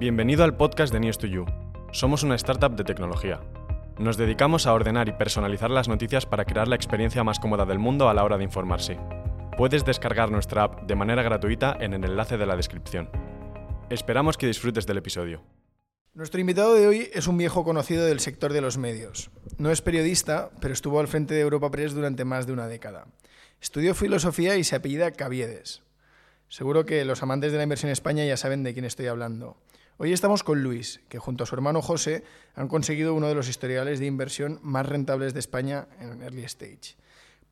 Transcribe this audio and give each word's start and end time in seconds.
Bienvenido 0.00 0.44
al 0.44 0.56
podcast 0.56 0.94
de 0.94 0.98
News2You. 0.98 1.44
Somos 1.92 2.22
una 2.22 2.34
startup 2.36 2.74
de 2.74 2.84
tecnología. 2.84 3.42
Nos 3.98 4.16
dedicamos 4.16 4.66
a 4.66 4.72
ordenar 4.72 5.10
y 5.10 5.12
personalizar 5.12 5.70
las 5.70 5.88
noticias 5.88 6.24
para 6.24 6.46
crear 6.46 6.68
la 6.68 6.74
experiencia 6.74 7.22
más 7.22 7.38
cómoda 7.38 7.66
del 7.66 7.78
mundo 7.78 8.08
a 8.08 8.14
la 8.14 8.24
hora 8.24 8.38
de 8.38 8.44
informarse. 8.44 8.98
Puedes 9.58 9.84
descargar 9.84 10.30
nuestra 10.30 10.62
app 10.62 10.86
de 10.86 10.94
manera 10.94 11.22
gratuita 11.22 11.76
en 11.78 11.92
el 11.92 12.02
enlace 12.02 12.38
de 12.38 12.46
la 12.46 12.56
descripción. 12.56 13.10
Esperamos 13.90 14.38
que 14.38 14.46
disfrutes 14.46 14.86
del 14.86 14.96
episodio. 14.96 15.42
Nuestro 16.14 16.40
invitado 16.40 16.72
de 16.72 16.86
hoy 16.86 17.10
es 17.12 17.26
un 17.26 17.36
viejo 17.36 17.62
conocido 17.62 18.06
del 18.06 18.20
sector 18.20 18.54
de 18.54 18.62
los 18.62 18.78
medios. 18.78 19.30
No 19.58 19.70
es 19.70 19.82
periodista, 19.82 20.48
pero 20.62 20.72
estuvo 20.72 20.98
al 20.98 21.08
frente 21.08 21.34
de 21.34 21.42
Europa 21.42 21.70
Press 21.70 21.92
durante 21.92 22.24
más 22.24 22.46
de 22.46 22.54
una 22.54 22.68
década. 22.68 23.04
Estudió 23.60 23.94
filosofía 23.94 24.56
y 24.56 24.64
se 24.64 24.76
apellida 24.76 25.10
Caviedes. 25.10 25.82
Seguro 26.48 26.86
que 26.86 27.04
los 27.04 27.22
amantes 27.22 27.52
de 27.52 27.58
la 27.58 27.64
inversión 27.64 27.90
en 27.90 27.92
España 27.92 28.24
ya 28.24 28.38
saben 28.38 28.62
de 28.62 28.72
quién 28.72 28.86
estoy 28.86 29.06
hablando. 29.06 29.58
Hoy 30.02 30.14
estamos 30.14 30.42
con 30.42 30.62
Luis, 30.62 31.02
que 31.10 31.18
junto 31.18 31.44
a 31.44 31.46
su 31.46 31.54
hermano 31.54 31.82
José 31.82 32.24
han 32.54 32.68
conseguido 32.68 33.12
uno 33.12 33.28
de 33.28 33.34
los 33.34 33.50
historiales 33.50 33.98
de 33.98 34.06
inversión 34.06 34.58
más 34.62 34.86
rentables 34.86 35.34
de 35.34 35.40
España 35.40 35.88
en 36.00 36.22
Early 36.22 36.44
Stage. 36.44 36.96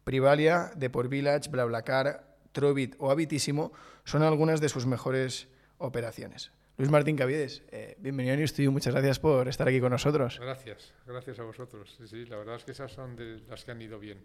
Privalia, 0.03 0.71
Deport 0.75 1.11
Village, 1.11 1.51
BlaBlaCar, 1.51 2.39
Trovit 2.53 2.95
o 3.01 3.11
Habitísimo 3.11 3.71
son 4.05 4.23
algunas 4.23 4.63
de 4.63 4.71
sus 4.71 4.87
mejores 4.87 5.49
operaciones. 5.77 6.51
Luis 6.79 6.91
Martín 6.91 7.17
Caviedes, 7.17 7.65
eh, 7.71 7.97
bienvenido 7.99 8.33
a 8.33 8.39
New 8.39 8.49
Studio, 8.49 8.73
muchas 8.73 8.95
gracias 8.95 9.19
por 9.19 9.47
estar 9.47 9.69
aquí 9.69 9.79
con 9.79 9.91
nosotros. 9.91 10.39
Gracias, 10.41 10.95
gracias 11.07 11.39
a 11.41 11.43
vosotros. 11.43 11.97
Sí, 11.99 12.07
sí, 12.07 12.25
la 12.25 12.39
verdad 12.39 12.57
es 12.57 12.65
que 12.65 12.73
esas 12.73 12.91
son 12.91 13.15
de 13.15 13.43
las 13.47 13.63
que 13.63 13.73
han 13.73 13.83
ido 13.83 13.99
bien. 13.99 14.25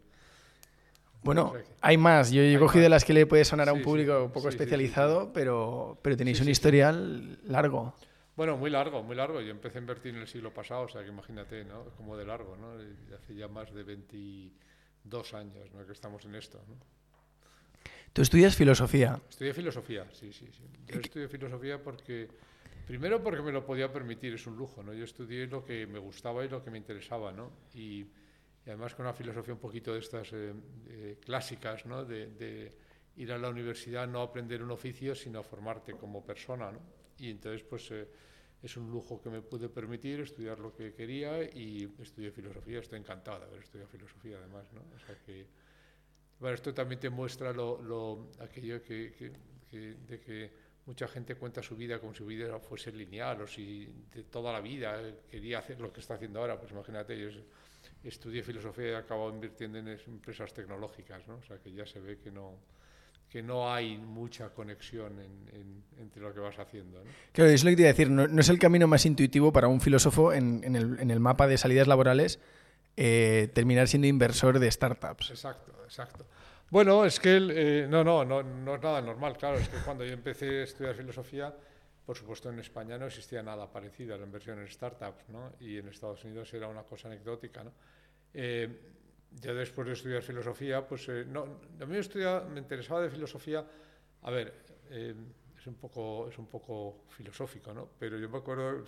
Bueno, 1.23 1.53
hay 1.81 1.97
más. 1.97 2.31
Yo 2.31 2.41
he 2.41 2.57
cogido 2.57 2.87
las 2.87 3.03
que 3.03 3.13
le 3.13 3.25
puede 3.25 3.43
sonar 3.43 3.67
a 3.67 3.73
un 3.73 3.79
Sí, 3.79 3.83
sí, 3.83 3.89
público 3.89 4.23
un 4.23 4.31
poco 4.31 4.49
sí, 4.49 4.55
especializado. 4.55 5.33
Pero, 5.33 5.97
pero 6.01 6.15
tenéis 6.15 6.39
un 6.39 6.47
historial 6.47 7.39
largo. 7.43 7.93
Bueno, 8.35 8.57
muy 8.57 8.69
largo, 8.69 9.03
muy 9.03 9.15
largo. 9.15 9.41
Yo 9.41 9.51
empecé 9.51 9.77
a 9.77 9.81
invertir 9.81 10.15
en 10.15 10.21
el 10.21 10.27
siglo 10.27 10.53
pasado, 10.53 10.83
o 10.83 10.87
sea 10.87 11.03
que 11.03 11.09
imagínate, 11.09 11.63
¿no? 11.63 11.85
Como 11.95 12.17
de 12.17 12.25
largo, 12.25 12.57
¿no? 12.57 12.73
Hace 13.15 13.35
ya 13.35 13.47
más 13.47 13.71
de 13.73 13.83
22 13.83 15.33
años, 15.35 15.71
¿no? 15.71 15.85
Que 15.85 15.91
estamos 15.91 16.25
en 16.25 16.35
esto, 16.35 16.63
¿no? 16.67 16.75
Tú 18.11 18.21
estudias 18.21 18.55
filosofía. 18.55 19.19
Estudié 19.29 19.53
filosofía, 19.53 20.07
sí, 20.11 20.33
sí, 20.33 20.47
sí. 20.51 20.63
Yo 20.87 20.99
estudié 20.99 21.27
filosofía 21.27 21.81
porque, 21.81 22.27
primero 22.87 23.21
porque 23.21 23.41
me 23.41 23.51
lo 23.51 23.65
podía 23.65 23.91
permitir, 23.91 24.33
es 24.33 24.45
un 24.47 24.55
lujo, 24.55 24.81
¿no? 24.81 24.93
Yo 24.93 25.03
estudié 25.03 25.47
lo 25.47 25.63
que 25.63 25.85
me 25.85 25.99
gustaba 25.99 26.43
y 26.43 26.49
lo 26.49 26.63
que 26.63 26.71
me 26.71 26.77
interesaba, 26.77 27.31
¿no? 27.31 27.51
Y, 27.73 28.01
y 28.01 28.67
además 28.67 28.95
con 28.95 29.05
una 29.05 29.13
filosofía 29.13 29.53
un 29.53 29.59
poquito 29.59 29.93
de 29.93 29.99
estas 29.99 30.31
eh, 30.33 30.53
eh, 30.89 31.17
clásicas, 31.23 31.85
¿no? 31.85 32.03
De, 32.03 32.27
de 32.27 32.71
ir 33.15 33.31
a 33.31 33.37
la 33.37 33.49
universidad 33.49 34.07
no 34.07 34.21
a 34.21 34.25
aprender 34.25 34.63
un 34.63 34.71
oficio, 34.71 35.13
sino 35.13 35.39
a 35.39 35.43
formarte 35.43 35.93
como 35.93 36.25
persona, 36.25 36.71
¿no? 36.71 36.79
Y 37.17 37.29
entonces, 37.31 37.63
pues, 37.63 37.89
eh, 37.91 38.07
es 38.61 38.77
un 38.77 38.89
lujo 38.89 39.21
que 39.21 39.29
me 39.29 39.41
pude 39.41 39.69
permitir 39.69 40.21
estudiar 40.21 40.59
lo 40.59 40.73
que 40.73 40.93
quería 40.93 41.43
y 41.43 41.93
estudié 42.01 42.31
filosofía. 42.31 42.79
Estoy 42.79 42.99
encantado 42.99 43.39
de 43.39 43.45
haber 43.45 43.59
estudiado 43.61 43.89
filosofía, 43.89 44.37
además, 44.37 44.71
¿no? 44.73 44.81
O 44.95 44.99
sea 44.99 45.15
que... 45.25 45.45
Bueno, 46.39 46.55
esto 46.55 46.73
también 46.73 46.99
te 46.99 47.09
muestra 47.09 47.53
lo, 47.53 47.81
lo- 47.81 48.31
aquello 48.39 48.81
que, 48.81 49.13
que- 49.17 49.31
que- 49.69 49.95
de 50.07 50.19
que 50.19 50.51
mucha 50.85 51.07
gente 51.07 51.35
cuenta 51.35 51.61
su 51.63 51.75
vida 51.75 51.99
como 51.99 52.13
si 52.13 52.17
su 52.19 52.25
vida 52.25 52.59
fuese 52.59 52.91
lineal 52.91 53.41
o 53.41 53.47
si 53.47 53.85
de 54.13 54.23
toda 54.23 54.51
la 54.51 54.59
vida 54.59 55.01
quería 55.29 55.59
hacer 55.59 55.79
lo 55.79 55.93
que 55.93 56.01
está 56.01 56.15
haciendo 56.15 56.39
ahora. 56.41 56.59
Pues 56.59 56.71
imagínate, 56.71 57.17
yo 57.17 57.29
es- 57.29 57.39
estudié 58.03 58.43
filosofía 58.43 58.85
y 58.87 58.89
he 58.91 58.95
acabado 58.95 59.29
invirtiendo 59.29 59.77
en 59.77 59.87
es- 59.89 60.07
empresas 60.07 60.53
tecnológicas, 60.53 61.27
¿no? 61.27 61.35
O 61.35 61.41
sea 61.43 61.57
que 61.59 61.71
ya 61.71 61.85
se 61.85 61.99
ve 61.99 62.17
que 62.17 62.31
no, 62.31 62.57
que 63.33 63.41
no 63.41 63.73
hay 63.73 63.97
mucha 63.97 64.49
conexión 64.49 65.19
en- 65.19 65.49
en- 65.59 65.83
entre 65.97 66.21
lo 66.21 66.31
que 66.35 66.39
vas 66.39 66.59
haciendo. 66.59 67.03
¿no? 67.03 67.09
Claro, 67.31 67.49
es 67.49 67.63
lo 67.63 67.71
que 67.71 67.75
te 67.77 67.81
iba 67.81 67.89
a 67.89 67.93
decir. 67.93 68.11
No, 68.11 68.27
no 68.27 68.39
es 68.41 68.47
el 68.49 68.59
camino 68.59 68.85
más 68.87 69.07
intuitivo 69.07 69.51
para 69.51 69.67
un 69.67 69.81
filósofo 69.81 70.31
en, 70.33 70.61
en 70.63 70.75
el, 71.09 71.19
mapa 71.19 71.47
de 71.47 71.57
salidas 71.57 71.87
laborales 71.87 72.39
eh, 72.95 73.49
terminar 73.55 73.87
siendo 73.87 74.07
inversor 74.07 74.59
de 74.59 74.69
startups. 74.69 75.31
Exacto, 75.31 75.73
exacto. 75.83 76.27
Bueno, 76.69 77.05
es 77.05 77.19
que 77.19 77.37
eh, 77.37 77.87
no, 77.89 78.03
no, 78.03 78.23
no, 78.23 78.43
no 78.43 78.75
es 78.75 78.81
nada 78.83 79.01
normal, 79.01 79.35
claro. 79.35 79.57
Es 79.57 79.67
que 79.67 79.77
cuando 79.83 80.05
yo 80.05 80.13
empecé 80.13 80.61
a 80.61 80.63
estudiar 80.65 80.93
filosofía, 80.93 81.51
por 82.05 82.15
supuesto 82.15 82.51
en 82.51 82.59
España 82.59 82.99
no 82.99 83.07
existía 83.07 83.41
nada 83.41 83.65
parecido 83.71 84.13
a 84.13 84.19
la 84.19 84.25
inversión 84.25 84.59
en 84.59 84.67
startups, 84.69 85.27
¿no? 85.29 85.53
Y 85.59 85.79
en 85.79 85.87
Estados 85.87 86.23
Unidos 86.23 86.53
era 86.53 86.67
una 86.67 86.83
cosa 86.83 87.07
anecdótica, 87.07 87.63
¿no? 87.63 87.71
Eh, 88.31 88.69
yo 89.41 89.53
después 89.55 89.87
de 89.87 89.93
estudiar 89.93 90.21
filosofía, 90.21 90.85
pues 90.87 91.07
eh, 91.09 91.25
no, 91.27 91.59
a 91.81 91.85
mí 91.85 91.97
estudia- 91.97 92.41
me 92.41 92.59
interesaba 92.59 93.01
de 93.01 93.09
filosofía, 93.09 93.65
a 94.21 94.31
ver, 94.31 94.53
eh, 94.89 95.13
es 95.57 95.67
un 95.67 95.75
poco, 95.75 96.27
es 96.29 96.37
un 96.37 96.47
poco 96.47 97.05
filosófico, 97.09 97.73
¿no? 97.73 97.89
Pero 97.99 98.17
yo 98.17 98.29
me 98.29 98.37
acuerdo, 98.37 98.83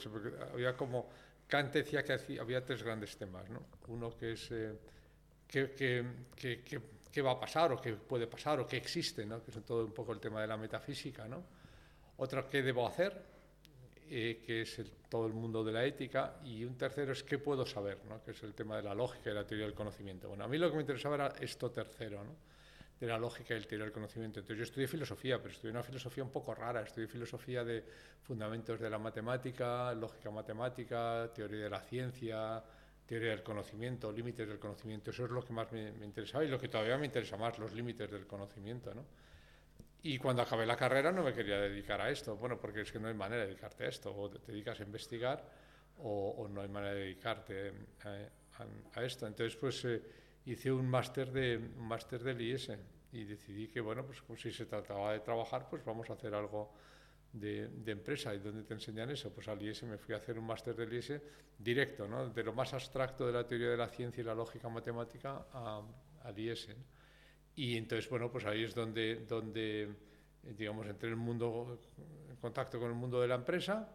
había 0.53 0.75
como, 0.75 1.09
Kant 1.47 1.73
decía 1.73 2.03
que 2.03 2.39
había 2.39 2.63
tres 2.65 2.83
grandes 2.83 3.17
temas, 3.17 3.49
¿no? 3.49 3.65
Uno 3.87 4.15
que 4.17 4.33
es 4.33 4.49
eh, 4.51 4.73
qué, 5.47 5.71
qué- 5.71 6.05
qué- 6.35 6.81
qué 7.11 7.21
va 7.21 7.31
a 7.31 7.39
pasar 7.39 7.71
o 7.71 7.79
qué 7.81 7.93
puede 7.93 8.27
pasar 8.27 8.59
o 8.59 8.67
qué 8.67 8.75
existe, 8.77 9.25
¿no? 9.25 9.41
que 9.41 9.51
es 9.51 9.63
todo 9.63 9.85
un 9.85 9.93
poco 9.93 10.11
el 10.11 10.19
tema 10.19 10.41
de 10.41 10.47
la 10.47 10.57
metafísica. 10.57 11.27
¿no? 11.29 11.43
Otra, 12.17 12.45
qué 12.45 12.61
debo 12.61 12.85
hacer, 12.85 13.34
eh, 14.09 14.41
que 14.45 14.61
es 14.61 14.81
todo 15.09 15.27
el 15.27 15.33
mundo 15.33 15.63
de 15.63 15.71
la 15.71 15.85
ética. 15.85 16.39
Y 16.43 16.63
un 16.63 16.77
tercero 16.77 17.11
es 17.11 17.23
qué 17.23 17.37
puedo 17.37 17.65
saber, 17.65 17.99
¿no? 18.07 18.23
que 18.23 18.31
es 18.31 18.43
el 18.43 18.53
tema 18.53 18.77
de 18.77 18.83
la 18.83 18.93
lógica 18.93 19.31
y 19.31 19.33
la 19.33 19.45
teoría 19.45 19.65
del 19.65 19.75
conocimiento. 19.75 20.27
Bueno, 20.27 20.43
a 20.43 20.47
mí 20.47 20.57
lo 20.57 20.69
que 20.69 20.75
me 20.75 20.81
interesaba 20.81 21.15
era 21.15 21.33
esto 21.39 21.71
tercero, 21.71 22.23
¿no? 22.23 22.35
de 22.99 23.07
la 23.07 23.17
lógica 23.17 23.53
y 23.53 23.57
el 23.57 23.67
teoría 23.67 23.85
del 23.85 23.93
conocimiento. 23.93 24.39
Entonces 24.39 24.57
yo 24.57 24.63
estudié 24.63 24.87
filosofía, 24.87 25.37
pero 25.37 25.53
estudié 25.53 25.71
una 25.71 25.83
filosofía 25.83 26.23
un 26.23 26.31
poco 26.31 26.53
rara. 26.53 26.81
Estudié 26.81 27.07
filosofía 27.07 27.63
de 27.63 27.83
fundamentos 28.21 28.79
de 28.79 28.89
la 28.89 28.97
matemática, 28.97 29.93
lógica 29.93 30.31
matemática, 30.31 31.29
teoría 31.33 31.65
de 31.65 31.69
la 31.69 31.81
ciencia, 31.81 32.63
teoría 33.05 33.31
del 33.31 33.43
conocimiento, 33.43 34.11
límites 34.11 34.47
del 34.47 34.59
conocimiento. 34.59 35.11
Eso 35.11 35.25
es 35.25 35.31
lo 35.31 35.43
que 35.43 35.53
más 35.53 35.71
me, 35.71 35.91
me 35.91 36.05
interesaba 36.05 36.45
y 36.45 36.47
lo 36.47 36.59
que 36.59 36.69
todavía 36.69 36.97
me 36.97 37.05
interesa 37.05 37.37
más, 37.37 37.59
los 37.59 37.73
límites 37.73 38.09
del 38.09 38.25
conocimiento. 38.25 38.93
¿no? 38.93 39.03
Y 40.07 40.19
cuando 40.19 40.43
acabé 40.43 40.67
la 40.67 40.75
carrera 40.77 41.11
no 41.11 41.23
me 41.23 41.33
quería 41.33 41.59
dedicar 41.59 41.99
a 41.99 42.11
esto, 42.11 42.35
bueno, 42.37 42.59
porque 42.61 42.81
es 42.81 42.91
que 42.91 42.99
no 42.99 43.07
hay 43.07 43.15
manera 43.15 43.41
de 43.41 43.47
dedicarte 43.47 43.85
a 43.85 43.87
esto, 43.89 44.15
o 44.15 44.29
te 44.29 44.51
dedicas 44.51 44.79
a 44.79 44.83
investigar 44.83 45.43
o, 45.97 46.35
o 46.37 46.47
no 46.47 46.61
hay 46.61 46.67
manera 46.67 46.93
de 46.93 46.99
dedicarte 47.01 47.69
eh, 48.05 48.29
a, 48.59 48.99
a 48.99 49.03
esto. 49.03 49.25
Entonces, 49.25 49.55
pues 49.55 49.83
eh, 49.85 50.03
hice 50.45 50.71
un 50.71 50.87
máster 50.87 51.31
de 51.31 51.57
un 51.57 51.87
máster 51.87 52.21
del 52.21 52.39
IES 52.39 52.71
y 53.13 53.23
decidí 53.23 53.67
que, 53.67 53.81
bueno, 53.81 54.05
pues, 54.05 54.21
pues 54.21 54.41
si 54.41 54.51
se 54.51 54.67
trataba 54.67 55.13
de 55.13 55.21
trabajar, 55.21 55.67
pues 55.69 55.83
vamos 55.83 56.07
a 56.11 56.13
hacer 56.13 56.35
algo 56.35 56.71
de, 57.33 57.67
de 57.69 57.91
empresa. 57.91 58.35
¿Y 58.35 58.39
dónde 58.39 58.61
te 58.63 58.75
enseñan 58.75 59.09
eso? 59.09 59.33
Pues 59.33 59.47
al 59.47 59.59
IES 59.59 59.83
me 59.83 59.97
fui 59.97 60.13
a 60.13 60.17
hacer 60.17 60.37
un 60.37 60.45
máster 60.45 60.75
del 60.75 60.93
IES 60.93 61.19
directo, 61.57 62.07
¿no? 62.07 62.29
De 62.29 62.43
lo 62.43 62.53
más 62.53 62.71
abstracto 62.75 63.25
de 63.25 63.33
la 63.33 63.47
teoría 63.47 63.69
de 63.71 63.77
la 63.77 63.87
ciencia 63.87 64.21
y 64.21 64.25
la 64.25 64.35
lógica 64.35 64.69
matemática 64.69 65.47
a- 65.51 65.81
al 66.25 66.37
IES. 66.39 66.69
¿no? 66.69 66.94
Y 67.55 67.77
entonces, 67.77 68.09
bueno, 68.09 68.31
pues 68.31 68.45
ahí 68.45 68.63
es 68.63 68.75
donde, 68.75 69.25
donde 69.27 69.89
digamos, 70.57 70.85
entré 70.87 71.07
en 71.07 71.13
el 71.13 71.19
mundo, 71.19 71.79
en 72.29 72.35
contacto 72.37 72.79
con 72.79 72.89
el 72.89 72.95
mundo 72.95 73.21
de 73.21 73.27
la 73.27 73.35
empresa. 73.35 73.89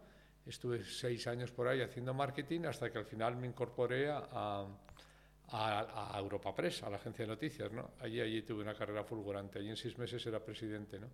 Estuve 0.45 0.83
seis 0.83 1.27
años 1.27 1.51
por 1.51 1.67
ahí 1.67 1.81
haciendo 1.81 2.13
marketing 2.13 2.61
hasta 2.61 2.91
que 2.91 2.97
al 2.97 3.05
final 3.05 3.35
me 3.35 3.47
incorporé 3.47 4.09
a, 4.09 4.65
a, 5.49 6.15
a 6.15 6.19
Europa 6.19 6.53
Press, 6.55 6.83
a 6.83 6.89
la 6.89 6.97
agencia 6.97 7.25
de 7.25 7.29
noticias, 7.29 7.71
¿no? 7.71 7.91
Allí, 7.99 8.19
allí 8.19 8.41
tuve 8.41 8.63
una 8.63 8.73
carrera 8.73 9.03
fulgurante. 9.03 9.59
Allí 9.59 9.69
en 9.69 9.77
seis 9.77 9.97
meses 9.97 10.25
era 10.25 10.43
presidente, 10.43 10.99
¿no? 10.99 11.07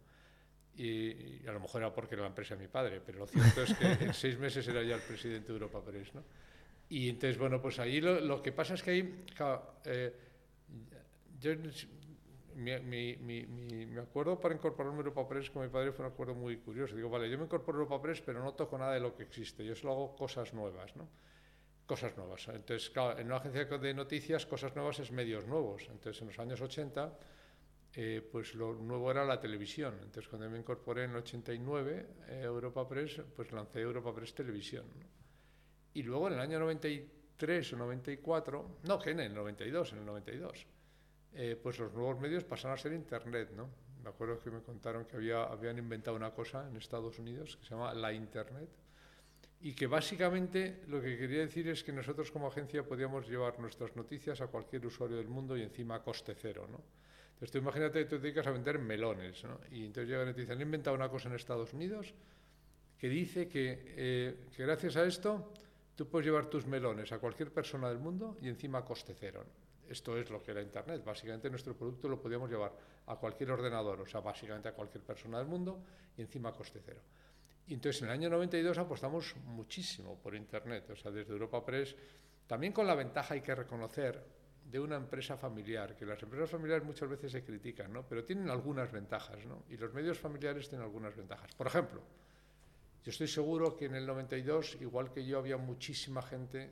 Y, 0.78 1.42
y 1.42 1.44
a 1.48 1.52
lo 1.52 1.60
mejor 1.60 1.82
era 1.82 1.94
porque 1.94 2.16
era 2.16 2.22
la 2.22 2.30
empresa 2.30 2.56
de 2.56 2.62
mi 2.62 2.68
padre, 2.68 3.02
pero 3.06 3.20
lo 3.20 3.28
cierto 3.28 3.64
es 3.64 3.74
que 3.74 3.86
en 4.06 4.14
seis 4.14 4.38
meses 4.38 4.66
era 4.68 4.82
ya 4.84 4.96
el 4.96 5.02
presidente 5.02 5.48
de 5.48 5.54
Europa 5.54 5.84
Press, 5.84 6.14
¿no? 6.16 6.24
Y 6.90 7.10
entonces, 7.10 7.38
bueno, 7.38 7.62
pues 7.62 7.80
ahí 7.80 8.00
lo, 8.00 8.22
lo 8.22 8.42
que 8.42 8.54
pasa 8.54 8.76
es 8.76 8.84
que 8.84 8.92
ahí, 8.92 9.26
claro, 9.36 9.74
eh, 9.84 10.14
yo, 11.40 11.52
mi, 12.58 12.80
mi, 12.82 13.16
mi, 13.18 13.46
mi- 13.86 13.98
acuerdo 14.00 14.40
para 14.40 14.54
incorporarme 14.56 14.98
a 14.98 15.02
Europa 15.04 15.28
Press 15.28 15.50
con 15.52 15.64
mi 15.64 15.70
padre 15.70 15.92
fue 15.92 16.06
un 16.06 16.12
acuerdo 16.12 16.36
muy 16.36 16.58
curioso. 16.58 16.96
Digo, 16.96 17.10
vale, 17.10 17.30
yo 17.30 17.38
me 17.38 17.46
incorporo 17.46 17.78
a 17.78 17.82
Europa 17.84 18.02
Press, 18.02 18.22
pero 18.22 18.44
no 18.44 18.54
toco 18.54 18.78
nada 18.78 18.94
de 18.94 19.00
lo 19.00 19.16
que 19.16 19.24
existe, 19.24 19.66
yo 19.66 19.76
solo 19.76 19.94
hago 19.94 20.16
cosas 20.16 20.54
nuevas, 20.54 20.96
¿no? 20.96 21.08
Cosas 21.86 22.18
nuevas. 22.18 22.48
Entonces, 22.50 22.90
claro, 22.90 23.18
en 23.20 23.28
una 23.28 23.38
agencia 23.38 23.66
de 23.66 23.94
noticias, 23.94 24.46
cosas 24.46 24.76
nuevas 24.76 25.00
es 25.00 25.12
medios 25.12 25.46
nuevos. 25.48 25.84
Entonces, 25.90 26.22
en 26.22 26.28
los 26.28 26.40
años 26.40 26.60
80, 26.60 27.18
eh, 27.94 28.28
pues 28.32 28.56
lo 28.56 28.74
nuevo 28.74 29.10
era 29.10 29.24
la 29.24 29.40
televisión. 29.40 29.94
Entonces, 30.04 30.28
cuando 30.28 30.50
me 30.50 30.58
incorporé 30.60 31.06
en 31.06 31.12
el 31.12 31.18
89 31.18 32.08
eh, 32.28 32.42
a 32.42 32.44
Europa 32.44 32.88
Press, 32.88 33.22
pues 33.36 33.52
lancé 33.54 33.80
Europa 33.82 34.14
Press 34.14 34.34
Televisión. 34.36 34.86
¿no? 35.00 35.06
Y 35.94 36.04
luego 36.04 36.28
en 36.28 36.34
el 36.34 36.40
año 36.42 36.60
93 36.60 37.74
o 37.74 37.78
94, 37.78 38.80
no, 38.84 39.00
que 39.00 39.12
en 39.12 39.20
el 39.22 39.34
92, 39.34 39.94
en 39.94 40.00
el 40.00 40.06
92, 40.06 40.68
eh, 41.34 41.60
pues 41.62 41.80
los 41.80 41.94
nuevos 41.94 42.20
medios 42.20 42.44
pasaron 42.44 42.76
a 42.76 42.78
ser 42.78 42.94
Internet, 42.94 43.52
¿no? 43.56 43.70
Me 44.04 44.10
acuerdo 44.10 44.40
que 44.40 44.50
me 44.50 44.62
contaron 44.62 45.06
que 45.06 45.18
había, 45.18 45.44
habían 45.44 45.78
inventado 45.78 46.16
una 46.16 46.32
cosa 46.32 46.68
en 46.68 46.78
Estados 46.78 47.20
Unidos 47.20 47.58
que 47.58 47.66
se 47.66 47.72
llama 47.72 47.94
la 47.94 48.14
Internet 48.14 48.70
y 49.60 49.74
que 49.74 49.88
básicamente 49.88 50.84
lo 50.88 51.02
que 51.02 51.18
quería 51.18 51.40
decir 51.40 51.68
es 51.68 51.84
que 51.84 51.92
nosotros 51.92 52.32
como 52.32 52.48
agencia 52.48 52.84
podíamos 52.84 53.28
llevar 53.28 53.60
nuestras 53.60 53.96
noticias 53.96 54.40
a 54.42 54.48
cualquier 54.48 54.86
usuario 54.86 55.18
del 55.18 55.28
mundo 55.28 55.58
y 55.58 55.64
encima 55.64 55.96
a 55.96 56.04
coste 56.04 56.36
cero, 56.36 56.68
¿no? 56.72 56.82
Entonces 57.34 57.52
tú 57.52 57.58
imagínate 57.58 58.00
que 58.00 58.06
tú 58.06 58.16
te 58.16 58.24
dedicas 58.24 58.48
a 58.48 58.52
vender 58.52 58.80
melones, 58.80 59.44
¿no? 59.44 59.60
Y 59.72 59.86
entonces 59.86 60.10
llegan 60.10 60.30
y 60.30 60.34
te 60.34 60.42
dicen, 60.42 60.56
han 60.56 60.62
inventado 60.62 60.96
una 60.96 61.10
cosa 61.10 61.30
en 61.30 61.36
Estados 61.36 61.74
Unidos 61.74 62.14
que 62.98 63.10
dice 63.10 63.48
que, 63.48 63.94
eh, 63.96 64.48
que 64.56 64.64
gracias 64.64 64.96
a 64.96 65.06
esto 65.06 65.52
tú 65.96 66.08
puedes 66.08 66.26
llevar 66.26 66.50
tus 66.50 66.66
melones 66.66 67.12
a 67.12 67.20
cualquier 67.20 67.52
persona 67.52 67.90
del 67.90 68.00
mundo 68.00 68.38
y 68.42 68.48
encima 68.48 68.80
a 68.80 68.86
coste 68.86 69.14
cero. 69.20 69.44
Esto 69.90 70.18
es 70.18 70.30
lo 70.30 70.44
que 70.44 70.52
era 70.52 70.62
Internet. 70.62 71.04
Básicamente 71.04 71.50
nuestro 71.50 71.76
producto 71.76 72.08
lo 72.08 72.22
podíamos 72.22 72.50
llevar 72.50 72.74
a 73.06 73.16
cualquier 73.16 73.52
ordenador, 73.52 74.02
o 74.02 74.06
sea, 74.06 74.20
básicamente 74.20 74.70
a 74.70 74.74
cualquier 74.74 75.04
persona 75.04 75.38
del 75.38 75.48
mundo 75.48 75.84
y 76.18 76.22
encima 76.22 76.50
a 76.50 76.54
coste 76.54 76.82
cero. 76.86 77.02
Y 77.68 77.74
entonces 77.74 78.02
en 78.02 78.08
el 78.08 78.14
año 78.14 78.30
92 78.30 78.78
apostamos 78.78 79.36
muchísimo 79.46 80.18
por 80.18 80.36
Internet, 80.36 80.90
o 80.90 80.96
sea, 80.96 81.12
desde 81.12 81.34
Europa 81.34 81.66
Press, 81.66 81.96
también 82.48 82.72
con 82.72 82.88
la 82.88 82.96
ventaja 82.96 83.34
hay 83.34 83.42
que 83.42 83.54
reconocer 83.54 84.24
de 84.64 84.80
una 84.80 84.96
empresa 84.96 85.38
familiar, 85.38 85.96
que 85.96 86.06
las 86.06 86.22
empresas 86.24 86.50
familiares 86.50 86.86
muchas 86.86 87.10
veces 87.10 87.32
se 87.32 87.44
critican, 87.44 87.92
¿no? 87.92 88.06
pero 88.08 88.24
tienen 88.24 88.50
algunas 88.50 88.92
ventajas, 88.92 89.46
¿no? 89.46 89.64
y 89.70 89.78
los 89.78 89.94
medios 89.94 90.18
familiares 90.18 90.68
tienen 90.68 90.86
algunas 90.86 91.16
ventajas. 91.16 91.54
Por 91.56 91.68
ejemplo, 91.68 92.02
yo 93.04 93.12
estoy 93.12 93.28
seguro 93.28 93.76
que 93.76 93.86
en 93.86 93.96
el 93.96 94.06
92, 94.06 94.78
igual 94.82 95.12
que 95.12 95.26
yo, 95.26 95.40
había 95.40 95.58
muchísima 95.58 96.22
gente 96.22 96.70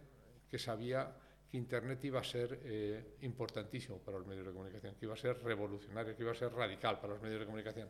que 0.49 0.59
sabía 0.59 1.15
que 1.49 1.57
Internet 1.57 2.03
iba 2.05 2.19
a 2.19 2.23
ser 2.23 2.59
eh, 2.63 3.17
importantísimo 3.21 3.99
para 3.99 4.17
los 4.17 4.27
medios 4.27 4.45
de 4.45 4.53
comunicación, 4.53 4.95
que 4.95 5.05
iba 5.05 5.13
a 5.13 5.17
ser 5.17 5.41
revolucionario, 5.43 6.15
que 6.15 6.23
iba 6.23 6.31
a 6.31 6.35
ser 6.35 6.51
radical 6.51 6.99
para 6.99 7.13
los 7.13 7.21
medios 7.21 7.39
de 7.39 7.45
comunicación. 7.45 7.89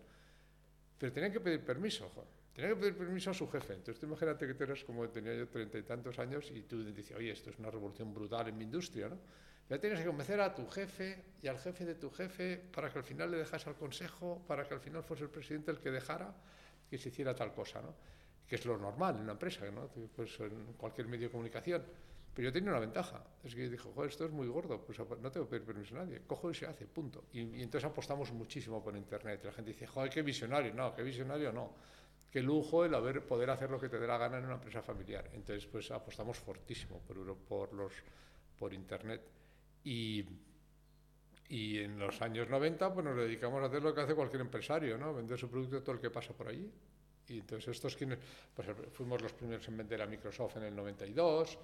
Pero 0.97 1.11
tenían 1.11 1.31
que 1.31 1.39
pedir 1.39 1.63
permiso, 1.65 2.11
tenían 2.53 2.75
que 2.75 2.79
pedir 2.79 2.97
permiso 2.97 3.31
a 3.31 3.33
su 3.33 3.49
jefe. 3.49 3.73
Entonces, 3.73 3.99
tú 3.99 4.05
imagínate 4.05 4.47
que 4.47 4.53
tú 4.53 4.63
eras 4.63 4.83
como 4.83 5.07
tenía 5.09 5.35
yo 5.35 5.47
treinta 5.47 5.77
y 5.77 5.83
tantos 5.83 6.17
años 6.19 6.51
y 6.51 6.61
tú 6.63 6.83
dices, 6.83 7.15
oye, 7.17 7.31
esto 7.31 7.49
es 7.49 7.59
una 7.59 7.69
revolución 7.69 8.13
brutal 8.13 8.47
en 8.47 8.57
mi 8.57 8.63
industria, 8.63 9.09
¿no? 9.09 9.17
Ya 9.67 9.79
tienes 9.79 9.99
que 9.99 10.05
convencer 10.05 10.39
a 10.41 10.53
tu 10.53 10.67
jefe 10.67 11.23
y 11.41 11.47
al 11.47 11.57
jefe 11.57 11.85
de 11.85 11.95
tu 11.95 12.11
jefe 12.11 12.57
para 12.71 12.91
que 12.91 12.99
al 12.99 13.03
final 13.03 13.31
le 13.31 13.37
dejase 13.37 13.67
al 13.67 13.75
consejo, 13.75 14.43
para 14.47 14.67
que 14.67 14.75
al 14.75 14.79
final 14.79 15.03
fuese 15.03 15.23
el 15.23 15.31
presidente 15.31 15.71
el 15.71 15.79
que 15.79 15.89
dejara 15.89 16.35
que 16.87 16.99
se 16.99 17.09
hiciera 17.09 17.35
tal 17.35 17.51
cosa, 17.51 17.81
¿no? 17.81 17.95
Que 18.47 18.55
es 18.55 18.65
lo 18.65 18.77
normal 18.77 19.15
en 19.15 19.21
una 19.23 19.31
empresa, 19.31 19.65
¿no? 19.71 19.89
Pues 20.15 20.39
en 20.39 20.73
cualquier 20.73 21.07
medio 21.07 21.27
de 21.27 21.31
comunicación. 21.31 21.83
Pero 22.35 22.49
yo 22.49 22.53
tenía 22.53 22.69
una 22.71 22.81
ventaja, 22.81 23.23
es 23.45 23.55
que 23.55 23.69
dijo, 23.69 23.93
joder, 23.93 24.09
esto 24.11 24.25
es 24.25 24.31
muy 24.31 24.47
gordo, 24.47 24.83
pues 24.83 24.99
no 24.99 25.31
tengo 25.31 25.45
que 25.45 25.51
pedir 25.51 25.65
permiso 25.65 25.95
a 25.95 25.99
nadie, 25.99 26.21
cojo 26.27 26.51
y 26.51 26.53
se 26.53 26.65
hace, 26.65 26.85
punto. 26.85 27.23
Y, 27.31 27.61
entonces 27.61 27.89
apostamos 27.89 28.33
muchísimo 28.33 28.83
por 28.83 28.95
Internet. 28.97 29.41
La 29.45 29.53
gente 29.53 29.71
dice, 29.71 29.87
joder, 29.87 30.09
qué 30.09 30.21
visionario, 30.21 30.73
no, 30.73 30.93
qué 30.93 31.01
visionario 31.01 31.53
no. 31.53 31.73
Qué 32.29 32.41
lujo 32.41 32.83
el 32.83 32.93
haber, 32.93 33.25
poder 33.25 33.49
hacer 33.49 33.71
lo 33.71 33.79
que 33.79 33.87
te 33.87 33.97
dé 33.97 34.05
la 34.05 34.17
gana 34.17 34.37
en 34.37 34.43
una 34.43 34.55
empresa 34.55 34.81
familiar. 34.81 35.29
Entonces, 35.31 35.65
pues 35.67 35.89
apostamos 35.91 36.37
fortísimo 36.37 36.99
por, 36.99 37.37
por, 37.37 37.69
por 38.59 38.73
Internet. 38.73 39.21
Y, 39.85 40.25
y 41.47 41.79
en 41.79 41.97
los 41.97 42.21
años 42.21 42.49
90 42.49 42.93
pues 42.93 43.05
nos 43.05 43.15
dedicamos 43.15 43.63
a 43.63 43.67
hacer 43.67 43.81
lo 43.81 43.95
que 43.95 44.01
hace 44.01 44.13
cualquier 44.13 44.41
empresario, 44.41 44.97
¿no? 44.97 45.13
Vender 45.13 45.39
su 45.39 45.49
producto 45.49 45.77
a 45.77 45.81
todo 45.81 45.95
el 45.95 46.01
que 46.01 46.09
pasa 46.09 46.33
por 46.33 46.49
allí. 46.49 46.69
Y 47.29 47.39
entonces 47.39 47.69
estos 47.69 47.95
quienes, 47.95 48.19
pues 48.53 48.67
fuimos 48.91 49.21
los 49.21 49.31
primeros 49.31 49.65
en 49.69 49.77
vender 49.77 50.01
a 50.01 50.05
Microsoft 50.05 50.57
en 50.57 50.63
el 50.63 50.75
92, 50.75 51.57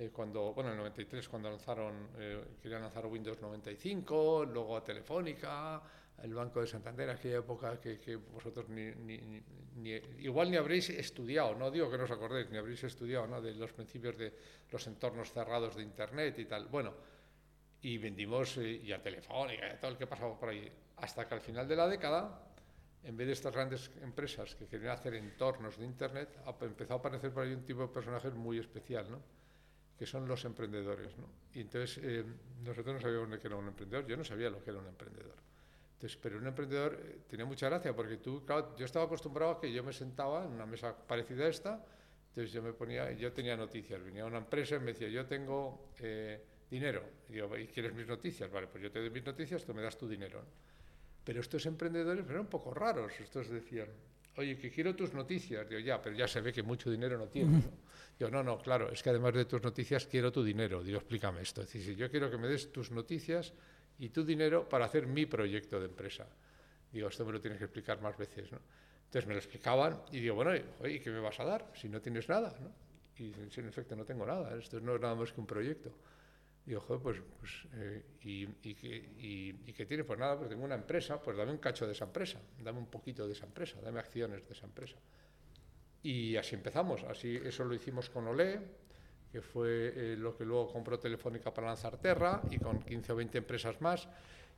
eh, 0.00 0.08
cuando, 0.10 0.54
bueno, 0.54 0.70
en 0.70 0.76
el 0.76 0.78
93 0.78 1.28
cuando 1.28 1.50
lanzaron, 1.50 2.08
eh, 2.18 2.42
querían 2.62 2.80
lanzar 2.80 3.04
Windows 3.04 3.38
95, 3.38 4.46
luego 4.46 4.74
a 4.74 4.82
Telefónica, 4.82 5.82
el 6.22 6.32
Banco 6.32 6.62
de 6.62 6.66
Santander, 6.66 7.10
aquella 7.10 7.40
época 7.40 7.78
que, 7.78 8.16
vosotros 8.16 8.66
ni, 8.70 8.90
ni, 8.94 9.90
igual 10.20 10.50
ni 10.50 10.56
habréis 10.56 10.88
estudiado, 10.88 11.54
no 11.54 11.70
digo 11.70 11.90
que 11.90 11.98
no 11.98 12.04
os 12.04 12.10
acordéis, 12.10 12.48
ni 12.48 12.56
habréis 12.56 12.82
estudiado 12.82 13.26
¿no? 13.26 13.42
de 13.42 13.52
los 13.52 13.74
principios 13.74 14.16
de 14.16 14.32
los 14.70 14.86
entornos 14.86 15.32
cerrados 15.32 15.76
de 15.76 15.82
Internet 15.82 16.38
y 16.38 16.46
tal. 16.46 16.68
Bueno, 16.68 16.94
y 17.82 17.98
vendimos 17.98 18.56
eh, 18.56 18.80
y 18.82 18.92
a 18.92 19.02
Telefónica 19.02 19.66
y 19.66 19.70
a 19.70 19.78
todo 19.78 19.90
el 19.90 19.98
que 19.98 20.06
pasaba 20.06 20.38
por 20.40 20.48
ahí, 20.48 20.66
hasta 20.96 21.28
que 21.28 21.34
al 21.34 21.42
final 21.42 21.68
de 21.68 21.76
la 21.76 21.86
década, 21.86 22.40
en 23.04 23.18
vez 23.18 23.26
de 23.26 23.34
estas 23.34 23.52
grandes 23.52 23.90
empresas 24.00 24.54
que 24.54 24.66
querían 24.66 24.92
hacer 24.92 25.12
entornos 25.12 25.76
de 25.76 25.84
Internet, 25.84 26.38
empezó 26.62 26.94
a 26.94 26.96
aparecer 26.96 27.30
por 27.34 27.44
ahí 27.44 27.52
un 27.52 27.66
tipo 27.66 27.82
de 27.82 27.88
personajes 27.88 28.32
muy 28.32 28.58
especial, 28.58 29.10
¿no? 29.10 29.20
Que 30.00 30.06
son 30.06 30.26
los 30.26 30.42
emprendedores. 30.46 31.14
¿no? 31.18 31.26
Y 31.52 31.60
entonces 31.60 32.00
eh, 32.02 32.24
nosotros 32.64 32.94
no 32.94 33.00
sabíamos 33.02 33.38
que 33.38 33.46
era 33.46 33.56
un 33.56 33.68
emprendedor, 33.68 34.06
yo 34.06 34.16
no 34.16 34.24
sabía 34.24 34.48
lo 34.48 34.64
que 34.64 34.70
era 34.70 34.78
un 34.78 34.86
emprendedor. 34.86 35.36
Entonces, 35.92 36.18
pero 36.22 36.38
un 36.38 36.46
emprendedor 36.46 36.98
eh, 37.04 37.18
tenía 37.28 37.44
mucha 37.44 37.68
gracia 37.68 37.94
porque 37.94 38.16
tú, 38.16 38.42
claro, 38.46 38.74
yo 38.78 38.86
estaba 38.86 39.04
acostumbrado 39.04 39.52
a 39.52 39.60
que 39.60 39.70
yo 39.70 39.84
me 39.84 39.92
sentaba 39.92 40.46
en 40.46 40.52
una 40.52 40.64
mesa 40.64 40.96
parecida 40.96 41.44
a 41.44 41.48
esta, 41.48 41.84
entonces 42.30 42.50
yo 42.50 42.62
me 42.62 42.72
ponía, 42.72 43.12
yo 43.12 43.30
tenía 43.34 43.58
noticias, 43.58 44.02
venía 44.02 44.24
una 44.24 44.38
empresa 44.38 44.76
y 44.76 44.78
me 44.78 44.94
decía, 44.94 45.10
yo 45.10 45.26
tengo 45.26 45.90
eh, 45.98 46.42
dinero, 46.70 47.04
y 47.28 47.34
digo, 47.34 47.54
¿y 47.58 47.66
quieres 47.66 47.92
mis 47.92 48.06
noticias? 48.06 48.50
Vale, 48.50 48.68
pues 48.68 48.82
yo 48.82 48.90
te 48.90 49.00
doy 49.00 49.10
mis 49.10 49.26
noticias, 49.26 49.66
tú 49.66 49.74
me 49.74 49.82
das 49.82 49.98
tu 49.98 50.08
dinero. 50.08 50.42
Pero 51.22 51.42
estos 51.42 51.66
emprendedores 51.66 52.24
eran 52.24 52.40
un 52.40 52.46
poco 52.46 52.72
raros, 52.72 53.12
estos 53.20 53.50
decían, 53.50 53.88
oye, 54.36 54.56
que 54.56 54.70
quiero 54.70 54.94
tus 54.94 55.12
noticias. 55.12 55.68
Digo, 55.68 55.80
ya, 55.80 56.00
pero 56.00 56.16
ya 56.16 56.28
se 56.28 56.40
ve 56.40 56.52
que 56.52 56.62
mucho 56.62 56.90
dinero 56.90 57.18
no 57.18 57.28
tiene. 57.28 57.62
Digo, 58.18 58.30
no, 58.30 58.42
no, 58.42 58.58
claro, 58.58 58.90
es 58.90 59.02
que 59.02 59.10
además 59.10 59.34
de 59.34 59.44
tus 59.44 59.62
noticias 59.62 60.06
quiero 60.06 60.30
tu 60.30 60.42
dinero. 60.42 60.82
Digo, 60.82 60.98
explícame 60.98 61.42
esto. 61.42 61.62
Es 61.62 61.72
decir, 61.72 61.96
yo 61.96 62.10
quiero 62.10 62.30
que 62.30 62.38
me 62.38 62.48
des 62.48 62.70
tus 62.70 62.90
noticias 62.90 63.52
y 63.98 64.10
tu 64.10 64.24
dinero 64.24 64.68
para 64.68 64.86
hacer 64.86 65.06
mi 65.06 65.26
proyecto 65.26 65.78
de 65.78 65.86
empresa. 65.86 66.26
Digo, 66.92 67.08
esto 67.08 67.24
me 67.24 67.32
lo 67.32 67.40
tienes 67.40 67.58
que 67.58 67.64
explicar 67.64 68.00
más 68.00 68.16
veces, 68.16 68.50
¿no? 68.50 68.58
Entonces 69.10 69.26
me 69.26 69.34
lo 69.34 69.40
explicaban 69.40 70.02
y 70.12 70.20
digo, 70.20 70.36
bueno, 70.36 70.54
¿y 70.54 71.00
qué 71.00 71.10
me 71.10 71.18
vas 71.18 71.38
a 71.40 71.44
dar 71.44 71.72
si 71.74 71.88
no 71.88 72.00
tienes 72.00 72.28
nada? 72.28 72.56
¿no? 72.60 72.72
Y 73.18 73.34
si 73.50 73.60
en 73.60 73.66
efecto 73.66 73.96
no 73.96 74.04
tengo 74.04 74.24
nada, 74.24 74.56
esto 74.56 74.80
no 74.80 74.94
es 74.94 75.00
nada 75.00 75.16
más 75.16 75.32
que 75.32 75.40
un 75.40 75.46
proyecto. 75.46 75.90
Y 76.66 76.74
ojo, 76.74 76.98
pues, 77.00 77.18
pues 77.38 77.52
eh, 77.74 78.02
y, 78.22 78.44
y, 78.44 79.56
y, 79.66 79.72
qué 79.72 79.86
tiene? 79.86 80.04
Pues 80.04 80.18
nada, 80.18 80.36
pues 80.36 80.48
tengo 80.48 80.64
una 80.64 80.74
empresa, 80.74 81.20
pues 81.20 81.36
dame 81.36 81.52
un 81.52 81.58
cacho 81.58 81.86
de 81.86 81.92
esa 81.92 82.04
empresa, 82.04 82.40
dame 82.62 82.78
un 82.78 82.86
poquito 82.86 83.26
de 83.26 83.32
esa 83.32 83.46
empresa, 83.46 83.80
dame 83.80 83.98
acciones 83.98 84.46
de 84.46 84.52
esa 84.52 84.66
empresa. 84.66 84.96
Y 86.02 86.36
así 86.36 86.54
empezamos, 86.54 87.02
así 87.04 87.40
eso 87.44 87.64
lo 87.64 87.74
hicimos 87.74 88.08
con 88.10 88.26
Olé, 88.28 88.60
que 89.32 89.40
fue 89.40 89.92
eh, 89.94 90.16
lo 90.16 90.36
que 90.36 90.44
luego 90.44 90.72
compró 90.72 90.98
Telefónica 90.98 91.52
para 91.52 91.68
lanzar 91.68 91.96
Terra, 91.98 92.42
y 92.50 92.58
con 92.58 92.82
15 92.82 93.12
o 93.12 93.16
20 93.16 93.38
empresas 93.38 93.80
más. 93.80 94.08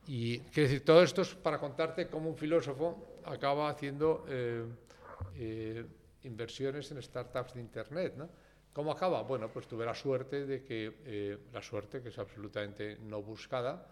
Y 0.06 0.40
quiero 0.40 0.69
decir, 0.69 0.84
todo 0.84 1.02
esto 1.02 1.22
es 1.22 1.34
para 1.34 1.58
contarte 1.58 2.08
cómo 2.08 2.28
un 2.28 2.37
filósofo 2.37 3.20
acaba 3.25 3.70
haciendo 3.70 4.25
eh, 4.28 5.84
inversiones 6.25 6.90
en 6.90 7.00
startups 7.00 7.54
de 7.54 7.60
Internet, 7.60 8.14
¿no? 8.16 8.28
¿Cómo 8.73 8.91
acaba? 8.91 9.23
Bueno, 9.23 9.51
pues 9.53 9.67
tuve 9.67 9.85
la 9.85 9.95
suerte 9.95 10.47
de 10.47 10.65
que, 10.65 10.95
eh, 11.05 11.39
la 11.53 11.61
suerte 11.61 12.01
que 12.01 12.09
es 12.09 12.19
absolutamente 12.19 12.97
no 13.03 13.23
buscada, 13.23 13.87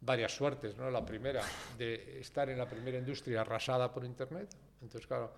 varias 0.00 0.32
suertes, 0.32 0.76
¿no? 0.76 0.88
La 0.88 1.04
primera, 1.04 1.42
de 1.76 2.20
estar 2.20 2.48
en 2.48 2.56
la 2.56 2.68
primera 2.68 2.98
industria 2.98 3.40
arrasada 3.40 3.92
por 3.92 4.04
Internet. 4.04 4.48
Entonces, 4.80 5.06
claro, 5.08 5.32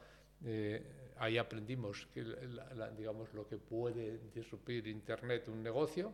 eh, 0.44 1.12
ahí 1.18 1.38
aprendimos 1.38 2.06
que, 2.12 2.22
digamos, 2.96 3.32
lo 3.32 3.48
que 3.48 3.56
puede 3.56 4.20
disrupir 4.34 4.86
Internet 4.86 5.48
un 5.48 5.62
negocio. 5.62 6.12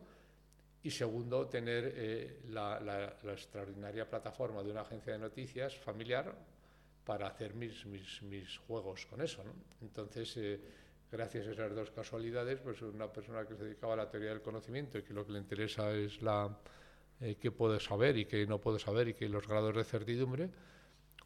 Y 0.81 0.93
segundo, 0.93 1.49
tener 1.49 1.93
eh, 1.97 2.41
la, 2.51 2.79
la, 2.79 3.33
extraordinaria 3.33 4.09
plataforma 4.09 4.63
de 4.63 4.71
una 4.71 4.83
agencia 4.83 5.15
de 5.15 5.19
noticias 5.19 5.77
familiar 5.77 6.33
para 7.05 7.27
hacer 7.27 7.55
mis, 7.55 7.85
mis, 7.87 8.23
mis 8.23 8.57
juegos 8.59 9.05
con 9.07 9.21
eso. 9.21 9.43
¿no? 9.43 9.53
Entonces, 9.83 10.39
gracias 11.11 11.47
a 11.47 11.53
esas 11.53 11.75
dos 11.75 11.91
casualidades, 11.91 12.61
pues 12.61 12.83
una 12.83 13.13
persona 13.13 13.47
que 13.47 13.55
se 13.55 13.65
dedicaba 13.65 13.95
a 13.95 13.97
la 13.97 14.11
teoría 14.11 14.31
del 14.31 14.43
conocimiento 14.43 14.99
y 14.99 15.03
que 15.03 15.15
lo 15.15 15.27
que 15.27 15.33
le 15.33 15.39
interesa 15.39 15.91
es 15.93 16.21
la 16.23 16.57
eh, 17.21 17.37
qué 17.41 17.51
puede 17.51 17.81
saber 17.81 18.17
y 18.17 18.27
qué 18.27 18.47
no 18.47 18.61
puede 18.61 18.79
saber 18.79 19.09
y 19.09 19.15
que 19.15 19.29
los 19.29 19.47
grados 19.47 19.75
de 19.75 19.85
certidumbre, 19.85 20.51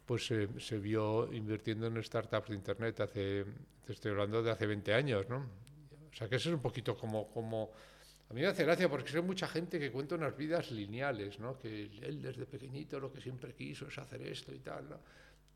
pues 0.06 0.26
se 0.26 0.78
vio 0.78 1.32
invirtiendo 1.32 1.86
en 1.86 2.02
startups 2.02 2.48
de 2.48 2.54
Internet 2.54 3.00
hace, 3.00 3.44
te 3.84 3.92
estoy 3.92 4.12
hablando 4.12 4.42
de 4.42 4.50
hace 4.50 4.66
20 4.66 4.94
años, 4.94 5.28
¿no? 5.28 5.46
O 6.10 6.14
sea 6.14 6.28
que 6.28 6.36
eso 6.36 6.50
es 6.50 6.54
un 6.54 6.62
poquito 6.62 6.96
como, 6.96 7.28
como 7.30 7.70
a 8.28 8.34
mí 8.34 8.40
me 8.40 8.46
hace 8.46 8.64
gracia 8.64 8.88
porque 8.88 9.14
hay 9.14 9.22
mucha 9.22 9.46
gente 9.46 9.78
que 9.78 9.90
cuenta 9.92 10.14
unas 10.14 10.34
vidas 10.36 10.70
lineales, 10.70 11.38
¿no? 11.38 11.58
Que 11.58 11.90
él 12.02 12.22
desde 12.22 12.46
pequeñito 12.46 12.98
lo 12.98 13.12
que 13.12 13.20
siempre 13.20 13.54
quiso 13.54 13.88
es 13.88 13.98
hacer 13.98 14.22
esto 14.22 14.54
y 14.54 14.60
tal, 14.60 14.88
¿no? 14.88 14.98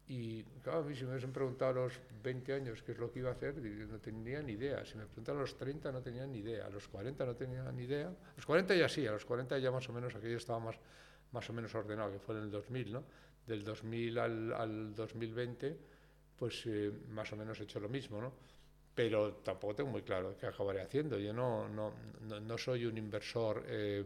Y 0.09 0.45
claro, 0.63 0.81
a 0.81 0.83
mí 0.83 0.95
si 0.95 1.03
me 1.03 1.11
hubiesen 1.11 1.33
preguntado 1.33 1.71
a 1.73 1.85
los 1.85 2.01
20 2.23 2.53
años 2.53 2.83
qué 2.83 2.93
es 2.93 2.99
lo 2.99 3.11
que 3.11 3.19
iba 3.19 3.31
a 3.31 3.33
hacer, 3.33 3.57
no 3.57 3.99
tenía 3.99 4.41
ni 4.41 4.53
idea. 4.53 4.85
Si 4.85 4.97
me 4.97 5.05
preguntaron 5.07 5.41
a 5.41 5.43
los 5.43 5.57
30 5.57 5.91
no 5.91 6.01
tenía 6.01 6.27
ni 6.27 6.39
idea, 6.39 6.67
a 6.67 6.71
los 6.71 6.87
40 6.87 7.27
no 7.27 7.35
tenía 7.35 7.71
ni 7.73 7.85
idea. 7.85 8.09
A 8.09 8.37
los 8.37 8.47
40 8.47 8.75
ya 8.77 8.89
sí, 8.89 9.07
a 9.07 9.13
los 9.13 9.25
40 9.25 9.59
ya 9.59 9.71
más 9.73 9.89
o 9.89 9.93
menos 9.93 10.15
aquello 10.15 10.37
estaba 10.37 10.61
más, 10.61 10.77
más 11.33 11.51
o 11.51 11.53
menos 11.53 11.75
ordenado, 11.75 12.13
que 12.13 12.21
fue 12.21 12.37
en 12.37 12.43
el 12.43 12.51
2000, 12.51 12.93
¿no? 12.93 13.05
Del 13.47 13.65
2000 13.65 14.19
al, 14.19 14.53
al 14.53 14.95
2020, 14.95 15.77
pues 16.37 16.63
eh, 16.67 16.93
más 17.09 17.33
o 17.33 17.37
menos 17.37 17.59
he 17.61 17.65
hecho 17.65 17.81
lo 17.81 17.89
mismo, 17.89 18.21
¿no? 18.21 18.33
Pero 18.95 19.35
tampoco 19.35 19.75
tengo 19.75 19.91
muy 19.91 20.03
claro 20.03 20.37
qué 20.39 20.47
acabaré 20.47 20.83
haciendo. 20.83 21.19
Yo 21.19 21.33
no, 21.33 21.69
no, 21.69 21.93
no, 22.23 22.59
soy 22.59 22.87
un 22.87 22.97
inversor... 22.97 23.65
Eh, 23.67 24.05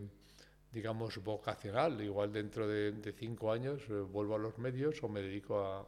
digamos, 0.72 1.22
vocacional. 1.22 2.00
Igual 2.00 2.32
dentro 2.32 2.66
de, 2.68 3.14
cinco 3.18 3.52
años 3.52 3.82
eh, 3.88 3.92
vuelvo 3.92 4.36
a 4.36 4.38
los 4.38 4.58
medios 4.58 5.02
o 5.02 5.08
me 5.08 5.20
dedico 5.20 5.58
a, 5.58 5.86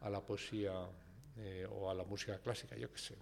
a 0.00 0.10
la 0.10 0.20
poesía 0.20 0.72
eh, 1.38 1.66
o 1.70 1.90
a 1.90 1.94
la 1.94 2.02
música 2.04 2.38
clásica, 2.38 2.76
yo 2.76 2.90
qué 2.90 2.98
sé. 2.98 3.14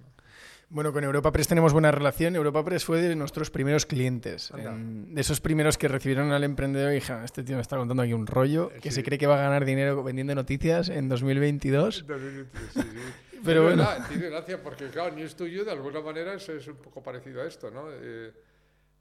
Bueno, 0.68 0.92
con 0.92 1.02
Europa 1.02 1.32
Press 1.32 1.48
tenemos 1.48 1.72
buena 1.72 1.90
relación. 1.90 2.36
Europa 2.36 2.64
Press 2.64 2.84
fue 2.84 3.02
de 3.02 3.16
nuestros 3.16 3.50
primeros 3.50 3.86
clientes, 3.86 4.52
de 4.54 5.20
esos 5.20 5.40
primeros 5.40 5.76
que 5.76 5.88
recibieron 5.88 6.30
al 6.30 6.44
emprendedor 6.44 6.92
y 6.92 6.96
dijeron, 6.96 7.24
este 7.24 7.42
tío 7.42 7.56
me 7.56 7.62
está 7.62 7.76
contando 7.76 8.04
aquí 8.04 8.12
un 8.12 8.28
rollo, 8.28 8.70
que 8.80 8.92
se 8.92 9.02
cree 9.02 9.18
que 9.18 9.26
va 9.26 9.34
a 9.34 9.42
ganar 9.42 9.64
dinero 9.64 10.04
vendiendo 10.04 10.32
noticias 10.36 10.90
en 10.90 11.08
2022. 11.08 12.04
pero 13.44 13.64
bueno. 13.64 13.84
tiene 14.08 14.30
gracia 14.30 14.62
porque, 14.62 14.88
claro, 14.90 15.14
News 15.16 15.34
to 15.34 15.46
You 15.46 15.64
de 15.64 15.72
alguna 15.72 16.00
manera 16.00 16.34
es, 16.34 16.48
es 16.48 16.68
un 16.68 16.76
poco 16.76 17.02
parecido 17.02 17.42
a 17.42 17.46
esto, 17.46 17.68
¿no? 17.72 17.86
Eh, 17.90 18.32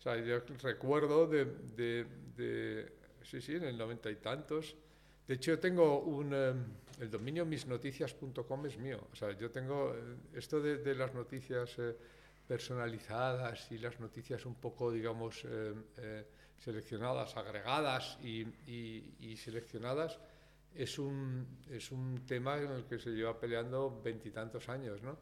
sea, 0.04 0.18
yo 0.18 0.42
recuerdo 0.62 1.28
de, 1.28 1.46
de, 1.46 2.06
de, 2.36 2.92
sí, 3.24 3.42
sí, 3.42 3.56
en 3.56 3.64
el 3.64 3.78
noventa 3.78 4.12
y 4.12 4.18
tantos. 4.18 4.76
De 5.26 5.36
hecho, 5.36 5.52
yo 5.52 5.60
tengo 5.60 6.02
un, 6.02 6.32
eh, 6.34 6.54
el 7.00 7.10
dominio 7.10 7.46
misnoticias.com 7.46 8.66
es 8.66 8.78
mío. 8.78 9.08
O 9.12 9.16
sea, 9.16 9.32
yo 9.32 9.50
tengo 9.50 9.96
eh, 9.96 10.16
esto 10.34 10.60
de, 10.60 10.78
de 10.78 10.96
las 10.96 11.14
noticias 11.14 11.80
eh, 11.80 11.96
personalizadas 12.48 13.72
y 13.72 13.78
las 13.78 14.00
noticias 14.00 14.46
un 14.46 14.56
poco, 14.56 14.92
digamos, 14.92 15.46
eh, 15.46 15.74
eh, 15.98 16.26
seleccionadas, 16.60 17.38
agregadas 17.38 18.18
y, 18.22 18.42
y, 18.68 19.16
y 19.22 19.38
seleccionadas 19.38 20.20
es 20.76 20.98
un, 21.00 21.46
es 21.70 21.92
un 21.92 22.26
tema 22.26 22.58
en 22.58 22.72
el 22.72 22.86
que 22.86 23.00
se 23.00 23.12
lleva 23.12 23.40
peleando 23.40 24.02
veintitantos 24.04 24.70
años, 24.70 25.02
¿no? 25.02 25.18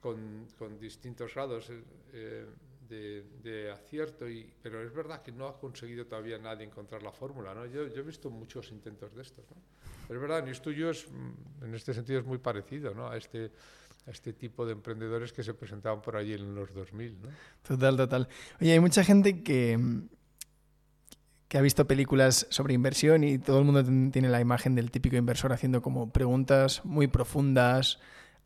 con, 0.00 0.46
con, 0.58 0.78
distintos 0.78 1.34
grados 1.34 1.70
eh, 2.12 2.46
de, 2.88 3.70
acierto, 3.72 4.28
y, 4.28 4.50
pero 4.62 4.82
es 4.82 4.92
verdad 4.92 5.22
que 5.22 5.32
no 5.32 5.46
ha 5.48 5.58
conseguido 5.58 6.06
todavía 6.06 6.38
nadie 6.38 6.64
encontrar 6.64 7.02
la 7.02 7.12
fórmula. 7.12 7.54
¿no? 7.54 7.66
Yo, 7.66 7.86
yo, 7.88 8.00
he 8.00 8.02
visto 8.02 8.30
muchos 8.30 8.70
intentos 8.70 9.14
de 9.14 9.22
estos. 9.22 9.44
¿no? 9.50 10.14
Es 10.14 10.20
verdad, 10.20 10.44
News 10.44 10.62
Tuyo 10.62 10.90
es, 10.90 11.06
mm, 11.10 11.64
en 11.64 11.74
este 11.74 11.94
sentido 11.94 12.20
es 12.20 12.26
muy 12.26 12.38
parecido 12.38 12.94
¿no? 12.94 13.08
a, 13.08 13.16
este, 13.16 13.50
a 14.06 14.10
este 14.10 14.32
tipo 14.32 14.64
de 14.66 14.72
emprendedores 14.72 15.32
que 15.32 15.42
se 15.42 15.54
presentaban 15.54 16.02
por 16.02 16.16
allí 16.16 16.34
en 16.34 16.54
los 16.54 16.72
2000. 16.72 17.22
¿no? 17.22 17.28
Total, 17.62 17.96
total. 17.96 18.28
Oye, 18.60 18.72
hay 18.72 18.80
mucha 18.80 19.04
gente 19.04 19.42
que 19.42 19.78
que 21.48 21.56
ha 21.56 21.62
visto 21.62 21.86
películas 21.86 22.46
sobre 22.50 22.74
inversión 22.74 23.24
y 23.24 23.38
todo 23.38 23.58
el 23.58 23.64
mundo 23.64 23.82
tiene 24.12 24.28
la 24.28 24.40
imagen 24.40 24.74
del 24.74 24.90
típico 24.90 25.16
inversor 25.16 25.52
haciendo 25.52 25.80
como 25.80 26.12
preguntas 26.12 26.84
muy 26.84 27.06
profundas 27.06 27.98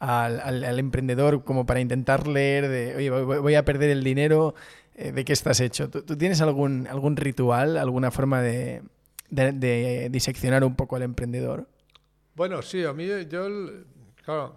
al, 0.02 0.64
al, 0.64 0.78
emprendedor 0.80 1.44
como 1.44 1.64
para 1.64 1.78
intentar 1.78 2.26
leer 2.26 2.68
de, 2.68 2.97
oye, 2.97 3.11
voy 3.11 3.54
a 3.54 3.64
perder 3.64 3.90
el 3.90 4.02
dinero, 4.02 4.56
eh, 4.97 5.12
¿de 5.12 5.25
qué 5.25 5.32
estás 5.32 5.61
hecho? 5.61 5.88
¿Tú, 5.90 6.16
tienes 6.16 6.40
algún, 6.40 6.88
algún 6.88 7.16
ritual, 7.16 7.76
alguna 7.76 8.11
forma 8.11 8.42
de, 8.42 8.82
de, 9.30 10.09
diseccionar 10.11 10.64
un 10.64 10.75
poco 10.75 10.97
al 10.97 11.02
emprendedor? 11.02 11.68
Bueno, 12.35 12.62
sí, 12.62 12.82
a 12.85 12.92
mí 12.92 13.06
yo, 13.30 13.47
claro, 14.25 14.56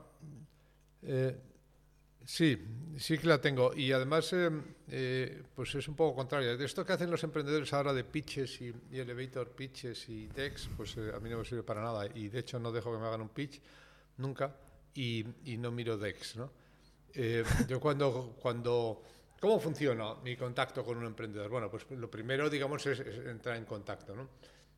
eh, 1.03 1.37
sí, 2.25 2.57
sí 2.97 3.19
que 3.19 3.27
la 3.27 3.39
tengo. 3.39 3.71
Y 3.75 3.91
además, 3.91 4.33
eh, 4.33 4.49
eh, 4.89 5.43
pues 5.53 5.75
es 5.75 5.87
un 5.87 5.95
poco 5.95 6.15
contrario. 6.15 6.57
De 6.57 6.65
esto 6.65 6.83
que 6.83 6.93
hacen 6.93 7.11
los 7.11 7.23
emprendedores 7.23 7.71
ahora 7.71 7.93
de 7.93 8.03
pitches 8.03 8.61
y, 8.61 8.73
y 8.91 8.97
elevator 8.97 9.51
pitches 9.51 10.09
y 10.09 10.25
decks, 10.25 10.69
pues 10.75 10.97
a 10.97 11.19
mí 11.19 11.29
no 11.29 11.37
me 11.37 11.45
sirve 11.45 11.61
para 11.61 11.83
nada. 11.83 12.07
Y 12.15 12.29
de 12.29 12.39
hecho 12.39 12.57
no 12.57 12.71
dejo 12.71 12.91
que 12.91 12.97
me 12.97 13.05
hagan 13.05 13.21
un 13.21 13.29
pitch 13.29 13.61
nunca 14.17 14.51
y, 14.95 15.25
y 15.43 15.57
no 15.57 15.71
miro 15.71 15.97
decks, 15.97 16.37
¿no? 16.37 16.51
Eh, 17.13 17.43
yo 17.67 17.79
cuando, 17.79 18.35
cuando... 18.41 19.03
¿Cómo 19.39 19.59
funciona 19.59 20.15
mi 20.23 20.35
contacto 20.35 20.83
con 20.83 20.97
un 20.97 21.05
emprendedor? 21.05 21.49
Bueno, 21.49 21.69
pues 21.69 21.85
lo 21.91 22.09
primero, 22.09 22.49
digamos, 22.49 22.83
es, 22.87 22.99
es 22.99 23.17
entrar 23.27 23.57
en 23.57 23.65
contacto, 23.65 24.15
¿no? 24.15 24.29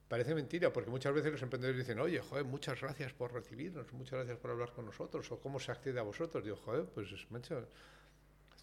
Parece 0.07 0.33
mentira, 0.33 0.73
porque 0.73 0.89
muchas 0.89 1.13
veces 1.13 1.31
los 1.31 1.41
emprendedores 1.41 1.85
dicen, 1.85 1.99
oye, 1.99 2.19
joder, 2.19 2.43
muchas 2.45 2.79
gracias 2.81 3.13
por 3.13 3.33
recibirnos, 3.33 3.91
muchas 3.93 4.13
gracias 4.19 4.37
por 4.37 4.51
hablar 4.51 4.73
con 4.73 4.85
nosotros, 4.85 5.31
o 5.31 5.39
cómo 5.39 5.59
se 5.59 5.71
accede 5.71 5.99
a 5.99 6.03
vosotros. 6.03 6.43
Digo, 6.43 6.57
joder, 6.57 6.85
pues, 6.85 7.07
macho, 7.29 7.67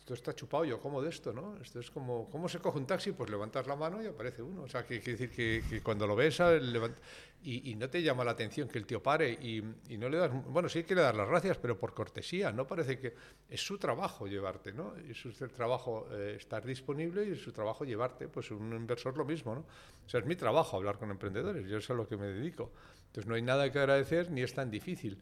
esto 0.05 0.13
está 0.13 0.35
chupado, 0.35 0.67
yo 0.67 0.79
como 0.79 1.01
de 1.01 1.09
esto, 1.09 1.33
¿no? 1.33 1.57
Esto 1.63 1.81
es 1.81 1.91
como, 1.91 2.29
¿cómo 2.29 2.47
se 2.47 2.59
coge 2.59 2.77
un 2.77 2.85
taxi? 2.85 3.13
Pues 3.13 3.31
levantas 3.31 3.67
la 3.67 3.75
mano 3.75 4.03
y 4.03 4.07
aparece 4.07 4.43
uno. 4.43 4.65
O 4.65 4.69
sea, 4.69 4.85
que 4.85 5.01
quiere 5.01 5.13
decir 5.13 5.31
que, 5.31 5.65
que, 5.67 5.83
cuando 5.83 6.07
lo 6.07 6.15
ves 6.15 6.41
levant... 6.41 6.95
y, 7.43 7.71
y, 7.71 7.75
no 7.75 7.89
te 7.89 8.03
llama 8.03 8.23
la 8.23 8.33
atención 8.33 8.69
que 8.69 8.77
el 8.77 8.85
tío 8.85 9.03
pare 9.03 9.33
y, 9.33 9.65
y, 9.89 9.97
no 9.97 10.11
le 10.11 10.19
das, 10.19 10.31
bueno, 10.47 10.69
sí 10.69 10.85
que 10.85 10.95
le 10.95 11.01
das 11.01 11.17
las 11.17 11.27
gracias, 11.27 11.57
pero 11.57 11.79
por 11.79 11.95
cortesía, 11.95 12.53
no 12.53 12.67
parece 12.67 12.99
que 12.99 13.15
es 13.49 13.63
su 13.63 13.79
trabajo 13.79 14.27
llevarte, 14.27 14.75
¿no? 14.75 14.95
Es 14.95 15.17
su 15.17 15.33
trabajo 15.33 16.07
eh, 16.13 16.35
estar 16.37 16.67
disponible 16.67 17.25
y 17.27 17.33
es 17.33 17.43
su 17.43 17.53
trabajo 17.53 17.87
llevarte, 17.87 18.29
pues 18.29 18.51
un 18.51 18.75
inversor 18.75 19.17
lo 19.17 19.25
mismo, 19.25 19.55
¿no? 19.55 19.61
O 20.05 20.09
sea, 20.11 20.21
es 20.21 20.27
mi 20.27 20.37
trabajo 20.37 20.77
hablar 20.77 20.99
con 20.99 21.11
emprendedores, 21.11 21.67
yo 21.67 21.79
es 21.79 21.89
a 21.89 21.95
lo 21.95 22.07
que 22.07 22.19
me 22.19 22.27
dedico. 22.27 22.73
Entonces 23.07 23.27
no 23.27 23.37
hay 23.37 23.43
nada 23.43 23.73
que 23.73 23.79
agradecer 23.79 24.31
ni 24.31 24.43
es 24.43 24.53
tan 24.53 24.71
difícil. 24.71 25.19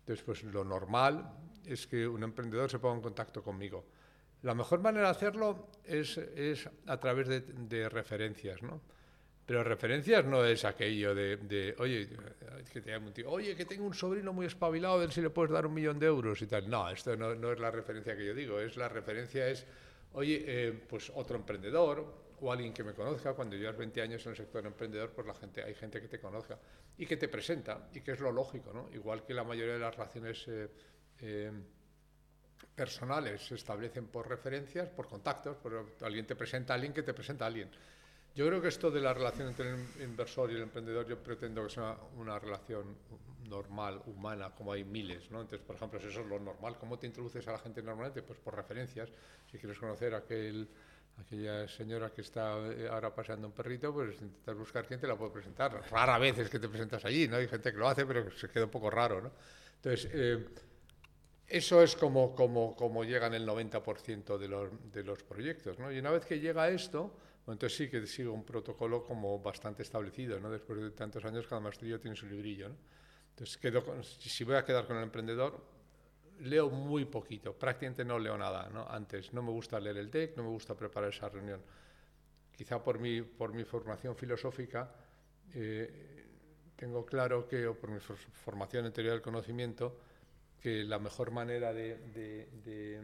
Entonces, 0.00 0.24
pues 0.24 0.42
lo 0.42 0.64
normal 0.64 1.34
es 1.66 1.86
que 1.86 2.08
un 2.08 2.22
emprendedor 2.22 2.70
se 2.70 2.78
ponga 2.78 2.96
en 2.96 3.02
contacto 3.02 3.42
conmigo. 3.42 3.84
La 4.42 4.54
mejor 4.54 4.80
manera 4.80 5.06
de 5.06 5.10
hacerlo 5.10 5.68
es, 5.84 6.18
es 6.18 6.68
a 6.86 6.98
través 6.98 7.28
de, 7.28 7.88
referencias, 7.88 8.60
¿no? 8.62 8.80
Pero 9.46 9.62
referencias 9.62 10.24
no 10.24 10.44
es 10.44 10.64
aquello 10.64 11.14
de, 11.14 11.36
de 11.36 11.74
oye, 11.78 12.08
que 12.72 12.80
te 12.80 12.96
un 12.96 13.12
tío, 13.12 13.30
oye, 13.30 13.54
que 13.54 13.64
tengo 13.64 13.84
un 13.84 13.94
sobrino 13.94 14.32
muy 14.32 14.46
espabilado, 14.46 14.94
a 14.94 14.98
ver 14.98 15.12
si 15.12 15.20
le 15.20 15.30
puedes 15.30 15.52
dar 15.52 15.66
un 15.66 15.74
millón 15.74 15.98
de 15.98 16.06
euros 16.06 16.42
y 16.42 16.46
tal. 16.46 16.68
No, 16.68 16.88
esto 16.90 17.16
no, 17.16 17.34
no 17.34 17.52
es 17.52 17.60
la 17.60 17.70
referencia 17.70 18.16
que 18.16 18.24
yo 18.26 18.34
digo, 18.34 18.60
es 18.60 18.76
la 18.76 18.88
referencia 18.88 19.48
es, 19.48 19.64
oye, 20.12 20.42
eh, 20.46 20.72
pues 20.72 21.12
otro 21.14 21.36
emprendedor 21.36 22.22
o 22.40 22.52
alguien 22.52 22.72
que 22.72 22.82
me 22.82 22.94
conozca, 22.94 23.34
cuando 23.34 23.54
llevas 23.56 23.76
20 23.76 24.02
años 24.02 24.24
en 24.26 24.30
el 24.30 24.36
sector 24.36 24.66
emprendedor, 24.66 25.10
pues 25.10 25.26
la 25.26 25.34
gente, 25.34 25.62
hay 25.62 25.74
gente 25.74 26.00
que 26.00 26.08
te 26.08 26.18
conozca 26.18 26.58
y 26.98 27.06
que 27.06 27.16
te 27.16 27.28
presenta, 27.28 27.88
y 27.94 28.00
que 28.00 28.12
es 28.12 28.20
lo 28.20 28.32
lógico, 28.32 28.72
¿no? 28.72 28.88
Igual 28.92 29.24
que 29.24 29.34
la 29.34 29.44
mayoría 29.44 29.74
de 29.74 29.80
las 29.80 29.94
relaciones... 29.94 30.48
Eh, 30.48 30.68
eh, 31.20 31.52
personales 32.74 33.46
se 33.46 33.54
establecen 33.54 34.06
por 34.06 34.28
referencias, 34.28 34.88
por 34.88 35.08
contactos, 35.08 35.56
por 35.56 35.94
alguien 36.02 36.26
te 36.26 36.34
presenta 36.36 36.72
a 36.72 36.76
alguien 36.76 36.92
que 36.92 37.02
te 37.02 37.12
presenta 37.12 37.44
a 37.44 37.48
alguien. 37.48 37.70
Yo 38.34 38.46
creo 38.46 38.62
que 38.62 38.68
esto 38.68 38.90
de 38.90 39.00
la 39.00 39.12
relación 39.12 39.48
entre 39.48 39.70
el 39.70 39.80
inversor 40.00 40.50
y 40.50 40.54
el 40.54 40.62
emprendedor, 40.62 41.06
yo 41.06 41.22
pretendo 41.22 41.64
que 41.64 41.70
sea 41.70 41.98
una 42.16 42.38
relación 42.38 42.96
normal, 43.46 44.00
humana, 44.06 44.50
como 44.56 44.72
hay 44.72 44.84
miles, 44.84 45.30
¿no? 45.30 45.42
Entonces, 45.42 45.66
por 45.66 45.76
ejemplo, 45.76 45.98
eso 45.98 46.08
es 46.08 46.26
lo 46.26 46.40
normal. 46.40 46.78
¿Cómo 46.78 46.98
te 46.98 47.06
introduces 47.06 47.46
a 47.48 47.52
la 47.52 47.58
gente 47.58 47.82
normalmente? 47.82 48.22
Pues 48.22 48.38
por 48.38 48.56
referencias. 48.56 49.10
Si 49.50 49.58
quieres 49.58 49.78
conocer 49.78 50.14
a 50.14 50.18
aquel, 50.18 50.66
aquella 51.18 51.68
señora 51.68 52.08
que 52.08 52.22
está 52.22 52.56
eh, 52.72 52.88
ahora 52.90 53.14
paseando 53.14 53.46
un 53.46 53.52
perrito, 53.52 53.92
pues 53.92 54.14
intentas 54.14 54.56
buscar 54.56 54.86
quién 54.86 54.98
te 54.98 55.06
la 55.06 55.16
puede 55.16 55.32
presentar. 55.32 55.82
Rara 55.90 56.18
vez 56.18 56.38
es 56.38 56.48
que 56.48 56.58
te 56.58 56.70
presentas 56.70 57.04
allí, 57.04 57.28
¿no? 57.28 57.36
Hay 57.36 57.48
gente 57.48 57.70
que 57.70 57.76
lo 57.76 57.86
hace, 57.86 58.06
pero 58.06 58.30
se 58.30 58.48
queda 58.48 58.64
un 58.64 58.70
poco 58.70 58.88
raro, 58.88 59.20
¿no? 59.20 59.30
Entonces, 59.76 60.08
eh, 60.10 60.46
eso 61.48 61.82
es 61.82 61.96
como, 61.96 62.34
como, 62.34 62.74
como 62.74 63.04
llegan 63.04 63.34
el 63.34 63.46
90% 63.46 64.38
de 64.38 64.48
los, 64.48 64.70
de 64.92 65.04
los 65.04 65.22
proyectos. 65.22 65.78
¿no? 65.78 65.92
Y 65.92 65.98
una 65.98 66.10
vez 66.10 66.24
que 66.24 66.40
llega 66.40 66.68
esto, 66.68 67.14
entonces 67.46 67.76
sí 67.76 67.88
que 67.90 68.06
sigue 68.06 68.28
un 68.28 68.44
protocolo 68.44 69.04
como 69.04 69.38
bastante 69.38 69.82
establecido. 69.82 70.40
¿no? 70.40 70.50
Después 70.50 70.80
de 70.80 70.90
tantos 70.92 71.24
años, 71.24 71.46
cada 71.46 71.60
maestrillo 71.60 72.00
tiene 72.00 72.16
su 72.16 72.26
librillo. 72.26 72.70
Entonces, 73.30 73.56
quedo 73.58 73.82
si 74.02 74.44
voy 74.44 74.56
a 74.56 74.64
quedar 74.64 74.86
con 74.86 74.96
el 74.96 75.02
emprendedor, 75.04 75.62
leo 76.40 76.70
muy 76.70 77.04
poquito, 77.04 77.52
prácticamente 77.52 78.04
no 78.04 78.18
leo 78.18 78.36
nada. 78.36 78.68
¿no? 78.70 78.86
Antes 78.88 79.32
no 79.32 79.42
me 79.42 79.50
gusta 79.50 79.78
leer 79.80 79.98
el 79.98 80.10
deck, 80.10 80.36
no 80.36 80.44
me 80.44 80.50
gusta 80.50 80.74
preparar 80.74 81.10
esa 81.10 81.28
reunión. 81.28 81.60
Quizá 82.56 82.82
por 82.82 82.98
mi, 82.98 83.22
por 83.22 83.52
mi 83.52 83.64
formación 83.64 84.14
filosófica, 84.16 84.90
eh, 85.54 86.26
tengo 86.76 87.04
claro 87.04 87.46
que, 87.46 87.66
o 87.66 87.74
por 87.74 87.90
mi 87.90 88.00
formación 88.00 88.86
anterior 88.86 89.14
del 89.14 89.22
conocimiento, 89.22 89.98
que 90.62 90.84
la 90.84 91.00
mejor 91.00 91.32
manera 91.32 91.72
de, 91.72 93.00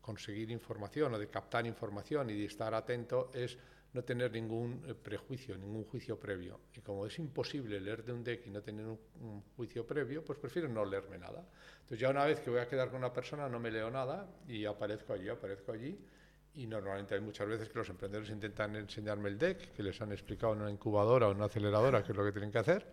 conseguir 0.00 0.50
información 0.50 1.14
o 1.14 1.18
de 1.18 1.28
captar 1.28 1.66
información 1.66 2.30
y 2.30 2.38
de 2.38 2.44
estar 2.46 2.72
atento 2.74 3.30
es 3.34 3.58
no 3.92 4.02
tener 4.02 4.32
ningún 4.32 4.82
eh, 4.86 4.94
prejuicio, 4.94 5.56
ningún 5.58 5.84
juicio 5.84 6.18
previo. 6.18 6.60
Y 6.74 6.80
como 6.80 7.06
es 7.06 7.18
imposible 7.18 7.78
leer 7.78 8.02
de 8.04 8.12
un 8.12 8.24
deck 8.24 8.46
y 8.46 8.50
no 8.50 8.62
tener 8.62 8.86
un, 8.86 8.98
un, 9.20 9.42
juicio 9.54 9.86
previo, 9.86 10.24
pues 10.24 10.38
prefiero 10.38 10.68
no 10.68 10.84
leerme 10.84 11.18
nada. 11.18 11.46
Entonces 11.74 12.00
ya 12.00 12.08
una 12.08 12.24
vez 12.24 12.40
que 12.40 12.50
voy 12.50 12.60
a 12.60 12.66
quedar 12.66 12.88
con 12.88 12.98
una 12.98 13.12
persona 13.12 13.48
no 13.48 13.60
me 13.60 13.70
leo 13.70 13.90
nada 13.90 14.26
y 14.48 14.64
aparezco 14.64 15.12
allí, 15.12 15.28
aparezco 15.28 15.72
allí. 15.72 15.98
Y 16.54 16.66
normalmente 16.66 17.14
hay 17.14 17.20
muchas 17.20 17.48
veces 17.48 17.68
que 17.68 17.78
los 17.78 17.88
emprendedores 17.90 18.30
intentan 18.30 18.76
enseñarme 18.76 19.28
el 19.28 19.38
deck, 19.38 19.72
que 19.72 19.82
les 19.82 20.00
han 20.00 20.12
explicado 20.12 20.54
en 20.54 20.62
una 20.62 20.70
incubadora 20.70 21.28
o 21.28 21.30
en 21.30 21.36
una 21.36 21.46
aceleradora 21.46 22.02
qué 22.02 22.12
es 22.12 22.16
lo 22.16 22.24
que 22.24 22.32
tienen 22.32 22.50
que 22.50 22.58
hacer. 22.58 22.86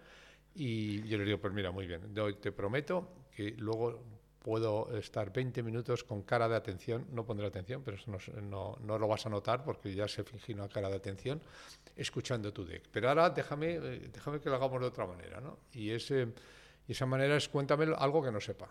Y 0.55 1.07
yo 1.07 1.17
les 1.17 1.27
digo, 1.27 1.39
pues 1.39 1.53
mira, 1.53 1.71
muy 1.71 1.87
bien, 1.87 2.13
te 2.41 2.51
prometo 2.51 3.07
que 3.39 3.55
luego 3.57 4.03
puedo 4.39 4.97
estar 4.97 5.31
20 5.31 5.63
minutos 5.63 6.03
con 6.03 6.23
cara 6.23 6.49
de 6.49 6.57
atención, 6.57 7.07
no 7.13 7.25
pondré 7.25 7.47
atención, 7.47 7.81
pero 7.85 7.95
eso 7.95 8.11
no, 8.41 8.77
no, 8.81 8.99
lo 8.99 9.07
vas 9.07 9.25
a 9.25 9.29
notar 9.29 9.63
porque 9.63 9.95
ya 9.95 10.09
se 10.09 10.25
finge 10.25 10.53
una 10.53 10.67
cara 10.67 10.89
de 10.89 10.97
atención, 10.97 11.41
escuchando 11.95 12.51
tu 12.51 12.65
deck. 12.65 12.83
Pero 12.91 13.07
ahora 13.07 13.29
déjame, 13.29 13.75
eh, 13.75 14.09
déjame 14.11 14.41
que 14.41 14.49
lo 14.49 14.55
hagamos 14.55 14.81
de 14.81 14.87
otra 14.87 15.07
manera, 15.07 15.39
¿no? 15.39 15.59
Y, 15.71 15.89
ese, 15.89 16.27
esa 16.85 17.05
manera 17.05 17.37
es 17.37 17.47
cuéntame 17.47 17.85
algo 17.97 18.21
que 18.21 18.29
no 18.29 18.41
sepa. 18.41 18.67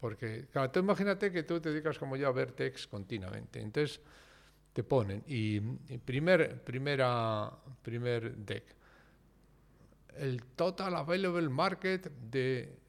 Porque, 0.00 0.46
claro, 0.50 0.70
tú 0.70 0.80
imagínate 0.80 1.30
que 1.30 1.42
tú 1.42 1.60
te 1.60 1.70
dedicas 1.70 1.98
como 1.98 2.16
yo 2.16 2.28
a 2.28 2.32
ver 2.32 2.52
text 2.52 2.88
continuamente. 2.88 3.60
Entonces, 3.60 4.00
te 4.72 4.84
ponen, 4.84 5.22
y, 5.26 5.56
y 5.92 5.98
primer, 5.98 6.64
primera, 6.64 7.52
primer 7.82 8.36
deck, 8.36 8.64
el 10.16 10.42
total 10.56 10.96
available 10.96 11.50
market 11.50 12.10
de 12.10 12.87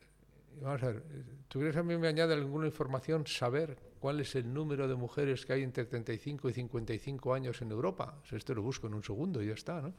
vamos 0.62 0.84
a 0.84 0.88
ver, 0.88 1.04
¿tú 1.48 1.60
crees 1.60 1.76
a 1.76 1.84
mí 1.84 1.98
me 1.98 2.08
añade 2.08 2.34
alguna 2.34 2.68
información 2.68 3.26
saber 3.28 3.78
cuál 4.00 4.20
es 4.20 4.36
el 4.36 4.54
número 4.54 4.88
de 4.88 4.96
mujeres 4.96 5.46
que 5.46 5.54
hay 5.54 5.64
entre 5.64 5.86
35 5.86 6.50
y 6.50 6.54
55 6.54 7.34
años 7.34 7.62
en 7.62 7.72
Europa? 7.72 8.22
Esto 8.32 8.54
lo 8.54 8.62
busco 8.62 8.88
en 8.88 8.94
un 8.94 9.04
segundo 9.04 9.42
y 9.42 9.48
ya 9.48 9.54
está, 9.54 9.82
¿no? 9.82 9.94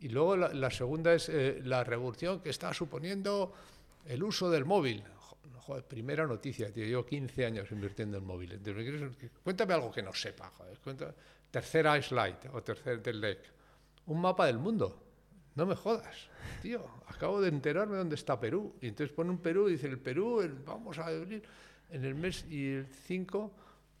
Y 0.00 0.08
luego 0.08 0.36
la, 0.36 0.48
la 0.54 0.70
segunda 0.70 1.12
es 1.12 1.28
eh, 1.28 1.60
la 1.62 1.84
revolución 1.84 2.40
que 2.40 2.50
está 2.50 2.72
suponiendo 2.72 3.52
el 4.06 4.22
uso 4.22 4.50
del 4.50 4.64
móvil. 4.64 5.02
Joder, 5.60 5.84
primera 5.84 6.26
noticia, 6.26 6.72
tío. 6.72 6.84
Llevo 6.84 7.04
15 7.04 7.46
años 7.46 7.70
invirtiendo 7.70 8.18
en 8.18 8.24
móviles. 8.24 8.60
Cuéntame 9.42 9.74
algo 9.74 9.90
que 9.92 10.02
no 10.02 10.12
sepa, 10.12 10.50
joder. 10.56 11.14
tercera 11.50 12.00
slide 12.00 12.48
o 12.52 12.62
tercer 12.62 13.02
del 13.02 13.20
deck. 13.20 13.38
Un 14.06 14.20
mapa 14.20 14.46
del 14.46 14.58
mundo. 14.58 15.09
No 15.54 15.66
me 15.66 15.74
jodas, 15.74 16.28
tío. 16.62 16.86
Acabo 17.06 17.40
de 17.40 17.48
enterarme 17.48 17.96
dónde 17.96 18.14
está 18.14 18.38
Perú. 18.38 18.74
Y 18.80 18.88
entonces 18.88 19.14
pone 19.14 19.30
un 19.30 19.38
Perú 19.38 19.68
y 19.68 19.72
dice, 19.72 19.88
el 19.88 19.98
Perú, 19.98 20.42
vamos 20.64 20.98
a 20.98 21.06
abrir 21.06 21.42
en 21.90 22.04
el 22.04 22.14
mes 22.14 22.46
y 22.48 22.68
el 22.74 22.86
5 22.86 23.52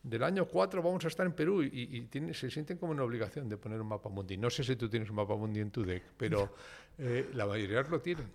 del 0.02 0.22
año 0.22 0.46
4 0.46 0.82
vamos 0.82 1.04
a 1.04 1.08
estar 1.08 1.26
en 1.26 1.32
Perú 1.32 1.62
y, 1.62 2.08
se 2.32 2.50
sienten 2.50 2.78
como 2.78 2.92
una 2.92 3.02
obligación 3.02 3.48
de 3.48 3.56
poner 3.56 3.80
un 3.80 3.88
mapa 3.88 4.08
mundi. 4.08 4.36
No 4.36 4.48
sé 4.48 4.64
si 4.64 4.76
tú 4.76 4.88
tienes 4.88 5.10
un 5.10 5.16
mapa 5.16 5.36
mundi 5.36 5.60
en 5.60 5.70
tu 5.70 5.84
deck, 5.84 6.02
pero 6.16 6.54
eh, 6.98 7.30
la 7.34 7.46
mayoría 7.46 7.82
lo 7.82 8.00
tienen. 8.00 8.30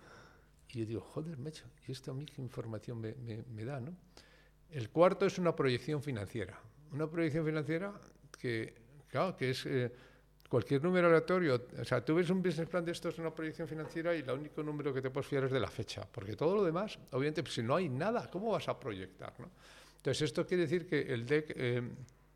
Y 0.72 0.80
yo 0.80 0.86
digo, 0.86 1.00
joder, 1.00 1.38
mecho, 1.38 1.64
¿y 1.86 1.92
esto 1.92 2.10
a 2.10 2.14
mí 2.14 2.26
qué 2.26 2.42
información 2.42 3.00
me, 3.00 3.14
me, 3.14 3.64
da? 3.64 3.80
¿no? 3.80 3.96
El 4.70 4.90
cuarto 4.90 5.26
es 5.26 5.38
una 5.38 5.56
proyección 5.56 6.02
financiera. 6.02 6.60
Una 6.92 7.08
proyección 7.08 7.44
financiera 7.44 7.92
que, 8.38 8.74
claro, 9.08 9.36
que 9.36 9.50
es 9.50 9.66
eh, 9.66 9.92
cualquier 10.48 10.82
número 10.82 11.08
aleatorio. 11.08 11.66
O 11.80 11.84
sea, 11.84 12.04
tú 12.04 12.14
ves 12.14 12.30
un 12.30 12.42
business 12.42 12.68
plan 12.68 12.84
de 12.84 12.92
esto, 12.92 13.08
es 13.08 13.18
una 13.18 13.34
proyección 13.34 13.68
financiera 13.68 14.14
y 14.14 14.20
el 14.20 14.30
único 14.30 14.62
número 14.62 14.92
que 14.92 15.02
te 15.02 15.10
puedes 15.10 15.26
fiar 15.26 15.44
es 15.44 15.52
de 15.52 15.60
la 15.60 15.68
fecha. 15.68 16.06
Porque 16.10 16.36
todo 16.36 16.56
lo 16.56 16.64
demás, 16.64 16.98
obviamente, 17.12 17.42
pues, 17.42 17.54
si 17.54 17.62
no 17.62 17.76
hay 17.76 17.88
nada, 17.88 18.30
¿cómo 18.30 18.50
vas 18.52 18.68
a 18.68 18.78
proyectar? 18.78 19.34
¿no? 19.38 19.50
Entonces, 19.96 20.22
esto 20.22 20.46
quiere 20.46 20.64
decir 20.64 20.86
que 20.86 21.00
el 21.00 21.26
deck 21.26 21.52
eh, 21.56 21.82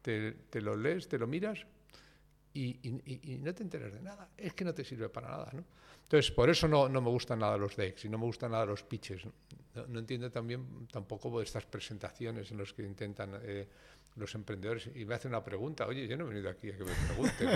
te, 0.02 0.60
lo 0.60 0.76
lees, 0.76 1.08
te 1.08 1.18
lo 1.18 1.26
miras 1.26 1.64
y, 2.52 3.38
no 3.40 3.54
te 3.54 3.62
enteras 3.62 3.92
de 3.92 4.00
nada. 4.00 4.28
Es 4.36 4.54
que 4.54 4.64
no 4.64 4.74
te 4.74 4.84
sirve 4.84 5.08
para 5.08 5.28
nada. 5.28 5.50
¿no? 5.52 5.64
Entonces, 6.10 6.32
por 6.32 6.50
eso 6.50 6.66
no, 6.66 6.88
no, 6.88 7.00
me 7.00 7.08
gustan 7.08 7.38
nada 7.38 7.56
los 7.56 7.76
decks 7.76 8.04
y 8.04 8.08
no 8.08 8.18
me 8.18 8.24
gustan 8.24 8.50
nada 8.50 8.66
los 8.66 8.82
pitches. 8.82 9.22
No, 9.86 10.00
entiendo 10.00 10.28
también 10.28 10.88
tampoco 10.90 11.40
estas 11.40 11.64
presentaciones 11.66 12.50
en 12.50 12.58
las 12.58 12.72
que 12.72 12.82
intentan 12.82 13.38
eh, 13.44 13.68
los 14.16 14.34
emprendedores 14.34 14.90
y 14.92 15.04
me 15.04 15.14
hacen 15.14 15.30
una 15.30 15.44
pregunta. 15.44 15.86
Oye, 15.86 16.08
yo 16.08 16.16
no 16.16 16.24
he 16.24 16.30
venido 16.30 16.50
aquí 16.50 16.68
a 16.68 16.76
que 16.76 16.82
me 16.82 16.90
pregunten. 17.06 17.48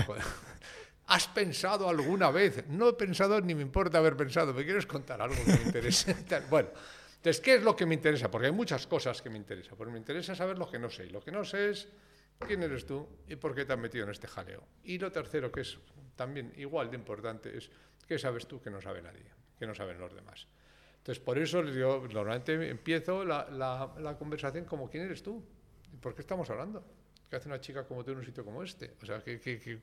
¿Has 1.09 1.27
pensado 1.27 1.89
alguna 1.89 2.31
vez? 2.31 2.65
No 2.69 2.91
he 2.91 2.93
pensado 2.93 3.41
ni 3.41 3.57
me 3.57 3.63
importa 3.63 3.99
haber 3.99 4.17
pensado. 4.17 4.55
¿Me 4.55 4.63
quieres 4.63 4.87
contar 4.87 5.21
algo 5.21 5.35
que 5.45 5.53
me 5.53 5.63
interese? 5.65 6.15
bueno. 6.49 6.69
Entonces, 7.17 7.41
¿qué 7.43 7.55
es 7.57 7.63
lo 7.65 7.75
que 7.75 7.87
me 7.87 7.95
interesa? 7.97 8.31
Porque 8.31 8.47
hay 8.47 8.53
muchas 8.53 8.87
cosas 8.87 9.21
que 9.21 9.31
me 9.31 9.37
interesan. 9.37 9.77
Porque 9.77 9.93
me 9.93 9.99
interesa 9.99 10.37
saber 10.37 10.59
lo 10.59 10.71
que 10.71 10.79
no 10.79 10.89
sé. 10.91 11.07
Y 11.07 11.11
lo 11.11 11.21
que 11.21 11.33
no 11.33 11.45
sé 11.45 11.71
es 11.71 11.89
quién 12.39 12.63
eres 12.63 12.87
tú 12.87 13.07
y 13.29 13.37
por 13.37 13.55
qué 13.55 13.65
te 13.65 13.73
has 13.73 13.79
metido 13.79 14.05
en 14.05 14.11
este 14.11 14.27
jaleo. 14.27 14.63
Y 14.85 14.99
lo 14.99 15.11
tercero, 15.11 15.51
que 15.51 15.63
es 15.63 15.79
también 16.17 16.53
igual 16.57 16.91
de 16.91 16.97
importante, 16.97 17.57
es 17.57 17.71
qué 18.07 18.19
sabes 18.19 18.47
tú 18.47 18.61
que 18.61 18.71
no 18.71 18.81
sabe 18.81 19.03
nadie, 19.03 19.25
que 19.59 19.67
no 19.67 19.75
saben 19.75 19.99
los 19.99 20.15
demás. 20.15 20.47
Entonces, 20.99 21.23
por 21.23 21.39
eso 21.39 21.63
yo 21.65 22.07
normalmente 22.11 22.71
empiezo 22.71 23.25
la, 23.25 23.47
la, 23.51 24.17
conversación 24.17 24.65
como 24.65 24.89
quién 24.89 25.05
eres 25.05 25.23
tú 25.23 25.45
y 25.93 25.97
por 25.97 26.15
qué 26.15 26.23
estamos 26.23 26.49
hablando. 26.49 26.83
¿Qué 27.29 27.37
hace 27.37 27.49
una 27.49 27.61
chica 27.61 27.85
como 27.85 28.05
tú 28.05 28.13
en 28.13 28.19
un 28.19 28.25
sitio 28.25 28.45
como 28.45 28.63
este? 28.63 28.95
O 29.03 29.07
sea, 29.07 29.23
¿qué, 29.23 29.39
qué, 29.39 29.59
qué, 29.59 29.81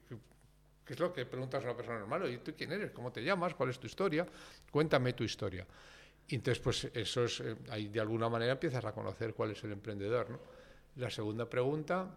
qué 0.84 0.94
es 0.94 1.00
lo 1.00 1.14
que 1.14 1.26
preguntas 1.26 1.64
a 1.64 1.68
una 1.68 1.76
persona 1.76 2.00
normal? 2.00 2.32
¿Y 2.32 2.40
tú 2.40 2.54
quién 2.58 2.72
eres? 2.72 2.92
¿Cómo 2.92 3.12
te 3.12 3.24
llamas? 3.24 3.54
¿Cuál 3.54 3.70
es 3.70 3.80
tu 3.80 3.86
historia? 3.86 4.26
Cuéntame 4.72 5.14
tu 5.14 5.24
historia. 5.24 5.68
Y 6.28 6.36
entonces, 6.36 6.64
pues 6.64 6.86
eso 6.94 7.26
es, 7.26 7.40
eh, 7.42 7.56
ahí 7.70 7.90
de 7.90 8.00
alguna 8.00 8.30
manera 8.30 8.54
empiezas 8.54 8.84
a 8.86 8.92
conocer 8.92 9.34
cuál 9.34 9.52
es 9.52 9.64
el 9.64 9.74
emprendedor. 9.74 10.30
¿no? 10.30 10.40
La 10.96 11.10
segunda 11.10 11.48
pregunta, 11.48 12.10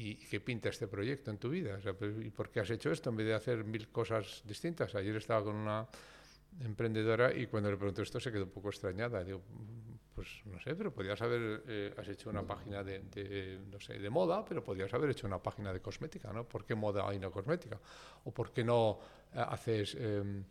¿y 0.00 0.16
qué 0.16 0.40
pinta 0.40 0.70
este 0.70 0.86
proyecto 0.86 1.30
en 1.30 1.38
tu 1.38 1.50
vida? 1.50 1.78
Pues, 1.98 2.14
¿Y 2.24 2.30
por 2.30 2.50
qué 2.50 2.60
has 2.60 2.70
hecho 2.70 2.90
esto 2.90 3.10
en 3.10 3.16
vez 3.16 3.26
de 3.26 3.34
hacer 3.34 3.64
mil 3.64 3.88
cosas 3.88 4.42
distintas? 4.46 4.94
Ayer 4.94 5.16
estaba 5.16 5.44
con 5.44 5.56
una 5.56 5.86
emprendedora 6.60 7.34
y 7.34 7.46
cuando 7.46 7.70
le 7.70 7.76
pregunté 7.76 8.02
esto 8.02 8.18
se 8.18 8.32
quedó 8.32 8.44
un 8.44 8.50
poco 8.50 8.70
extrañada. 8.70 9.22
Digo, 9.22 9.42
pues 10.14 10.28
no 10.46 10.58
sé, 10.60 10.74
pero 10.74 10.92
podías 10.92 11.20
haber 11.20 11.62
eh, 11.68 11.94
has 11.96 12.08
hecho 12.08 12.30
una 12.30 12.46
página 12.46 12.82
de, 12.82 13.58
no 13.70 13.78
sé, 13.78 13.98
de 13.98 14.10
moda, 14.10 14.44
pero 14.44 14.64
podías 14.64 14.92
haber 14.94 15.10
hecho 15.10 15.26
una 15.26 15.42
página 15.42 15.72
de 15.72 15.80
cosmética, 15.80 16.32
¿no? 16.32 16.48
¿Por 16.48 16.64
qué 16.64 16.74
moda 16.74 17.14
y 17.14 17.18
no 17.18 17.30
cosmética? 17.30 17.78
¿O 18.24 18.32
por 18.32 18.52
qué 18.52 18.64
no 18.64 18.98
eh, 19.34 19.44
haces... 19.46 19.96
Em, 19.98 20.44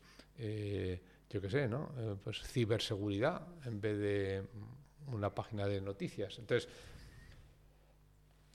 yo 1.29 1.39
qué 1.39 1.49
sé, 1.49 1.67
¿no? 1.67 1.91
Eh, 1.97 2.15
pues 2.23 2.41
ciberseguridad 2.41 3.45
en 3.65 3.79
vez 3.79 3.99
de 3.99 4.43
una 5.07 5.33
página 5.33 5.67
de 5.67 5.79
noticias. 5.79 6.39
Entonces, 6.39 6.69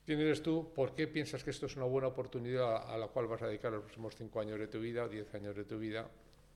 ¿quién 0.04 0.20
eres 0.20 0.42
tú? 0.42 0.72
¿Por 0.74 0.94
qué 0.94 1.06
piensas 1.06 1.42
que 1.44 1.50
esto 1.50 1.66
es 1.66 1.76
una 1.76 1.86
buena 1.86 2.08
oportunidad 2.08 2.90
a 2.90 2.96
la 2.96 3.08
cual 3.08 3.26
vas 3.26 3.42
a 3.42 3.46
dedicar 3.46 3.72
los 3.72 3.82
próximos 3.82 4.14
cinco 4.16 4.40
años 4.40 4.58
de 4.58 4.68
tu 4.68 4.80
vida 4.80 5.04
o 5.04 5.08
diez 5.08 5.32
años 5.34 5.56
de 5.56 5.64
tu 5.64 5.78
vida? 5.78 6.08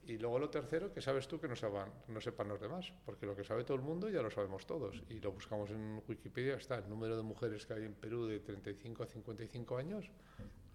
Y 0.05 0.17
luego 0.17 0.39
lo 0.39 0.49
tercero, 0.49 0.93
que 0.93 1.03
sabes 1.03 1.29
tú 1.29 1.39
que 1.39 1.49
no, 1.49 1.55
sepan, 1.55 1.93
no 2.09 2.21
sepan 2.21 2.49
los 2.49 2.61
demás, 2.61 2.93
porque 3.05 3.27
lo 3.27 3.37
que 3.37 3.45
sabe 3.45 3.65
todo 3.65 3.77
el 3.77 3.83
mundo 3.83 4.09
ya 4.09 4.23
lo 4.23 4.31
sabemos 4.31 4.67
todos. 4.67 5.03
Y 5.11 5.21
lo 5.21 5.33
buscamos 5.33 5.69
en 5.71 6.03
Wikipedia, 6.09 6.55
está 6.55 6.77
el 6.77 6.89
número 6.89 7.17
de 7.17 7.23
mujeres 7.23 7.67
que 7.67 7.75
hay 7.75 7.85
en 7.85 7.95
Perú 7.95 8.27
de 8.27 8.41
35 8.41 9.03
a 9.03 9.07
55 9.07 9.77
años, 9.77 10.11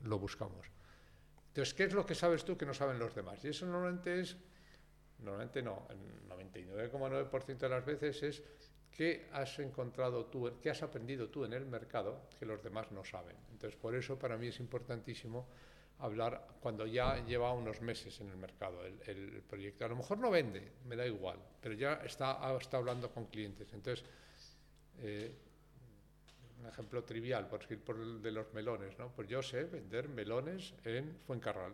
lo 0.03 0.19
buscamos. 0.19 0.67
Entonces, 1.47 1.73
¿qué 1.73 1.86
es 1.86 1.93
lo 1.93 2.05
que 2.05 2.13
sabes 2.13 2.45
tú 2.45 2.57
que 2.57 2.65
no 2.65 2.75
saben 2.75 2.99
los 2.99 3.15
demás? 3.15 3.43
Y 3.43 3.47
eso 3.47 3.65
normalmente 3.65 4.19
es 4.19 4.38
normalmente 5.23 5.62
no, 5.62 5.88
el 5.89 6.29
99,9% 6.29 7.57
de 7.57 7.69
las 7.69 7.86
veces 7.86 8.23
es 8.23 8.43
qué 8.95 9.27
has 9.34 9.60
encontrado 9.60 10.25
tú, 10.25 10.51
qué 10.62 10.69
has 10.69 10.84
aprendido 10.84 11.29
tú 11.29 11.45
en 11.45 11.53
el 11.53 11.65
mercado 11.65 12.21
que 12.39 12.45
los 12.45 12.63
demás 12.63 12.91
no 12.91 13.03
saben. 13.03 13.36
Entonces, 13.51 13.79
por 13.79 13.95
eso 13.95 14.17
para 14.17 14.38
mí 14.38 14.47
es 14.47 14.60
importantísimo 14.60 15.47
hablar 15.99 16.47
cuando 16.60 16.86
ya 16.86 17.23
lleva 17.25 17.53
unos 17.53 17.82
meses 17.82 18.19
en 18.21 18.29
el 18.29 18.38
mercado 18.38 18.86
el, 18.86 19.41
proyecto. 19.47 19.86
A 19.86 19.88
lo 19.88 19.95
mejor 19.95 20.17
no 20.17 20.29
vende, 20.29 20.71
me 20.86 20.95
da 20.95 21.06
igual, 21.06 21.38
pero 21.62 21.75
ya 21.75 21.93
está, 22.03 22.56
está 22.60 22.77
hablando 22.77 23.10
con 23.12 23.25
clientes. 23.25 23.71
Entonces, 23.73 24.06
eh, 24.99 25.32
un 26.60 26.67
ejemplo 26.67 27.03
trivial, 27.03 27.47
por 27.47 27.62
decir 27.62 27.79
por 27.79 27.97
el 27.97 28.21
de 28.21 28.32
los 28.32 28.53
melones, 28.53 28.97
¿no? 28.97 29.10
Pues 29.10 29.27
yo 29.27 29.41
sé 29.41 29.63
vender 29.63 30.08
melones 30.10 30.73
en 30.84 31.17
Fuencarral 31.25 31.73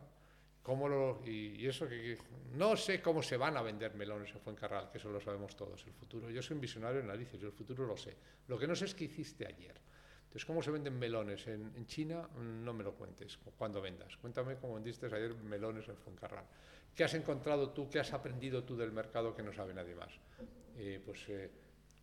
¿Cómo 0.64 0.88
lo, 0.88 1.22
y, 1.26 1.66
eso 1.66 1.88
que, 1.88 2.18
no 2.54 2.76
sé 2.76 3.02
cómo 3.02 3.24
se 3.24 3.38
van 3.38 3.58
a 3.58 3.62
vender 3.62 3.96
melones 3.96 4.32
en 4.32 4.40
Fuencarral, 4.40 4.92
que 4.92 4.98
eso 4.98 5.10
lo 5.10 5.20
sabemos 5.20 5.56
todos, 5.56 5.86
el 5.86 5.94
futuro. 5.94 6.30
Yo 6.30 6.42
soy 6.42 6.56
un 6.56 6.62
visionario 6.62 7.00
en 7.00 7.08
narices, 7.08 7.40
yo 7.40 7.48
el 7.48 7.54
futuro 7.54 7.86
lo 7.86 7.98
sé. 7.98 8.16
Lo 8.48 8.58
que 8.60 8.68
no 8.68 8.76
sé 8.76 8.86
es 8.86 8.94
qué 8.94 9.06
hiciste 9.06 9.48
ayer. 9.48 9.76
Entonces, 10.30 10.46
¿cómo 10.46 10.62
se 10.62 10.70
venden 10.70 11.00
melones 11.00 11.48
en, 11.48 11.88
China? 11.88 12.30
No 12.36 12.72
me 12.72 12.84
lo 12.84 12.94
cuentes 12.94 13.40
cuando 13.58 13.82
vendas. 13.82 14.16
Cuéntame 14.18 14.58
cómo 14.58 14.76
vendiste 14.76 15.08
ayer 15.08 15.34
melones 15.34 15.88
en 15.88 15.98
Fuencarral. 15.98 16.46
¿Qué 16.94 17.04
has 17.04 17.16
encontrado 17.16 17.72
tú, 17.72 17.90
qué 17.90 18.00
has 18.00 18.14
aprendido 18.14 18.64
tú 18.64 18.76
del 18.76 18.92
mercado 18.92 19.34
que 19.36 19.42
no 19.42 19.52
sabe 19.52 19.74
nadie 19.74 19.96
más? 19.96 20.12
Eh, 20.78 21.02
pues 21.04 21.28
eh, 21.30 21.50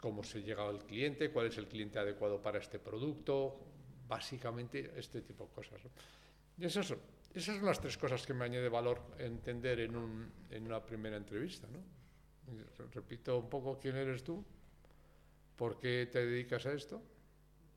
cómo 0.00 0.24
se 0.24 0.42
llega 0.42 0.68
al 0.68 0.84
cliente, 0.84 1.30
cuál 1.30 1.46
es 1.46 1.58
el 1.58 1.68
cliente 1.68 2.00
adecuado 2.00 2.42
para 2.42 2.58
este 2.58 2.80
producto, 2.80 3.60
básicamente 4.08 4.92
este 4.96 5.22
tipo 5.22 5.44
de 5.44 5.50
cosas. 5.50 5.80
Y 6.58 6.64
eso 6.64 6.80
es 6.80 6.94
esas 7.36 7.56
son 7.56 7.66
las 7.66 7.80
tres 7.80 7.98
cosas 7.98 8.24
que 8.26 8.32
me 8.32 8.46
añade 8.46 8.68
valor 8.68 9.02
entender 9.18 9.80
en, 9.80 9.94
un, 9.94 10.32
en 10.50 10.64
una 10.64 10.80
primera 10.80 11.16
entrevista. 11.16 11.68
¿no? 11.68 11.80
Repito 12.92 13.38
un 13.38 13.50
poco 13.50 13.78
quién 13.78 13.96
eres 13.96 14.24
tú, 14.24 14.42
por 15.54 15.78
qué 15.78 16.08
te 16.10 16.24
dedicas 16.24 16.64
a 16.64 16.72
esto 16.72 17.02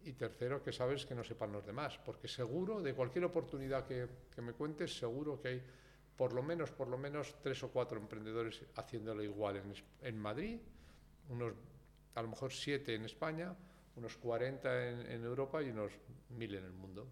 y 0.06 0.14
tercero, 0.14 0.64
que 0.64 0.72
sabes 0.72 1.06
que 1.06 1.14
no 1.14 1.26
sepan 1.26 1.52
los 1.52 1.66
demás, 1.66 2.00
porque 2.06 2.30
seguro, 2.30 2.82
de 2.82 2.94
cualquier 2.94 3.26
oportunidad 3.26 3.86
que, 3.86 4.08
que, 4.34 4.42
me 4.42 4.54
cuentes, 4.54 4.98
seguro 4.98 5.42
que 5.42 5.48
hay 5.50 5.64
por 6.16 6.32
lo 6.32 6.42
menos, 6.42 6.72
por 6.72 6.88
lo 6.88 6.98
menos 6.98 7.36
tres 7.42 7.62
o 7.64 7.70
cuatro 7.70 8.00
emprendedores 8.00 8.64
haciéndolo 8.76 9.24
igual 9.24 9.58
en, 9.58 9.74
en 10.02 10.18
Madrid, 10.18 10.60
unos 11.28 11.54
a 12.16 12.22
lo 12.22 12.30
mejor 12.30 12.52
siete 12.52 12.96
en 12.96 13.06
España, 13.06 13.56
unos 13.96 14.16
40 14.18 14.90
en, 14.90 15.12
en 15.12 15.24
Europa 15.24 15.62
y 15.62 15.70
unos 15.70 15.92
mil 16.30 16.56
en 16.56 16.64
el 16.64 16.74
mundo. 16.74 17.08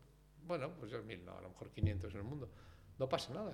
Bueno, 0.47 0.71
pues 0.79 0.91
ya 0.91 0.99
mil, 0.99 1.23
no, 1.25 1.37
a 1.37 1.41
lo 1.41 1.49
mejor 1.49 1.69
500 1.69 2.13
en 2.13 2.19
el 2.19 2.23
mundo. 2.23 2.49
No 2.97 3.07
pasa 3.07 3.33
nada, 3.33 3.53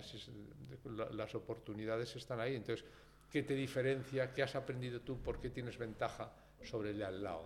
las 1.11 1.35
oportunidades 1.35 2.15
están 2.15 2.39
ahí. 2.39 2.55
Entonces, 2.55 2.85
¿qué 3.29 3.43
te 3.43 3.55
diferencia? 3.55 4.31
¿Qué 4.31 4.43
has 4.43 4.55
aprendido 4.55 5.01
tú? 5.01 5.17
¿Por 5.21 5.39
qué 5.39 5.49
tienes 5.49 5.77
ventaja 5.77 6.31
sobre 6.61 6.91
el 6.91 6.99
de 6.99 7.05
al 7.05 7.23
lado? 7.23 7.43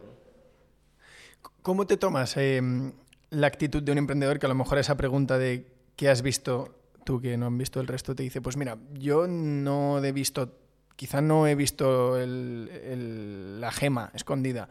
¿Cómo 1.61 1.87
te 1.87 1.97
tomas 1.97 2.37
em, 2.37 2.91
la 3.31 3.47
actitud 3.47 3.81
de 3.81 3.91
un 3.91 3.97
emprendedor 3.97 4.37
que 4.37 4.45
a 4.45 4.49
lo 4.49 4.55
mejor 4.55 4.77
esa 4.77 4.95
pregunta 4.95 5.37
de 5.37 5.65
¿qué 5.95 6.09
has 6.09 6.21
visto 6.21 6.77
tú 7.07 7.21
que 7.21 7.37
no 7.37 7.45
han 7.45 7.57
visto 7.57 7.79
el 7.79 7.87
resto 7.87 8.13
te 8.13 8.23
dice, 8.23 8.41
pues 8.41 8.57
mira, 8.57 8.77
yo 8.93 9.27
no 9.27 10.03
he 10.03 10.11
visto, 10.11 10.57
quizá 10.97 11.21
no 11.21 11.47
he 11.47 11.55
visto 11.55 12.17
la 12.17 13.71
gema 13.71 14.11
escondida 14.13 14.67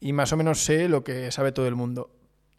y 0.00 0.12
más 0.12 0.32
o 0.32 0.36
menos 0.36 0.64
sé 0.64 0.88
lo 0.88 1.04
que 1.04 1.30
sabe 1.30 1.52
todo 1.52 1.68
el 1.68 1.76
mundo 1.76 2.10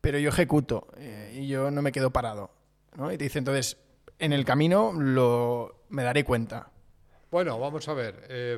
pero 0.07 0.19
yo 0.19 0.29
ejecuto 0.29 0.87
eh, 0.95 1.33
y 1.35 1.49
yo 1.49 1.69
no 1.69 1.81
me 1.81 1.91
quedo 1.91 2.11
parado. 2.11 2.49
¿no? 2.95 3.11
Y 3.11 3.17
te 3.17 3.25
dice, 3.25 3.39
entonces, 3.39 3.75
en 4.17 4.31
el 4.31 4.45
camino 4.45 4.93
lo, 4.93 5.83
me 5.89 6.01
daré 6.01 6.23
cuenta. 6.23 6.71
Bueno, 7.29 7.59
vamos 7.59 7.85
a 7.89 7.93
ver. 7.93 8.25
Eh, 8.29 8.57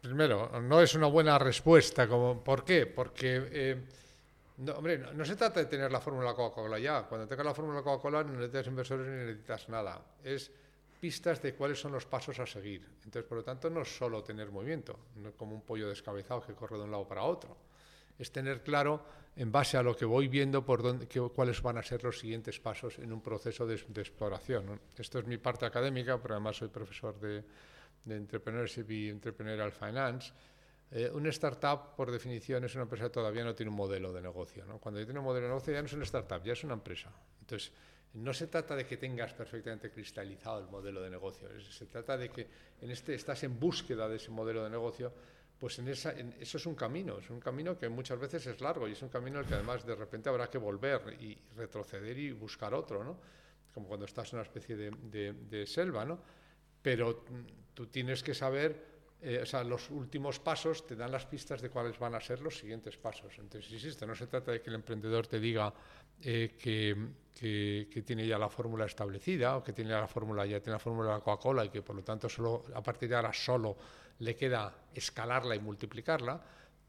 primero, 0.00 0.62
no 0.62 0.80
es 0.80 0.94
una 0.94 1.08
buena 1.08 1.38
respuesta. 1.38 2.08
¿Por 2.08 2.64
qué? 2.64 2.86
Porque, 2.86 3.48
eh, 3.52 3.76
no, 4.56 4.72
hombre, 4.76 4.96
no, 5.12 5.26
se 5.26 5.36
trata 5.36 5.60
de 5.60 5.66
tener 5.66 5.92
la 5.92 6.00
fórmula 6.00 6.32
Coca-Cola 6.32 6.78
ya. 6.78 7.02
Cuando 7.02 7.26
tengas 7.26 7.44
la 7.44 7.52
fórmula 7.52 7.82
Coca-Cola 7.82 8.24
no 8.24 8.32
necesitas 8.32 8.66
inversores 8.66 9.08
ni 9.08 9.26
necesitas 9.26 9.68
nada. 9.68 10.00
Es 10.24 10.50
pistas 10.98 11.42
de 11.42 11.54
cuáles 11.54 11.78
son 11.78 11.92
los 11.92 12.06
pasos 12.06 12.38
a 12.38 12.46
seguir. 12.46 12.80
Entonces, 13.04 13.24
por 13.24 13.36
lo 13.36 13.44
tanto, 13.44 13.68
no 13.68 13.82
es 13.82 13.94
solo 13.94 14.24
tener 14.24 14.50
movimiento, 14.50 14.98
no 15.16 15.28
es 15.28 15.34
como 15.34 15.54
un 15.54 15.60
pollo 15.60 15.90
descabezado 15.90 16.40
que 16.40 16.54
corre 16.54 16.78
de 16.78 16.84
un 16.84 16.90
lado 16.90 17.06
para 17.06 17.24
otro. 17.24 17.71
Es 18.18 18.30
tener 18.32 18.62
claro, 18.62 19.04
en 19.36 19.50
base 19.50 19.76
a 19.76 19.82
lo 19.82 19.96
que 19.96 20.04
voy 20.04 20.28
viendo, 20.28 20.64
por 20.64 20.82
dónde, 20.82 21.06
cuáles 21.34 21.62
van 21.62 21.78
a 21.78 21.82
ser 21.82 22.04
los 22.04 22.18
siguientes 22.18 22.60
pasos 22.60 22.98
en 22.98 23.12
un 23.12 23.20
proceso 23.20 23.66
de, 23.66 23.74
exploración. 23.74 24.80
Esto 24.96 25.18
es 25.18 25.26
mi 25.26 25.38
parte 25.38 25.64
académica, 25.64 26.20
pero 26.20 26.34
además 26.34 26.56
soy 26.56 26.68
profesor 26.68 27.18
de, 27.18 27.42
de 28.04 28.16
Entrepreneurship 28.16 28.90
y 28.90 29.08
Entrepreneurial 29.08 29.72
Finance. 29.72 30.32
Eh, 30.90 31.10
una 31.14 31.30
startup, 31.30 31.96
por 31.96 32.10
definición, 32.10 32.64
es 32.64 32.74
una 32.74 32.82
empresa 32.82 33.04
que 33.04 33.10
todavía 33.10 33.44
no 33.44 33.54
tiene 33.54 33.70
un 33.70 33.76
modelo 33.76 34.12
de 34.12 34.20
negocio. 34.20 34.66
¿no? 34.66 34.78
Cuando 34.78 35.00
ya 35.00 35.06
tiene 35.06 35.20
un 35.20 35.24
modelo 35.24 35.46
de 35.46 35.52
negocio, 35.52 35.72
ya 35.72 35.80
no 35.80 35.86
es 35.86 35.92
una 35.94 36.04
startup, 36.04 36.42
ya 36.44 36.52
es 36.52 36.64
una 36.64 36.74
empresa. 36.74 37.10
Entonces, 37.40 37.72
no 38.14 38.34
se 38.34 38.46
trata 38.48 38.76
de 38.76 38.84
que 38.84 38.98
tengas 38.98 39.32
perfectamente 39.32 39.90
cristalizado 39.90 40.58
el 40.58 40.66
modelo 40.66 41.00
de 41.00 41.08
negocio, 41.08 41.48
se 41.62 41.86
trata 41.86 42.18
de 42.18 42.28
que 42.28 42.46
en 42.82 42.90
este 42.90 43.14
estás 43.14 43.42
en 43.44 43.58
búsqueda 43.58 44.06
de 44.06 44.16
ese 44.16 44.30
modelo 44.30 44.62
de 44.64 44.68
negocio, 44.68 45.14
pues 45.62 45.78
eso 45.78 46.10
es 46.58 46.66
un 46.66 46.74
camino, 46.74 47.20
es 47.20 47.30
un 47.30 47.38
camino 47.38 47.78
que 47.78 47.88
muchas 47.88 48.18
veces 48.18 48.44
es 48.48 48.60
largo 48.60 48.88
y 48.88 48.92
es 48.94 49.02
un 49.02 49.08
camino 49.08 49.38
el 49.38 49.46
que 49.46 49.54
además 49.54 49.86
de 49.86 49.94
repente 49.94 50.28
habrá 50.28 50.50
que 50.50 50.58
volver 50.58 51.16
y 51.20 51.38
retroceder 51.54 52.18
y 52.18 52.32
buscar 52.32 52.74
otro, 52.74 53.04
¿no? 53.04 53.16
como 53.72 53.86
cuando 53.86 54.06
estás 54.06 54.32
en 54.32 54.40
una 54.40 54.42
especie 54.42 54.74
de, 54.74 54.90
de, 54.90 55.32
de 55.32 55.64
selva, 55.64 56.04
¿no? 56.04 56.18
pero 56.82 57.22
mm, 57.30 57.74
tú 57.74 57.86
tienes 57.86 58.24
que 58.24 58.34
saber 58.34 58.91
eh, 59.24 59.38
o 59.40 59.46
sea, 59.46 59.62
los 59.62 59.88
últimos 59.90 60.40
pasos 60.40 60.84
te 60.84 60.96
dan 60.96 61.12
las 61.12 61.26
pistas 61.26 61.62
de 61.62 61.70
cuáles 61.70 61.96
van 61.96 62.16
a 62.16 62.20
ser 62.20 62.40
los 62.40 62.58
siguientes 62.58 62.96
pasos. 62.96 63.32
Entonces, 63.38 63.70
insisto, 63.70 64.04
no 64.04 64.16
se 64.16 64.26
trata 64.26 64.50
de 64.50 64.60
que 64.60 64.68
el 64.68 64.74
emprendedor 64.74 65.28
te 65.28 65.38
diga 65.38 65.72
eh, 66.20 66.56
que, 66.58 68.02
tiene 68.04 68.26
ya 68.26 68.36
la 68.36 68.48
fórmula 68.48 68.84
establecida 68.84 69.56
o 69.56 69.62
que 69.62 69.72
tiene 69.72 69.92
la 69.92 70.08
fórmula, 70.08 70.44
ya 70.44 70.58
tiene 70.58 70.72
la 70.72 70.80
fórmula 70.80 71.10
de 71.10 71.14
la 71.18 71.20
Coca-Cola 71.20 71.64
y 71.64 71.68
que 71.68 71.82
por 71.82 71.94
lo 71.94 72.02
tanto 72.02 72.28
solo, 72.28 72.64
a 72.74 72.82
partir 72.82 73.08
de 73.08 73.14
ahora 73.14 73.32
solo 73.32 73.76
le 74.18 74.34
queda 74.34 74.74
escalarla 74.92 75.54
y 75.54 75.60
multiplicarla, 75.60 76.42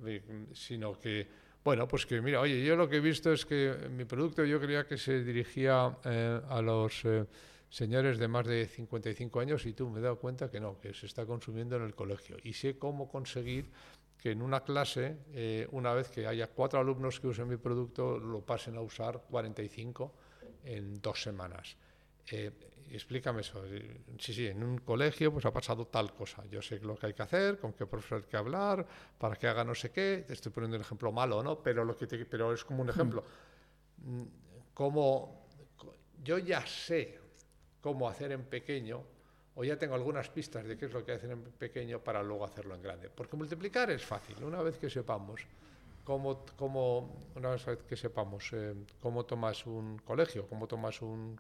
eh, 0.03 0.47
sino 0.53 0.99
que, 0.99 1.27
bueno, 1.63 1.87
pues 1.87 2.07
que 2.07 2.19
mira, 2.19 2.41
oye, 2.41 2.63
yo 2.65 2.75
lo 2.75 2.89
que 2.89 2.97
he 2.97 2.99
visto 2.99 3.31
es 3.31 3.45
que 3.45 3.89
mi 3.91 4.05
producto 4.05 4.43
yo 4.43 4.59
creía 4.59 4.87
que 4.87 4.97
se 4.97 5.23
dirigía 5.23 5.85
a 5.85 6.61
los 6.63 7.05
señores 7.73 8.19
de 8.19 8.27
más 8.27 8.45
de 8.45 8.67
55 8.67 9.39
años 9.39 9.65
y 9.65 9.73
tú 9.73 9.89
me 9.89 9.99
he 9.99 10.03
dado 10.03 10.19
cuenta 10.19 10.51
que 10.51 10.59
no, 10.59 10.79
que 10.79 10.93
se 10.93 11.07
está 11.07 11.25
consumiendo 11.25 11.75
en 11.75 11.81
el 11.81 11.95
colegio. 11.95 12.37
Y 12.43 12.53
sé 12.53 12.77
cómo 12.77 13.09
conseguir 13.09 13.71
que 14.19 14.29
en 14.29 14.43
una 14.43 14.63
clase, 14.63 15.17
eh, 15.33 15.67
una 15.71 15.91
vez 15.95 16.11
que 16.11 16.27
haya 16.27 16.47
cuatro 16.51 16.79
alumnos 16.79 17.19
que 17.19 17.27
usen 17.27 17.47
mi 17.47 17.57
producto, 17.57 18.19
lo 18.19 18.41
pasen 18.41 18.77
a 18.77 18.81
usar 18.81 19.23
45 19.27 20.13
en 20.65 21.01
dos 21.01 21.23
semanas. 21.23 21.75
Eh, 22.29 22.51
explícame 22.91 23.41
eso. 23.41 23.63
Sí, 24.19 24.33
sí, 24.35 24.45
en 24.45 24.63
un 24.63 24.77
colegio 24.77 25.33
pues 25.33 25.43
ha 25.45 25.51
pasado 25.51 25.87
tal 25.87 26.13
cosa. 26.13 26.45
Yo 26.51 26.61
sé 26.61 26.79
lo 26.79 26.95
que 26.95 27.07
hay 27.07 27.13
que 27.15 27.23
hacer, 27.23 27.57
con 27.57 27.73
qué 27.73 27.87
profesor 27.87 28.21
hay 28.23 28.29
que 28.29 28.37
hablar, 28.37 28.85
para 29.17 29.35
que 29.35 29.47
haga 29.47 29.63
no 29.63 29.73
sé 29.73 29.89
qué. 29.89 30.25
Te 30.27 30.33
estoy 30.33 30.51
poniendo 30.51 30.77
un 30.77 30.83
ejemplo 30.83 31.11
malo, 31.11 31.41
¿no? 31.41 31.63
Pero, 31.63 31.83
lo 31.83 31.97
que 31.97 32.05
pero 32.05 32.53
es 32.53 32.63
como 32.63 32.83
un 32.83 32.89
ejemplo. 32.89 33.23
Mm, 33.97 34.23
como 34.75 35.47
yo 36.23 36.37
ya 36.37 36.65
sé 36.67 37.22
cómo 37.83 38.07
hacer 38.07 38.31
en 38.31 38.43
pequeño, 38.45 39.03
o 39.55 39.63
ya 39.63 39.77
tengo 39.77 39.93
algunas 39.93 40.29
pistas 40.29 40.65
de 40.65 40.77
qué 40.77 40.85
es 40.85 40.93
lo 40.93 41.05
que 41.05 41.11
hacen 41.11 41.31
en 41.31 41.43
pequeño 41.43 41.99
para 41.99 42.23
luego 42.23 42.45
hacerlo 42.45 42.73
en 42.73 42.81
grande. 42.81 43.09
Porque 43.09 43.35
multiplicar 43.35 43.91
es 43.91 44.03
fácil, 44.03 44.41
una 44.41 44.61
vez 44.63 44.77
que 44.77 44.89
sepamos 44.89 45.41
cómo, 46.05 46.45
cómo 46.55 47.13
una 47.35 47.49
vez 47.51 47.65
que 47.87 47.97
sepamos 47.97 48.49
eh, 48.53 48.73
cómo 49.01 49.25
tomas 49.25 49.65
un 49.65 49.99
colegio, 49.99 50.47
cómo 50.47 50.65
tomas 50.65 51.01
un, 51.01 51.37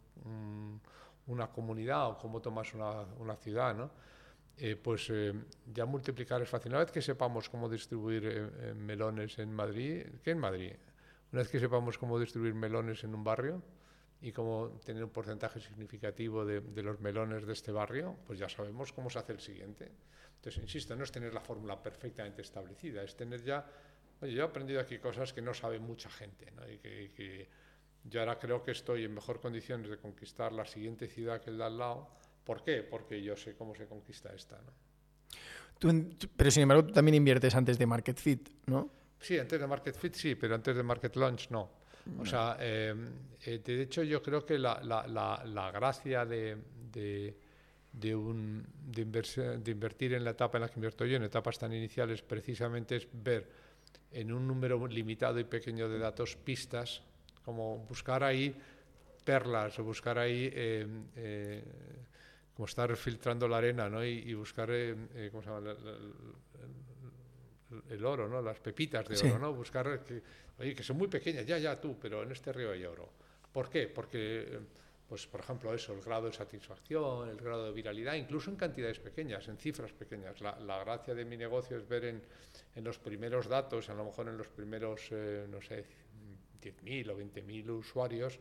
una 1.27 1.47
comunidad 1.47 2.09
o 2.09 2.17
cómo 2.17 2.41
tomas 2.41 2.73
una, 2.73 3.03
una 3.19 3.37
ciudad, 3.37 3.73
¿no? 3.73 3.89
Eh, 4.57 4.75
pues 4.75 5.09
eh, 5.09 5.33
ya 5.73 5.85
multiplicar 5.85 6.41
es 6.41 6.49
fácil. 6.49 6.73
Una 6.73 6.79
vez 6.79 6.91
que 6.91 7.01
sepamos 7.01 7.49
cómo 7.49 7.69
distribuir 7.69 8.51
melones 8.75 9.39
en 9.39 9.51
Madrid, 9.51 10.05
¿qué 10.23 10.31
en 10.31 10.39
Madrid? 10.39 10.73
Una 11.31 11.41
vez 11.41 11.49
que 11.49 11.59
sepamos 11.59 11.97
cómo 11.97 12.19
distribuir 12.19 12.53
melones 12.53 13.03
en 13.03 13.15
un 13.15 13.23
barrio, 13.23 13.63
y 14.23 14.31
cómo 14.31 14.79
tener 14.85 15.03
un 15.03 15.09
porcentaje 15.09 15.59
significativo 15.59 16.45
de, 16.45 16.61
los 16.81 17.01
melones 17.01 17.45
de 17.45 17.51
este 17.51 17.73
barrio, 17.73 18.15
pues 18.25 18.39
ya 18.39 18.47
sabemos 18.47 18.93
cómo 18.93 19.09
se 19.09 19.19
hace 19.19 19.33
el 19.33 19.41
siguiente. 19.41 19.91
Entonces, 20.35 20.63
insisto, 20.63 20.95
no 20.95 21.03
es 21.03 21.11
tener 21.11 21.33
la 21.33 21.41
fórmula 21.41 21.83
perfectamente 21.83 22.41
establecida, 22.41 23.03
es 23.03 23.17
tener 23.17 23.43
ya, 23.43 23.65
oye, 24.21 24.31
yo 24.31 24.43
he 24.43 24.45
aprendido 24.45 24.79
aquí 24.79 24.97
cosas 24.97 25.33
que 25.33 25.41
no 25.41 25.53
sabe 25.53 25.77
mucha 25.77 26.09
gente, 26.09 26.49
¿no? 26.51 26.63
y, 26.71 26.77
que, 26.79 27.49
yo 28.05 28.21
ahora 28.21 28.39
creo 28.39 28.63
que 28.63 28.71
estoy 28.71 29.03
en 29.03 29.13
mejor 29.13 29.41
condiciones 29.41 29.89
de 29.89 29.97
conquistar 29.97 30.53
la 30.53 30.65
siguiente 30.65 31.07
ciudad 31.09 31.41
que 31.41 31.49
el 31.49 31.57
de 31.57 31.65
al 31.65 31.77
lado. 31.77 32.09
¿Por 32.45 32.63
qué? 32.63 32.81
Porque 32.81 33.21
yo 33.21 33.35
sé 33.35 33.55
cómo 33.55 33.75
se 33.75 33.87
conquista 33.87 34.33
esta. 34.33 34.57
¿no? 34.61 34.71
pero 36.37 36.49
sin 36.49 36.63
embargo, 36.63 36.85
tú 36.85 36.93
también 36.93 37.15
inviertes 37.15 37.55
antes 37.55 37.77
de 37.77 37.85
Market 37.85 38.17
Fit, 38.17 38.49
¿no? 38.67 38.89
Sí, 39.19 39.37
antes 39.37 39.59
de 39.59 39.67
Market 39.67 39.97
Fit 39.97 40.15
sí, 40.15 40.35
pero 40.35 40.55
antes 40.55 40.75
de 40.75 40.83
Market 40.83 41.15
Launch 41.17 41.49
no. 41.49 41.82
O 42.19 42.25
sea, 42.25 42.57
em, 42.59 43.07
eh, 43.45 43.59
de 43.63 43.81
hecho 43.81 44.03
yo 44.03 44.21
creo 44.21 44.45
que 44.45 44.57
la, 44.57 44.81
la, 44.83 45.05
la, 45.45 45.71
gracia 45.71 46.25
de, 46.25 46.57
de, 46.91 47.35
de, 47.91 48.15
un, 48.15 48.65
de, 48.85 49.05
de, 49.05 49.71
invertir 49.71 50.13
en 50.13 50.23
la 50.23 50.31
etapa 50.31 50.57
en 50.57 50.63
la 50.63 50.69
que 50.69 50.75
invierto 50.75 51.05
yo, 51.05 51.15
en 51.15 51.23
etapas 51.23 51.57
tan 51.57 51.73
iniciales, 51.73 52.21
precisamente 52.21 52.97
es 52.97 53.07
ver 53.11 53.47
en 54.11 54.33
un 54.33 54.47
número 54.47 54.85
limitado 54.87 55.39
y 55.39 55.45
pequeño 55.45 55.87
de 55.87 55.97
datos 55.97 56.35
pistas, 56.35 57.01
como 57.45 57.79
buscar 57.79 58.23
ahí 58.23 58.53
perlas 59.23 59.79
o 59.79 59.83
buscar 59.83 60.19
ahí... 60.19 60.51
Em, 60.53 61.05
eh, 61.15 61.63
como 62.53 62.67
estar 62.67 62.95
filtrando 62.95 63.47
la 63.47 63.57
arena 63.57 63.89
¿no? 63.89 64.03
y, 64.03 64.33
buscar 64.35 64.69
em, 64.69 65.07
eh, 65.15 65.29
¿cómo 65.31 65.41
se 65.41 65.49
llama? 65.49 65.75
El 67.89 68.05
oro, 68.05 68.27
¿no? 68.27 68.41
las 68.41 68.59
pepitas 68.59 69.07
de 69.07 69.29
oro, 69.29 69.39
¿no? 69.39 69.53
buscar 69.53 70.03
que, 70.03 70.21
oye, 70.59 70.75
que 70.75 70.83
son 70.83 70.97
muy 70.97 71.07
pequeñas, 71.07 71.45
ya, 71.45 71.57
ya 71.57 71.79
tú, 71.79 71.97
pero 71.99 72.23
en 72.23 72.31
este 72.31 72.51
río 72.51 72.71
hay 72.71 72.83
oro. 72.85 73.09
¿Por 73.51 73.69
qué? 73.69 73.87
Porque, 73.87 74.59
pues, 75.07 75.27
por 75.27 75.39
ejemplo, 75.41 75.73
eso, 75.73 75.93
el 75.93 76.01
grado 76.01 76.27
de 76.27 76.33
satisfacción, 76.33 77.29
el 77.29 77.37
grado 77.37 77.65
de 77.65 77.71
viralidad, 77.71 78.15
incluso 78.15 78.49
en 78.49 78.55
cantidades 78.55 78.99
pequeñas, 78.99 79.47
en 79.47 79.57
cifras 79.57 79.91
pequeñas. 79.93 80.41
La, 80.41 80.83
gracia 80.83 81.13
de 81.13 81.23
mi 81.23 81.37
negocio 81.37 81.77
es 81.77 81.87
ver 81.87 82.05
en, 82.05 82.21
en, 82.75 82.83
los 82.83 82.97
primeros 82.97 83.47
datos, 83.47 83.89
a 83.89 83.93
lo 83.93 84.05
mejor 84.05 84.27
en 84.27 84.37
los 84.37 84.47
primeros, 84.47 85.07
eh, 85.11 85.45
no 85.49 85.61
sé, 85.61 85.85
10.000 86.61 87.09
o 87.11 87.19
20.000 87.19 87.69
usuarios, 87.69 88.39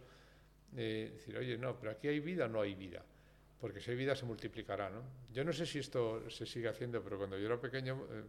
eh, 0.76 1.10
decir, 1.12 1.36
oye, 1.36 1.58
no, 1.58 1.78
pero 1.78 1.92
aquí 1.92 2.08
hay 2.08 2.20
vida 2.20 2.46
o 2.46 2.48
no 2.48 2.62
hay 2.62 2.74
vida 2.74 3.04
porque 3.62 3.80
si 3.80 3.92
hay 3.92 3.96
vida 3.96 4.16
se 4.16 4.24
multiplicará. 4.26 4.90
¿no? 4.90 5.04
Yo 5.32 5.44
no 5.44 5.52
sé 5.52 5.66
si 5.66 5.78
esto 5.78 6.28
se 6.28 6.46
sigue 6.46 6.66
haciendo, 6.66 7.00
pero 7.00 7.16
cuando 7.16 7.38
yo 7.38 7.46
era 7.46 7.60
pequeño 7.60 8.06
eh, 8.10 8.24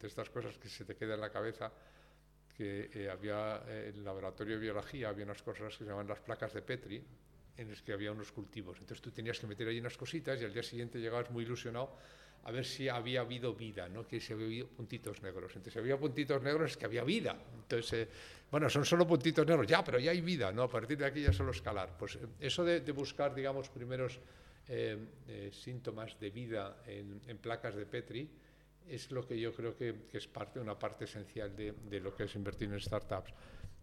de 0.00 0.06
estas 0.06 0.30
cosas 0.30 0.56
que 0.58 0.68
se 0.68 0.84
te 0.84 0.94
queda 0.94 1.14
en 1.14 1.20
la 1.20 1.30
cabeza, 1.30 1.72
que 2.58 2.90
eh, 2.92 3.08
había 3.08 3.62
eh, 3.68 3.90
en 3.90 4.00
el 4.00 4.04
laboratorio 4.04 4.54
de 4.54 4.60
biología, 4.60 5.08
había 5.08 5.24
unas 5.24 5.42
cosas 5.42 5.72
que 5.72 5.84
se 5.84 5.84
llamaban 5.84 6.08
las 6.08 6.20
placas 6.20 6.52
de 6.52 6.62
Petri, 6.62 7.02
en 7.56 7.68
las 7.68 7.82
que 7.82 7.92
había 7.92 8.12
unos 8.12 8.32
cultivos. 8.32 8.78
Entonces 8.80 9.00
tú 9.00 9.10
tenías 9.10 9.38
que 9.38 9.46
meter 9.46 9.68
ahí 9.68 9.78
unas 9.78 9.96
cositas 9.96 10.40
y 10.40 10.44
al 10.44 10.52
día 10.52 10.62
siguiente 10.62 10.98
llegabas 10.98 11.30
muy 11.30 11.44
ilusionado 11.44 11.96
a 12.44 12.52
ver 12.52 12.64
si 12.64 12.88
había 12.88 13.20
habido 13.20 13.54
vida, 13.54 13.88
¿no? 13.88 14.06
que 14.06 14.20
si 14.20 14.32
había 14.32 14.46
habido 14.46 14.68
puntitos 14.68 15.22
negros. 15.22 15.50
Entonces, 15.50 15.72
si 15.72 15.78
había 15.78 15.98
puntitos 15.98 16.40
negros 16.42 16.72
es 16.72 16.76
que 16.76 16.84
había 16.84 17.02
vida. 17.04 17.36
Entonces, 17.54 17.92
eh, 17.92 18.08
bueno, 18.50 18.70
son 18.70 18.84
solo 18.84 19.06
puntitos 19.06 19.46
negros, 19.46 19.66
ya, 19.66 19.84
pero 19.84 19.98
ya 19.98 20.12
hay 20.12 20.20
vida, 20.20 20.52
¿no? 20.52 20.62
A 20.62 20.70
partir 20.70 20.96
de 20.96 21.04
aquí 21.04 21.22
ya 21.22 21.32
solo 21.32 21.50
escalar. 21.50 21.96
Pues 21.98 22.18
eso 22.40 22.64
de, 22.64 22.80
buscar, 22.92 23.34
digamos, 23.34 23.68
primeros 23.68 24.18
síntomas 25.52 26.18
de 26.20 26.30
vida 26.30 26.82
en 26.86 27.38
placas 27.38 27.74
de 27.74 27.86
Petri, 27.86 28.30
es 28.90 29.10
lo 29.10 29.26
que 29.26 29.38
yo 29.38 29.52
creo 29.54 29.76
que, 29.76 30.06
es 30.12 30.26
parte, 30.26 30.60
una 30.60 30.78
parte 30.78 31.04
esencial 31.04 31.54
de, 31.54 32.00
lo 32.00 32.14
que 32.14 32.24
es 32.24 32.34
invertir 32.34 32.72
en 32.72 32.80
startups. 32.80 33.32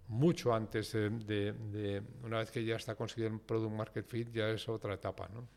Mucho 0.07 0.53
antes 0.53 0.91
de, 0.93 2.03
una 2.23 2.39
vez 2.39 2.51
que 2.51 2.63
ya 2.63 2.75
está 2.75 2.95
conseguido 2.95 3.33
el 3.33 3.39
product 3.39 3.73
market 3.73 4.07
fit, 4.07 4.31
ya 4.31 4.49
es 4.49 4.69
otra 4.69 4.93
etapa, 4.93 5.27
¿no? 5.33 5.47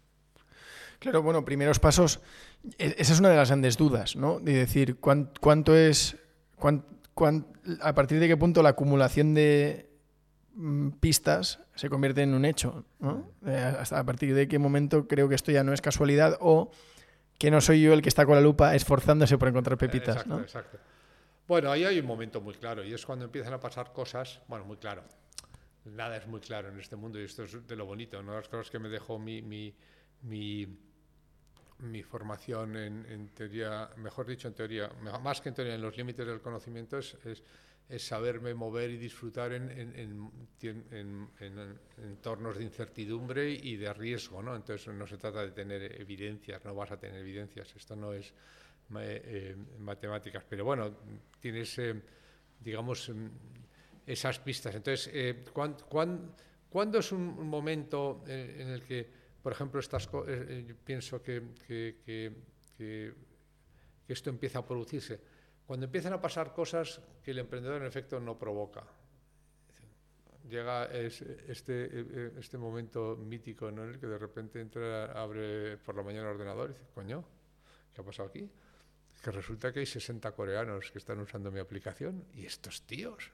Claro, 0.99 1.23
bueno, 1.23 1.45
primeros 1.45 1.79
pasos, 1.79 2.21
e, 2.77 2.95
esa 2.99 3.13
es 3.13 3.21
una 3.21 3.29
de 3.29 3.37
las 3.37 3.49
grandes 3.49 3.77
dudas, 3.77 4.17
¿no? 4.17 4.41
De 4.41 4.55
decir, 4.55 4.97
¿cuánto 4.99 5.77
es, 5.77 6.17
a 7.81 7.95
partir 7.95 8.19
de 8.19 8.27
qué 8.27 8.37
punto 8.37 8.63
la 8.63 8.71
acumulación 8.71 9.35
de 9.35 9.91
mm, 10.55 10.91
pistas 11.01 11.61
se 11.75 11.89
convierte 11.89 12.23
en 12.23 12.35
un 12.35 12.45
hecho. 12.45 12.85
Eh, 13.47 13.75
hasta 13.79 14.01
a 14.01 14.05
partir 14.05 14.35
de 14.35 14.49
qué 14.49 14.59
momento 14.59 15.07
creo 15.07 15.29
que 15.29 15.37
esto 15.37 15.53
ya 15.53 15.63
no 15.63 15.73
es 15.73 15.81
casualidad 15.81 16.37
o 16.41 16.73
que 17.39 17.51
no 17.51 17.61
soy 17.61 17.81
yo 17.81 17.93
el 17.93 18.03
que 18.03 18.09
está 18.09 18.27
con 18.27 18.35
la 18.35 18.41
lupa 18.41 18.75
esforzándose 18.75 19.39
por 19.39 19.49
encontrar 19.49 19.79
pepitas. 19.79 20.17
Exacto, 20.17 20.41
exacto. 20.41 20.79
Bueno, 21.47 21.71
ahí 21.71 21.85
hay 21.85 21.99
un 21.99 22.07
momento 22.07 22.41
muy 22.41 22.55
claro 22.55 22.85
y 22.85 22.93
es 22.93 23.07
cuando 23.07 23.25
empiezan 23.25 23.55
a 23.55 23.61
pasar 23.61 23.93
cosas, 23.93 24.41
bueno, 24.49 24.65
muy 24.65 24.77
claro. 24.77 25.05
Nada 25.85 26.17
es 26.19 26.27
muy 26.27 26.41
claro 26.41 26.69
en 26.69 26.79
este 26.79 26.97
mundo 26.97 27.19
y 27.19 27.25
esto 27.25 27.45
es 27.45 27.67
de 27.67 27.77
lo 27.77 27.87
bonito. 27.87 28.19
Una 28.19 28.33
de 28.33 28.39
las 28.39 28.49
cosas 28.49 28.69
que 28.71 28.79
me 28.79 28.91
dejó 28.91 29.19
mi, 29.19 29.41
mi, 29.41 29.75
mi, 31.79 32.03
formación 32.03 32.77
en, 32.77 33.29
teoría, 33.29 33.89
mejor 33.97 34.27
dicho, 34.27 34.49
en 34.49 34.55
teoría, 34.55 34.91
más 35.23 35.41
que 35.41 35.49
en 35.49 35.55
teoría, 35.55 35.75
en 35.77 35.81
los 35.81 35.97
límites 35.97 36.27
del 36.27 36.43
conocimiento, 36.43 36.99
es, 36.99 37.15
es 37.25 37.43
saberme 37.97 38.53
mover 38.53 38.91
y 38.91 38.99
disfrutar 38.99 39.53
en, 39.53 39.71
en, 39.71 40.31
en, 40.61 41.29
en, 41.41 41.79
entornos 42.03 42.59
de 42.59 42.65
incertidumbre 42.65 43.51
y 43.51 43.77
de 43.77 43.93
riesgo, 43.95 44.43
¿no? 44.43 44.55
Entonces 44.55 44.93
no 44.95 45.07
se 45.07 45.17
trata 45.17 45.43
de 45.43 45.53
tener 45.53 45.99
evidencias, 45.99 46.63
no 46.65 46.75
vas 46.75 46.91
a 46.91 46.99
tener 46.99 47.21
evidencias, 47.21 47.75
esto 47.75 47.97
no 47.97 48.13
es 48.13 48.35
eh, 48.95 49.55
matemáticas, 49.79 50.45
pero 50.49 50.65
bueno, 50.65 50.97
tienes, 51.41 51.79
eh, 51.79 51.95
digamos, 52.61 53.09
mm, 53.09 53.27
esas 54.07 54.39
pistas. 54.39 54.75
Entonces, 54.75 55.11
eh, 55.13 55.45
¿cuándo, 55.53 56.99
es 56.99 57.13
un, 57.13 57.49
momento 57.49 58.23
en 58.27 58.69
el 58.69 58.83
que, 58.83 59.07
por 59.43 59.53
ejemplo, 59.53 59.81
estas 59.81 60.11
yo 60.11 60.77
pienso 60.85 61.23
que, 61.23 61.43
que, 61.67 61.97
que 62.77 63.13
esto 64.09 64.31
empieza 64.31 64.61
a 64.61 64.67
producirse? 64.67 65.38
Cuando 65.69 65.85
empiezan 65.85 66.15
a 66.15 66.21
pasar 66.21 66.55
cosas 66.55 66.99
que 67.23 67.33
el 67.33 67.41
emprendedor 67.41 67.83
en 67.83 67.89
efecto 67.89 68.19
no 68.19 68.39
provoca. 68.39 68.85
Llega 70.49 70.87
este, 70.87 72.31
este 72.41 72.57
momento 72.57 73.19
mítico 73.19 73.69
en 73.69 73.79
el 73.81 74.01
que 74.01 74.07
de 74.07 74.17
repente 74.17 74.63
entra, 74.63 75.13
abre 75.13 75.77
por 75.77 75.95
la 75.95 76.03
mañana 76.03 76.31
el 76.31 76.37
ordenador 76.37 76.71
y 76.71 76.73
dice, 76.73 76.87
coño, 76.95 77.23
¿qué 77.93 78.01
ha 78.01 78.05
pasado 78.05 78.31
aquí? 78.31 78.51
Que 79.23 79.31
resulta 79.31 79.71
que 79.71 79.81
hay 79.81 79.87
60 79.87 80.33
coreanos 80.33 80.91
que 80.91 80.97
están 80.97 81.21
usando 81.21 81.51
mi 81.51 81.61
aplicación 81.61 82.25
y 82.33 82.47
estos 82.47 82.87
tíos, 82.87 83.31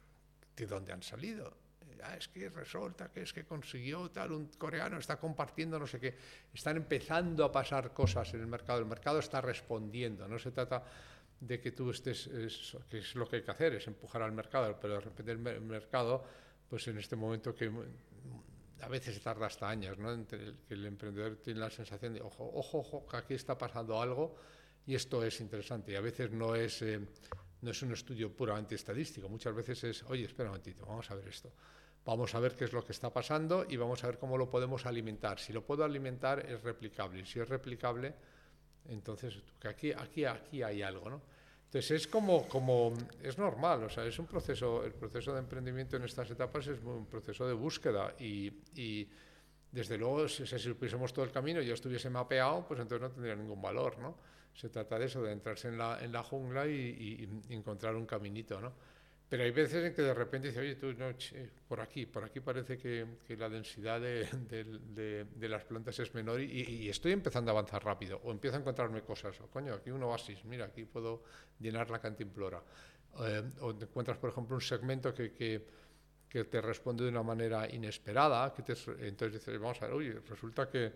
¿de 0.57 0.67
dónde 0.67 0.93
han 0.93 1.05
salido? 1.05 1.57
Ah, 2.03 2.17
es 2.17 2.27
que 2.27 2.51
resulta 2.51 3.13
que 3.13 3.23
es 3.23 3.33
que 3.33 3.45
consiguió 3.45 4.11
tal, 4.11 4.33
un 4.33 4.47
coreano 4.59 4.99
está 4.99 5.19
compartiendo 5.19 5.79
no 5.79 5.87
sé 5.87 6.01
qué. 6.01 6.19
Están 6.53 6.77
empezando 6.77 7.45
a 7.45 7.53
pasar 7.53 7.95
cosas 7.95 8.35
en 8.35 8.41
el 8.41 8.49
mercado, 8.49 8.81
el 8.81 8.87
mercado 8.87 9.21
está 9.21 9.41
respondiendo, 9.41 10.27
no 10.27 10.39
se 10.39 10.51
trata 10.51 10.83
de 11.41 11.61
que 11.61 11.73
tú 11.73 11.91
estés, 11.91 12.31
que 12.89 12.99
es 12.99 13.15
lo 13.15 13.29
que 13.29 13.37
hay 13.37 13.43
que 13.43 13.51
hacer, 13.51 13.75
es 13.75 13.87
empujar 13.87 14.23
al 14.23 14.33
mercado, 14.33 14.79
pero 14.81 14.95
de 14.95 15.01
repente 15.01 15.33
el, 15.33 15.39
mercado, 15.39 16.25
pues 16.69 16.89
en 16.89 16.99
este 16.99 17.17
momento 17.17 17.55
que 17.55 17.71
a 18.81 18.89
veces 18.89 19.21
tarda 19.21 19.47
hasta 19.47 19.69
años, 19.69 19.99
¿no? 19.99 20.13
Entre 20.13 20.43
el, 20.43 20.57
que 20.67 20.75
el 20.75 20.87
emprendedor 20.87 21.37
tiene 21.37 21.61
la 21.61 21.71
sensación 21.71 22.15
de, 22.15 22.23
ojo, 22.23 22.51
ojo, 22.55 22.79
ojo, 22.79 23.07
que 23.07 23.17
aquí 23.17 23.35
está 23.35 23.57
pasando 23.57 24.01
algo 24.01 24.37
y 24.87 24.95
esto 24.95 25.25
es 25.25 25.41
interesante. 25.41 25.93
Y 25.93 25.97
a 25.97 26.01
veces 26.01 26.31
no 26.31 26.55
es, 26.55 26.83
eh, 26.83 27.01
no 27.63 27.71
es 27.71 27.83
un 27.83 27.93
estudio 27.93 28.35
puramente 28.35 28.75
estadístico, 28.75 29.29
muchas 29.29 29.55
veces 29.55 29.85
es, 29.85 30.03
oye, 30.05 30.25
espera 30.25 30.51
un 30.51 30.57
momentito, 30.57 30.87
vamos 30.87 31.11
a 31.11 31.15
ver 31.15 31.29
esto. 31.29 31.53
Vamos 32.05 32.35
a 32.35 32.41
ver 32.41 32.55
qué 32.55 32.65
es 32.65 32.73
lo 32.75 32.85
que 32.85 32.93
está 32.93 33.11
pasando 33.11 33.65
y 33.67 33.79
vamos 33.79 34.05
a 34.05 34.09
ver 34.09 34.19
cómo 34.19 34.37
lo 34.37 34.51
podemos 34.51 34.85
alimentar. 34.85 35.39
Si 35.39 35.55
lo 35.55 35.65
puedo 35.65 35.85
alimentar 35.85 36.45
es 36.47 36.63
replicable. 36.63 37.25
Si 37.25 37.41
es 37.41 37.49
replicable, 37.49 38.15
entonces 38.89 39.39
aquí, 39.65 39.93
aquí, 39.93 40.25
aquí 40.25 40.63
hay 40.63 40.83
algo, 40.83 41.11
¿no? 41.11 41.21
Entonces 41.67 42.03
es 42.03 42.07
como, 42.07 42.47
como, 42.47 42.93
es 43.23 43.37
normal, 43.37 43.83
o 43.83 43.91
sea, 43.91 44.05
es 44.05 44.17
un 44.19 44.27
proceso, 44.27 44.85
el 44.85 44.93
proceso 44.93 45.33
de 45.33 45.41
emprendimiento 45.41 45.97
en 45.97 46.05
estas 46.05 46.31
etapas 46.31 46.69
es 46.69 46.79
un 46.85 47.07
proceso 47.07 47.49
de 47.49 47.55
búsqueda 47.55 48.15
y, 48.19 48.47
y 48.77 49.09
desde 49.73 49.99
luego 49.99 50.29
si, 50.29 50.47
si 50.47 50.59
supiésemos 50.59 51.13
todo 51.13 51.25
el 51.25 51.33
camino 51.33 51.61
y 51.61 51.67
yo 51.67 51.75
estuviese 51.75 52.09
mapeado, 52.11 52.65
pues 52.69 52.79
entonces 52.79 53.09
no 53.09 53.11
tendría 53.11 53.35
ningún 53.35 53.61
valor, 53.61 53.99
¿no? 53.99 54.17
Se 54.55 54.69
trata 54.69 55.01
de 55.01 55.07
eso, 55.07 55.21
de 55.21 55.33
entrarse 55.33 55.67
en 55.67 55.79
la, 55.79 55.99
en 56.01 56.13
la 56.13 56.23
jungla 56.23 56.65
y, 56.69 57.29
y 57.49 57.53
encontrar 57.53 57.97
un 57.97 58.07
caminito, 58.07 58.61
¿no? 58.61 58.73
Pero 59.29 59.43
hay 59.43 59.51
veces 59.51 59.85
en 59.85 59.95
que 59.95 60.03
de 60.03 60.15
repente 60.15 60.49
dice, 60.49 60.61
oye, 60.61 60.77
tú, 60.77 60.93
no, 60.93 61.07
por 61.67 61.81
aquí, 61.81 62.07
por 62.07 62.25
aquí 62.25 62.41
parece 62.41 62.77
que, 62.77 63.07
que 63.27 63.37
la 63.37 63.49
densidad 63.49 64.01
de, 64.01 64.29
de, 64.49 65.25
de, 65.25 65.49
las 65.49 65.65
plantas 65.65 65.99
es 65.99 66.15
menor 66.15 66.41
y, 66.41 66.63
y, 66.63 66.89
estoy 66.89 67.13
empezando 67.13 67.51
a 67.51 67.53
avanzar 67.53 67.83
rápido, 67.85 68.21
o 68.23 68.31
empiezo 68.31 68.57
a 68.57 68.61
encontrarme 68.61 69.03
cosas, 69.03 69.41
o 69.41 69.49
coño, 69.49 69.75
aquí 69.75 69.91
un 69.91 70.03
oasis, 70.03 70.45
mira, 70.45 70.67
aquí 70.67 70.85
puedo 70.85 71.25
llenar 71.59 71.91
la 71.91 71.99
cantimplora. 71.99 72.63
Eh, 73.21 73.43
o 73.61 73.71
encuentras, 73.71 74.19
por 74.19 74.31
ejemplo, 74.31 74.57
un 74.57 74.61
segmento 74.61 75.15
que, 75.15 75.33
que, 75.33 75.67
que, 76.29 76.45
te 76.45 76.61
responde 76.61 77.05
de 77.05 77.11
una 77.11 77.23
manera 77.23 77.69
inesperada, 77.73 78.53
que 78.53 78.63
te, 78.63 78.75
entonces 79.07 79.41
dices, 79.41 79.59
vamos 79.59 79.81
a 79.81 79.87
ver, 79.87 79.95
oye, 79.95 80.21
resulta 80.29 80.69
que 80.69 80.93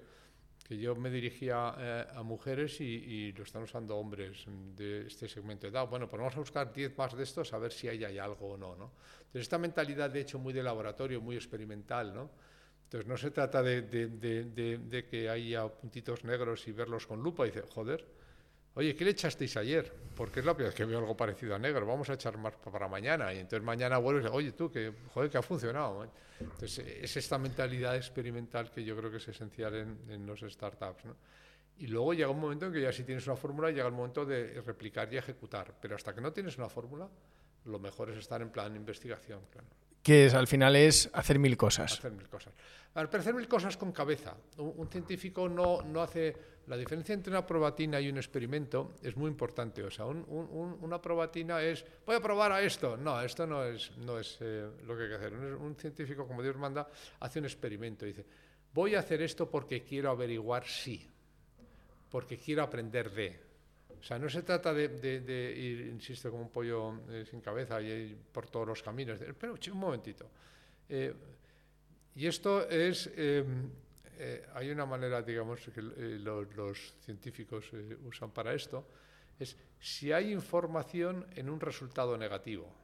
que 0.68 0.76
yo 0.76 0.94
me 0.94 1.08
dirigía 1.08 1.74
eh, 1.78 2.06
a 2.14 2.22
mujeres 2.22 2.78
y, 2.82 3.32
lo 3.32 3.42
están 3.42 3.62
usando 3.62 3.96
hombres 3.96 4.44
de 4.76 5.06
este 5.06 5.26
segmento 5.26 5.66
de 5.66 5.70
edad. 5.70 5.88
Bueno, 5.88 6.06
pues 6.06 6.20
vamos 6.20 6.36
a 6.36 6.40
buscar 6.40 6.70
10 6.70 6.96
más 6.98 7.16
de 7.16 7.22
estos 7.22 7.54
a 7.54 7.58
ver 7.58 7.72
si 7.72 7.88
ahí 7.88 8.04
hay 8.04 8.18
algo 8.18 8.50
o 8.50 8.56
no, 8.58 8.76
¿no? 8.76 8.92
Entonces, 9.18 9.42
esta 9.42 9.56
mentalidad, 9.56 10.10
de 10.10 10.20
hecho, 10.20 10.38
muy 10.38 10.52
de 10.52 10.62
laboratorio, 10.62 11.22
muy 11.22 11.36
experimental, 11.36 12.12
¿no? 12.12 12.30
Entonces, 12.84 13.08
no 13.08 13.16
se 13.16 13.30
trata 13.30 13.62
de, 13.62 13.82
de, 13.82 14.08
de, 14.08 14.78
de 14.78 15.06
que 15.06 15.30
haya 15.30 15.66
puntitos 15.68 16.24
negros 16.24 16.68
y 16.68 16.72
verlos 16.72 17.06
con 17.06 17.22
lupa 17.22 17.46
y 17.46 17.50
dice, 17.50 17.62
joder, 17.62 18.04
Oye, 18.78 18.94
¿qué 18.94 19.04
le 19.04 19.10
echasteis 19.10 19.56
ayer? 19.56 19.92
Porque 20.14 20.38
es 20.38 20.46
la 20.46 20.54
primera 20.54 20.68
vez 20.68 20.76
que 20.76 20.84
veo 20.84 21.00
algo 21.00 21.16
parecido 21.16 21.52
a 21.52 21.58
negro. 21.58 21.84
Vamos 21.84 22.08
a 22.10 22.12
echar 22.12 22.38
más 22.38 22.54
para 22.54 22.86
mañana. 22.86 23.34
Y 23.34 23.38
entonces 23.38 23.60
mañana 23.60 23.98
vuelves 23.98 24.30
oye, 24.30 24.52
tú, 24.52 24.70
que, 24.70 24.92
joder, 25.12 25.28
que 25.28 25.36
ha 25.36 25.42
funcionado. 25.42 26.08
Entonces, 26.38 26.78
es 26.78 27.16
esta 27.16 27.38
mentalidad 27.38 27.96
experimental 27.96 28.70
que 28.70 28.84
yo 28.84 28.96
creo 28.96 29.10
que 29.10 29.16
es 29.16 29.26
esencial 29.26 29.74
en, 29.74 29.98
en 30.08 30.24
los 30.24 30.42
startups. 30.42 31.06
¿no? 31.06 31.16
Y 31.78 31.88
luego 31.88 32.14
llega 32.14 32.30
un 32.30 32.38
momento 32.38 32.66
en 32.66 32.72
que 32.72 32.80
ya 32.80 32.92
si 32.92 33.02
tienes 33.02 33.26
una 33.26 33.34
fórmula, 33.34 33.72
llega 33.72 33.88
el 33.88 33.94
momento 33.94 34.24
de 34.24 34.62
replicar 34.64 35.12
y 35.12 35.16
ejecutar. 35.16 35.74
Pero 35.82 35.96
hasta 35.96 36.14
que 36.14 36.20
no 36.20 36.32
tienes 36.32 36.56
una 36.56 36.68
fórmula, 36.68 37.08
lo 37.64 37.80
mejor 37.80 38.10
es 38.10 38.18
estar 38.18 38.40
en 38.42 38.50
plan 38.50 38.72
de 38.72 38.78
investigación. 38.78 39.40
Claro 39.50 39.66
que 40.08 40.24
es, 40.24 40.32
al 40.32 40.46
final 40.46 40.74
es 40.74 41.10
hacer 41.12 41.38
mil 41.38 41.56
cosas. 41.58 41.92
Hacer 41.98 42.12
mil 42.12 42.28
cosas. 42.28 42.54
Ver, 42.94 43.10
pero 43.10 43.20
hacer 43.20 43.34
mil 43.34 43.46
cosas 43.46 43.76
con 43.76 43.92
cabeza. 43.92 44.34
Un, 44.56 44.72
un, 44.76 44.88
científico 44.88 45.48
no, 45.48 45.82
no 45.82 46.00
hace... 46.00 46.57
La 46.68 46.76
diferencia 46.76 47.14
entre 47.14 47.30
una 47.30 47.46
probatina 47.46 47.98
y 47.98 48.10
un 48.10 48.18
experimento 48.18 48.92
es 49.02 49.16
muy 49.16 49.30
importante. 49.30 49.82
O 49.82 49.90
sea, 49.90 50.04
un, 50.04 50.18
un, 50.28 50.76
una 50.82 51.00
probatina 51.00 51.62
es, 51.62 51.82
voy 52.04 52.16
a 52.16 52.20
probar 52.20 52.52
a 52.52 52.60
esto. 52.60 52.94
No, 52.94 53.18
esto 53.22 53.46
no 53.46 53.64
es, 53.64 53.96
no 53.96 54.18
es 54.18 54.36
eh, 54.40 54.68
lo 54.86 54.94
que 54.94 55.04
hay 55.04 55.08
que 55.08 55.14
hacer. 55.14 55.32
Un, 55.34 55.74
científico, 55.76 56.26
como 56.26 56.42
Dios 56.42 56.56
manda, 56.56 56.86
hace 57.20 57.38
un 57.38 57.46
experimento. 57.46 58.04
Dice, 58.04 58.22
voy 58.74 58.94
a 58.94 58.98
hacer 58.98 59.22
esto 59.22 59.48
porque 59.48 59.82
quiero 59.82 60.10
averiguar 60.10 60.66
si, 60.66 61.08
porque 62.10 62.36
quiero 62.36 62.62
aprender 62.62 63.10
de. 63.12 63.40
O 63.98 64.02
sea, 64.02 64.18
no 64.18 64.28
se 64.28 64.42
trata 64.42 64.74
de, 64.74 64.88
de, 64.88 65.20
de 65.20 65.56
ir, 65.56 65.86
insisto, 65.86 66.30
como 66.30 66.42
un 66.42 66.50
pollo 66.50 67.00
eh, 67.08 67.24
sin 67.24 67.40
cabeza 67.40 67.80
y 67.80 67.86
ir 67.86 68.16
por 68.30 68.46
todos 68.46 68.68
los 68.68 68.82
caminos. 68.82 69.18
Pero, 69.40 69.54
un 69.72 69.78
momentito. 69.78 70.30
Eh, 70.86 71.14
y 72.14 72.26
esto 72.26 72.68
es... 72.68 73.10
Eh, 74.18 74.42
eh, 74.44 74.46
hay 74.54 74.70
una 74.70 74.84
manera, 74.84 75.22
digamos, 75.22 75.60
que 75.60 75.80
eh, 75.80 76.18
los, 76.18 76.94
científicos 77.04 77.66
eh, 77.72 77.96
usan 78.04 78.30
para 78.30 78.52
esto, 78.52 78.84
es 79.38 79.56
si 79.78 80.12
hay 80.12 80.32
información 80.32 81.26
en 81.36 81.48
un 81.48 81.60
resultado 81.60 82.16
negativo. 82.18 82.74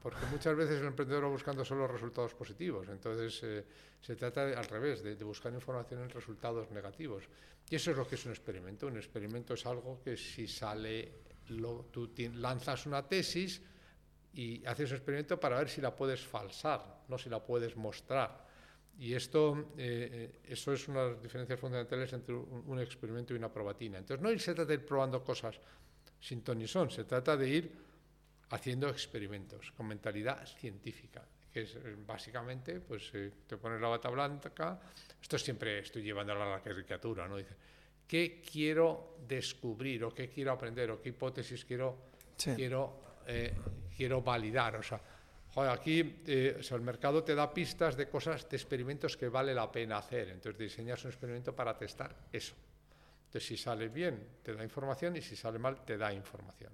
Porque 0.00 0.24
muchas 0.26 0.56
veces 0.56 0.80
el 0.80 0.86
emprendedor 0.86 1.24
va 1.24 1.28
buscando 1.28 1.64
solo 1.64 1.86
resultados 1.86 2.34
positivos. 2.34 2.88
Entonces, 2.88 3.64
se 4.00 4.16
trata 4.16 4.42
al 4.42 4.64
revés, 4.64 5.00
de, 5.00 5.14
de 5.14 5.24
buscar 5.24 5.52
información 5.52 6.02
en 6.02 6.10
resultados 6.10 6.68
negativos. 6.72 7.24
Y 7.70 7.76
eso 7.76 7.92
es 7.92 7.96
lo 7.96 8.06
que 8.06 8.16
es 8.16 8.26
un 8.26 8.32
experimento. 8.32 8.88
Un 8.88 8.96
experimento 8.96 9.54
es 9.54 9.64
algo 9.64 10.00
que 10.02 10.16
si 10.16 10.48
sale, 10.48 11.22
lo, 11.50 11.86
tú 11.92 12.10
lanzas 12.34 12.86
una 12.86 13.06
tesis 13.06 13.62
y 14.34 14.64
haces 14.66 14.90
un 14.90 14.96
experimento 14.96 15.38
para 15.38 15.58
ver 15.58 15.68
si 15.68 15.80
la 15.80 15.94
puedes 15.94 16.20
falsar, 16.20 17.04
no 17.06 17.16
si 17.16 17.30
la 17.30 17.44
puedes 17.44 17.76
mostrar. 17.76 18.51
Y 18.98 19.14
esto, 19.14 19.72
eh, 19.76 20.40
eso 20.44 20.72
es 20.72 20.86
una 20.88 21.04
de 21.04 21.12
las 21.12 21.22
diferencias 21.22 21.58
fundamentales 21.58 22.12
entre 22.12 22.34
un, 22.34 22.64
un, 22.66 22.78
experimento 22.78 23.32
y 23.34 23.36
una 23.36 23.52
probatina. 23.52 23.98
Entonces, 23.98 24.22
no 24.22 24.38
se 24.38 24.54
trata 24.54 24.68
de 24.68 24.74
ir 24.74 24.86
probando 24.86 25.24
cosas 25.24 25.58
sin 26.20 26.42
ton 26.42 26.66
son, 26.68 26.88
se 26.90 27.02
trata 27.04 27.36
de 27.36 27.48
ir 27.48 27.72
haciendo 28.50 28.88
experimentos 28.88 29.72
con 29.72 29.88
mentalidad 29.88 30.46
científica 30.46 31.26
que 31.52 31.62
es 31.62 31.76
básicamente, 32.06 32.80
pues 32.80 33.10
eh, 33.12 33.30
te 33.46 33.58
pones 33.58 33.80
la 33.80 33.88
bata 33.88 34.08
blanca, 34.08 34.80
esto 35.20 35.38
siempre 35.38 35.80
estoy 35.80 36.02
llevando 36.02 36.32
a 36.32 36.36
la 36.36 36.62
caricatura, 36.62 37.28
¿no? 37.28 37.36
Dice, 37.36 37.54
¿qué 38.08 38.40
quiero 38.40 39.18
descubrir 39.28 40.02
o 40.04 40.14
qué 40.14 40.30
quiero 40.30 40.52
aprender 40.52 40.90
o 40.90 41.02
qué 41.02 41.10
hipótesis 41.10 41.64
quiero, 41.66 41.98
sí. 42.36 42.54
quiero, 42.54 43.18
eh, 43.26 43.54
quiero 43.94 44.22
validar? 44.22 44.76
O 44.76 44.82
sea, 44.82 44.98
joder, 45.54 45.70
aquí 45.70 46.22
eh, 46.26 46.56
o 46.60 46.62
sea, 46.62 46.76
el 46.76 46.82
mercado 46.82 47.22
te 47.22 47.34
da 47.34 47.52
pistas 47.52 47.96
de 47.96 48.08
cosas, 48.08 48.48
de 48.48 48.56
experimentos 48.56 49.16
que 49.16 49.28
vale 49.28 49.54
la 49.54 49.70
pena 49.70 49.98
hacer, 49.98 50.28
entonces 50.28 50.58
diseñas 50.58 51.04
un 51.04 51.10
experimento 51.10 51.54
para 51.54 51.76
testar 51.76 52.14
eso. 52.32 52.54
Entonces, 53.26 53.48
si 53.48 53.56
sale 53.56 53.88
bien, 53.88 54.28
te 54.42 54.54
da 54.54 54.62
información 54.62 55.16
y 55.16 55.22
si 55.22 55.36
sale 55.36 55.58
mal, 55.58 55.84
te 55.84 55.96
da 55.96 56.12
información. 56.12 56.72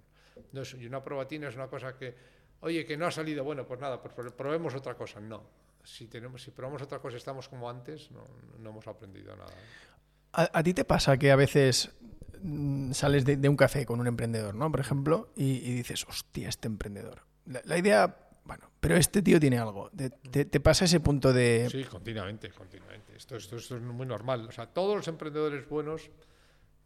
No 0.53 0.63
es, 0.63 0.75
y 0.75 0.87
una 0.87 1.03
probatina 1.03 1.49
es 1.49 1.55
una 1.55 1.69
cosa 1.69 1.97
que 1.97 2.15
Oye, 2.61 2.85
que 2.85 2.97
no 2.97 3.07
ha 3.07 3.11
salido, 3.11 3.45
bueno, 3.45 3.67
pues 3.67 3.81
nada, 3.81 4.03
pues 4.03 4.33
probemos 4.33 4.75
otra 4.75 4.95
cosa. 4.95 5.21
No, 5.21 5.43
si, 5.85 6.07
tenemos, 6.09 6.43
si 6.43 6.51
probamos 6.51 6.83
otra 6.83 6.99
cosa 6.99 7.17
estamos 7.17 7.49
como 7.49 7.71
antes, 7.71 8.11
no, 8.11 8.27
no 8.59 8.71
hemos 8.71 8.87
aprendido 8.87 9.37
nada. 9.37 9.53
¿A, 10.33 10.59
¿A, 10.59 10.63
ti 10.63 10.75
te 10.75 10.85
pasa 10.85 11.17
que 11.17 11.31
a 11.31 11.37
veces 11.37 11.91
mm, 12.43 12.93
sales 12.93 13.25
de, 13.25 13.37
de, 13.37 13.49
un 13.49 13.57
café 13.57 13.87
con 13.87 14.01
un 14.01 14.09
emprendedor, 14.09 14.55
¿no? 14.55 14.71
Por 14.71 14.81
ejemplo, 14.81 15.31
y, 15.37 15.59
y 15.59 15.73
dices, 15.73 16.05
hostia, 16.09 16.49
este 16.49 16.67
emprendedor. 16.67 17.23
La, 17.47 17.63
la, 17.65 17.79
idea, 17.79 18.17
bueno, 18.49 18.71
pero 18.81 18.97
este 18.97 19.21
tío 19.21 19.39
tiene 19.39 19.59
algo. 19.59 19.91
Te, 19.91 20.61
pasa 20.61 20.87
ese 20.87 21.01
punto 21.01 21.35
de...? 21.35 21.69
Sí, 21.71 21.85
continuamente, 21.85 22.49
continuamente. 22.49 23.15
Esto, 23.15 23.37
esto, 23.37 23.57
esto 23.57 23.77
es 23.77 23.83
muy 23.83 24.07
normal. 24.07 24.47
O 24.49 24.53
sea, 24.53 24.67
todos 24.67 24.97
los 24.97 25.07
emprendedores 25.07 25.69
buenos 25.69 26.11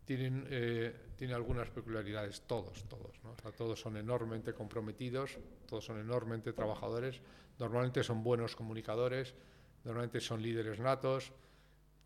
tienen, 0.05 0.44
eh, 0.51 0.92
algunas 1.33 1.70
peculiaridades, 1.70 2.42
todos, 2.48 2.83
todos. 2.88 3.12
¿no? 3.22 3.37
Todos 3.53 3.81
son 3.81 3.96
enormemente 3.96 4.53
comprometidos, 4.53 5.38
todos 5.68 5.85
son 5.85 6.01
enormemente 6.01 6.53
trabajadores, 6.53 7.20
normalmente 7.61 8.03
son 8.03 8.25
buenos 8.25 8.57
comunicadores, 8.57 9.37
normalmente 9.85 10.18
son 10.18 10.42
líderes 10.42 10.81
natos, 10.81 11.33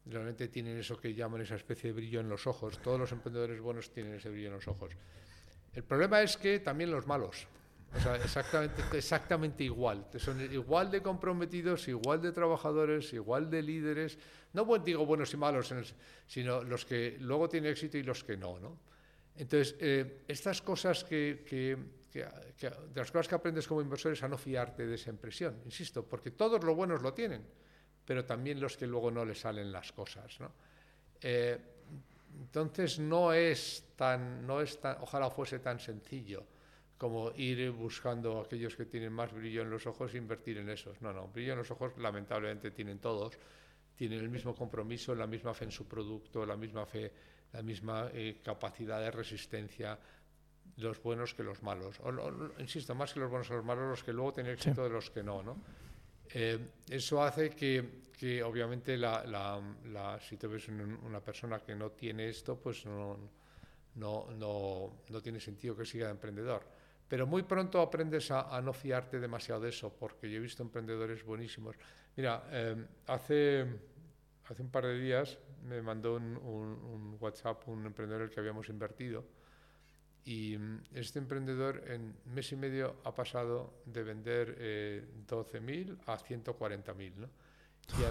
realmente 0.05 0.49
tienen 0.49 0.77
eso 0.77 1.01
que 1.01 1.15
llaman 1.15 1.41
esa 1.41 1.55
especie 1.55 1.89
de 1.89 1.95
brillo 1.95 2.21
en 2.21 2.29
los 2.29 2.47
ojos. 2.47 2.79
Todos 2.83 3.01
los 3.01 3.11
emprendedores 3.13 3.59
buenos 3.59 3.91
tienen 3.91 4.17
ese 4.17 4.29
brillo 4.29 4.49
en 4.49 4.55
los 4.57 4.69
ojos. 4.69 4.93
El 5.73 5.83
problema 5.83 6.21
es 6.21 6.37
que 6.37 6.61
también 6.61 6.91
los 6.91 7.07
malos, 7.07 7.49
o 7.95 8.01
sea, 8.01 8.17
exactamente, 8.17 8.83
exactamente 8.93 9.65
igual. 9.65 10.07
Son 10.19 10.41
igual 10.41 10.91
de 10.91 11.01
comprometidos, 11.03 11.89
igual 11.89 12.21
de 12.21 12.33
trabajadores, 12.33 13.13
igual 13.13 13.49
de 13.49 13.63
líderes. 13.63 14.19
No 14.53 14.65
digo 14.79 15.07
buenos 15.07 15.33
y 15.33 15.37
malos, 15.37 15.73
sino 16.27 16.63
los 16.63 16.85
que 16.85 17.17
luego 17.21 17.49
tienen 17.49 17.71
éxito 17.71 17.97
y 17.97 18.03
los 18.03 18.25
que 18.25 18.37
no. 18.37 18.59
¿no? 18.59 18.79
Entonces, 19.37 19.77
eh, 19.81 20.25
estas 20.29 20.61
cosas 20.63 21.05
que, 21.05 21.45
que, 21.49 21.79
que, 22.13 22.21
de 22.61 23.01
las 23.01 23.11
cosas 23.11 23.29
que 23.29 23.35
aprendes 23.35 23.67
como 23.67 23.81
inversor 23.81 24.13
es 24.13 24.23
a 24.23 24.29
no 24.29 24.37
fiarte 24.37 24.87
de 24.87 24.95
esa 24.95 25.11
impresión, 25.11 25.61
insisto, 25.65 26.05
porque 26.05 26.33
todos 26.33 26.63
los 26.65 26.75
buenos 26.75 27.03
lo 27.03 27.15
tienen, 27.15 27.47
pero 28.05 28.25
también 28.25 28.61
los 28.61 28.77
que 28.77 28.87
luego 28.87 29.11
no 29.11 29.25
les 29.25 29.41
salen 29.41 29.71
las 29.71 29.93
cosas. 29.93 30.39
¿no? 30.41 30.53
Eh, 31.21 31.59
entonces, 32.41 32.99
no 32.99 33.33
es 33.33 33.85
tan, 33.97 34.47
no 34.47 34.61
es 34.61 34.79
tan, 34.81 34.99
ojalá 35.01 35.31
fuese 35.31 35.61
tan 35.61 35.81
sencillo 35.81 36.56
como 36.99 37.31
ir 37.37 37.71
buscando 37.71 38.41
aquellos 38.41 38.75
que 38.75 38.87
tienen 38.87 39.13
más 39.13 39.33
brillo 39.33 39.63
en 39.63 39.71
los 39.71 39.87
ojos 39.87 40.15
e 40.15 40.19
invertir 40.19 40.59
en 40.59 40.69
esos. 40.71 41.01
No, 41.03 41.13
no, 41.13 41.29
brillo 41.29 41.53
en 41.53 41.59
los 41.59 41.71
ojos 41.71 41.97
lamentablemente 41.99 42.71
tienen 42.71 42.99
todos, 42.99 43.39
tienen 43.95 44.21
el 44.21 44.31
mismo 44.31 44.55
compromiso, 44.55 45.15
la 45.15 45.27
misma 45.27 45.53
fe 45.53 45.67
en 45.67 45.73
su 45.73 45.87
producto, 45.87 46.47
la 46.47 46.57
misma 46.57 46.87
fe, 46.87 47.13
la 47.53 47.63
misma 47.63 48.09
eh, 48.13 48.41
capacidad 48.43 49.01
de 49.01 49.11
resistencia, 49.11 49.99
los 50.79 51.03
buenos 51.03 51.35
que 51.35 51.43
los 51.43 51.63
malos. 51.63 52.01
O, 52.01 52.13
insisto, 52.61 52.95
más 52.95 53.13
que 53.13 53.21
los 53.21 53.31
buenos 53.31 53.49
que 53.49 53.55
los 53.55 53.65
malos, 53.65 53.89
los 53.89 54.03
que 54.03 54.13
luego 54.13 54.33
tienen 54.33 54.53
éxito 54.53 54.83
de 54.83 54.91
los 54.91 55.11
que 55.11 55.23
no. 55.23 55.43
¿no? 55.43 55.57
Eh, 56.33 56.59
eso 56.89 57.23
hace 57.23 57.51
que, 57.51 58.09
que 58.19 58.43
obviamente 58.43 58.97
la, 58.97 59.25
la, 59.25 59.61
la, 59.87 60.19
si 60.19 60.37
te 60.37 60.47
ves 60.47 60.69
una 60.69 61.21
persona 61.21 61.61
que 61.61 61.75
no 61.75 61.91
tiene 61.91 62.29
esto, 62.29 62.57
pues 62.57 62.87
no, 62.87 63.19
no, 63.97 64.29
no, 64.33 64.93
no 65.09 65.23
tiene 65.23 65.41
sentido 65.41 65.77
que 65.77 65.85
siga 65.85 66.07
de 66.07 66.13
emprendedor. 66.13 66.76
Pero 67.09 67.27
muy 67.27 67.45
pronto 67.45 67.81
aprendes 67.81 68.31
a, 68.31 68.61
no 68.61 68.73
fiarte 68.73 69.21
demasiado 69.21 69.61
de 69.61 69.69
eso, 69.69 69.95
porque 69.95 70.31
yo 70.31 70.39
he 70.39 70.41
visto 70.41 70.63
emprendedores 70.63 71.25
buenísimos. 71.25 71.77
Mira, 72.17 72.43
em, 72.51 72.87
hace, 73.07 73.65
hace 74.45 74.63
un 74.63 74.71
par 74.71 74.87
de 74.87 74.99
días 74.99 75.39
me 75.63 75.81
mandó 75.83 76.17
un, 76.17 77.17
WhatsApp 77.21 77.69
un 77.69 77.87
emprendedor 77.87 78.23
el 78.23 78.31
que 78.31 78.41
habíamos 78.41 78.69
invertido 78.69 79.25
y 80.25 80.59
mm, 80.59 80.83
este 80.95 81.21
emprendedor 81.21 81.85
en 81.87 82.17
mes 82.27 82.51
y 82.51 82.57
medio 82.57 82.97
ha 83.05 83.15
pasado 83.15 83.83
de 83.87 84.03
vender 84.03 84.57
eh, 84.59 85.05
12.000 85.29 85.99
a 86.07 86.19
140.000, 86.19 87.15
¿no? 87.15 87.29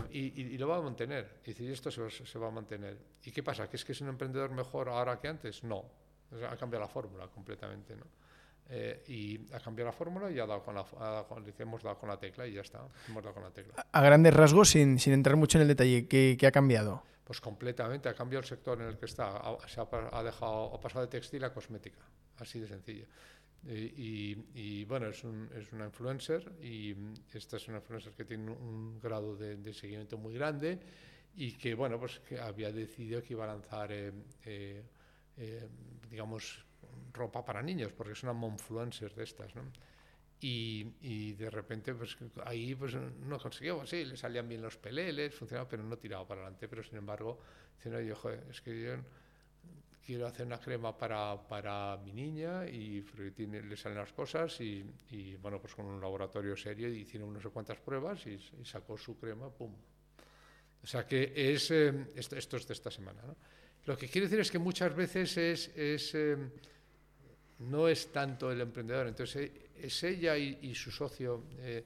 Y, 0.10 0.58
lo 0.58 0.70
va 0.70 0.78
a 0.78 0.82
mantener. 0.82 1.42
Y 1.44 1.48
dice, 1.48 1.64
y 1.64 1.72
esto 1.72 1.92
se, 1.92 2.10
se, 2.10 2.40
va 2.40 2.48
a 2.48 2.52
mantener. 2.52 2.98
¿Y 3.26 3.32
qué 3.32 3.44
pasa? 3.44 3.70
¿Que 3.70 3.76
es 3.76 3.84
que 3.84 3.92
es 3.92 4.00
un 4.00 4.08
emprendedor 4.08 4.52
mejor 4.52 4.88
ahora 4.88 5.20
que 5.20 5.28
antes? 5.28 5.66
No. 5.66 5.84
ha 6.50 6.56
cambiado 6.56 6.86
la 6.86 6.88
fórmula 6.88 7.28
completamente, 7.28 7.94
¿no? 7.94 8.06
Eh, 8.68 9.04
y 9.08 9.54
ha 9.54 9.60
cambiado 9.60 9.92
la 9.92 9.96
fórmula 9.96 10.32
y 10.32 10.40
ha 10.40 10.46
dado 10.46 10.64
con 10.64 10.74
la, 10.74 10.86
hemos 11.60 11.84
dado 11.84 12.00
con 12.00 12.10
la 12.10 12.18
tecla 12.18 12.48
y 12.48 12.54
ya 12.54 12.62
está, 12.62 12.82
hemos 13.08 13.24
dado 13.24 13.36
con 13.36 13.44
la 13.44 13.52
tecla. 13.52 13.86
A 13.92 14.02
grandes 14.02 14.34
rasgos, 14.34 14.70
sin, 14.70 14.98
sin 14.98 15.14
entrar 15.14 15.36
mucho 15.36 15.60
en 15.60 15.64
el 15.64 15.68
detalle, 15.68 16.08
¿qué, 16.08 16.36
¿qué, 16.40 16.48
ha 16.48 16.52
cambiado? 16.52 17.04
Pues 17.24 17.40
completamente, 17.40 18.10
ha 18.10 18.16
cambiado 18.16 18.42
el 18.42 18.48
sector 18.48 18.82
en 18.82 18.88
el 18.88 18.98
que 18.98 19.06
está, 19.06 19.38
ha, 19.38 19.68
se 19.68 19.80
ha, 19.80 20.24
dejado, 20.24 20.74
ha 20.74 20.80
pasado 20.80 21.06
de 21.06 21.12
textil 21.12 21.44
a 21.44 21.54
cosmética, 21.54 22.00
así 22.40 22.60
de 22.60 22.68
sencillo. 22.68 23.06
Y, 23.68 24.38
y, 24.54 24.86
bueno, 24.86 25.08
es, 25.08 25.24
un, 25.24 25.50
es, 25.56 25.72
una 25.72 25.86
influencer 25.86 26.52
y 26.62 26.96
esta 27.34 27.58
es 27.58 27.68
una 27.68 27.78
influencer 27.78 28.14
que 28.14 28.26
tiene 28.26 28.52
un 28.52 29.00
grado 29.00 29.36
de, 29.36 29.58
de 29.58 29.74
seguimiento 29.74 30.18
muy 30.18 30.36
grande 30.36 30.80
y 31.36 31.52
que, 31.54 31.76
bueno, 31.76 32.00
pues 32.00 32.20
que 32.20 32.40
había 32.40 32.72
decidido 32.72 33.22
que 33.22 33.34
iba 33.34 33.44
a 33.44 33.48
lanzar, 33.48 33.92
eh, 33.92 34.12
eh, 34.46 34.84
eh 35.38 35.68
digamos, 36.10 36.65
ropa 37.16 37.44
para 37.44 37.62
niños, 37.62 37.92
porque 37.94 38.14
es 38.14 38.24
una 38.24 38.34
monfluencer 38.34 39.14
de 39.16 39.24
estas, 39.24 39.56
¿no? 39.56 39.64
Y, 40.42 40.86
y, 41.02 41.34
de 41.34 41.50
repente, 41.50 41.96
pues 41.96 42.18
ahí 42.44 42.76
pues 42.76 42.94
no 42.94 43.40
consiguió, 43.40 43.86
sí, 43.86 44.04
le 44.06 44.18
salían 44.18 44.48
bien 44.48 44.62
los 44.62 44.78
peleles, 44.78 45.34
funcionaba, 45.34 45.68
pero 45.68 45.82
no 45.84 45.98
tiraba 45.98 46.28
para 46.28 46.42
adelante. 46.42 46.68
Pero 46.68 46.84
sin 46.84 46.98
embargo, 46.98 47.40
diciendo, 47.78 48.02
yo, 48.02 48.16
joder, 48.16 48.44
es 48.50 48.62
que 48.62 48.82
yo 48.82 48.96
quiero 50.06 50.28
hacer 50.28 50.46
una 50.46 50.60
crema 50.60 50.96
para, 50.96 51.42
para 51.48 51.98
mi 51.98 52.14
niña 52.14 52.68
y 52.68 53.02
tiene, 53.36 53.64
le 53.64 53.76
salen 53.76 53.98
las 53.98 54.14
cosas 54.14 54.60
y, 54.62 54.86
y, 55.10 55.36
bueno, 55.38 55.60
pues 55.60 55.74
con 55.74 55.86
un 55.86 56.00
laboratorio 56.00 56.56
serio 56.56 56.90
hicieron 56.90 57.34
no 57.34 57.42
sé 57.42 57.50
cuántas 57.50 57.80
pruebas 57.80 58.28
y, 58.28 58.34
y 58.62 58.66
sacó 58.66 58.98
su 58.98 59.18
crema, 59.18 59.50
¡pum! 59.50 59.74
O 60.84 60.88
sea 60.88 61.08
que 61.08 61.34
es, 61.36 61.72
eh, 61.72 62.12
esto, 62.16 62.36
esto, 62.36 62.58
es 62.58 62.68
de 62.68 62.74
esta 62.74 62.92
semana, 62.92 63.24
¿no? 63.26 63.36
Lo 63.86 63.98
que 63.98 64.08
quiere 64.08 64.28
decir 64.28 64.40
es 64.40 64.52
que 64.52 64.60
muchas 64.60 64.96
veces 64.96 65.38
es... 65.38 65.68
es 65.76 66.14
eh, 66.14 66.38
no 67.60 67.88
es 67.88 68.12
tanto 68.12 68.52
el 68.52 68.62
emprendedor. 68.62 69.08
Entonces, 69.08 69.52
¿es 69.78 70.04
ella 70.04 70.38
y, 70.38 70.74
su 70.76 70.92
socio 70.92 71.44
eh, 71.60 71.84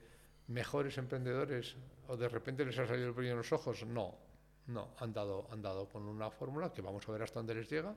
mejores 0.48 0.98
emprendedores 0.98 1.76
o 2.08 2.18
de 2.18 2.28
repente 2.28 2.66
les 2.66 2.78
ha 2.80 2.88
salido 2.88 3.08
el 3.08 3.14
brillo 3.14 3.32
en 3.32 3.38
los 3.38 3.52
ojos? 3.52 3.86
No, 3.86 4.16
no, 4.68 4.90
han 5.00 5.14
dado, 5.14 5.48
han 5.52 5.62
dado 5.62 5.88
con 5.88 6.04
una 6.04 6.30
fórmula 6.32 6.74
que 6.74 6.82
vamos 6.82 7.08
a 7.08 7.12
ver 7.12 7.24
hasta 7.24 7.40
dónde 7.40 7.56
les 7.56 7.70
llega, 7.70 7.94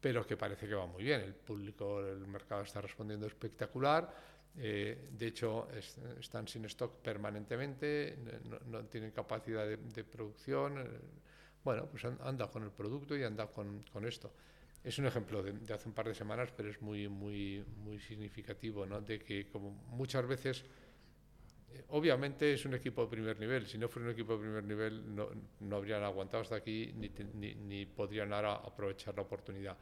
pero 0.00 0.26
que 0.26 0.36
parece 0.36 0.66
que 0.66 0.74
va 0.74 0.86
muy 0.86 1.04
bien. 1.04 1.20
El 1.20 1.34
público, 1.34 2.00
el 2.00 2.26
mercado 2.26 2.62
está 2.62 2.80
respondiendo 2.80 3.26
espectacular. 3.26 4.34
Eh, 4.56 5.08
de 5.10 5.26
hecho, 5.26 5.68
están 6.20 6.46
sin 6.46 6.64
stock 6.66 6.96
permanentemente, 6.98 8.16
no, 8.66 8.84
tienen 8.84 9.10
capacidad 9.10 9.66
de, 9.66 10.04
producción. 10.04 10.88
Bueno, 11.64 11.86
pues 11.86 12.04
han, 12.04 12.38
dado 12.38 12.50
con 12.52 12.62
el 12.62 12.70
producto 12.70 13.16
y 13.16 13.24
han 13.24 13.34
dado 13.34 13.50
con, 13.50 13.82
con 13.92 14.06
esto 14.06 14.30
es 14.84 14.98
un 14.98 15.06
ejemplo 15.06 15.42
de, 15.42 15.72
hace 15.72 15.88
un 15.88 15.94
par 15.94 16.06
de 16.06 16.14
semanas, 16.14 16.52
pero 16.54 16.68
es 16.68 16.80
muy, 16.82 17.08
muy, 17.08 17.64
muy 17.78 17.98
significativo, 17.98 18.84
¿no? 18.84 19.00
De 19.00 19.18
que 19.18 19.48
como 19.48 19.70
muchas 19.70 20.26
veces, 20.26 20.62
eh, 21.72 21.84
obviamente 21.88 22.52
es 22.52 22.66
un 22.66 22.74
equipo 22.74 23.02
de 23.02 23.08
primer 23.08 23.40
nivel, 23.40 23.66
si 23.66 23.78
no 23.78 23.88
fuera 23.88 24.08
un 24.08 24.12
equipo 24.12 24.34
de 24.34 24.40
primer 24.40 24.64
nivel 24.64 25.16
no, 25.16 25.30
no 25.60 25.76
habrían 25.76 26.02
aguantado 26.02 26.42
hasta 26.42 26.56
aquí 26.56 26.92
ni, 26.96 27.10
ni, 27.32 27.54
ni, 27.54 27.86
podrían 27.86 28.34
ahora 28.34 28.56
aprovechar 28.56 29.14
la 29.16 29.22
oportunidad. 29.22 29.76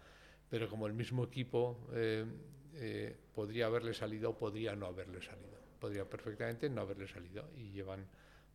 Pero 0.49 0.69
como 0.69 0.87
el 0.87 0.93
mismo 0.93 1.25
equipo 1.25 1.89
eh, 1.93 2.25
eh, 2.75 3.17
podría 3.35 3.67
haberle 3.67 3.95
salido 3.95 4.31
o 4.31 4.39
podría 4.39 4.77
no 4.77 4.87
haberle 4.87 5.21
salido, 5.21 5.59
podría 5.81 6.09
perfectamente 6.09 6.71
no 6.71 6.83
haberle 6.83 7.09
salido 7.09 7.51
y 7.57 7.73
llevan 7.73 8.07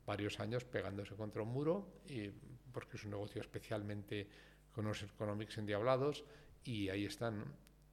varios 0.06 0.40
años 0.40 0.64
pegándose 0.64 1.16
contra 1.16 1.42
un 1.42 1.50
muro 1.50 2.00
y 2.08 2.30
porque 2.72 2.96
es 2.96 3.04
un 3.04 3.12
negocio 3.12 3.42
especialmente 3.42 4.30
con 4.78 4.86
los 4.86 5.02
economics 5.02 5.58
endiablados 5.58 6.24
y 6.64 6.88
ahí 6.90 7.06
están. 7.06 7.44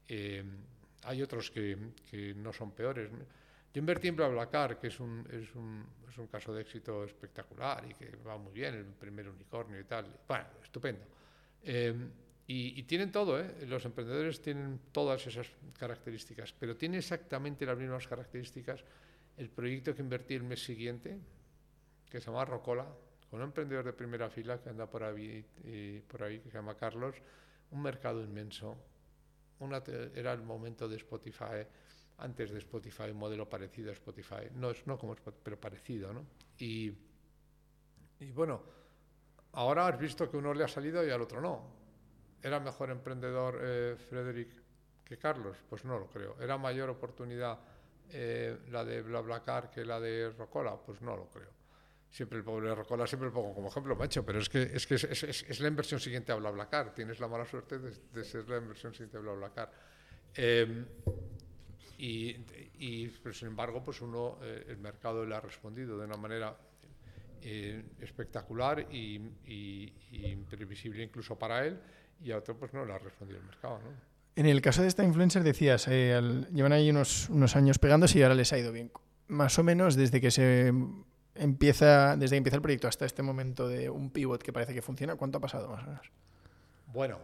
Eh, 0.07 0.45
hay 1.05 1.23
otros 1.23 1.51
que, 1.51 1.79
no 2.37 2.53
son 2.53 2.73
peores. 2.73 3.11
Yo 3.73 3.81
invertí 3.81 4.09
en 4.09 4.17
BlaBlaCar, 4.17 4.79
que 4.79 4.89
es 4.89 5.01
un, 5.01 5.27
es, 5.33 5.55
un, 5.55 5.83
es 6.07 6.19
un, 6.19 6.27
caso 6.27 6.53
de 6.53 6.61
éxito 6.61 7.05
espectacular 7.05 7.87
y 7.91 7.95
que 7.95 8.17
va 8.17 8.37
muy 8.37 8.53
bien, 8.53 8.75
el 8.75 8.85
primer 8.85 9.31
unicornio 9.31 9.81
y 9.81 9.85
tal. 9.85 10.15
Bueno, 10.29 10.45
estupendo. 10.63 11.07
Eh, 11.63 11.95
y, 12.47 12.79
y, 12.79 12.83
tienen 12.83 13.11
todo, 13.11 13.41
¿eh? 13.41 13.67
los 13.67 13.83
emprendedores 13.87 14.43
tienen 14.43 14.79
todas 14.93 15.27
esas 15.27 15.47
características, 15.79 16.53
pero 16.53 16.77
tiene 16.77 16.99
exactamente 16.99 17.65
las 17.65 17.79
mismas 17.79 18.07
características 18.07 18.85
el 19.39 19.49
proyecto 19.49 19.95
que 19.95 20.03
invertí 20.03 20.35
el 20.35 20.43
mes 20.43 20.63
siguiente, 20.63 21.19
que 22.11 22.21
se 22.21 22.27
llama 22.27 22.45
Rocola, 22.45 22.87
un 23.35 23.43
emprendedor 23.43 23.85
de 23.85 23.93
primera 23.93 24.31
fila 24.31 24.61
que 24.61 24.71
anda 24.71 24.89
por 24.89 25.03
ahí, 25.03 25.45
y 25.65 25.99
por 26.01 26.23
ahí 26.23 26.39
que 26.41 26.51
se 26.51 26.57
llama 26.57 26.77
Carlos, 26.77 27.17
un 27.71 27.83
mercado 27.83 28.23
inmenso. 28.23 28.77
Era 30.15 30.33
el 30.33 30.43
momento 30.43 30.89
de 30.89 30.97
Spotify, 30.97 31.67
antes 32.19 32.51
de 32.51 32.59
Spotify, 32.59 33.11
un 33.11 33.19
modelo 33.19 33.49
parecido 33.49 33.91
a 33.91 33.95
Spotify, 33.95 34.51
no, 34.55 34.71
es, 34.71 34.87
no 34.87 34.99
como 34.99 35.15
Spotify, 35.15 35.41
pero 35.43 35.59
parecido, 35.59 36.13
¿no? 36.13 36.27
Y, 36.59 36.93
y 38.21 38.31
bueno, 38.33 38.63
ahora 39.53 39.87
has 39.87 39.99
visto 39.99 40.31
que 40.31 40.37
uno 40.37 40.53
le 40.53 40.65
ha 40.65 40.69
salido 40.69 41.05
y 41.05 41.11
al 41.11 41.23
otro 41.23 41.41
no. 41.41 41.85
¿Era 42.43 42.61
mejor 42.61 42.91
emprendedor 42.91 43.59
eh, 43.63 43.97
Frederick 44.11 44.51
que 45.03 45.17
Carlos? 45.17 45.57
Pues 45.69 45.85
no 45.85 45.99
lo 45.99 46.09
creo. 46.09 46.37
¿Era 46.41 46.59
mayor 46.59 46.91
oportunidad 46.91 47.59
eh, 48.11 48.59
la 48.71 48.85
de 48.85 49.01
BlaBlaCar 49.01 49.71
que 49.71 49.85
la 49.85 49.99
de 49.99 50.31
Rocola? 50.31 50.77
Pues 50.77 51.01
no 51.01 51.17
lo 51.17 51.31
creo 51.31 51.64
siempre 52.15 52.39
el 52.39 52.45
pobre 52.45 52.73
Rocola 52.73 53.09
siempre 53.09 53.27
lo 53.29 53.35
pongo 53.35 53.53
como 53.55 53.69
ejemplo, 53.69 53.97
macho, 53.97 54.25
pero 54.25 54.39
es 54.39 54.49
que 54.49 54.63
es, 54.73 54.87
que 54.87 54.95
es, 54.95 55.03
es, 55.05 55.45
es 55.49 55.59
la 55.61 55.67
inversión 55.67 55.99
siguiente 55.99 56.31
a 56.31 56.37
BlaBlaCar. 56.37 56.95
Tienes 56.95 57.19
la 57.19 57.27
mala 57.27 57.45
suerte 57.45 57.81
de, 57.81 57.91
de 58.13 58.25
ser 58.25 58.49
la 58.49 58.59
inversión 58.59 58.93
siguiente 58.93 59.17
a 59.17 59.21
BlaBlaCar. 59.21 59.73
Eh, 60.37 60.85
y, 61.99 62.37
y 62.79 63.09
pero 63.23 63.35
sin 63.35 63.49
embargo, 63.49 63.83
pues 63.83 64.01
uno, 64.01 64.39
eh, 64.43 64.65
el 64.69 64.79
mercado 64.79 65.27
le 65.27 65.35
ha 65.35 65.41
respondido 65.41 65.99
de 65.99 66.05
una 66.07 66.17
manera 66.17 66.57
eh, 67.43 67.83
espectacular 68.01 68.87
y, 68.93 69.17
y, 69.47 69.93
y, 70.13 70.27
imprevisible 70.31 71.03
incluso 71.03 71.37
para 71.37 71.67
él. 71.67 71.79
y 72.23 72.31
a 72.31 72.39
otro 72.39 72.57
pues 72.57 72.73
no 72.73 72.85
le 72.85 72.93
ha 72.93 72.99
respondido 72.99 73.41
el 73.41 73.47
mercado. 73.47 73.81
¿no? 73.81 73.91
En 74.37 74.47
el 74.47 74.61
caso 74.63 74.83
de 74.83 74.89
esta 74.89 75.03
influencer 75.05 75.43
decías, 75.43 75.89
eh, 75.89 76.15
al- 76.15 76.47
llevan 76.53 76.73
ahí 76.73 76.91
unos, 76.91 77.29
unos 77.29 77.57
años 77.57 77.79
pegándose 77.81 78.19
y 78.19 78.23
ahora 78.23 78.35
les 78.37 78.53
ha 78.53 78.59
ido 78.59 78.71
bien. 78.73 78.93
Más 79.27 79.59
o 79.59 79.65
menos 79.65 79.97
desde 79.97 80.21
que 80.21 80.31
se 80.31 80.73
empieza, 81.35 82.17
desde 82.17 82.35
que 82.35 82.39
empieza 82.39 82.57
el 82.57 82.63
proyecto 82.63 82.89
hasta 82.89 83.05
este 83.07 83.23
momento 83.23 83.69
de 83.69 83.91
un 83.91 84.11
pivot 84.11 84.43
que 84.43 84.53
parece 84.53 84.75
que 84.75 84.83
funciona, 84.83 85.17
¿cuánto 85.17 85.39
ha 85.39 85.41
pasado 85.41 85.69
más 85.69 85.83
o 85.85 85.87
menos? 85.87 86.11
Bueno, 86.93 87.19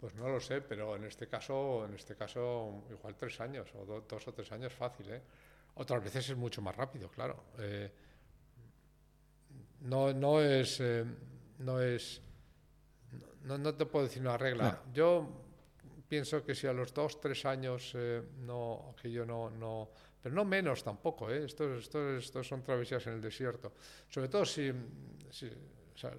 pues 0.00 0.14
no 0.14 0.28
lo 0.28 0.40
sé, 0.40 0.60
pero 0.60 0.94
en 0.96 1.04
este 1.04 1.26
caso, 1.28 1.84
en 1.86 1.94
este 1.94 2.14
caso 2.16 2.84
igual 2.90 3.16
tres 3.16 3.40
años 3.40 3.68
o 3.74 3.84
do- 3.84 4.04
dos 4.08 4.28
o 4.28 4.32
tres 4.32 4.50
años 4.52 4.72
fácil, 4.72 5.10
¿eh? 5.10 5.22
Otras 5.74 6.02
veces 6.02 6.28
es 6.30 6.36
mucho 6.36 6.60
más 6.60 6.76
rápido, 6.76 7.08
claro. 7.08 7.44
Eh, 7.58 7.90
no, 9.82 10.12
no 10.12 10.40
es, 10.40 10.80
eh, 10.80 11.04
no 11.58 11.80
es, 11.80 12.20
no, 13.44 13.58
no 13.58 13.74
te 13.74 13.86
puedo 13.86 14.04
decir 14.06 14.22
una 14.22 14.36
regla. 14.36 14.82
Yo 14.92 15.28
pienso 16.08 16.44
que 16.44 16.54
si 16.54 16.66
a 16.66 16.72
los 16.72 16.92
dos, 16.92 17.20
tres 17.20 17.44
años 17.44 17.92
eh, 17.96 18.22
no, 18.40 18.94
que 19.00 19.10
yo 19.10 19.24
no, 19.24 19.50
no, 19.50 19.90
pero 20.22 20.34
no 20.34 20.44
menos 20.44 20.82
tampoco, 20.82 21.30
¿eh? 21.30 21.44
Estos, 21.44 21.82
estos, 21.84 22.24
estos 22.24 22.46
son 22.46 22.62
travesías 22.62 23.06
en 23.06 23.14
el 23.14 23.20
desierto. 23.20 23.72
Sobre 24.08 24.28
todo 24.28 24.44
si, 24.44 24.72
si- 25.30 25.46
o 25.94 25.98
sea, 25.98 26.12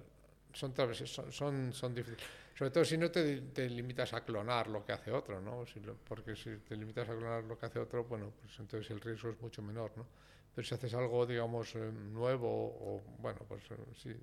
son 0.52 0.72
travesías, 0.74 1.10
son, 1.10 1.32
son, 1.32 1.72
son 1.72 1.94
difíciles. 1.94 2.22
Sobre 2.56 2.70
todo 2.70 2.84
si 2.84 2.98
no 2.98 3.10
te, 3.10 3.40
te 3.52 3.68
limitas 3.70 4.12
a 4.12 4.22
clonar 4.24 4.68
lo 4.68 4.84
que 4.84 4.92
hace 4.92 5.10
otro, 5.12 5.40
¿no? 5.40 5.64
Si 5.66 5.80
lo- 5.80 5.96
porque 5.96 6.36
si 6.36 6.56
te 6.58 6.76
limitas 6.76 7.08
a 7.08 7.12
clonar 7.16 7.44
lo 7.44 7.58
que 7.58 7.66
hace 7.66 7.78
otro, 7.78 8.04
bueno, 8.04 8.32
pues 8.40 8.58
entonces 8.58 8.90
el 8.90 9.00
riesgo 9.00 9.30
es 9.30 9.40
mucho 9.40 9.62
menor, 9.62 9.92
¿no? 9.96 10.06
Pero 10.54 10.66
si 10.66 10.74
haces 10.74 10.92
algo, 10.94 11.24
digamos, 11.26 11.74
eh, 11.76 11.78
nuevo 11.92 12.48
o, 12.48 13.02
bueno, 13.18 13.40
pues 13.48 13.62
eh, 13.70 13.76
sí. 13.94 14.14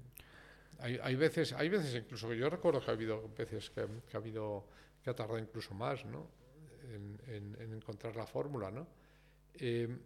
Hay, 0.80 1.00
hay 1.02 1.16
veces, 1.16 1.54
hay 1.54 1.70
veces 1.70 1.96
incluso 1.96 2.34
yo 2.34 2.50
recuerdo 2.50 2.82
que 2.84 2.92
ha 2.92 2.94
habido 2.94 3.30
veces 3.36 3.70
que, 3.72 3.86
que 4.10 4.18
ha 4.18 4.20
habido, 4.20 4.66
que 5.04 5.10
ha 5.10 5.16
tardado 5.16 5.40
incluso 5.40 5.74
más, 5.74 6.06
¿no? 6.06 6.28
En, 6.94 7.20
en- 7.28 7.58
en 7.62 7.74
encontrar 7.74 8.16
la 8.16 8.28
fórmula, 8.28 8.70
¿no? 8.72 8.88
Eh, 9.58 9.98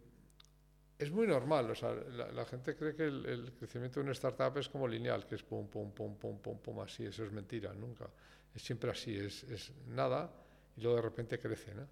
es 0.98 1.10
muy 1.10 1.26
normal, 1.26 1.68
o 1.68 1.74
sea, 1.74 1.92
la, 1.92 2.44
gente 2.44 2.76
cree 2.76 2.94
que 2.94 3.04
el, 3.04 3.52
crecimiento 3.58 3.98
de 3.98 4.04
una 4.04 4.12
startup 4.12 4.56
es 4.58 4.68
como 4.68 4.86
lineal, 4.86 5.26
que 5.26 5.34
es 5.34 5.42
pum, 5.42 5.66
pum, 5.66 5.90
pum, 5.90 6.16
pum, 6.16 6.38
pum, 6.38 6.58
pum, 6.58 6.80
así, 6.80 7.04
eso 7.04 7.24
es 7.24 7.32
mentira, 7.32 7.74
nunca. 7.74 8.08
Es 8.54 8.62
siempre 8.62 8.90
así, 8.90 9.16
es, 9.16 9.42
es 9.44 9.72
nada 9.88 10.30
y 10.76 10.80
luego 10.80 10.96
de 10.96 11.02
repente 11.02 11.38
crece, 11.40 11.74
¿no? 11.74 11.88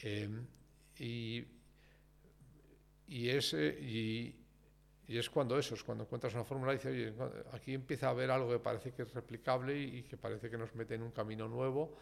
Eh, 0.00 0.28
y, 0.98 1.44
y, 3.08 3.28
es, 3.30 3.54
eh, 3.54 3.78
y, 3.80 4.36
es 5.08 5.30
cuando 5.30 5.58
eso, 5.58 5.74
es 5.74 5.82
cuando 5.82 6.04
encuentras 6.04 6.34
una 6.34 6.44
fórmula 6.44 6.72
y 6.72 6.76
dices, 6.76 6.90
oye, 7.18 7.44
aquí 7.52 7.74
empieza 7.74 8.08
a 8.08 8.10
haber 8.10 8.30
algo 8.30 8.50
que 8.50 8.58
parece 8.58 8.92
que 8.92 9.02
es 9.02 9.14
replicable 9.14 9.78
y 9.78 10.02
que 10.02 10.16
parece 10.16 10.50
que 10.50 10.58
nos 10.58 10.74
mete 10.74 10.94
en 10.94 11.02
un 11.02 11.10
camino 11.10 11.48
nuevo. 11.48 11.96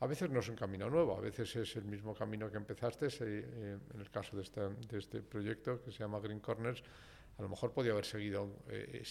A 0.00 0.06
veces 0.06 0.30
no 0.30 0.40
es 0.40 0.48
un 0.48 0.56
camino 0.56 0.88
nuevo, 0.88 1.16
a 1.16 1.20
veces 1.20 1.54
es 1.56 1.76
el 1.76 1.84
mismo 1.84 2.14
camino 2.14 2.50
que 2.50 2.56
empezaste. 2.56 3.06
eh, 3.06 3.10
eh, 3.20 3.78
en 3.94 4.00
el 4.00 4.10
caso 4.10 4.36
de 4.36 4.42
este, 4.98 5.20
proyecto 5.22 5.82
que 5.82 5.92
se 5.92 5.98
llama 5.98 6.20
Green 6.20 6.40
Corners, 6.40 6.82
a 7.38 7.42
lo 7.42 7.48
mejor 7.48 7.72
podía 7.72 7.92
haber 7.92 8.06
seguido, 8.06 8.48
eh, 8.68 9.02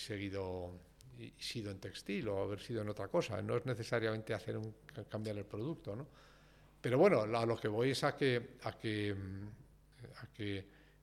y 1.20 1.32
sido 1.38 1.72
en 1.72 1.80
textil 1.80 2.28
o 2.30 2.42
haber 2.42 2.60
sido 2.60 2.82
en 2.82 2.90
otra 2.90 3.08
cosa. 3.08 3.42
No 3.42 3.58
es 3.58 3.66
necesariamente 3.66 4.34
hacer 4.34 4.60
cambiar 5.10 5.38
el 5.38 5.46
producto, 5.46 5.96
¿no? 5.96 6.08
Pero 6.82 6.98
bueno, 6.98 7.22
a 7.22 7.46
lo 7.46 7.58
que 7.58 7.68
voy 7.68 7.92
es 7.92 8.04
a 8.04 8.16
que, 8.16 8.56
a 8.64 8.72
que, 8.72 9.14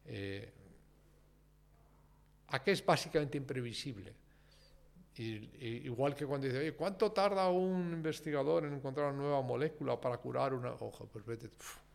eh, 0.06 0.52
a 2.48 2.62
que 2.62 2.72
es 2.72 2.84
básicamente 2.84 3.36
imprevisible. 3.36 4.14
Y, 5.18 5.50
igual 5.84 6.14
que 6.14 6.26
cuando 6.26 6.46
dice, 6.46 6.58
oye, 6.58 6.74
¿cuánto 6.74 7.12
tarda 7.12 7.48
un 7.48 7.92
investigador 7.92 8.64
en 8.64 8.74
encontrar 8.74 9.12
una 9.12 9.22
nueva 9.22 9.42
molécula 9.42 10.00
para 10.00 10.18
curar 10.18 10.52
una 10.52 10.72
hoja? 10.74 11.04
Pues 11.10 11.24
vete, 11.24 11.50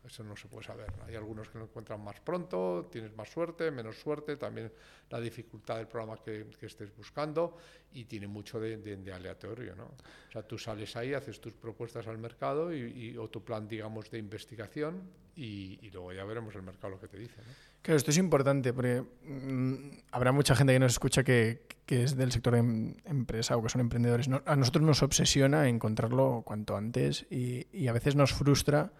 eso 0.05 0.23
no 0.23 0.35
se 0.35 0.47
puede 0.47 0.65
saber. 0.65 0.91
Hay 1.05 1.15
algunos 1.15 1.49
que 1.49 1.57
lo 1.57 1.65
encuentran 1.65 2.03
más 2.03 2.19
pronto, 2.19 2.89
tienes 2.91 3.15
más 3.15 3.29
suerte, 3.29 3.71
menos 3.71 3.99
suerte, 3.99 4.37
también 4.37 4.71
la 5.09 5.19
dificultad 5.19 5.77
del 5.77 5.87
programa 5.87 6.21
que, 6.23 6.47
que 6.59 6.65
estés 6.65 6.95
buscando 6.95 7.57
y 7.93 8.05
tiene 8.05 8.27
mucho 8.27 8.59
de, 8.59 9.11
aleatorio. 9.13 9.75
¿no? 9.75 9.85
O 9.85 10.31
sea, 10.31 10.43
tú 10.43 10.57
sales 10.57 10.95
ahí, 10.95 11.13
haces 11.13 11.39
tus 11.39 11.53
propuestas 11.53 12.07
al 12.07 12.17
mercado 12.17 12.73
y, 12.73 12.79
y 12.79 13.17
o 13.17 13.29
tu 13.29 13.43
plan, 13.43 13.67
digamos, 13.67 14.09
de 14.09 14.17
investigación 14.17 15.01
y, 15.35 15.79
y, 15.81 15.91
luego 15.91 16.11
ya 16.13 16.25
veremos 16.25 16.55
el 16.55 16.63
mercado 16.63 16.95
lo 16.95 16.99
que 16.99 17.07
te 17.07 17.17
dice. 17.17 17.37
¿no? 17.37 17.53
Claro, 17.81 17.97
esto 17.97 18.11
es 18.11 18.17
importante 18.17 18.73
porque 18.73 19.03
mmm, 19.23 19.75
habrá 20.11 20.31
mucha 20.31 20.55
gente 20.55 20.73
que 20.73 20.79
nos 20.79 20.91
escucha 20.91 21.23
que, 21.23 21.61
es 21.87 22.15
del 22.15 22.31
sector 22.31 22.53
de 22.53 22.59
em, 22.59 22.95
empresa 23.03 23.57
o 23.57 23.63
que 23.63 23.69
son 23.69 23.81
emprendedores. 23.81 24.29
A 24.45 24.55
nosotros 24.55 24.85
nos 24.85 25.03
obsesiona 25.03 25.67
encontrarlo 25.67 26.43
cuanto 26.45 26.77
antes 26.77 27.25
y, 27.29 27.87
a 27.87 27.91
veces 27.91 28.15
nos 28.15 28.33
frustra, 28.33 28.93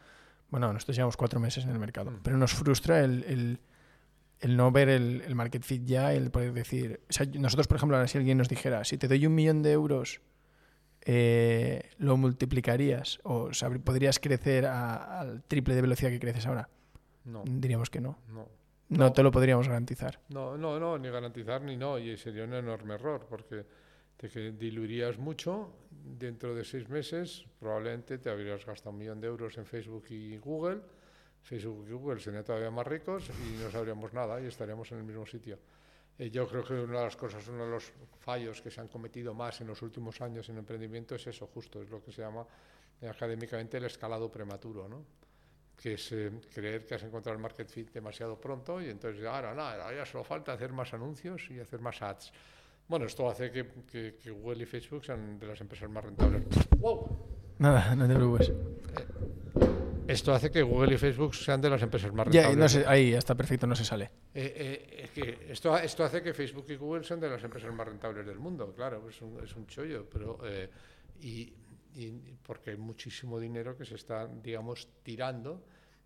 bueno, 0.52 0.72
nosotros 0.72 0.96
llevamos 0.96 1.18
cuatro 1.18 1.40
meses 1.40 1.64
en 1.64 1.72
el 1.72 1.80
mercado, 1.80 2.12
mm. 2.12 2.20
pero 2.22 2.38
nos 2.38 2.54
frustra 2.54 3.00
el, 3.00 3.24
el, 3.24 3.60
el 4.40 4.58
no 4.58 4.72
ver 4.72 4.90
el, 4.90 5.22
el, 5.22 5.34
market 5.34 5.64
fit 5.64 5.84
ya, 5.86 6.14
el 6.14 6.30
poder 6.30 6.54
decir, 6.54 7.00
o 7.10 7.14
sea, 7.14 7.26
nosotros, 7.26 7.68
por 7.68 7.78
ejemplo, 7.78 7.98
ahora 7.98 8.08
si 8.08 8.18
alguien 8.18 8.38
nos 8.38 8.50
dijera, 8.50 8.84
si 8.84 8.98
te 8.98 9.08
doy 9.08 9.26
un 9.26 9.34
millón 9.34 9.64
de 9.64 9.72
euros, 9.72 10.22
eh, 11.04 11.90
lo 11.98 12.16
multiplicarías 12.16 13.20
o 13.24 13.52
sea, 13.54 13.70
podrías 13.70 14.20
crecer 14.20 14.68
a, 14.68 15.20
al 15.20 15.42
triple 15.44 15.74
de 15.74 15.82
velocidad 15.82 16.12
que 16.12 16.20
creces 16.20 16.46
ahora. 16.46 16.70
No. 17.26 17.44
Diríamos 17.46 17.90
que 17.90 18.02
no. 18.02 18.20
No. 18.28 18.48
No, 18.90 19.06
no, 19.06 19.14
te 19.14 19.24
lo 19.24 19.32
podríamos 19.32 19.70
garantizar. 19.70 20.20
No, 20.30 20.58
no, 20.58 20.78
no, 20.78 20.98
ni 20.98 21.10
garantizar 21.10 21.62
ni 21.62 21.78
no, 21.78 21.98
y 21.98 22.18
sería 22.18 22.44
un 22.44 22.54
enorme 22.54 22.96
error, 22.96 23.26
porque 23.30 23.66
te 24.22 24.30
que 24.30 24.52
diluirías 24.52 25.18
mucho, 25.18 25.74
dentro 25.90 26.54
de 26.54 26.64
seis 26.64 26.88
meses 26.88 27.44
probablemente 27.60 28.20
te 28.20 28.30
habrías 28.30 28.64
gastado 28.64 28.92
un 28.92 29.00
millón 29.00 29.20
de 29.20 29.26
euros 29.26 29.58
en 29.58 29.66
Facebook 29.66 30.06
y 30.12 30.38
Google, 30.38 30.80
Facebook 31.42 31.88
y 31.90 31.94
Google 31.94 32.20
serían 32.20 32.44
todavía 32.44 32.70
más 32.70 32.86
ricos 32.86 33.32
y 33.32 33.64
no 33.64 33.72
sabríamos 33.72 34.14
nada 34.14 34.40
y 34.40 34.46
estaríamos 34.46 34.92
en 34.92 35.00
el 35.00 35.06
mismo 35.06 35.26
sitio. 35.26 35.58
Eh, 36.20 36.30
yo 36.30 36.48
creo 36.48 36.64
que 36.64 36.74
una 36.76 37.00
de 37.00 37.06
las 37.06 37.16
cosas, 37.16 37.48
uno 37.48 37.66
de 37.66 37.72
los 37.72 37.92
fallos 38.20 38.62
que 38.62 38.70
se 38.70 38.80
han 38.80 38.90
cometido 38.90 39.34
más 39.34 39.60
en 39.62 39.66
los 39.66 39.82
últimos 39.82 40.22
años 40.22 40.48
en 40.50 40.60
emprendimiento 40.60 41.16
es 41.16 41.26
eso, 41.26 41.48
justo, 41.48 41.82
es 41.82 41.90
lo 41.90 42.04
que 42.04 42.12
se 42.12 42.22
llama 42.22 42.46
eh, 43.02 43.08
académicamente 43.08 43.78
el 43.78 43.86
escalado 43.86 44.32
prematuro, 44.32 44.88
¿no? 44.88 45.04
que 45.76 45.96
es 45.96 46.12
eh, 46.12 46.32
creer 46.54 46.86
que 46.86 46.94
has 46.94 47.02
encontrado 47.02 47.36
el 47.36 47.42
market 47.42 47.68
fit 47.68 47.92
demasiado 47.92 48.40
pronto 48.40 48.80
y 48.80 48.88
entonces 48.88 49.26
ahora 49.26 49.56
nada, 49.56 49.92
ya 49.92 50.06
solo 50.06 50.24
falta 50.24 50.54
hacer 50.54 50.72
más 50.72 50.94
anuncios 50.94 51.50
y 51.50 51.60
hacer 51.60 51.80
más 51.80 52.00
ads. 52.04 52.32
Bueno, 52.88 53.06
esto 53.06 53.30
hace 53.30 53.52
que, 53.52 53.66
que, 53.90 54.16
que 54.22 54.32
Google 54.32 54.64
y 54.64 54.66
Facebook 54.66 55.06
sean 55.06 55.40
de 55.40 55.48
las 55.48 55.62
empresas 55.62 55.90
más 55.90 56.04
rentables. 56.04 56.44
¡Wow! 56.78 57.56
Nada, 57.60 57.96
no 57.96 58.08
te 58.08 58.16
preocupes. 58.16 58.50
Eh, 58.50 58.54
esto 60.08 60.34
hace 60.34 60.52
que 60.52 60.62
Google 60.62 60.96
y 60.96 60.98
Facebook 60.98 61.34
sean 61.36 61.62
de 61.62 61.70
las 61.70 61.82
empresas 61.82 62.12
más 62.12 62.26
ya, 62.28 62.48
rentables. 62.50 62.58
no 62.58 62.68
sé, 62.70 62.84
ahí 62.88 63.14
está 63.14 63.36
perfecto, 63.36 63.66
no 63.66 63.76
se 63.76 63.86
sale. 63.86 64.12
Eh, 64.34 65.10
que 65.16 65.48
esto, 65.50 65.78
esto 65.78 66.04
hace 66.04 66.22
que 66.22 66.34
Facebook 66.34 66.66
y 66.70 66.76
Google 66.76 67.04
sean 67.04 67.20
de 67.20 67.30
las 67.30 67.44
empresas 67.44 67.74
más 67.74 67.88
rentables 67.88 68.26
del 68.26 68.40
mundo, 68.40 68.74
claro, 68.76 69.08
es 69.10 69.22
un, 69.22 69.42
es 69.44 69.56
un 69.56 69.68
chollo, 69.68 70.10
pero... 70.10 70.40
eh, 70.44 70.70
y, 71.22 71.54
y 71.94 72.10
porque 72.42 72.72
hay 72.72 72.78
muchísimo 72.78 73.40
dinero 73.40 73.78
que 73.78 73.86
se 73.86 73.96
está, 73.96 74.28
digamos, 74.28 74.88
tirando 75.04 75.64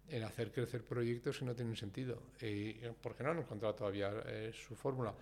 en 0.09 0.23
hacer 0.23 0.51
crecer 0.51 0.83
proyectos 0.83 1.39
que 1.39 1.45
no 1.45 1.55
tienen 1.55 1.75
sentido, 1.75 2.21
eh, 2.41 2.91
porque 3.01 3.23
no 3.23 3.31
han 3.31 3.39
encontrado 3.39 3.73
todavía 3.75 4.11
eh, 4.25 4.51
su 4.53 4.75
fórmula. 4.75 5.13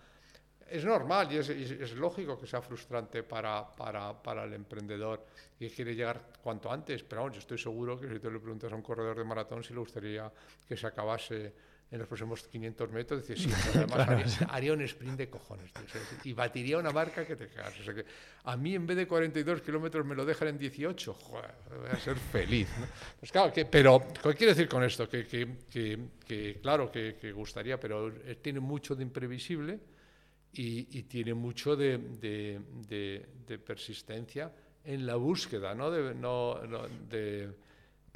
Es 0.69 0.85
normal 0.85 1.31
y 1.31 1.37
es, 1.37 1.49
es, 1.49 1.71
es, 1.71 1.93
lógico 1.93 2.39
que 2.39 2.47
sea 2.47 2.61
frustrante 2.61 3.23
para, 3.23 3.67
para, 3.75 4.13
para, 4.21 4.43
el 4.45 4.53
emprendedor 4.53 5.25
que 5.57 5.69
quiere 5.69 5.95
llegar 5.95 6.21
cuanto 6.41 6.71
antes, 6.71 7.03
pero 7.03 7.21
vamos, 7.21 7.35
yo 7.35 7.39
estoy 7.39 7.57
seguro 7.57 7.99
que 7.99 8.07
si 8.07 8.19
tú 8.19 8.31
le 8.31 8.39
preguntas 8.39 8.71
a 8.71 8.75
un 8.75 8.81
corredor 8.81 9.17
de 9.17 9.23
maratón 9.23 9.63
si 9.63 9.73
le 9.73 9.79
gustaría 9.79 10.31
que 10.67 10.75
se 10.75 10.87
acabase 10.87 11.53
en 11.93 11.99
los 11.99 12.07
próximos 12.07 12.41
500 12.47 12.91
metros, 12.91 13.27
dice, 13.27 13.39
sí, 13.39 13.53
pero 13.71 13.85
además 13.85 13.95
claro. 14.07 14.11
haría, 14.13 14.47
haría, 14.49 14.73
un 14.73 14.81
sprint 14.81 15.15
de 15.15 15.29
cojones, 15.29 15.71
tío, 15.71 15.83
y 16.23 16.33
batiría 16.33 16.79
una 16.79 16.89
marca 16.89 17.23
que 17.23 17.35
te 17.35 17.47
cagas. 17.49 17.79
O 17.79 17.83
sea 17.83 17.93
que 17.93 18.03
a 18.45 18.57
mí 18.57 18.73
en 18.73 18.87
vez 18.87 18.97
de 18.97 19.07
42 19.07 19.61
kilómetros 19.61 20.03
me 20.03 20.15
lo 20.15 20.25
dejan 20.25 20.47
en 20.47 20.57
18, 20.57 21.13
joder, 21.13 21.51
voy 21.69 21.89
a 21.91 21.99
ser 21.99 22.17
feliz. 22.17 22.67
¿no? 22.79 22.87
Pues 23.19 23.31
claro, 23.31 23.53
que, 23.53 23.65
pero, 23.65 24.07
¿qué 24.23 24.33
quiero 24.33 24.55
decir 24.55 24.67
con 24.67 24.83
esto? 24.83 25.07
Que, 25.07 25.27
que, 25.27 25.47
que, 25.69 25.99
que 26.25 26.59
claro, 26.63 26.91
que, 26.91 27.31
gustaría, 27.31 27.79
pero 27.79 28.11
tiene 28.41 28.59
mucho 28.59 28.95
de 28.95 29.03
imprevisible 29.03 29.79
y, 30.53 30.99
y 30.99 31.03
tiene 31.03 31.33
mucho 31.33 31.75
de, 31.75 31.97
de, 31.97 32.61
de, 32.87 33.25
de, 33.47 33.57
persistencia 33.57 34.51
en 34.83 35.05
la 35.05 35.15
búsqueda, 35.15 35.73
¿no? 35.73 35.89
De, 35.89 36.13
no, 36.13 36.61
no, 36.67 36.81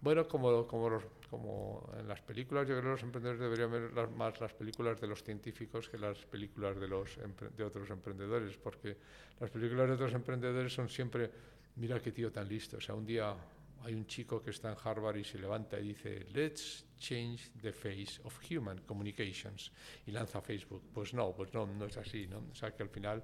bueno, 0.02 0.28
como, 0.28 0.68
como, 0.68 0.90
los, 0.90 1.04
como 1.30 1.90
en 1.98 2.08
las 2.08 2.22
películas, 2.22 2.68
yo 2.68 2.76
creo 2.76 2.84
que 2.84 2.90
los 2.90 3.04
emprendedores 3.04 3.42
deberían 3.42 3.72
ver 3.72 3.94
las, 3.94 4.12
más 4.12 4.40
las 4.40 4.54
películas 4.54 5.02
de 5.02 5.08
los 5.08 5.24
científicos 5.24 5.90
que 5.90 5.98
las 5.98 6.20
películas 6.26 6.80
de, 6.80 6.88
los, 6.88 7.18
de 7.58 7.64
otros 7.64 7.90
emprendedores, 7.90 8.56
porque 8.58 8.96
las 9.40 9.50
películas 9.50 9.88
de 9.88 9.94
otros 9.96 10.14
emprendedores 10.14 10.72
son 10.72 10.90
siempre, 10.90 11.32
mira 11.78 12.00
qué 12.00 12.12
tío 12.12 12.32
tan 12.32 12.48
listo, 12.48 12.78
o 12.78 12.82
sea, 12.82 12.94
un 12.94 13.06
día 13.06 13.36
hay 13.84 13.94
un 13.94 14.06
chico 14.06 14.42
que 14.42 14.52
está 14.52 14.72
en 14.72 14.78
Harvard 14.84 15.18
y 15.18 15.24
se 15.24 15.38
levanta 15.38 15.80
y 15.80 15.90
dice, 15.90 16.26
let's 16.34 16.86
change 16.98 17.52
the 17.62 17.72
face 17.72 18.20
of 18.24 18.38
human 18.50 18.80
communications, 18.80 19.72
y 20.06 20.12
lanza 20.12 20.42
Facebook. 20.42 20.84
Pues 20.94 21.14
no, 21.14 21.34
pues 21.34 21.54
no, 21.54 21.66
no 21.66 21.86
es 21.86 21.98
así, 21.98 22.28
¿no? 22.28 22.44
O 22.52 22.56
sea, 22.56 22.72
que 22.72 22.84
al 22.84 22.90
final 22.90 23.24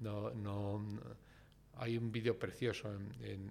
no... 0.00 0.30
no 0.30 0.82
hay 1.76 1.96
un 1.96 2.12
vídeo 2.12 2.38
precioso 2.38 2.92
en, 2.92 3.50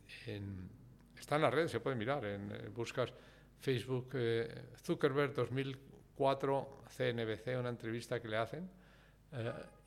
está 1.18 1.36
en 1.36 1.42
la 1.42 1.50
red, 1.50 1.68
se 1.68 1.80
puede 1.80 1.96
mirar, 1.96 2.24
en, 2.26 2.52
eh, 2.52 2.70
buscas 2.70 3.12
Facebook 3.60 4.10
eh, 4.14 4.74
Zuckerberg 4.84 5.34
2004 5.34 6.84
CNBC, 6.88 7.60
una 7.60 7.70
entrevista 7.70 8.20
que 8.22 8.28
le 8.28 8.38
hacen 8.38 8.70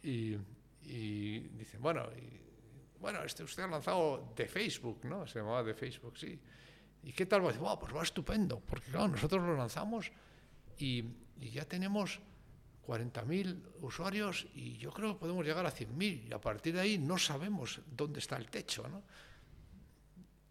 y, 0.02 0.36
y, 0.82 1.38
dicen, 1.50 1.82
bueno, 1.82 2.08
bueno, 3.05 3.22
este 3.22 3.42
usted 3.42 3.64
ha 3.64 3.66
lanzado 3.66 4.32
de 4.34 4.48
Facebook, 4.48 5.05
¿no? 5.05 5.26
Se 5.26 5.38
llamaba 5.38 5.62
de 5.62 5.74
Facebook, 5.74 6.16
sí. 6.16 6.40
¿Y 7.02 7.12
qué 7.12 7.26
tal? 7.26 7.42
Pues, 7.42 7.59
pues 7.59 7.94
va 7.94 8.02
estupendo, 8.02 8.61
porque 8.61 8.90
claro, 8.90 9.09
nosotros 9.09 9.42
lo 9.42 9.55
lanzamos 9.55 10.11
y, 10.78 11.05
y 11.38 11.50
ya 11.50 11.66
tenemos 11.66 12.18
40.000 12.86 13.61
usuarios 13.82 14.46
y 14.55 14.78
yo 14.78 14.90
creo 14.90 15.12
que 15.12 15.20
podemos 15.20 15.44
llegar 15.44 15.66
a 15.66 15.70
100.000 15.70 16.28
y 16.30 16.32
a 16.32 16.40
partir 16.40 16.76
de 16.76 16.80
ahí 16.80 16.96
no 16.96 17.18
sabemos 17.18 17.82
dónde 17.94 18.20
está 18.20 18.38
el 18.38 18.48
techo. 18.48 18.88
¿no? 18.88 19.02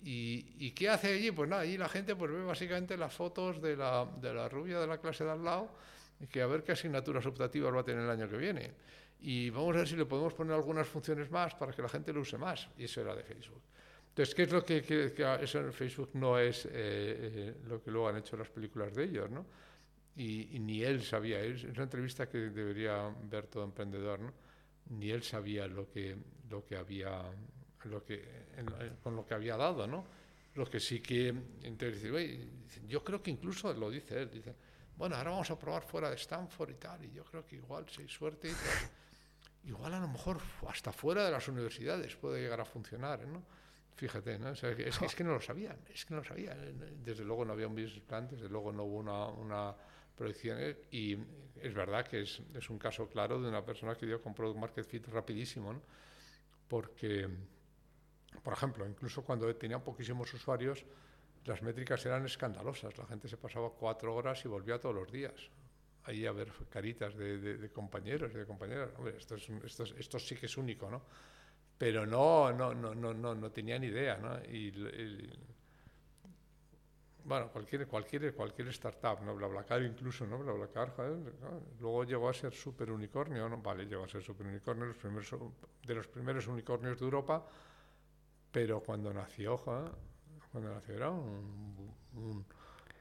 ¿Y, 0.03 0.69
qué 0.75 0.89
hace 0.89 1.11
allí? 1.11 1.31
Pues 1.31 1.49
nada, 1.49 1.63
allí 1.63 1.75
la 1.75 1.89
gente 1.89 2.15
pues, 2.15 2.31
ve 2.31 2.43
básicamente 2.43 2.95
las 2.97 3.15
fotos 3.15 3.63
de 3.63 3.75
la, 3.75 4.05
de 4.21 4.31
la 4.31 4.47
rubia 4.47 4.79
de 4.79 4.85
la 4.85 4.99
clase 4.99 5.23
de 5.23 5.31
al 5.31 5.43
lado 5.43 5.71
y 6.19 6.27
que 6.27 6.43
a 6.43 6.45
ver 6.45 6.63
qué 6.63 6.73
asignaturas 6.73 7.25
optativas 7.25 7.73
va 7.73 7.79
a 7.79 7.83
tener 7.83 8.03
el 8.03 8.11
año 8.11 8.29
que 8.29 8.37
viene. 8.37 8.73
Y 9.23 9.49
vamos 9.49 9.75
a 9.75 9.79
ver 9.79 9.87
si 9.87 9.95
le 9.95 10.05
podemos 10.05 10.33
poner 10.33 10.53
algunas 10.53 10.87
funciones 10.87 11.31
más 11.31 11.55
para 11.55 11.71
que 11.71 11.81
la 11.81 11.89
gente 11.89 12.13
lo 12.13 12.21
use 12.21 12.37
más. 12.37 12.67
Y 12.77 12.83
eso 12.83 13.01
era 13.01 13.15
de 13.15 13.23
Facebook. 13.23 13.61
Entonces, 14.09 14.35
¿qué 14.35 14.43
es 14.43 14.51
lo 14.51 14.63
que, 14.63 14.83
que, 14.83 15.37
eso 15.41 15.59
en 15.59 15.73
Facebook 15.73 16.11
no 16.13 16.37
es 16.37 16.65
eh, 16.65 16.69
eh, 16.73 17.55
lo 17.65 17.81
que 17.81 17.89
luego 17.89 18.09
han 18.09 18.17
hecho 18.17 18.37
las 18.37 18.49
películas 18.49 18.93
de 18.93 19.05
ellos? 19.05 19.31
¿no? 19.31 19.45
y, 20.15 20.59
ni 20.59 20.83
él 20.83 21.03
sabía, 21.03 21.41
es 21.41 21.63
una 21.63 21.83
entrevista 21.83 22.29
que 22.29 22.37
debería 22.37 23.13
ver 23.23 23.47
todo 23.47 23.63
emprendedor, 23.63 24.19
¿no? 24.19 24.33
ni 24.89 25.09
él 25.09 25.23
sabía 25.23 25.67
lo 25.67 25.89
que, 25.89 26.15
lo 26.49 26.65
que 26.65 26.75
había, 26.75 27.23
lo 27.85 28.03
que, 28.03 28.23
con 29.01 29.15
lo 29.15 29.25
que 29.25 29.33
había 29.33 29.57
dado, 29.57 29.87
¿no? 29.87 30.05
Lo 30.55 30.69
que 30.69 30.79
sí 30.79 30.99
que, 30.99 31.33
entonces, 31.63 32.03
yo 32.87 33.03
creo 33.03 33.23
que 33.23 33.31
incluso 33.31 33.73
lo 33.73 33.89
dice 33.89 34.21
él, 34.21 34.29
dice, 34.29 34.53
bueno, 34.95 35.15
ahora 35.15 35.31
vamos 35.31 35.49
a 35.49 35.57
probar 35.57 35.81
fuera 35.81 36.09
de 36.09 36.15
Stanford 36.15 36.69
y 36.69 36.75
tal, 36.75 37.03
y 37.05 37.11
yo 37.11 37.23
creo 37.23 37.43
que 37.43 37.55
igual, 37.55 37.89
si 37.89 38.03
hay 38.03 38.07
suerte 38.07 38.49
y 38.49 38.51
igual 39.65 39.93
a 39.93 39.99
lo 39.99 40.07
mejor 40.07 40.39
hasta 40.67 40.91
fuera 40.91 41.25
de 41.25 41.31
las 41.31 41.47
universidades 41.47 42.15
puede 42.15 42.41
llegar 42.41 42.59
a 42.61 42.65
funcionar, 42.65 43.25
¿no? 43.27 43.43
Fíjate, 43.95 44.39
¿no? 44.39 44.49
es, 44.49 44.61
que, 45.15 45.23
no 45.23 45.33
lo 45.33 45.39
sabían, 45.39 45.77
es 45.93 46.05
que 46.05 46.13
no 46.15 46.21
lo 46.21 46.25
sabían. 46.25 46.57
Desde 47.03 47.23
luego 47.23 47.45
no 47.45 47.53
había 47.53 47.67
un 47.67 47.75
business 47.75 48.01
plan, 48.01 48.27
desde 48.27 48.49
luego 48.49 48.71
no 48.71 48.83
hubo 48.83 48.97
una, 48.97 49.27
una 49.27 49.75
proyecciones 50.15 50.77
y 50.91 51.17
es 51.61 51.73
verdad 51.73 52.05
que 52.05 52.21
es, 52.21 52.41
es, 52.55 52.69
un 52.69 52.79
caso 52.79 53.07
claro 53.07 53.39
de 53.39 53.47
una 53.47 53.63
persona 53.63 53.95
que 53.95 54.05
dio 54.05 54.21
con 54.21 54.33
Product 54.33 54.59
Market 54.59 54.85
Fit 54.85 55.07
rapidísimo, 55.07 55.73
¿no? 55.73 55.81
porque, 56.67 57.29
por 58.41 58.53
ejemplo, 58.53 58.85
incluso 58.87 59.23
cuando 59.23 59.55
tenía 59.55 59.79
poquísimos 59.79 60.33
usuarios, 60.33 60.83
las 61.45 61.61
métricas 61.61 62.03
eran 62.05 62.25
escandalosas, 62.25 62.97
la 62.97 63.05
gente 63.05 63.27
se 63.27 63.37
pasaba 63.37 63.69
cuatro 63.69 64.15
horas 64.15 64.43
y 64.45 64.47
volvía 64.47 64.79
todos 64.79 64.95
los 64.95 65.11
días 65.11 65.51
ahí 66.05 66.25
a 66.25 66.31
ver 66.31 66.51
caritas 66.69 67.15
de, 67.15 67.37
de, 67.37 67.69
compañeros 67.69 68.31
y 68.33 68.37
de 68.37 68.45
compañeras. 68.45 68.89
Esto, 69.17 69.35
es, 69.35 69.49
esto, 69.49 69.83
esto, 69.83 70.19
sí 70.19 70.35
que 70.35 70.47
es 70.47 70.57
único, 70.57 70.89
¿no? 70.89 71.01
Pero 71.77 72.05
no, 72.05 72.51
no, 72.51 72.73
no, 72.73 72.93
no, 72.93 73.13
no, 73.13 73.35
no 73.35 73.51
tenía 73.51 73.79
ni 73.79 73.87
idea, 73.87 74.17
¿no? 74.17 74.37
Y, 74.45 74.71
bueno, 77.25 77.49
cualquier, 77.49 77.87
cualquier, 77.87 78.33
cualquier 78.33 78.67
startup, 78.69 79.21
¿no? 79.23 79.35
BlaBlaCar 79.35 79.81
incluso, 79.83 80.27
¿no? 80.27 80.39
BlaBlaCar, 80.39 80.93
luego 81.79 82.03
llegó 82.03 82.29
a 82.29 82.33
ser 82.33 82.53
super 82.53 82.91
unicornio, 82.91 83.47
¿no? 83.47 83.57
Vale, 83.61 83.85
llegó 83.85 84.03
a 84.03 84.09
ser 84.09 84.21
super 84.21 84.45
unicornio, 84.45 84.85
los 84.85 84.97
primeros, 84.97 85.33
de 85.85 85.95
los 85.95 86.07
primeros 86.07 86.47
unicornios 86.47 86.99
de 86.99 87.05
Europa, 87.05 87.45
pero 88.51 88.81
cuando 88.81 89.13
nació, 89.13 89.57
cuando 89.57 90.73
nació 90.73 90.95
era 90.95 91.09
un, 91.09 92.45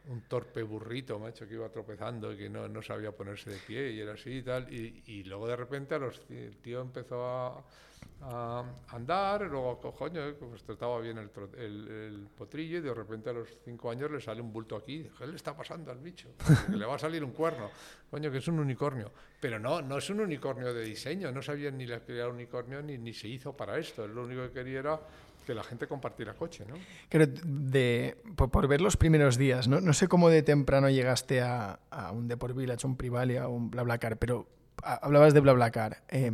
un, 0.09 0.23
torpe 0.23 0.63
burrito, 0.63 1.19
macho, 1.19 1.47
que 1.47 1.55
iba 1.55 1.69
tropezando 1.69 2.33
y 2.33 2.37
que 2.37 2.49
no, 2.49 2.69
no, 2.69 2.83
sabía 2.83 3.13
ponerse 3.13 3.51
de 3.51 3.59
pie 3.59 3.91
y 3.93 4.01
era 4.01 4.15
así 4.15 4.31
y 4.39 4.43
tal, 4.43 4.73
y, 4.73 5.03
y 5.07 5.25
luego 5.25 5.47
de 5.49 5.57
repente 5.57 5.99
los, 5.99 6.21
el 6.31 6.57
tío 6.59 6.81
empezó 6.81 7.25
a 7.25 7.65
andar, 8.91 9.43
luego, 9.43 9.81
coño, 9.81 10.35
pues 10.39 10.63
trataba 10.63 11.01
bien 11.01 11.19
el, 11.19 11.31
el, 11.59 12.29
potrillo 12.37 12.79
y 12.79 12.81
de 12.81 12.95
repente 12.95 13.31
a 13.31 13.33
los 13.33 13.49
cinco 13.65 13.91
años 13.91 14.11
le 14.11 14.21
sale 14.21 14.41
un 14.41 14.53
bulto 14.53 14.77
aquí. 14.77 15.09
¿Qué 15.19 15.27
le 15.27 15.37
está 15.37 15.57
pasando 15.57 15.91
al 15.91 15.99
bicho? 15.99 16.29
Que 16.71 16.77
le 16.77 16.87
va 16.87 16.95
a 16.95 16.99
salir 16.99 17.25
un 17.25 17.33
cuerno. 17.33 17.71
Coño, 18.11 18.31
que 18.31 18.39
es 18.39 18.47
un 18.47 18.61
unicornio. 18.61 19.11
Pero 19.41 19.59
no, 19.59 19.83
no 19.83 19.99
es 19.99 20.09
un 20.11 20.21
unicornio 20.21 20.73
de 20.73 20.85
diseño. 20.85 21.33
No 21.33 21.43
sabía 21.43 21.71
ni 21.73 21.87
la 21.87 22.01
era 22.07 22.29
unicornio 22.29 22.81
ni, 22.81 22.97
ni 22.97 23.13
se 23.13 23.27
hizo 23.27 23.57
para 23.57 23.77
esto. 23.79 24.07
Lo 24.07 24.23
único 24.23 24.43
que 24.43 24.53
quería 24.53 24.79
era 24.79 25.01
que 25.43 25.55
la 25.55 25.63
gente 25.63 25.87
compartiera 25.87 26.35
coche, 26.35 26.65
¿no? 26.67 26.75
de, 27.11 28.17
por, 28.37 28.69
ver 28.69 28.81
los 28.81 28.97
primeros 28.97 29.37
días, 29.37 29.69
¿no? 29.69 29.81
no 29.81 29.93
sé 29.93 30.09
cómo 30.09 30.29
de 30.29 30.43
temprano 30.43 30.89
llegaste 30.89 31.41
a, 31.41 31.81
a 31.91 32.13
un 32.13 32.29
Deport 32.29 32.57
Village, 32.57 32.87
un 32.87 32.97
Privalia, 32.97 33.49
un 33.49 33.71
BlaBlaCar, 33.71 34.19
pero 34.19 34.49
hablabas 34.83 35.35
de 35.35 35.41
BlaBlaCar. 35.41 36.03
Eh, 36.09 36.31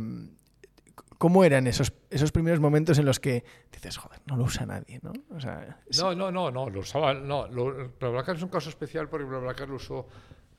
¿Cómo 1.17 1.43
eran 1.43 1.67
esos, 1.67 1.91
esos 2.09 2.31
primeros 2.31 2.61
momentos 2.61 2.97
en 2.97 3.05
los 3.05 3.19
que 3.19 3.43
dices, 3.73 3.97
joder, 3.97 4.21
no 4.25 4.37
lo 4.37 4.45
usa 4.45 4.65
nadie, 4.65 5.01
¿no? 5.03 5.11
O 5.35 5.39
sea, 5.39 5.77
no, 5.97 6.15
no, 6.15 6.31
no, 6.31 6.49
no, 6.49 6.69
lo 6.69 6.79
usaba, 6.79 7.13
no, 7.13 7.45
lo, 7.47 7.91
BlaBlaCar 7.99 8.37
es 8.37 8.43
un 8.43 8.47
caso 8.47 8.69
especial 8.69 9.09
porque 9.09 9.25
BlaBlaCar 9.25 9.67
lo 9.67 9.75
usó 9.75 10.07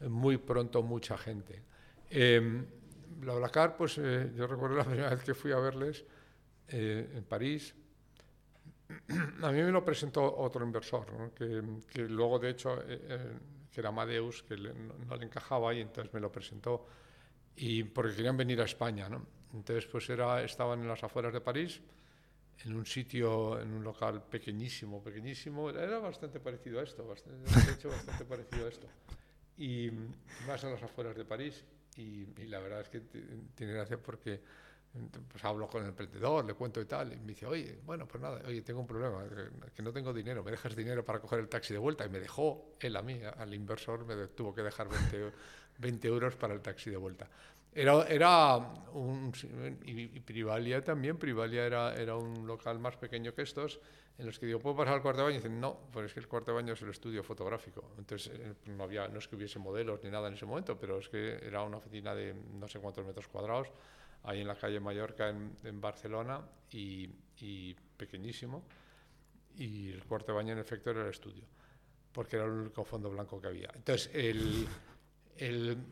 muy 0.01 0.37
pronto 0.37 0.83
mucha 0.83 1.17
gente. 1.17 1.63
Eh, 2.11 2.63
BlaBlaCar, 3.21 3.77
pues 3.77 3.99
eh, 3.99 4.33
yo 4.37 4.47
recuerdo 4.47 4.77
la 4.77 4.85
primera 4.85 5.11
vez 5.11 5.23
que 5.23 5.35
fui 5.35 5.53
a 5.53 5.59
verles 5.59 6.05
eh, 6.69 7.11
en 7.15 7.25
París, 7.25 7.75
a 9.43 9.53
mí 9.53 9.63
me 9.63 9.71
lo 9.71 9.85
presentó 9.85 10.37
otro 10.39 10.65
inversor, 10.65 11.33
que, 11.35 11.63
luego 12.09 12.39
de 12.39 12.51
hecho, 12.51 12.83
eh, 12.87 13.39
que 13.73 13.81
era 13.81 13.91
Amadeus, 13.91 14.43
que 14.43 14.57
no, 14.57 15.17
le 15.17 15.25
encajaba 15.25 15.75
y 15.75 15.81
entonces 15.81 16.13
me 16.13 16.21
lo 16.21 16.31
presentó, 16.31 16.87
y 17.57 17.85
porque 17.85 18.17
querían 18.17 18.37
venir 18.37 18.61
a 18.61 18.65
España, 18.65 19.09
¿no? 19.09 19.27
Entonces, 19.53 19.87
pues 19.87 20.09
era, 20.11 20.43
estaban 20.43 20.81
en 20.81 20.89
las 20.89 21.03
afueras 21.03 21.33
de 21.33 21.41
París, 21.41 21.81
en 22.65 22.77
un 22.77 22.87
sitio, 22.87 23.61
en 23.61 23.73
un 23.73 23.83
local 23.83 24.23
pequeñísimo, 24.23 25.03
pequeñísimo, 25.03 25.71
era 25.71 25.99
bastante 25.99 26.41
parecido 26.41 26.81
a 26.81 26.83
esto, 26.83 27.03
de 27.05 27.73
hecho 27.73 27.89
bastante 27.89 28.25
parecido 28.25 28.67
a 28.67 28.69
esto. 28.69 28.87
Y 29.57 29.91
más 30.47 30.63
a 30.65 30.71
las 30.71 30.83
afueras 30.83 31.17
de 31.17 31.25
París, 31.25 31.65
y, 31.97 32.27
la 32.47 32.61
verdad 32.61 32.81
es 32.83 32.89
que 32.89 33.01
tiene 33.55 33.73
gracia 33.73 33.99
porque 33.99 34.41
pues 35.29 35.45
hablo 35.45 35.69
con 35.69 35.83
el 35.83 35.91
emprendedor, 35.91 36.45
le 36.45 36.55
cuento 36.55 36.81
y 36.81 36.85
tal, 36.85 37.13
y 37.13 37.17
me 37.17 37.29
dice, 37.29 37.47
oye, 37.47 37.79
bueno, 37.85 38.07
pues 38.07 38.21
nada, 38.21 38.41
oye, 38.47 38.63
tengo 38.63 38.81
un 38.81 38.87
problema, 38.87 39.25
que 39.75 39.83
no 39.83 39.93
tengo 39.93 40.13
dinero, 40.13 40.43
me 40.43 40.51
dejas 40.51 40.75
dinero 40.75 41.05
para 41.05 41.21
coger 41.21 41.39
el 41.39 41.49
taxi 41.49 41.73
de 41.73 41.79
vuelta, 41.79 42.05
y 42.05 42.09
me 42.09 42.19
dejó 42.19 42.75
él 42.81 42.97
a 42.97 43.03
mí, 43.03 43.21
al 43.37 43.55
inversor, 43.55 44.05
me 44.05 44.27
tuvo 44.29 44.53
que 44.53 44.63
dejar 44.63 44.89
20, 44.89 45.33
20 45.79 46.09
euros 46.09 46.35
para 46.35 46.55
el 46.55 46.61
taxi 46.61 46.91
de 46.91 46.97
vuelta. 46.97 47.29
Era, 47.73 48.03
era 48.09 48.57
un, 48.93 49.33
y, 49.85 50.19
Privalia 50.21 50.83
también, 50.83 51.17
Privalia 51.17 51.65
era, 51.65 51.95
era 51.95 52.17
un 52.17 52.45
local 52.45 52.81
más 52.81 52.97
pequeño 52.97 53.33
que 53.33 53.43
estos, 53.43 53.79
en 54.19 54.27
los 54.27 54.41
que 54.41 54.47
digo, 54.47 54.59
¿puedo 54.59 54.77
pasar 54.77 54.95
al 54.95 55.03
cuarto 55.03 55.21
de 55.21 55.25
baño? 55.25 55.37
Y 55.37 55.39
dicen, 55.39 55.61
no, 55.61 55.79
pues 55.93 56.07
es 56.07 56.15
que 56.15 56.21
el 56.21 56.27
cuarto 56.27 56.51
de 56.51 56.57
baño 56.57 56.73
es 56.73 56.83
el 56.83 56.91
estudio 56.91 57.23
fotográfico. 57.23 57.93
Entonces, 57.97 58.33
eh, 58.35 58.55
no, 58.67 58.85
había, 58.85 59.07
no 59.07 59.21
es 59.21 59.29
que 59.29 59.37
hubiese 59.37 59.61
modelos 59.61 60.03
ni 60.03 60.11
nada 60.11 60.27
en 60.29 60.35
ese 60.35 60.47
momento, 60.47 60.77
pero 60.77 60.99
es 60.99 61.09
que 61.09 61.39
era 61.43 61.63
una 61.63 61.77
oficina 61.77 62.13
de 62.13 62.35
no 62.35 62.67
sé 62.67 62.81
cuántos 62.81 63.07
metros 63.07 63.29
cuadrados, 63.29 63.69
ahí 64.25 64.41
en 64.41 64.49
la 64.49 64.57
calle 64.57 64.81
Mallorca, 64.81 65.29
en, 65.29 65.57
en 65.65 65.81
Barcelona, 65.81 66.41
y, 66.71 67.09
y, 67.41 67.75
pequeñísimo. 67.97 68.65
Y 69.57 69.91
el 69.91 70.05
cuarto 70.05 70.35
baño, 70.35 70.53
en 70.53 70.59
efecto, 70.59 70.91
era 70.91 71.03
el 71.03 71.11
estudio, 71.11 71.45
porque 72.13 72.37
era 72.37 72.45
el 72.47 72.53
único 72.53 72.85
fondo 72.85 73.11
blanco 73.11 73.41
que 73.41 73.49
había. 73.49 73.71
Entonces, 73.75 74.11
el 74.15 74.69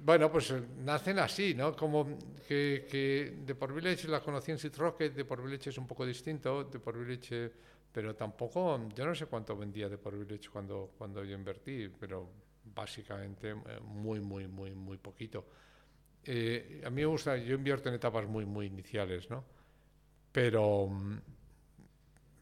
bueno, 0.04 0.30
pues 0.30 0.50
eh, 0.50 0.62
nacen 0.84 1.18
así, 1.18 1.54
¿no? 1.54 1.74
Como 1.74 2.18
que, 2.46 2.86
que 2.90 3.38
de 3.46 3.54
por 3.54 3.72
Village 3.72 4.06
la 4.08 4.20
conocí 4.20 4.50
en 4.50 4.58
Seed 4.58 4.76
Rocket, 4.76 5.14
de 5.14 5.24
por 5.24 5.42
Village 5.42 5.70
es 5.70 5.78
un 5.78 5.86
poco 5.86 6.04
distinto, 6.04 6.64
de 6.64 6.78
por 6.78 6.98
Village, 6.98 7.50
pero 7.90 8.14
tampoco, 8.14 8.88
yo 8.94 9.06
no 9.06 9.14
sé 9.14 9.26
cuánto 9.26 9.56
vendía 9.56 9.88
de 9.88 9.96
por 9.96 10.18
Village 10.18 10.50
cuando, 10.50 10.92
cuando 10.98 11.24
yo 11.24 11.34
invertí, 11.34 11.88
pero 11.98 12.28
básicamente 12.62 13.50
eh, 13.50 13.80
muy, 13.82 14.20
muy, 14.20 14.46
muy, 14.46 14.74
muy 14.74 14.98
poquito. 14.98 15.46
Eh, 16.30 16.82
a 16.84 16.90
mí 16.90 17.00
me 17.00 17.06
gusta, 17.06 17.38
yo 17.38 17.54
invierto 17.54 17.88
en 17.88 17.94
etapas 17.94 18.26
muy, 18.26 18.44
muy 18.44 18.66
iniciales, 18.66 19.30
¿no? 19.30 19.44
Pero, 20.30 20.90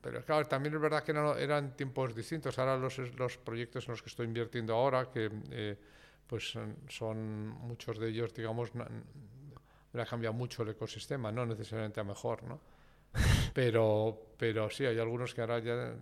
pero 0.01 0.24
claro, 0.24 0.45
también 0.47 0.74
es 0.74 0.80
verdad 0.80 1.05
que 1.05 1.12
no, 1.12 1.37
eran 1.37 1.76
tiempos 1.76 2.12
distintos. 2.12 2.59
Ahora 2.59 2.76
los, 2.76 2.99
los 3.16 3.39
proyectos 3.39 3.87
en 3.87 3.93
los 3.93 4.03
que 4.03 4.09
estoy 4.09 4.26
invirtiendo 4.26 4.74
ahora, 4.74 5.09
que 5.09 5.30
pues 6.26 6.59
son, 6.89 7.49
muchos 7.61 8.01
de 8.01 8.09
ellos, 8.09 8.34
digamos, 8.34 8.72
ha 9.95 10.05
cambiado 10.05 10.34
mucho 10.34 10.64
el 10.64 10.70
ecosistema, 10.70 11.30
no 11.30 11.47
necesariamente 11.47 12.01
a 12.01 12.05
mejor, 12.05 12.43
¿no? 12.43 12.61
Pero, 13.57 14.35
pero 14.37 14.69
sí, 14.69 14.85
hay 14.85 14.99
algunos 14.99 15.33
que 15.33 15.41
ahora 15.41 15.61
ya 15.61 15.95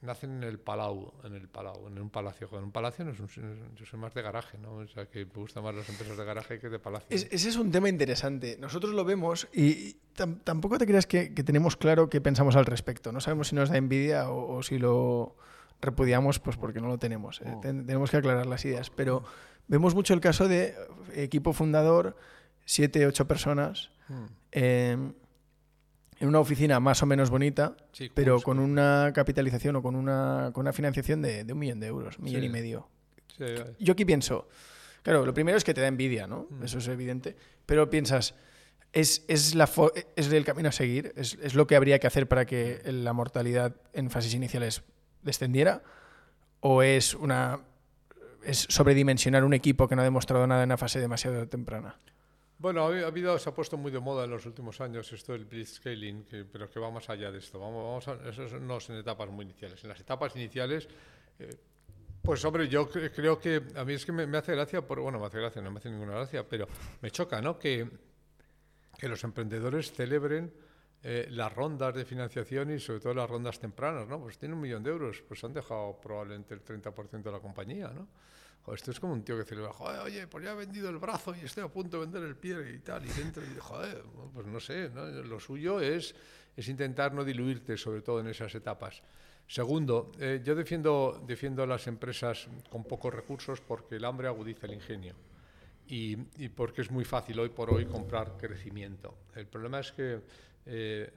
nacen 0.00 0.38
en 0.38 0.42
el 0.42 0.58
palau, 0.58 1.12
en 1.22 1.34
el 1.34 1.46
palau, 1.46 1.86
en 1.86 1.98
un 2.00 2.08
palacio. 2.08 2.48
En 2.52 2.64
un 2.64 2.72
palacio 2.72 3.04
no 3.04 3.10
es 3.10 3.20
un, 3.20 3.74
yo 3.76 3.84
soy 3.84 4.00
más 4.00 4.14
de 4.14 4.22
garaje, 4.22 4.56
¿no? 4.56 4.76
O 4.76 4.88
sea, 4.88 5.04
que 5.04 5.26
me 5.26 5.32
gustan 5.34 5.62
más 5.64 5.74
las 5.74 5.86
empresas 5.86 6.16
de 6.16 6.24
garaje 6.24 6.58
que 6.58 6.70
de 6.70 6.78
palacio. 6.78 7.08
ese 7.10 7.26
es 7.46 7.56
un 7.56 7.70
tema 7.70 7.90
interesante. 7.90 8.56
Nosotros 8.58 8.94
lo 8.94 9.04
vemos 9.04 9.48
y, 9.52 9.98
tampoco 10.44 10.78
te 10.78 10.86
creas 10.86 11.06
que, 11.06 11.28
tenemos 11.28 11.76
claro 11.76 12.08
qué 12.08 12.22
pensamos 12.22 12.56
al 12.56 12.64
respecto. 12.64 13.12
No 13.12 13.20
sabemos 13.20 13.48
si 13.48 13.54
nos 13.54 13.68
da 13.68 13.76
envidia 13.76 14.30
o, 14.30 14.62
si 14.62 14.78
lo 14.78 15.36
repudiamos, 15.82 16.38
pues 16.38 16.56
porque 16.56 16.80
no 16.80 16.88
lo 16.88 16.96
tenemos. 16.96 17.42
¿eh? 17.42 17.52
Oh. 17.54 17.60
tenemos 17.60 18.10
que 18.10 18.16
aclarar 18.16 18.46
las 18.46 18.64
ideas. 18.64 18.88
Pero 18.88 19.24
vemos 19.66 19.94
mucho 19.94 20.14
el 20.14 20.20
caso 20.20 20.48
de 20.48 20.74
equipo 21.14 21.52
fundador, 21.52 22.16
siete, 22.64 23.06
ocho 23.06 23.28
personas. 23.28 23.90
Hmm. 24.08 24.24
Em, 24.52 25.12
en 26.20 26.28
una 26.28 26.40
oficina 26.40 26.80
más 26.80 27.02
o 27.02 27.06
menos 27.06 27.30
bonita, 27.30 27.76
pero 28.14 28.40
con 28.40 28.58
una 28.58 29.12
capitalización 29.14 29.76
o 29.76 29.82
con 29.82 29.94
una, 29.94 30.50
con 30.52 30.62
una 30.62 30.72
financiación 30.72 31.22
de, 31.22 31.44
de 31.44 31.52
un 31.52 31.58
millón 31.58 31.80
de 31.80 31.86
euros, 31.86 32.18
un 32.18 32.24
millón 32.24 32.44
y 32.44 32.48
medio. 32.48 32.88
Yo 33.78 33.92
aquí 33.92 34.04
pienso, 34.04 34.48
claro, 35.02 35.24
lo 35.24 35.32
primero 35.32 35.56
es 35.56 35.64
que 35.64 35.74
te 35.74 35.80
da 35.80 35.86
envidia, 35.86 36.26
¿no? 36.26 36.46
Mm. 36.50 36.64
Eso 36.64 36.78
es 36.78 36.88
evidente, 36.88 37.36
pero 37.66 37.88
piensas, 37.88 38.34
¿es, 38.92 39.24
es, 39.28 39.54
la 39.54 39.70
es 40.16 40.32
el 40.32 40.44
camino 40.44 40.70
a 40.70 40.72
seguir? 40.72 41.12
¿Es, 41.16 41.38
¿Es, 41.40 41.54
lo 41.54 41.66
que 41.66 41.76
habría 41.76 41.98
que 42.00 42.06
hacer 42.08 42.26
para 42.26 42.46
que 42.46 42.80
la 42.84 43.12
mortalidad 43.12 43.76
en 43.92 44.10
fases 44.10 44.34
iniciales 44.34 44.82
descendiera? 45.22 45.82
¿O 46.60 46.82
es, 46.82 47.14
una, 47.14 47.60
es 48.42 48.66
sobredimensionar 48.68 49.44
un 49.44 49.54
equipo 49.54 49.86
que 49.86 49.94
no 49.94 50.02
ha 50.02 50.04
demostrado 50.04 50.46
nada 50.48 50.64
en 50.64 50.68
una 50.68 50.76
fase 50.76 50.98
demasiado 50.98 51.46
temprana? 51.46 51.96
Bueno, 52.60 52.82
ha 52.82 53.06
habido, 53.06 53.38
se 53.38 53.48
ha 53.48 53.54
puesto 53.54 53.76
muy 53.76 53.92
de 53.92 54.00
moda 54.00 54.24
en 54.24 54.30
los 54.30 54.44
últimos 54.44 54.80
años 54.80 55.12
esto 55.12 55.32
del 55.32 55.44
blitzscaling, 55.44 56.24
que, 56.24 56.44
pero 56.44 56.68
que 56.68 56.80
va 56.80 56.90
más 56.90 57.08
allá 57.08 57.30
de 57.30 57.38
esto. 57.38 57.60
Vamos, 57.60 58.04
vamos 58.04 58.26
eso 58.26 58.58
no 58.58 58.78
es 58.78 58.90
en 58.90 58.96
etapas 58.96 59.30
muy 59.30 59.44
iniciales. 59.44 59.80
En 59.84 59.90
las 59.90 60.00
etapas 60.00 60.34
iniciales, 60.34 60.88
eh, 61.38 61.56
pues 62.20 62.44
hombre, 62.44 62.66
yo 62.66 62.88
creo 62.90 63.38
que 63.38 63.62
a 63.76 63.84
mí 63.84 63.92
es 63.92 64.04
que 64.04 64.10
me, 64.10 64.36
hace 64.36 64.56
gracia, 64.56 64.84
por, 64.84 64.98
bueno, 64.98 65.20
me 65.20 65.26
hace 65.26 65.38
gracia, 65.38 65.62
no 65.62 65.70
me 65.70 65.78
hace 65.78 65.88
ninguna 65.88 66.14
gracia, 66.14 66.48
pero 66.48 66.66
me 67.00 67.12
choca, 67.12 67.40
¿no? 67.40 67.56
Que, 67.60 67.88
que 68.98 69.08
los 69.08 69.22
emprendedores 69.22 69.92
celebren 69.92 70.52
eh, 71.04 71.28
las 71.30 71.54
rondas 71.54 71.94
de 71.94 72.04
financiación 72.04 72.72
y 72.72 72.80
sobre 72.80 72.98
todo 72.98 73.14
las 73.14 73.30
rondas 73.30 73.60
tempranas, 73.60 74.08
¿no? 74.08 74.20
Pues 74.20 74.36
tienen 74.36 74.56
un 74.56 74.62
millón 74.62 74.82
de 74.82 74.90
euros, 74.90 75.22
pues 75.22 75.44
han 75.44 75.52
dejado 75.52 76.00
probablemente 76.00 76.54
el 76.54 76.64
30% 76.64 77.22
de 77.22 77.30
la 77.30 77.38
compañía, 77.38 77.92
¿no? 77.94 78.08
Esto 78.74 78.90
es 78.90 79.00
como 79.00 79.12
un 79.12 79.22
tío 79.22 79.36
que 79.38 79.44
celebra, 79.44 79.72
joder, 79.72 80.00
oye, 80.00 80.26
pues 80.26 80.44
ya 80.44 80.52
he 80.52 80.56
vendido 80.56 80.90
el 80.90 80.98
brazo 80.98 81.34
y 81.34 81.44
estoy 81.44 81.64
a 81.64 81.68
punto 81.68 81.98
de 81.98 82.06
vender 82.06 82.22
el 82.22 82.36
pie 82.36 82.56
y 82.74 82.78
tal, 82.78 83.04
y 83.04 83.08
dentro, 83.08 83.42
y 83.42 83.58
joder, 83.58 84.02
pues 84.32 84.46
no 84.46 84.60
sé, 84.60 84.90
lo 84.90 85.40
suyo 85.40 85.80
es, 85.80 86.14
es 86.56 86.68
intentar 86.68 87.12
no 87.14 87.24
diluirte, 87.24 87.76
sobre 87.76 88.02
todo 88.02 88.20
en 88.20 88.28
esas 88.28 88.54
etapas. 88.54 89.02
Segundo, 89.46 90.12
eh, 90.20 90.42
yo 90.44 90.54
defiendo, 90.54 91.24
defiendo 91.26 91.64
las 91.66 91.86
empresas 91.86 92.48
con 92.68 92.84
pocos 92.84 93.14
recursos 93.14 93.62
porque 93.62 93.96
el 93.96 94.04
hambre 94.04 94.28
agudiza 94.28 94.66
el 94.66 94.74
ingenio 94.74 95.14
y, 95.86 96.16
porque 96.50 96.82
es 96.82 96.90
muy 96.90 97.04
fácil 97.04 97.38
hoy 97.40 97.48
por 97.48 97.72
hoy 97.72 97.86
comprar 97.86 98.36
crecimiento. 98.36 99.14
El 99.34 99.46
problema 99.46 99.80
es 99.80 99.92
que 99.92 100.20
eh, 100.66 101.10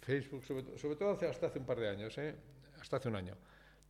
Facebook, 0.00 0.44
sobre, 0.44 0.96
todo 0.96 1.18
hasta 1.28 1.46
hace 1.46 1.58
un 1.58 1.66
par 1.66 1.80
de 1.80 1.88
años, 1.88 2.16
eh, 2.18 2.34
hasta 2.80 2.98
hace 2.98 3.08
un 3.08 3.16
año, 3.16 3.34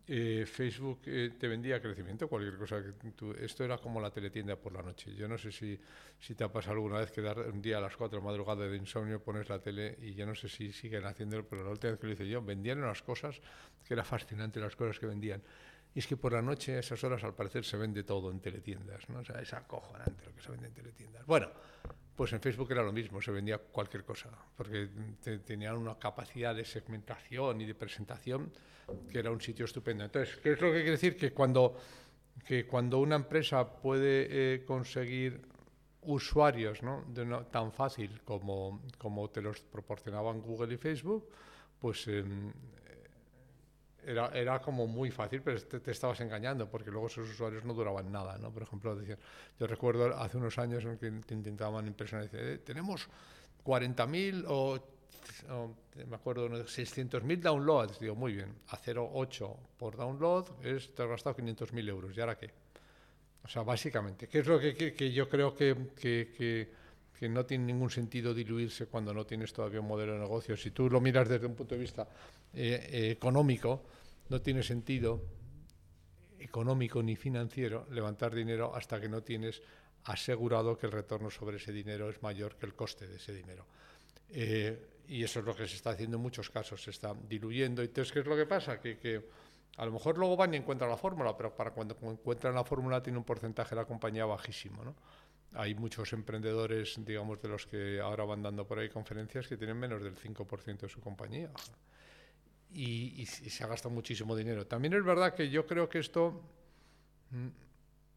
eh, 0.06 0.44
Facebook 0.46 1.00
eh, 1.06 1.32
te 1.38 1.48
vendía 1.48 1.80
crecimiento, 1.80 2.28
cualquier 2.28 2.58
cosa. 2.58 2.82
Que 2.82 3.44
esto 3.44 3.64
era 3.64 3.78
como 3.78 4.00
la 4.00 4.10
teletienda 4.10 4.56
por 4.56 4.72
la 4.72 4.82
noche. 4.82 5.14
Yo 5.14 5.26
no 5.26 5.38
sé 5.38 5.50
si, 5.50 5.78
si 6.20 6.34
te 6.34 6.44
ha 6.44 6.52
pasado 6.52 6.74
alguna 6.74 6.98
vez 6.98 7.10
que 7.10 7.22
dar 7.22 7.38
un 7.38 7.62
día 7.62 7.78
a 7.78 7.80
las 7.80 7.96
4 7.96 8.18
de 8.18 8.24
madrugada 8.24 8.66
de 8.68 8.76
insomnio, 8.76 9.22
pones 9.22 9.48
la 9.48 9.60
tele 9.60 9.96
y 10.02 10.14
yo 10.14 10.26
no 10.26 10.34
sé 10.34 10.48
si 10.48 10.72
siguen 10.72 11.04
haciéndolo, 11.06 11.46
pero 11.48 11.64
la 11.64 11.70
última 11.70 11.92
vez 11.92 12.00
que 12.00 12.06
lo 12.06 12.12
hice 12.12 12.28
yo, 12.28 12.42
vendían 12.42 12.82
unas 12.82 13.02
cosas 13.02 13.40
que 13.86 13.94
era 13.94 14.04
fascinante 14.04 14.60
las 14.60 14.76
cosas 14.76 14.98
que 14.98 15.06
vendían. 15.06 15.42
Y 15.94 16.00
es 16.00 16.06
que 16.06 16.16
por 16.16 16.32
la 16.32 16.42
noche, 16.42 16.76
a 16.76 16.80
esas 16.80 17.02
horas, 17.04 17.22
al 17.22 17.34
parecer, 17.34 17.64
se 17.64 17.76
vende 17.76 18.02
todo 18.02 18.30
en 18.30 18.40
teletiendas. 18.40 19.08
¿no? 19.08 19.20
O 19.20 19.24
sea, 19.24 19.40
es 19.40 19.54
acojonante 19.54 20.24
lo 20.26 20.34
que 20.34 20.42
se 20.42 20.50
vende 20.50 20.66
en 20.66 20.74
teletiendas. 20.74 21.24
Bueno, 21.24 21.48
pues 22.16 22.32
en 22.32 22.40
Facebook 22.40 22.70
era 22.70 22.82
lo 22.82 22.92
mismo, 22.92 23.20
se 23.20 23.30
vendía 23.30 23.58
cualquier 23.58 24.04
cosa, 24.04 24.30
porque 24.56 24.88
tenían 25.44 25.76
una 25.76 25.98
capacidad 25.98 26.54
de 26.54 26.64
segmentación 26.64 27.60
y 27.60 27.64
de 27.64 27.74
presentación 27.74 28.52
que 29.10 29.18
era 29.18 29.30
un 29.30 29.40
sitio 29.40 29.64
estupendo. 29.64 30.04
Entonces, 30.04 30.36
¿qué 30.36 30.52
es 30.52 30.60
lo 30.60 30.68
que 30.68 30.78
quiere 30.78 30.90
decir? 30.92 31.16
Que 31.16 31.32
cuando, 31.32 31.76
que 32.46 32.66
cuando 32.66 32.98
una 33.00 33.16
empresa 33.16 33.76
puede 33.76 34.26
eh, 34.54 34.64
conseguir 34.64 35.40
usuarios 36.02 36.82
¿no? 36.82 37.04
tan 37.50 37.72
fácil 37.72 38.20
como, 38.24 38.82
como 38.98 39.30
te 39.30 39.40
los 39.40 39.60
proporcionaban 39.60 40.40
Google 40.40 40.74
y 40.74 40.76
Facebook, 40.76 41.28
pues 41.80 42.06
em, 42.08 42.52
era, 44.06 44.28
era, 44.28 44.60
como 44.60 44.86
muy 44.86 45.10
fácil, 45.10 45.42
pero 45.42 45.60
te, 45.60 45.90
estabas 45.90 46.20
engañando, 46.20 46.68
porque 46.68 46.90
luego 46.90 47.06
esos 47.06 47.28
usuarios 47.28 47.64
no 47.64 47.74
duraban 47.74 48.10
nada, 48.10 48.38
¿no? 48.38 48.50
Por 48.50 48.62
ejemplo, 48.62 48.94
decir, 48.96 49.18
yo 49.58 49.66
recuerdo 49.66 50.16
hace 50.16 50.36
unos 50.36 50.58
años 50.58 50.84
en 50.84 50.98
que 50.98 51.10
te 51.10 51.34
intentaban 51.34 51.86
impresionar, 51.86 52.28
eh, 52.32 52.58
tenemos 52.64 53.08
40.000 53.64 54.44
o, 54.48 54.78
me 56.08 56.16
acuerdo, 56.16 56.48
600.000 56.48 57.40
downloads, 57.40 57.98
digo, 57.98 58.14
muy 58.14 58.34
bien, 58.34 58.54
a 58.68 58.76
0,8 58.76 59.56
por 59.78 59.96
download 59.96 60.46
es, 60.62 60.94
te 60.94 61.02
has 61.02 61.08
gastado 61.08 61.36
500.000 61.36 61.88
euros, 61.88 62.16
¿y 62.16 62.20
ahora 62.20 62.36
qué? 62.36 62.50
O 63.44 63.48
sea, 63.48 63.62
básicamente, 63.62 64.26
¿qué 64.26 64.38
es 64.38 64.46
lo 64.46 64.58
que, 64.58 64.74
que, 64.74 65.12
yo 65.12 65.28
creo 65.28 65.54
que, 65.54 65.90
que, 65.94 66.72
que, 67.18 67.28
no 67.28 67.46
tiene 67.46 67.64
ningún 67.64 67.90
sentido 67.90 68.34
diluirse 68.34 68.86
cuando 68.86 69.12
no 69.14 69.24
tienes 69.24 69.52
todavía 69.52 69.80
un 69.80 69.88
modelo 69.88 70.14
de 70.14 70.20
negocio? 70.20 70.56
Si 70.56 70.70
tú 70.70 70.90
lo 70.90 71.00
miras 71.00 71.28
desde 71.28 71.46
un 71.46 71.54
punto 71.54 71.74
de 71.74 71.80
vista 71.80 72.08
eh, 72.52 72.88
eh, 72.90 73.10
económico, 73.10 73.82
no 74.28 74.40
tiene 74.40 74.62
sentido 74.62 75.22
económico 76.38 77.02
ni 77.02 77.16
financiero 77.16 77.86
levantar 77.90 78.34
dinero 78.34 78.74
hasta 78.74 79.00
que 79.00 79.08
no 79.08 79.22
tienes 79.22 79.62
asegurado 80.04 80.76
que 80.76 80.86
el 80.86 80.92
retorno 80.92 81.30
sobre 81.30 81.56
ese 81.56 81.72
dinero 81.72 82.10
es 82.10 82.22
mayor 82.22 82.56
que 82.56 82.66
el 82.66 82.74
coste 82.74 83.06
de 83.06 83.16
ese 83.16 83.32
dinero. 83.32 83.66
Eh, 84.30 84.88
y 85.08 85.22
eso 85.22 85.40
es 85.40 85.44
lo 85.44 85.54
que 85.54 85.66
se 85.66 85.76
está 85.76 85.90
haciendo 85.90 86.16
en 86.16 86.22
muchos 86.22 86.50
casos, 86.50 86.82
se 86.82 86.90
está 86.90 87.14
diluyendo. 87.28 87.82
Entonces, 87.82 88.12
¿qué 88.12 88.20
es 88.20 88.26
lo 88.26 88.36
que 88.36 88.46
pasa? 88.46 88.80
Que, 88.80 88.98
que 88.98 89.22
a 89.76 89.84
lo 89.84 89.92
mejor 89.92 90.18
luego 90.18 90.36
van 90.36 90.54
y 90.54 90.56
encuentran 90.56 90.90
la 90.90 90.96
fórmula, 90.96 91.36
pero 91.36 91.54
para 91.54 91.72
cuando 91.72 91.96
encuentran 92.02 92.54
la 92.54 92.64
fórmula 92.64 93.02
tiene 93.02 93.18
un 93.18 93.24
porcentaje 93.24 93.70
de 93.70 93.76
la 93.76 93.86
compañía 93.86 94.24
bajísimo. 94.24 94.84
¿no? 94.84 94.94
Hay 95.54 95.74
muchos 95.74 96.12
emprendedores, 96.12 96.94
digamos, 97.04 97.40
de 97.40 97.48
los 97.48 97.66
que 97.66 98.00
ahora 98.00 98.24
van 98.24 98.42
dando 98.42 98.66
por 98.66 98.78
ahí 98.78 98.88
conferencias 98.88 99.46
que 99.46 99.56
tienen 99.56 99.76
menos 99.76 100.02
del 100.02 100.16
5% 100.16 100.80
de 100.80 100.88
su 100.88 101.00
compañía 101.00 101.50
y, 102.74 103.24
se 103.26 103.64
ha 103.64 103.66
gastado 103.66 103.94
muchísimo 103.94 104.34
dinero. 104.36 104.66
También 104.66 104.94
es 104.94 105.04
verdad 105.04 105.34
que 105.34 105.48
yo 105.48 105.66
creo 105.66 105.88
que 105.88 106.00
esto, 106.00 106.42
mm, 107.30 107.48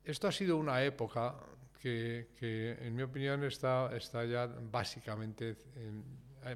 esto 0.03 0.27
ha 0.27 0.31
sido 0.31 0.57
una 0.57 0.83
época 0.83 1.35
que, 1.79 2.77
en 2.81 2.95
mi 2.95 3.03
opinión 3.03 3.43
está, 3.43 3.95
está 3.95 4.25
ya 4.25 4.47
básicamente, 4.47 5.55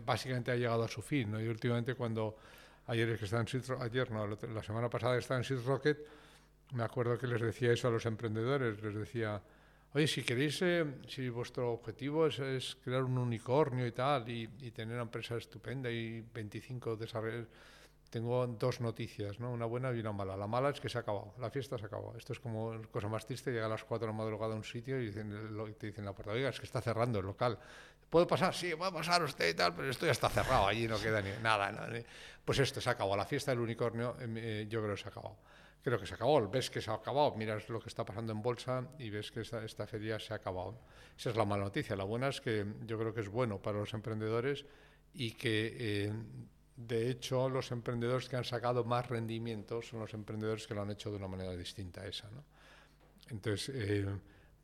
básicamente 0.03 0.51
ha 0.51 0.55
llegado 0.55 0.83
a 0.83 0.87
su 0.87 1.01
fin. 1.01 1.31
¿no? 1.31 1.39
Y 1.39 1.47
últimamente 1.47 1.95
cuando 1.95 2.35
ayer 2.87 3.09
es 3.09 3.19
que 3.19 3.25
estaba 3.25 3.43
en 3.43 3.81
ayer 3.81 4.11
no, 4.11 4.27
la 4.27 4.63
semana 4.63 4.89
pasada 4.89 5.17
estaba 5.17 5.39
en 5.39 5.43
Seed 5.43 5.63
Rocket, 5.65 6.05
me 6.73 6.83
acuerdo 6.83 7.17
que 7.17 7.27
les 7.27 7.41
decía 7.41 7.71
eso 7.71 7.87
a 7.87 7.91
los 7.91 8.05
emprendedores, 8.05 8.81
les 8.81 8.95
decía, 8.95 9.41
oye, 9.93 10.07
si 10.07 10.23
queréis, 10.23 10.61
eh, 10.61 10.85
si 11.07 11.29
vuestro 11.29 11.73
objetivo 11.73 12.27
es, 12.27 12.77
crear 12.83 13.03
un 13.03 13.17
unicornio 13.17 13.85
y 13.85 13.91
tal, 13.91 14.29
y, 14.29 14.47
tener 14.71 14.95
una 14.95 15.03
empresa 15.03 15.37
estupenda 15.37 15.89
y 15.89 16.21
25 16.33 16.95
desarrollos 16.95 17.47
tengo 18.11 18.45
dos 18.45 18.81
noticias, 18.81 19.39
¿no? 19.39 19.51
una 19.51 19.65
buena 19.65 19.91
y 19.93 19.99
una 19.99 20.11
mala. 20.11 20.35
La 20.35 20.45
mala 20.45 20.69
es 20.69 20.81
que 20.81 20.89
se 20.89 20.97
ha 20.97 21.01
acabado, 21.01 21.33
la 21.39 21.49
fiesta 21.49 21.77
se 21.77 21.85
ha 21.85 21.87
acabado. 21.87 22.13
Esto 22.17 22.33
es 22.33 22.41
como 22.41 22.79
cosa 22.91 23.07
más 23.07 23.25
triste, 23.25 23.51
llega 23.51 23.67
a 23.67 23.69
las 23.69 23.85
4 23.85 24.05
de 24.05 24.11
la 24.11 24.17
madrugada 24.17 24.53
a 24.53 24.57
un 24.57 24.65
sitio 24.65 25.01
y 25.01 25.05
dicen, 25.05 25.31
te 25.79 25.87
dicen 25.87 26.03
la 26.03 26.11
puerta, 26.11 26.33
oiga, 26.33 26.49
es 26.49 26.59
que 26.59 26.65
está 26.65 26.81
cerrando 26.81 27.19
el 27.19 27.25
local. 27.25 27.57
¿Puedo 28.09 28.27
pasar? 28.27 28.53
Sí, 28.53 28.75
puede 28.75 28.91
pasar 28.91 29.23
usted 29.23 29.49
y 29.49 29.53
tal, 29.53 29.73
pero 29.73 29.89
esto 29.89 30.05
ya 30.05 30.11
está 30.11 30.29
cerrado, 30.29 30.67
allí 30.67 30.89
no 30.89 30.99
queda 30.99 31.21
ni 31.21 31.31
nada. 31.41 31.71
Pues 32.43 32.59
esto 32.59 32.81
se 32.81 32.89
ha 32.89 32.91
acabado, 32.91 33.15
la 33.15 33.25
fiesta 33.25 33.51
del 33.51 33.61
unicornio 33.61 34.17
em, 34.19 34.37
eh, 34.37 34.67
yo 34.69 34.81
creo 34.81 34.95
que 34.95 35.01
se 35.01 35.07
ha 35.07 35.11
acabado. 35.11 35.37
Creo 35.83 35.99
que 35.99 36.05
se 36.05 36.13
acabado, 36.13 36.47
ves 36.49 36.69
que 36.69 36.79
se 36.79 36.91
ha 36.91 36.93
acabado, 36.93 37.35
miras 37.35 37.67
lo 37.69 37.79
que 37.79 37.89
está 37.89 38.05
pasando 38.05 38.31
en 38.31 38.41
bolsa 38.41 38.87
y 38.99 39.09
ves 39.09 39.31
que 39.31 39.41
esta, 39.41 39.63
esta 39.65 39.87
feria 39.87 40.19
se 40.19 40.33
ha 40.33 40.35
acabado. 40.35 40.79
Esa 41.17 41.31
es 41.31 41.35
la 41.35 41.45
mala 41.45 41.63
noticia. 41.63 41.95
La 41.95 42.03
buena 42.03 42.27
es 42.29 42.39
que 42.39 42.65
yo 42.85 42.99
creo 42.99 43.13
que 43.13 43.21
es 43.21 43.29
bueno 43.29 43.59
para 43.61 43.79
los 43.79 43.93
emprendedores 43.93 44.65
y 45.13 45.31
que... 45.31 45.75
Eh, 45.79 46.13
de 46.87 47.09
hecho, 47.09 47.49
los 47.49 47.71
emprendedores 47.71 48.27
que 48.27 48.37
han 48.37 48.43
sacado 48.43 48.83
más 48.83 49.07
rendimiento 49.07 49.81
son 49.81 49.99
los 49.99 50.13
emprendedores 50.13 50.65
que 50.65 50.73
lo 50.73 50.81
han 50.81 50.91
hecho 50.91 51.11
de 51.11 51.17
una 51.17 51.27
manera 51.27 51.55
distinta 51.55 52.01
a 52.01 52.07
esa. 52.07 52.29
¿no? 52.31 52.43
Entonces, 53.29 53.75
eh, 53.75 54.05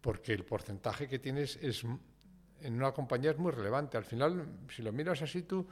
porque 0.02 0.34
el 0.34 0.44
porcentaje 0.44 1.08
que 1.08 1.20
tienes 1.20 1.58
es, 1.62 1.84
en 1.84 2.74
una 2.74 2.92
compañía 2.92 3.32
es 3.32 3.38
muy 3.38 3.52
relevante. 3.52 3.98
Al 3.98 4.06
final, 4.06 4.46
si 4.70 4.82
lo 4.82 4.92
miras 4.92 5.22
así 5.22 5.44
tú, 5.44 5.68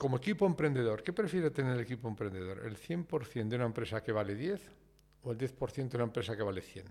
como 0.00 0.16
equipo 0.16 0.46
emprendedor, 0.46 1.02
¿qué 1.02 1.12
prefiere 1.12 1.50
tener 1.50 1.74
el 1.74 1.80
equipo 1.80 2.08
emprendedor? 2.08 2.62
¿El 2.64 2.78
100% 2.78 3.48
de 3.48 3.56
una 3.56 3.66
empresa 3.66 4.02
que 4.02 4.12
vale 4.12 4.34
10 4.34 4.58
o 5.24 5.32
el 5.32 5.36
10% 5.36 5.90
de 5.90 5.96
una 5.98 6.04
empresa 6.04 6.34
que 6.34 6.42
vale 6.42 6.62
100? 6.62 6.86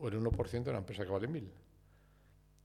¿O 0.00 0.08
el 0.08 0.20
1% 0.20 0.62
de 0.62 0.68
una 0.68 0.80
empresa 0.80 1.04
que 1.04 1.10
vale 1.10 1.26
1000? 1.26 1.50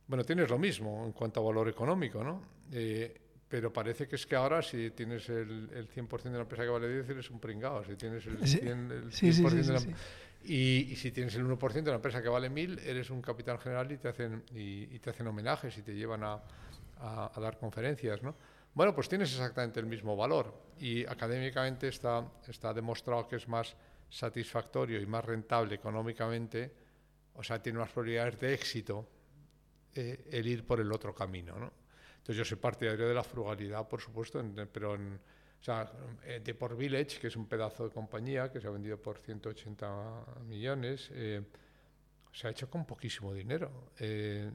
Bueno, 0.05 0.25
tienes 0.25 0.49
lo 0.49 0.59
mismo 0.59 1.05
en 1.05 1.13
cuanto 1.13 1.39
a 1.39 1.43
valor 1.43 1.69
económico, 1.69 2.21
¿no? 2.25 2.43
Eh, 2.73 3.17
pero 3.47 3.71
parece 3.71 4.05
que 4.05 4.17
es 4.17 4.27
que 4.27 4.35
ahora 4.35 4.61
si 4.61 4.91
tienes 4.91 5.29
el, 5.29 5.69
el 5.73 5.87
100% 5.87 6.23
de 6.23 6.31
la 6.31 6.41
empresa 6.41 6.63
que 6.63 6.69
vale 6.69 6.89
10 6.89 7.09
eres 7.11 7.29
un 7.29 7.39
pringao, 7.39 7.85
si 7.85 7.95
tienes 7.95 8.25
el 8.25 8.39
100%, 8.39 8.91
el 8.91 9.13
100 9.13 9.37
de 9.65 9.73
la, 9.73 9.79
y, 10.43 10.91
y, 10.91 10.95
si 10.97 11.13
tienes 11.13 11.35
el 11.35 11.45
1% 11.45 11.71
de 11.71 11.89
la 11.89 11.95
empresa 11.95 12.21
que 12.21 12.27
vale 12.27 12.49
1000, 12.49 12.79
eres 12.79 13.09
un 13.09 13.21
capitán 13.21 13.57
general 13.59 13.89
y 13.93 13.97
te 13.97 14.09
hacen, 14.09 14.43
y, 14.53 14.93
y 14.93 14.99
te 14.99 15.11
hacen 15.11 15.25
homenajes 15.25 15.77
y 15.77 15.83
te 15.83 15.95
llevan 15.95 16.21
a, 16.25 16.41
a, 16.97 17.31
a, 17.33 17.39
dar 17.39 17.57
conferencias, 17.57 18.21
¿no? 18.21 18.35
Bueno, 18.73 18.95
pues 18.95 19.07
tienes 19.07 19.31
exactamente 19.31 19.79
el 19.79 19.85
mismo 19.85 20.15
valor 20.15 20.53
y 20.79 21.05
académicamente 21.05 21.87
está, 21.87 22.27
está 22.47 22.73
demostrado 22.73 23.27
que 23.27 23.35
es 23.35 23.47
más 23.47 23.75
satisfactorio 24.09 24.99
y 24.99 25.05
más 25.05 25.23
rentable 25.23 25.75
económicamente, 25.75 26.73
o 27.35 27.43
sea, 27.43 27.61
tiene 27.61 27.79
unas 27.79 27.91
probabilidades 27.91 28.39
de 28.39 28.53
éxito 28.53 29.07
eh, 29.95 30.25
el 30.31 30.47
ir 30.47 30.65
por 30.65 30.79
el 30.79 30.91
otro 30.91 31.13
camino, 31.13 31.57
¿no? 31.57 31.71
Entonces 32.17 32.37
yo 32.37 32.45
soy 32.45 32.57
partidario 32.57 33.07
de 33.07 33.13
la 33.13 33.23
frugalidad, 33.23 33.87
por 33.87 34.01
supuesto, 34.01 34.39
en, 34.39 34.55
pero 34.71 34.95
en, 34.95 35.15
o 35.15 35.63
sea, 35.63 35.91
eh, 36.23 36.41
de 36.43 36.55
por 36.55 36.75
Village, 36.75 37.19
que 37.19 37.27
es 37.27 37.35
un 37.35 37.47
pedazo 37.47 37.87
de 37.87 37.93
compañía 37.93 38.51
que 38.51 38.59
se 38.59 38.67
ha 38.67 38.71
vendido 38.71 38.97
por 38.97 39.19
180 39.19 40.25
millones, 40.45 41.09
eh, 41.13 41.43
se 42.33 42.47
ha 42.47 42.49
hecho 42.51 42.69
con 42.69 42.85
poquísimo 42.85 43.33
dinero. 43.33 43.91
Eh, 43.99 44.49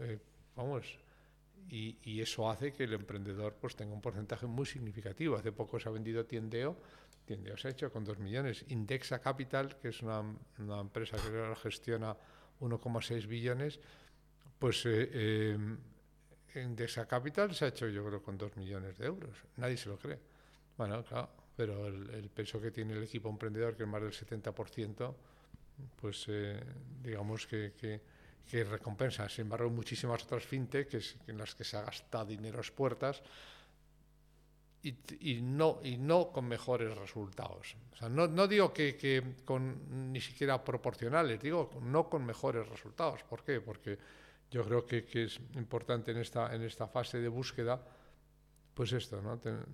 eh, 0.00 0.18
vamos, 0.54 0.98
y, 1.68 1.98
y, 2.02 2.20
eso 2.20 2.50
hace 2.50 2.72
que 2.72 2.84
el 2.84 2.92
emprendedor 2.92 3.56
pues 3.60 3.74
tenga 3.76 3.92
un 3.94 4.00
porcentaje 4.00 4.46
muy 4.46 4.66
significativo. 4.66 5.36
Hace 5.36 5.52
poco 5.52 5.80
se 5.80 5.88
ha 5.88 5.92
vendido 5.92 6.24
Tiendeo, 6.26 6.76
Tiendeo 7.24 7.56
se 7.56 7.68
ha 7.68 7.70
hecho 7.70 7.90
con 7.90 8.04
2 8.04 8.18
millones. 8.18 8.64
Indexa 8.68 9.20
Capital, 9.20 9.76
que 9.78 9.88
es 9.88 10.02
una, 10.02 10.20
una 10.58 10.80
empresa 10.80 11.16
que 11.16 11.54
gestiona 11.62 12.16
1,6 12.60 13.26
billones, 13.26 13.80
pues 14.58 14.82
eh, 14.86 15.56
Indexa 16.54 17.06
Capital 17.06 17.54
se 17.54 17.64
ha 17.64 17.68
hecho 17.68 17.88
yo 17.88 18.04
creo 18.04 18.22
con 18.22 18.36
2 18.36 18.56
millones 18.56 18.98
de 18.98 19.06
euros. 19.06 19.36
Nadie 19.56 19.76
se 19.76 19.88
lo 19.88 19.98
cree. 19.98 20.18
Bueno, 20.76 21.04
claro, 21.04 21.30
pero 21.56 21.86
el, 21.86 22.10
el, 22.10 22.28
peso 22.30 22.60
que 22.60 22.70
tiene 22.70 22.94
el 22.94 23.02
equipo 23.02 23.28
emprendedor, 23.28 23.76
que 23.76 23.84
es 23.84 23.88
más 23.88 24.02
del 24.02 24.12
70%, 24.12 25.14
pues 26.00 26.26
eh, 26.28 26.60
digamos 27.02 27.46
que, 27.46 27.72
que, 27.76 28.00
que, 28.50 28.64
recompensa. 28.64 29.28
Sin 29.28 29.42
embargo, 29.42 29.70
muchísimas 29.70 30.22
otras 30.24 30.44
fintech 30.44 30.88
que 30.88 30.98
es, 30.98 31.16
en 31.26 31.38
las 31.38 31.54
que 31.54 31.64
se 31.64 31.76
ha 31.76 31.82
gastado 31.82 32.26
dinero 32.26 32.60
a 32.60 32.76
puertas 32.76 33.22
y, 34.82 34.94
y, 35.20 35.40
no, 35.40 35.80
y 35.82 35.96
no 35.96 36.32
con 36.32 36.46
mejores 36.46 36.96
resultados. 36.96 37.76
O 37.92 37.96
sea, 37.96 38.08
no, 38.08 38.26
no 38.26 38.46
digo 38.46 38.72
que, 38.72 38.96
que, 38.96 39.36
con 39.44 40.12
ni 40.12 40.20
siquiera 40.20 40.62
proporcionales, 40.62 41.40
digo 41.40 41.70
no 41.82 42.08
con 42.08 42.24
mejores 42.24 42.68
resultados. 42.68 43.22
¿Por 43.22 43.44
qué? 43.44 43.60
Porque 43.60 43.98
yo 44.50 44.64
creo 44.64 44.84
que, 44.84 45.04
que 45.04 45.24
es 45.24 45.40
importante 45.54 46.10
en 46.10 46.18
esta, 46.18 46.54
en 46.54 46.62
esta 46.62 46.86
fase 46.86 47.20
de 47.20 47.28
búsqueda, 47.28 47.80
pues 48.74 48.92
esto, 48.92 49.22
¿no? 49.22 49.38
Ten, 49.38 49.64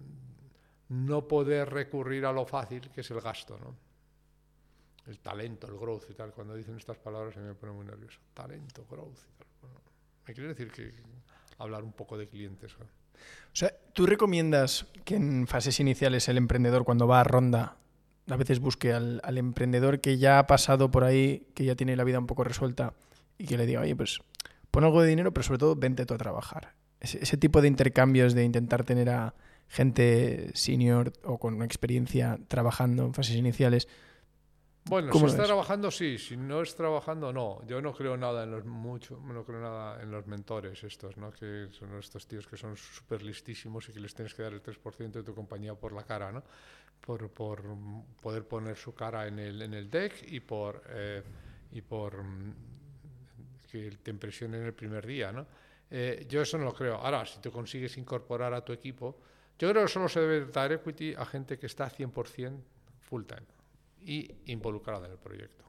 no 0.88 1.26
poder 1.28 1.68
recurrir 1.70 2.24
a 2.24 2.32
lo 2.32 2.46
fácil 2.46 2.90
que 2.90 3.02
es 3.02 3.10
el 3.10 3.20
gasto, 3.20 3.58
¿no? 3.58 3.87
El 5.08 5.18
talento, 5.18 5.66
el 5.66 5.78
growth 5.78 6.04
y 6.10 6.14
tal. 6.14 6.32
Cuando 6.32 6.54
dicen 6.54 6.76
estas 6.76 6.98
palabras 6.98 7.34
se 7.34 7.40
me 7.40 7.54
pone 7.54 7.72
muy 7.72 7.86
nervioso. 7.86 8.20
Talento, 8.34 8.86
growth 8.88 9.18
y 9.18 9.38
tal. 9.38 9.48
Me 10.26 10.34
quiere 10.34 10.48
decir 10.50 10.70
que 10.70 10.92
hablar 11.58 11.82
un 11.82 11.92
poco 11.92 12.16
de 12.16 12.28
clientes. 12.28 12.74
O 12.76 12.86
sea, 13.52 13.72
¿tú 13.94 14.06
recomiendas 14.06 14.86
que 15.04 15.16
en 15.16 15.46
fases 15.46 15.80
iniciales 15.80 16.28
el 16.28 16.36
emprendedor 16.36 16.84
cuando 16.84 17.06
va 17.06 17.20
a 17.20 17.24
ronda 17.24 17.76
a 18.28 18.36
veces 18.36 18.60
busque 18.60 18.92
al, 18.92 19.20
al 19.24 19.38
emprendedor 19.38 20.00
que 20.00 20.18
ya 20.18 20.38
ha 20.38 20.46
pasado 20.46 20.90
por 20.90 21.04
ahí, 21.04 21.46
que 21.54 21.64
ya 21.64 21.74
tiene 21.74 21.96
la 21.96 22.04
vida 22.04 22.18
un 22.18 22.26
poco 22.26 22.44
resuelta 22.44 22.92
y 23.38 23.46
que 23.46 23.56
le 23.56 23.64
diga, 23.64 23.80
oye, 23.80 23.96
pues 23.96 24.20
pon 24.70 24.84
algo 24.84 25.00
de 25.00 25.08
dinero, 25.08 25.32
pero 25.32 25.44
sobre 25.44 25.58
todo 25.58 25.76
vente 25.76 26.04
tú 26.04 26.14
a 26.14 26.18
trabajar? 26.18 26.74
Ese, 27.00 27.22
ese 27.22 27.36
tipo 27.36 27.62
de 27.62 27.68
intercambios 27.68 28.34
de 28.34 28.44
intentar 28.44 28.84
tener 28.84 29.08
a 29.08 29.34
gente 29.68 30.50
senior 30.54 31.12
o 31.24 31.38
con 31.38 31.62
experiencia 31.62 32.38
trabajando 32.48 33.04
en 33.06 33.14
fases 33.14 33.36
iniciales. 33.36 33.88
Bueno, 34.88 35.12
si 35.12 35.24
está 35.24 35.44
trabajando, 35.44 35.90
sí. 35.90 36.18
Si 36.18 36.36
no 36.36 36.62
es 36.62 36.74
trabajando, 36.74 37.32
no. 37.32 37.64
Yo 37.66 37.80
no 37.80 37.92
creo 37.92 38.16
nada 38.16 38.44
en 38.44 38.50
los 38.50 38.64
mucho, 38.64 39.20
no 39.20 39.44
creo 39.44 39.60
nada 39.60 40.02
en 40.02 40.10
los 40.10 40.26
mentores 40.26 40.82
estos, 40.84 41.16
¿no? 41.16 41.30
Que 41.30 41.68
son 41.70 41.96
estos 41.98 42.26
tíos 42.26 42.46
que 42.46 42.56
son 42.56 42.76
súper 42.76 43.22
listísimos 43.22 43.88
y 43.88 43.92
que 43.92 44.00
les 44.00 44.14
tienes 44.14 44.34
que 44.34 44.42
dar 44.42 44.52
el 44.52 44.62
3% 44.62 45.10
de 45.10 45.22
tu 45.22 45.34
compañía 45.34 45.74
por 45.74 45.92
la 45.92 46.04
cara, 46.04 46.32
¿no? 46.32 46.42
Por, 47.00 47.30
por 47.30 47.62
poder 48.20 48.46
poner 48.46 48.76
su 48.76 48.94
cara 48.94 49.26
en 49.26 49.38
el, 49.38 49.62
en 49.62 49.74
el 49.74 49.90
deck 49.90 50.24
y 50.26 50.40
por, 50.40 50.82
eh, 50.88 51.22
y 51.72 51.80
por 51.80 52.22
mm, 52.22 52.54
que 53.70 53.90
te 54.02 54.10
impresionen 54.10 54.64
el 54.64 54.74
primer 54.74 55.06
día, 55.06 55.32
¿no? 55.32 55.46
Eh, 55.90 56.26
yo 56.28 56.42
eso 56.42 56.58
no 56.58 56.64
lo 56.64 56.74
creo. 56.74 56.96
Ahora, 56.96 57.24
si 57.24 57.40
tú 57.40 57.50
consigues 57.50 57.96
incorporar 57.96 58.52
a 58.52 58.64
tu 58.64 58.72
equipo, 58.72 59.18
yo 59.58 59.70
creo 59.70 59.82
que 59.82 59.88
solo 59.88 60.08
se 60.08 60.20
debe 60.20 60.46
dar 60.46 60.72
equity 60.72 61.14
a 61.14 61.24
gente 61.24 61.58
que 61.58 61.66
está 61.66 61.90
100% 61.90 62.60
full 63.00 63.24
time 63.24 63.57
y 64.08 64.26
involucrada 64.46 65.04
en 65.06 65.12
el 65.12 65.18
proyecto. 65.18 65.66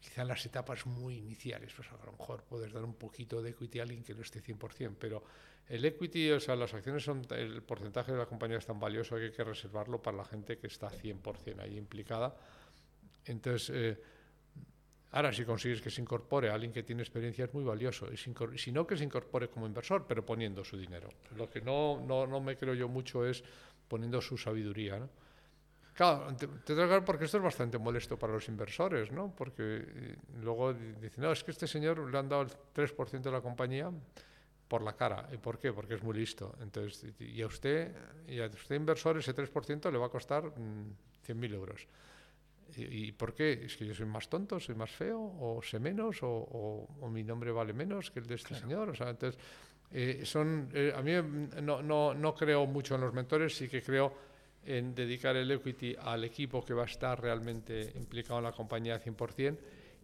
Quizá 0.00 0.22
en 0.22 0.28
las 0.28 0.46
etapas 0.46 0.86
muy 0.86 1.16
iniciales, 1.16 1.74
pues 1.76 1.86
a 1.92 2.06
lo 2.06 2.12
mejor 2.12 2.42
puedes 2.44 2.72
dar 2.72 2.82
un 2.84 2.94
poquito 2.94 3.42
de 3.42 3.50
equity 3.50 3.80
a 3.80 3.82
alguien 3.82 4.02
que 4.02 4.14
no 4.14 4.22
esté 4.22 4.42
100%, 4.42 4.96
pero 4.98 5.22
el 5.68 5.84
equity, 5.84 6.30
o 6.30 6.40
sea, 6.40 6.56
las 6.56 6.72
acciones 6.72 7.04
son, 7.04 7.26
el 7.30 7.62
porcentaje 7.62 8.12
de 8.12 8.18
la 8.18 8.24
compañía 8.24 8.56
es 8.56 8.64
tan 8.64 8.80
valioso 8.80 9.16
que 9.16 9.24
hay 9.24 9.32
que 9.32 9.44
reservarlo 9.44 10.00
para 10.00 10.16
la 10.16 10.24
gente 10.24 10.56
que 10.56 10.68
está 10.68 10.88
100% 10.88 11.60
ahí 11.60 11.76
implicada. 11.76 12.34
Entonces, 13.26 13.70
eh, 13.74 14.02
Ahora, 15.10 15.32
si 15.32 15.46
consigues 15.46 15.80
que 15.80 15.88
se 15.88 16.02
incorpore 16.02 16.50
a 16.50 16.54
alguien 16.54 16.70
que 16.70 16.82
tiene 16.82 17.00
experiencia 17.00 17.46
es 17.46 17.54
muy 17.54 17.64
valioso. 17.64 18.12
Y 18.12 18.18
si 18.18 18.72
no, 18.72 18.86
que 18.86 18.94
se 18.94 19.04
incorpore 19.04 19.48
como 19.48 19.66
inversor, 19.66 20.04
pero 20.06 20.22
poniendo 20.22 20.62
su 20.64 20.76
dinero. 20.76 21.08
Lo 21.34 21.48
que 21.48 21.62
no, 21.62 21.98
no, 22.06 22.26
no 22.26 22.42
me 22.42 22.58
creo 22.58 22.74
yo 22.74 22.88
mucho 22.88 23.24
es 23.24 23.42
poniendo 23.88 24.20
su 24.20 24.36
sabiduría. 24.36 24.98
¿no? 24.98 25.08
Claro, 25.98 26.32
te, 26.36 26.46
te 26.46 26.76
tengo 26.76 27.04
porque 27.04 27.24
esto 27.24 27.38
es 27.38 27.42
bastante 27.42 27.76
molesto 27.76 28.16
para 28.16 28.32
los 28.32 28.46
inversores, 28.46 29.10
¿no? 29.10 29.34
Porque 29.34 30.14
luego 30.40 30.72
dicen, 30.72 31.24
no, 31.24 31.32
es 31.32 31.42
que 31.42 31.50
este 31.50 31.66
señor 31.66 32.08
le 32.08 32.16
han 32.16 32.28
dado 32.28 32.42
el 32.42 32.50
3% 32.72 33.20
de 33.20 33.32
la 33.32 33.40
compañía 33.40 33.90
por 34.68 34.82
la 34.82 34.92
cara. 34.92 35.28
¿Y 35.32 35.38
por 35.38 35.58
qué? 35.58 35.72
Porque 35.72 35.94
es 35.94 36.02
muy 36.04 36.16
listo. 36.16 36.54
Entonces, 36.60 37.04
y 37.18 37.42
a 37.42 37.48
usted, 37.48 37.96
y 38.28 38.40
a 38.40 38.46
usted 38.46 38.76
inversor, 38.76 39.18
ese 39.18 39.34
3% 39.34 39.90
le 39.90 39.98
va 39.98 40.06
a 40.06 40.08
costar 40.08 40.44
mmm, 40.44 40.92
100.000 41.26 41.54
euros. 41.54 41.88
¿Y, 42.76 43.10
por 43.10 43.34
qué? 43.34 43.64
¿Es 43.64 43.76
que 43.76 43.84
yo 43.84 43.92
soy 43.92 44.06
más 44.06 44.28
tonto, 44.28 44.60
soy 44.60 44.76
más 44.76 44.92
feo, 44.92 45.18
o 45.18 45.60
sé 45.64 45.80
menos, 45.80 46.22
o, 46.22 46.28
o, 46.28 46.88
o 47.00 47.08
mi 47.08 47.24
nombre 47.24 47.50
vale 47.50 47.72
menos 47.72 48.12
que 48.12 48.20
el 48.20 48.26
de 48.28 48.36
este 48.36 48.50
claro. 48.50 48.62
señor? 48.62 48.88
O 48.90 48.94
sea, 48.94 49.10
entonces, 49.10 49.40
eh, 49.90 50.22
son, 50.24 50.68
eh, 50.72 50.92
a 50.94 51.02
mí 51.02 51.12
no, 51.60 51.82
no, 51.82 52.14
no 52.14 52.34
creo 52.36 52.66
mucho 52.66 52.94
en 52.94 53.00
los 53.00 53.12
mentores, 53.12 53.56
sí 53.56 53.68
que 53.68 53.82
creo 53.82 54.27
en 54.68 54.94
dedicar 54.94 55.34
el 55.36 55.50
equity 55.50 55.96
al 55.98 56.24
equipo 56.24 56.62
que 56.62 56.74
va 56.74 56.82
a 56.82 56.86
estar 56.86 57.20
realmente 57.20 57.92
implicado 57.96 58.38
en 58.38 58.44
la 58.44 58.52
compañía 58.52 59.02
100%, 59.02 59.56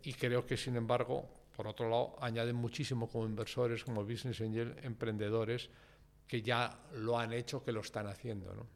y 0.02 0.12
creo 0.14 0.46
que, 0.46 0.56
sin 0.56 0.76
embargo, 0.76 1.28
por 1.54 1.66
otro 1.66 1.88
lado, 1.88 2.16
añaden 2.20 2.56
muchísimo 2.56 3.08
como 3.08 3.26
inversores, 3.26 3.84
como 3.84 4.04
business 4.04 4.40
angel, 4.40 4.74
emprendedores 4.82 5.68
que 6.26 6.40
ya 6.40 6.78
lo 6.94 7.18
han 7.18 7.32
hecho, 7.32 7.62
que 7.62 7.72
lo 7.72 7.80
están 7.80 8.06
haciendo, 8.06 8.54
¿no? 8.54 8.66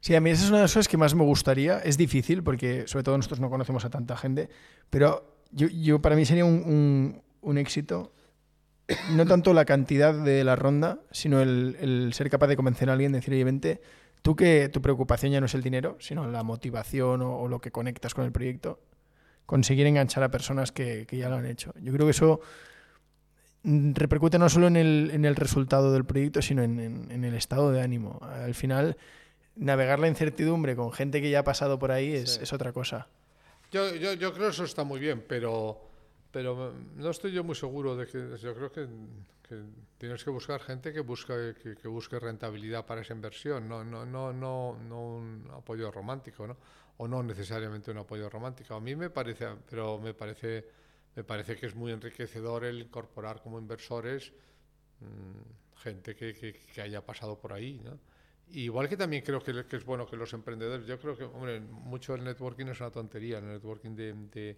Sí, 0.00 0.14
a 0.14 0.20
mí 0.20 0.30
esa 0.30 0.44
es 0.44 0.48
una 0.48 0.58
de 0.58 0.64
las 0.64 0.72
cosas 0.72 0.88
que 0.88 0.98
más 0.98 1.14
me 1.14 1.24
gustaría. 1.24 1.78
Es 1.78 1.96
difícil 1.96 2.42
porque 2.42 2.86
sobre 2.86 3.04
todo 3.04 3.16
nosotros 3.16 3.40
no 3.40 3.48
conocemos 3.48 3.86
a 3.86 3.90
tanta 3.90 4.16
gente, 4.16 4.50
pero 4.90 5.38
yo, 5.50 5.68
yo 5.68 6.02
para 6.02 6.14
mí 6.14 6.26
sería 6.26 6.44
un, 6.44 6.62
un, 6.62 7.22
un, 7.40 7.58
éxito 7.58 8.12
no 9.12 9.24
tanto 9.24 9.54
la 9.54 9.64
cantidad 9.64 10.12
de 10.12 10.44
la 10.44 10.56
ronda, 10.56 11.00
sino 11.10 11.40
el, 11.40 11.78
el, 11.80 12.12
ser 12.12 12.28
capaz 12.28 12.48
de 12.48 12.56
convencer 12.56 12.90
a 12.90 12.92
alguien, 12.92 13.12
de 13.12 13.18
decir, 13.18 13.32
oye, 13.32 13.44
vente, 13.44 13.80
tú 14.24 14.34
que 14.34 14.70
tu 14.70 14.80
preocupación 14.80 15.32
ya 15.32 15.40
no 15.40 15.44
es 15.44 15.54
el 15.54 15.62
dinero, 15.62 15.98
sino 16.00 16.26
la 16.26 16.42
motivación 16.42 17.20
o, 17.20 17.40
o 17.40 17.46
lo 17.46 17.60
que 17.60 17.70
conectas 17.70 18.14
con 18.14 18.24
el 18.24 18.32
proyecto, 18.32 18.80
conseguir 19.44 19.86
enganchar 19.86 20.22
a 20.22 20.30
personas 20.30 20.72
que, 20.72 21.04
que 21.06 21.18
ya 21.18 21.28
lo 21.28 21.36
han 21.36 21.44
hecho. 21.44 21.74
Yo 21.82 21.92
creo 21.92 22.06
que 22.06 22.12
eso 22.12 22.40
repercute 23.62 24.38
no 24.38 24.48
solo 24.48 24.66
en 24.66 24.76
el, 24.76 25.10
en 25.12 25.26
el 25.26 25.36
resultado 25.36 25.92
del 25.92 26.06
proyecto, 26.06 26.40
sino 26.40 26.62
en, 26.62 26.80
en, 26.80 27.10
en 27.10 27.24
el 27.24 27.34
estado 27.34 27.70
de 27.70 27.82
ánimo. 27.82 28.18
Al 28.22 28.54
final 28.54 28.96
navegar 29.56 29.98
la 29.98 30.08
incertidumbre 30.08 30.74
con 30.74 30.90
gente 30.90 31.20
que 31.20 31.28
ya 31.28 31.40
ha 31.40 31.44
pasado 31.44 31.78
por 31.78 31.92
ahí 31.92 32.14
es, 32.14 32.36
sí. 32.36 32.40
es 32.44 32.54
otra 32.54 32.72
cosa. 32.72 33.08
Yo, 33.72 33.94
yo, 33.94 34.14
yo, 34.14 34.32
creo 34.32 34.46
que 34.46 34.54
eso 34.54 34.64
está 34.64 34.84
muy 34.84 35.00
bien, 35.00 35.22
pero, 35.28 35.78
pero 36.34 36.74
no 36.96 37.10
estoy 37.10 37.30
yo 37.30 37.44
muy 37.44 37.54
seguro 37.54 37.94
de 37.94 38.08
que. 38.08 38.36
Yo 38.38 38.54
creo 38.56 38.72
que, 38.72 38.88
tienes 39.96 40.24
que 40.24 40.30
buscar 40.30 40.60
gente 40.60 40.92
que 40.92 40.98
busque, 40.98 41.54
que, 41.62 41.76
que, 41.76 41.86
busque 41.86 42.18
rentabilidad 42.18 42.84
para 42.84 43.02
esa 43.02 43.14
inversión, 43.14 43.68
no, 43.68 43.84
no, 43.84 44.04
no, 44.04 44.32
no, 44.32 44.76
no 44.76 45.00
un 45.00 45.48
apoyo 45.52 45.92
romántico, 45.92 46.48
¿no? 46.48 46.56
O 46.96 47.06
no 47.06 47.22
necesariamente 47.22 47.92
un 47.92 47.98
apoyo 47.98 48.28
romántico. 48.28 48.74
A 48.74 48.80
mí 48.80 48.96
me 48.96 49.10
parece, 49.10 49.46
pero 49.70 50.00
me 50.00 50.12
parece, 50.12 50.66
me 51.14 51.22
parece 51.22 51.54
que 51.54 51.66
es 51.66 51.76
muy 51.76 51.92
enriquecedor 51.92 52.64
el 52.64 52.80
incorporar 52.80 53.40
como 53.40 53.60
inversores 53.60 54.32
mmm, 54.98 55.76
gente 55.76 56.16
que, 56.16 56.34
que, 56.34 56.82
haya 56.82 57.00
pasado 57.06 57.38
por 57.38 57.52
ahí, 57.52 57.80
¿no? 57.84 57.96
Igual 58.48 58.88
que 58.88 58.96
también 58.96 59.22
creo 59.22 59.40
que, 59.40 59.52
es 59.76 59.84
bueno 59.84 60.04
que 60.04 60.16
los 60.16 60.32
emprendedores, 60.32 60.84
yo 60.84 60.98
creo 60.98 61.16
que, 61.16 61.24
hombre, 61.24 61.60
mucho 61.60 62.16
el 62.16 62.24
networking 62.24 62.66
es 62.66 62.80
una 62.80 62.90
tontería, 62.90 63.38
el 63.38 63.46
networking 63.46 63.94
de, 63.94 64.56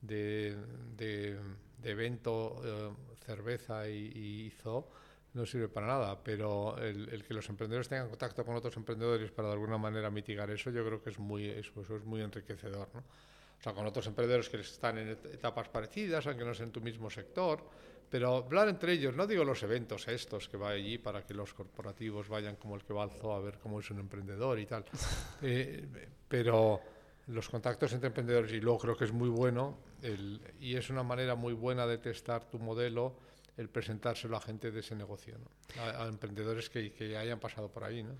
de, 0.00 0.56
de, 0.96 1.38
evento, 1.82 2.60
eh, 2.64 2.90
cerveza 3.24 3.88
y, 3.88 4.46
y 4.46 4.50
zoo, 4.62 4.88
no 5.36 5.44
sirve 5.44 5.68
para 5.68 5.86
nada, 5.86 6.18
pero 6.22 6.78
el, 6.78 7.22
que 7.22 7.34
los 7.34 7.48
emprendedores 7.48 7.88
tengan 7.88 8.08
contacto 8.08 8.44
con 8.44 8.56
otros 8.56 8.76
emprendedores 8.76 9.30
para 9.30 9.48
de 9.48 9.54
alguna 9.54 9.76
manera 9.76 10.10
mitigar 10.10 10.50
eso, 10.50 10.70
yo 10.70 10.84
creo 10.84 11.02
que 11.02 11.10
es 11.10 11.18
muy, 11.18 11.46
eso, 11.46 11.80
es 11.80 12.04
muy 12.04 12.22
enriquecedor. 12.22 12.88
¿no? 12.94 13.00
O 13.00 13.62
sea, 13.62 13.74
con 13.74 13.86
otros 13.86 14.06
emprendedores 14.06 14.48
que 14.48 14.58
están 14.58 14.98
en 14.98 15.10
etapas 15.10 15.68
parecidas, 15.68 16.26
aunque 16.26 16.44
no 16.44 16.54
sea 16.54 16.66
en 16.66 16.72
tu 16.72 16.80
mismo 16.80 17.10
sector, 17.10 17.62
pero 18.08 18.36
hablar 18.36 18.68
entre 18.68 18.92
ellos, 18.92 19.14
no 19.14 19.26
digo 19.26 19.44
los 19.44 19.62
eventos 19.62 20.08
estos 20.08 20.48
que 20.48 20.56
va 20.56 20.70
allí 20.70 20.96
para 20.96 21.26
que 21.26 21.34
los 21.34 21.52
corporativos 21.52 22.28
vayan 22.28 22.56
como 22.56 22.76
el 22.76 22.84
que 22.84 22.94
va 22.94 23.02
al 23.02 23.10
zoo 23.10 23.32
a 23.32 23.40
ver 23.40 23.58
cómo 23.58 23.80
es 23.80 23.90
un 23.90 23.98
emprendedor 23.98 24.58
y 24.58 24.66
tal, 24.66 24.84
eh, 25.42 25.86
pero 26.28 26.80
los 27.26 27.48
contactos 27.48 27.92
entre 27.92 28.08
emprendedores, 28.08 28.52
y 28.52 28.60
luego 28.60 28.78
creo 28.78 28.96
que 28.96 29.04
es 29.04 29.12
muy 29.12 29.28
bueno, 29.28 29.76
el, 30.02 30.40
y 30.60 30.76
es 30.76 30.90
una 30.90 31.02
manera 31.02 31.34
muy 31.34 31.52
buena 31.52 31.86
de 31.86 31.98
testar 31.98 32.44
tu 32.44 32.58
modelo 32.58 33.16
el 33.56 33.68
presentárselo 33.68 34.36
a 34.36 34.40
gente 34.40 34.70
de 34.70 34.80
ese 34.80 34.94
negocio, 34.94 35.36
a, 35.80 36.06
emprendedores 36.06 36.68
que, 36.68 36.92
que, 36.92 37.16
hayan 37.16 37.40
pasado 37.40 37.70
por 37.70 37.84
ahí. 37.84 38.02
¿no? 38.02 38.10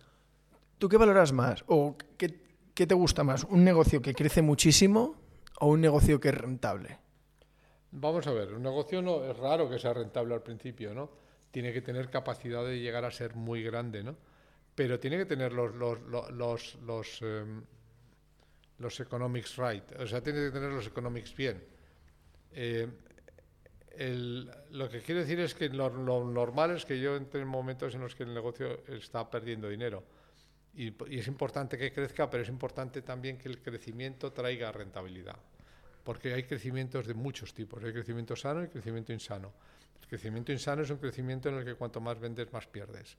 ¿Tú 0.79 0.89
qué 0.89 0.97
valoras 0.97 1.33
más 1.33 1.62
o 1.66 1.97
qué, 2.16 2.41
qué 2.74 2.87
te 2.87 2.95
gusta 2.95 3.22
más? 3.22 3.45
¿Un 3.45 3.64
negocio 3.64 4.01
que 4.01 4.14
crece 4.14 4.43
muchísimo 4.43 5.16
o 5.61 5.68
un 5.68 5.81
negocio 5.81 6.20
que 6.20 6.29
es 6.29 6.35
rentable? 6.35 6.99
Vamos 7.91 8.27
a 8.27 8.33
ver, 8.33 8.55
un 8.55 8.62
negocio 8.62 9.01
no 9.01 9.24
es 9.24 9.37
raro 9.37 9.70
que 9.70 9.79
sea 9.79 9.95
rentable 9.95 10.35
al 10.35 10.43
principio, 10.43 10.95
¿no? 10.95 11.11
Tiene 11.51 11.72
que 11.72 11.81
tener 11.81 12.11
capacidad 12.11 12.64
de 12.64 12.81
llegar 12.81 13.05
a 13.05 13.11
ser 13.11 13.35
muy 13.35 13.62
grande, 13.62 14.03
¿no? 14.03 14.16
Pero 14.74 15.01
tiene 15.01 15.16
que 15.16 15.24
tener 15.24 15.53
los 15.53 15.74
los 15.74 16.01
los 16.33 16.74
los, 16.83 17.22
em, 17.22 17.62
los 18.79 19.01
economics 19.01 19.57
right, 19.57 19.85
o 19.99 20.07
sea, 20.07 20.22
tiene 20.22 20.47
que 20.47 20.51
tener 20.51 20.70
los 20.70 20.87
economics 20.87 21.35
bien. 21.35 21.62
Eh, 22.53 22.89
lo 23.99 24.91
que 24.91 25.01
quiero 25.01 25.20
decir 25.20 25.41
es 25.41 25.55
que 25.55 25.68
lo, 25.70 25.91
normal 25.91 26.77
es 26.77 26.85
que 26.85 27.01
yo 27.01 27.16
entre 27.16 27.41
en 27.41 27.49
momentos 27.49 27.95
en 27.95 28.03
los 28.03 28.14
que 28.14 28.24
el 28.24 28.35
negocio 28.35 28.85
está 28.89 29.29
perdiendo 29.31 29.68
dinero. 29.68 30.05
Y, 30.74 30.95
es 31.18 31.27
importante 31.29 31.79
que 31.79 31.91
crezca, 31.93 32.29
pero 32.29 32.43
es 32.43 32.49
importante 32.51 33.01
también 33.01 33.39
que 33.39 33.49
el 33.49 33.62
crecimiento 33.62 34.33
traiga 34.33 34.70
rentabilidad. 34.70 35.37
Porque 36.05 36.35
hay 36.35 36.43
crecimientos 36.45 37.07
de 37.07 37.14
muchos 37.14 37.55
tipos. 37.55 37.83
Hay 37.83 37.93
crecimiento 37.93 38.37
sano 38.37 38.62
y 38.64 38.68
crecimiento 38.68 39.12
insano. 39.12 39.53
El 40.03 40.09
crecimiento 40.09 40.53
insano 40.53 40.83
es 40.83 40.91
un 40.91 40.99
crecimiento 40.99 41.49
en 41.49 41.57
el 41.57 41.64
que 41.64 41.74
cuanto 41.74 42.01
más 42.01 42.20
vendes, 42.20 42.53
más 42.53 42.66
pierdes. 42.66 43.16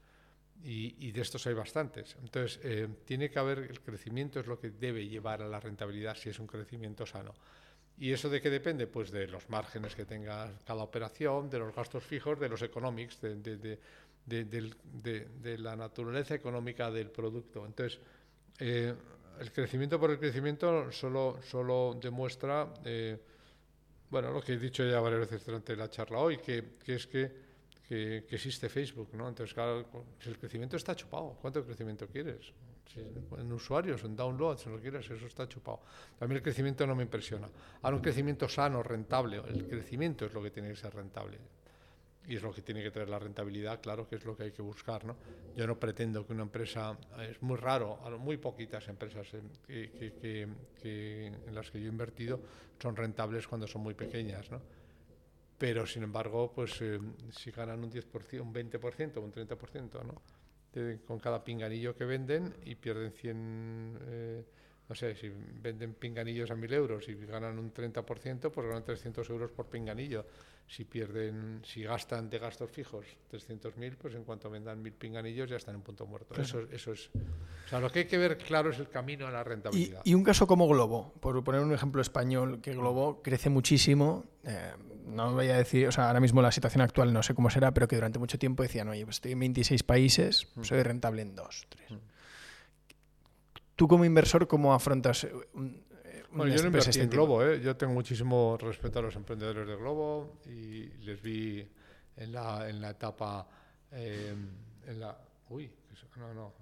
Y, 0.64 1.12
de 1.12 1.22
estos 1.22 1.48
hay 1.48 1.54
bastantes. 1.54 2.18
Entonces, 2.22 2.60
eh, 2.64 2.88
tiene 3.06 3.30
que 3.30 3.40
haber, 3.40 3.60
el 3.60 3.80
crecimiento 3.80 4.40
es 4.40 4.48
lo 4.48 4.60
que 4.60 4.72
debe 4.72 5.08
llevar 5.08 5.42
a 5.42 5.48
la 5.48 5.60
rentabilidad 5.60 6.18
si 6.18 6.30
es 6.30 6.40
un 6.40 6.48
crecimiento 6.48 7.06
sano. 7.06 7.34
¿Y 8.00 8.12
eso 8.12 8.30
de 8.30 8.42
qué 8.42 8.50
depende? 8.50 8.86
Pues 8.86 9.10
de 9.12 9.28
los 9.28 9.50
márgenes 9.50 9.96
que 9.96 10.06
tenga 10.06 10.52
cada 10.66 10.84
operación, 10.84 11.50
de 11.50 11.60
los 11.60 11.74
gastos 11.76 12.04
fijos, 12.04 12.40
de 12.40 12.50
los 12.50 12.62
economics, 12.62 13.20
de, 13.22 13.80
la 15.58 15.76
naturaleza 15.76 16.36
económica 16.36 16.92
del 16.92 17.10
producto. 17.10 17.66
Entonces, 17.66 18.00
eh, 18.60 18.94
el 19.40 19.52
crecimiento 19.52 20.00
por 20.00 20.12
el 20.12 20.20
crecimiento 20.20 20.92
solo, 20.92 21.40
solo 21.42 21.98
demuestra, 22.00 22.72
eh, 22.86 23.18
bueno, 24.10 24.32
lo 24.32 24.42
que 24.42 24.54
he 24.54 24.58
dicho 24.58 24.88
ya 24.88 25.00
varias 25.00 25.22
veces 25.22 25.46
durante 25.46 25.76
la 25.76 25.90
charla 25.90 26.20
hoy, 26.20 26.38
que, 26.38 26.78
es 26.86 27.08
que, 27.08 27.47
que, 27.88 28.26
existe 28.30 28.70
Facebook, 28.70 29.10
¿no? 29.14 29.28
Entonces, 29.30 29.54
claro, 29.54 29.86
el 30.26 30.38
crecimiento 30.38 30.76
está 30.76 30.96
chupado. 30.96 31.38
¿Cuánto 31.42 31.64
crecimiento 31.66 32.08
quieres? 32.08 32.54
en 33.38 33.52
usuarios, 33.52 34.04
en 34.06 34.16
downloads, 34.16 34.66
en 34.66 34.72
lo 34.72 34.78
que 34.78 34.90
quieras, 34.90 35.10
eso 35.10 35.28
está 35.28 35.48
chupado. 35.48 35.82
A 36.20 36.26
mí 36.26 36.36
el 36.36 36.42
crecimiento 36.42 36.88
no 36.88 36.96
me 36.96 37.04
impresiona. 37.04 37.48
Ahora 37.82 37.98
un 37.98 38.02
crecimiento 38.02 38.48
sano, 38.48 38.82
rentable, 38.82 39.42
el 39.48 39.68
crecimiento 39.68 40.26
es 40.26 40.34
lo 40.34 40.42
que 40.42 40.52
tiene 40.52 40.70
que 40.70 40.76
ser 40.76 40.96
rentable. 40.96 41.38
Y 42.28 42.36
es 42.36 42.42
lo 42.42 42.52
que 42.54 42.62
tiene 42.62 42.82
que 42.82 42.92
tener 42.92 43.08
la 43.08 43.20
rentabilidad, 43.20 43.80
claro 43.82 44.08
que 44.08 44.16
es 44.16 44.26
lo 44.26 44.36
que 44.36 44.44
hay 44.44 44.52
que 44.52 44.62
buscar. 44.62 45.06
¿no? 45.06 45.16
Yo 45.56 45.68
no 45.68 45.80
pretendo 45.80 46.26
que 46.26 46.34
una 46.34 46.44
empresa, 46.44 46.98
es 47.30 47.42
muy 47.42 47.56
raro, 47.56 48.00
muy 48.20 48.38
poquitas 48.38 48.88
empresas 48.88 49.28
que, 49.66 50.48
en 50.86 51.56
las 51.56 51.70
que 51.70 51.80
yo 51.80 51.86
he 51.86 51.90
invertido 51.90 52.40
son 52.82 52.96
rentables 52.96 53.48
cuando 53.48 53.68
son 53.68 53.82
muy 53.82 53.94
pequeñas. 53.94 54.50
¿no? 54.50 54.62
Pero 55.58 55.88
sin 55.88 56.04
embargo, 56.04 56.52
pues 56.54 56.82
eh, 56.82 57.00
si 57.32 57.52
ganan 57.52 57.84
un 57.84 57.92
10%, 57.92 58.42
un 58.42 58.54
20%, 58.54 59.18
un 59.18 59.32
30%, 59.32 60.06
¿no? 60.06 60.22
con 61.08 61.20
cada 61.20 61.44
pinganillo 61.44 61.96
que 61.96 62.06
venden 62.06 62.54
y 62.64 62.76
pierden 62.76 63.12
100, 63.12 64.00
eh, 64.02 64.46
no 64.88 64.94
sé, 64.94 65.16
si 65.16 65.30
venden 65.30 65.96
pinganillos 65.96 66.52
a 66.52 66.56
1.000 66.56 66.74
euros 66.74 67.10
y 67.10 67.16
ganan 67.16 67.58
un 67.58 67.74
30%, 67.74 68.52
pues 68.52 68.68
ganan 68.68 68.84
300 68.84 69.28
euros 69.32 69.52
por 69.52 69.66
pinganillo. 69.68 70.26
Si 70.68 70.84
pierden, 70.84 71.62
si 71.64 71.84
gastan 71.84 72.30
de 72.30 72.40
gastos 72.40 72.70
fijos 72.70 73.06
300.000, 73.32 73.96
pues 73.96 74.16
en 74.16 74.26
cuanto 74.26 74.50
vendan 74.50 74.84
1.000 74.84 74.94
pinganillos 74.94 75.50
ya 75.50 75.56
están 75.56 75.76
en 75.76 75.82
punto 75.82 76.06
muerto. 76.06 76.40
Eso, 76.40 76.60
eso 76.72 76.92
es. 76.92 77.10
O 77.66 77.70
sea, 77.70 77.80
lo 77.80 77.90
que 77.90 78.00
hay 78.00 78.06
que 78.06 78.18
ver 78.18 78.38
claro 78.38 78.72
es 78.72 78.80
el 78.80 78.90
camino 78.90 79.28
a 79.28 79.32
la 79.32 79.46
rentabilidad. 79.46 80.02
Y, 80.04 80.14
un 80.14 80.24
caso 80.24 80.46
como 80.46 80.68
Globo, 80.68 81.14
por 81.22 81.42
poner 81.44 81.62
un 81.62 81.74
ejemplo 81.74 82.02
español, 82.02 82.60
que 82.62 82.74
Globo 82.74 83.22
crece 83.22 83.50
muchísimo. 83.50 84.26
Eh, 84.44 84.74
no 85.08 85.34
voy 85.34 85.48
a 85.48 85.58
decir, 85.58 85.88
o 85.88 85.92
sea, 85.92 86.08
ahora 86.08 86.20
mismo 86.20 86.42
la 86.42 86.52
situación 86.52 86.82
actual 86.82 87.14
no 87.14 87.24
sé 87.24 87.34
cómo 87.34 87.50
será, 87.50 87.74
pero 87.74 87.88
que 87.88 87.96
durante 87.96 88.20
mucho 88.20 88.38
tiempo 88.38 88.62
decían, 88.64 88.90
oye, 88.90 89.06
pues 89.06 89.18
estoy 89.18 89.32
en 89.32 89.40
26 89.40 89.84
países, 89.84 90.48
mm. 90.56 90.64
soy 90.64 90.84
rentable 90.84 91.22
en 91.22 91.36
dos, 91.36 91.66
tres. 91.70 91.92
Mm. 91.92 91.98
Tú 93.78 93.88
como 93.88 94.06
inversor, 94.06 94.48
¿cómo 94.48 94.74
afrontas 94.74 95.28
un, 95.54 95.87
bueno, 96.38 96.56
yo 96.56 96.62
no 96.62 96.68
invertí 96.68 97.00
en 97.00 97.10
Globo, 97.10 97.44
¿eh? 97.44 97.60
yo 97.62 97.76
tengo 97.76 97.94
muchísimo 97.94 98.58
respeto 98.60 99.00
a 99.00 99.02
los 99.02 99.16
emprendedores 99.16 99.68
de 99.68 99.76
Globo 99.76 100.40
y 100.46 100.88
les 101.04 101.22
vi 101.22 101.68
en 102.16 102.32
la, 102.32 102.70
en 102.70 102.82
la 102.82 102.92
etapa, 102.92 103.48
eh, 103.92 104.34
en 104.88 105.00
la, 105.00 105.18
uy, 105.50 105.70
no, 106.16 106.34
no, 106.34 106.54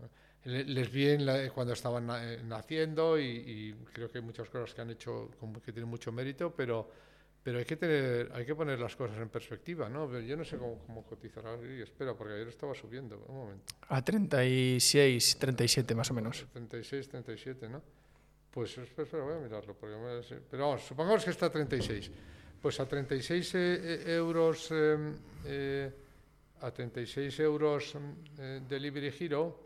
les 0.44 0.92
vi 0.92 1.10
en 1.10 1.50
cuando 1.50 1.74
estaban 1.74 2.08
naciendo 2.48 3.20
y, 3.20 3.24
y, 3.24 3.74
creo 3.94 4.12
que 4.12 4.20
hay 4.20 4.24
muchas 4.24 4.50
cosas 4.50 4.74
que 4.74 4.82
han 4.82 4.92
hecho 4.92 5.30
que 5.64 5.72
tienen 5.72 5.90
mucho 5.90 6.12
mérito, 6.12 6.54
pero 6.54 6.90
pero 7.46 7.60
hay 7.60 7.66
que 7.66 7.76
tener, 7.76 8.32
hay 8.34 8.44
que 8.44 8.56
poner 8.56 8.80
las 8.80 8.96
cosas 8.96 9.20
en 9.20 9.30
perspectiva, 9.30 9.88
¿no? 9.88 10.20
Yo 10.20 10.36
no 10.36 10.44
sé 10.44 10.58
cómo, 10.58 10.80
cómo 10.80 11.04
cotizará 11.04 11.56
y 11.64 11.80
espero, 11.80 12.18
porque 12.18 12.34
ayer 12.34 12.48
estaba 12.48 12.74
subiendo, 12.74 13.24
un 13.28 13.36
momento. 13.36 13.76
A 13.88 14.04
36, 14.04 15.38
37 15.38 15.94
más 15.94 16.10
o 16.10 16.16
menos. 16.16 16.44
36, 16.54 17.08
37, 17.08 17.70
¿no? 17.70 17.84
Pues 18.56 18.78
espera, 18.78 19.22
voy 19.22 19.34
a 19.34 19.40
mirarlo, 19.40 19.74
porque 19.74 19.98
pero 20.50 20.68
vamos, 20.68 20.84
supongamos 20.86 21.26
que 21.26 21.32
está 21.32 21.48
a 21.48 21.52
36. 21.52 22.10
Pues 22.62 22.80
a 22.80 22.88
36 22.88 23.54
eh, 23.54 23.60
eh, 23.60 24.16
euros, 24.16 24.70
eh, 24.72 25.92
a 26.62 26.72
36 26.72 27.38
euros 27.42 27.98
Delivery 28.70 29.14
Hero, 29.20 29.60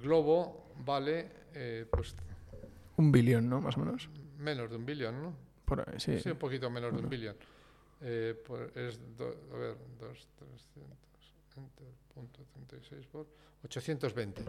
Globo 0.00 0.72
vale, 0.78 1.28
pues... 1.90 2.16
Un 2.96 3.12
billón, 3.12 3.50
¿no? 3.50 3.60
Más 3.60 3.76
o 3.76 3.80
menos. 3.80 4.08
Menos 4.38 4.70
de 4.70 4.76
un 4.76 4.86
billón, 4.86 5.22
¿no? 5.22 5.36
sí. 5.98 6.18
un 6.24 6.38
poquito 6.38 6.70
menos 6.70 6.94
de 6.94 6.98
un 6.98 7.10
billón. 7.10 7.36
Eh, 8.00 8.42
es, 8.74 9.00
a 9.52 9.56
ver, 9.58 9.76
2, 10.00 10.28
300, 10.38 11.86
punto 12.14 12.40
36 12.54 13.06
por 13.08 13.26
820. 13.64 14.42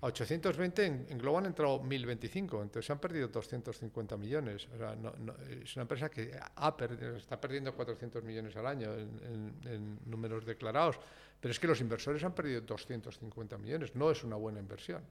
A 0.00 0.06
820 0.06 0.84
en, 0.84 1.06
en, 1.08 1.18
Globo 1.18 1.38
han 1.38 1.46
entrado 1.46 1.82
1025, 1.82 2.62
entonces 2.62 2.86
se 2.86 2.92
han 2.92 2.98
perdido 2.98 3.28
250 3.28 4.16
millones. 4.16 4.68
O 4.74 4.76
sea, 4.76 4.94
no, 4.94 5.12
no, 5.18 5.34
es 5.48 5.74
una 5.74 5.82
empresa 5.82 6.10
que 6.10 6.38
ha 6.54 6.76
perdido, 6.76 7.16
está 7.16 7.40
perdiendo 7.40 7.74
400 7.74 8.22
millones 8.22 8.54
al 8.56 8.66
año 8.66 8.92
en, 8.94 9.54
en, 9.64 9.98
números 10.04 10.44
declarados, 10.44 10.98
pero 11.40 11.52
es 11.52 11.58
que 11.58 11.66
los 11.66 11.80
inversores 11.80 12.22
han 12.24 12.34
perdido 12.34 12.60
250 12.60 13.56
millones, 13.58 13.94
no 13.94 14.10
es 14.10 14.22
una 14.22 14.36
buena 14.36 14.60
inversión. 14.60 15.02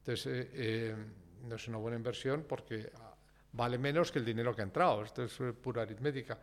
Entonces, 0.00 0.26
eh, 0.26 0.50
eh, 0.54 0.96
no 1.48 1.56
es 1.56 1.68
una 1.68 1.78
buena 1.78 1.96
inversión 1.96 2.44
porque 2.46 2.90
vale 3.52 3.78
menos 3.78 4.12
que 4.12 4.18
el 4.18 4.24
dinero 4.24 4.54
que 4.54 4.60
ha 4.60 4.64
entrado. 4.64 5.02
Esto 5.02 5.24
es 5.24 5.40
eh, 5.40 5.52
pura 5.52 5.82
aritmética. 5.82 6.38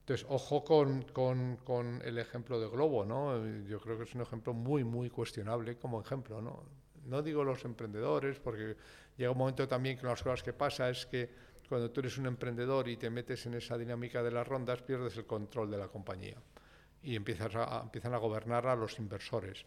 Entonces, 0.00 0.26
ojo 0.28 0.64
con, 0.64 1.02
con, 1.12 1.56
con, 1.58 2.02
el 2.04 2.18
ejemplo 2.18 2.60
de 2.60 2.68
Globo, 2.68 3.04
¿no? 3.04 3.46
Yo 3.68 3.80
creo 3.80 3.96
que 3.96 4.04
es 4.04 4.14
un 4.14 4.22
ejemplo 4.22 4.52
muy, 4.52 4.82
muy 4.82 5.08
cuestionable 5.08 5.76
como 5.76 6.00
ejemplo, 6.00 6.42
¿no? 6.42 6.81
No 7.04 7.22
digo 7.22 7.44
los 7.44 7.64
emprendedores, 7.64 8.38
porque 8.38 8.76
llega 9.16 9.30
un 9.30 9.38
momento 9.38 9.66
también 9.66 9.98
que 9.98 10.06
las 10.06 10.22
cosas 10.22 10.42
que 10.42 10.52
pasa 10.52 10.88
es 10.90 11.06
que 11.06 11.30
cuando 11.68 11.90
tú 11.90 12.00
eres 12.00 12.18
un 12.18 12.26
emprendedor 12.26 12.88
y 12.88 12.96
te 12.96 13.10
metes 13.10 13.46
en 13.46 13.54
esa 13.54 13.78
dinámica 13.78 14.22
de 14.22 14.30
las 14.30 14.46
rondas, 14.46 14.82
pierdes 14.82 15.16
el 15.16 15.26
control 15.26 15.70
de 15.70 15.78
la 15.78 15.88
compañía 15.88 16.36
y 17.02 17.16
empiezas 17.16 17.54
a, 17.56 17.80
empiezan 17.82 18.14
a 18.14 18.18
gobernar 18.18 18.66
a 18.66 18.76
los 18.76 18.98
inversores 18.98 19.64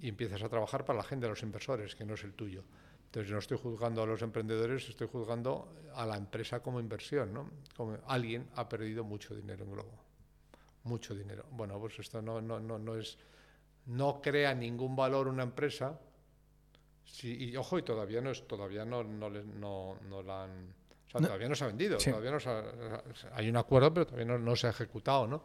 y 0.00 0.08
empiezas 0.08 0.42
a 0.42 0.48
trabajar 0.48 0.84
para 0.84 0.98
la 0.98 1.04
gente 1.04 1.26
de 1.26 1.30
los 1.30 1.42
inversores, 1.42 1.94
que 1.94 2.04
no 2.04 2.14
es 2.14 2.24
el 2.24 2.34
tuyo. 2.34 2.64
Entonces 3.06 3.30
no 3.30 3.38
estoy 3.38 3.58
juzgando 3.58 4.02
a 4.02 4.06
los 4.06 4.22
emprendedores, 4.22 4.88
estoy 4.88 5.06
juzgando 5.06 5.72
a 5.94 6.04
la 6.04 6.16
empresa 6.16 6.60
como 6.60 6.80
inversión. 6.80 7.32
¿no? 7.32 7.48
Como 7.76 7.96
alguien 8.08 8.48
ha 8.56 8.68
perdido 8.68 9.04
mucho 9.04 9.36
dinero 9.36 9.64
en 9.64 9.70
Globo. 9.70 10.02
Mucho 10.82 11.14
dinero. 11.14 11.44
Bueno, 11.52 11.78
pues 11.78 11.96
esto 12.00 12.20
no, 12.20 12.40
no, 12.40 12.58
no, 12.58 12.76
no 12.76 12.96
es. 12.96 13.16
No 13.86 14.20
crea 14.20 14.52
ningún 14.52 14.96
valor 14.96 15.28
una 15.28 15.44
empresa. 15.44 15.96
Sí, 17.04 17.36
y 17.38 17.56
ojo, 17.56 17.78
y 17.78 17.82
todavía 17.82 18.20
no 18.20 18.30
es, 18.30 18.46
todavía 18.46 18.84
no, 18.84 19.04
no, 19.04 19.30
no, 19.30 19.98
no 20.08 20.22
la 20.22 20.44
han. 20.44 20.74
O 21.06 21.10
sea, 21.10 21.20
todavía 21.20 21.48
no 21.48 21.54
se 21.54 21.64
ha 21.64 21.66
vendido, 21.68 21.98
todavía 21.98 22.30
no 22.32 22.40
se 22.40 22.48
ha, 22.48 23.02
hay 23.34 23.48
un 23.48 23.56
acuerdo, 23.56 23.94
pero 23.94 24.06
todavía 24.06 24.26
no, 24.26 24.38
no 24.38 24.56
se 24.56 24.66
ha 24.66 24.70
ejecutado, 24.70 25.26
¿no? 25.26 25.44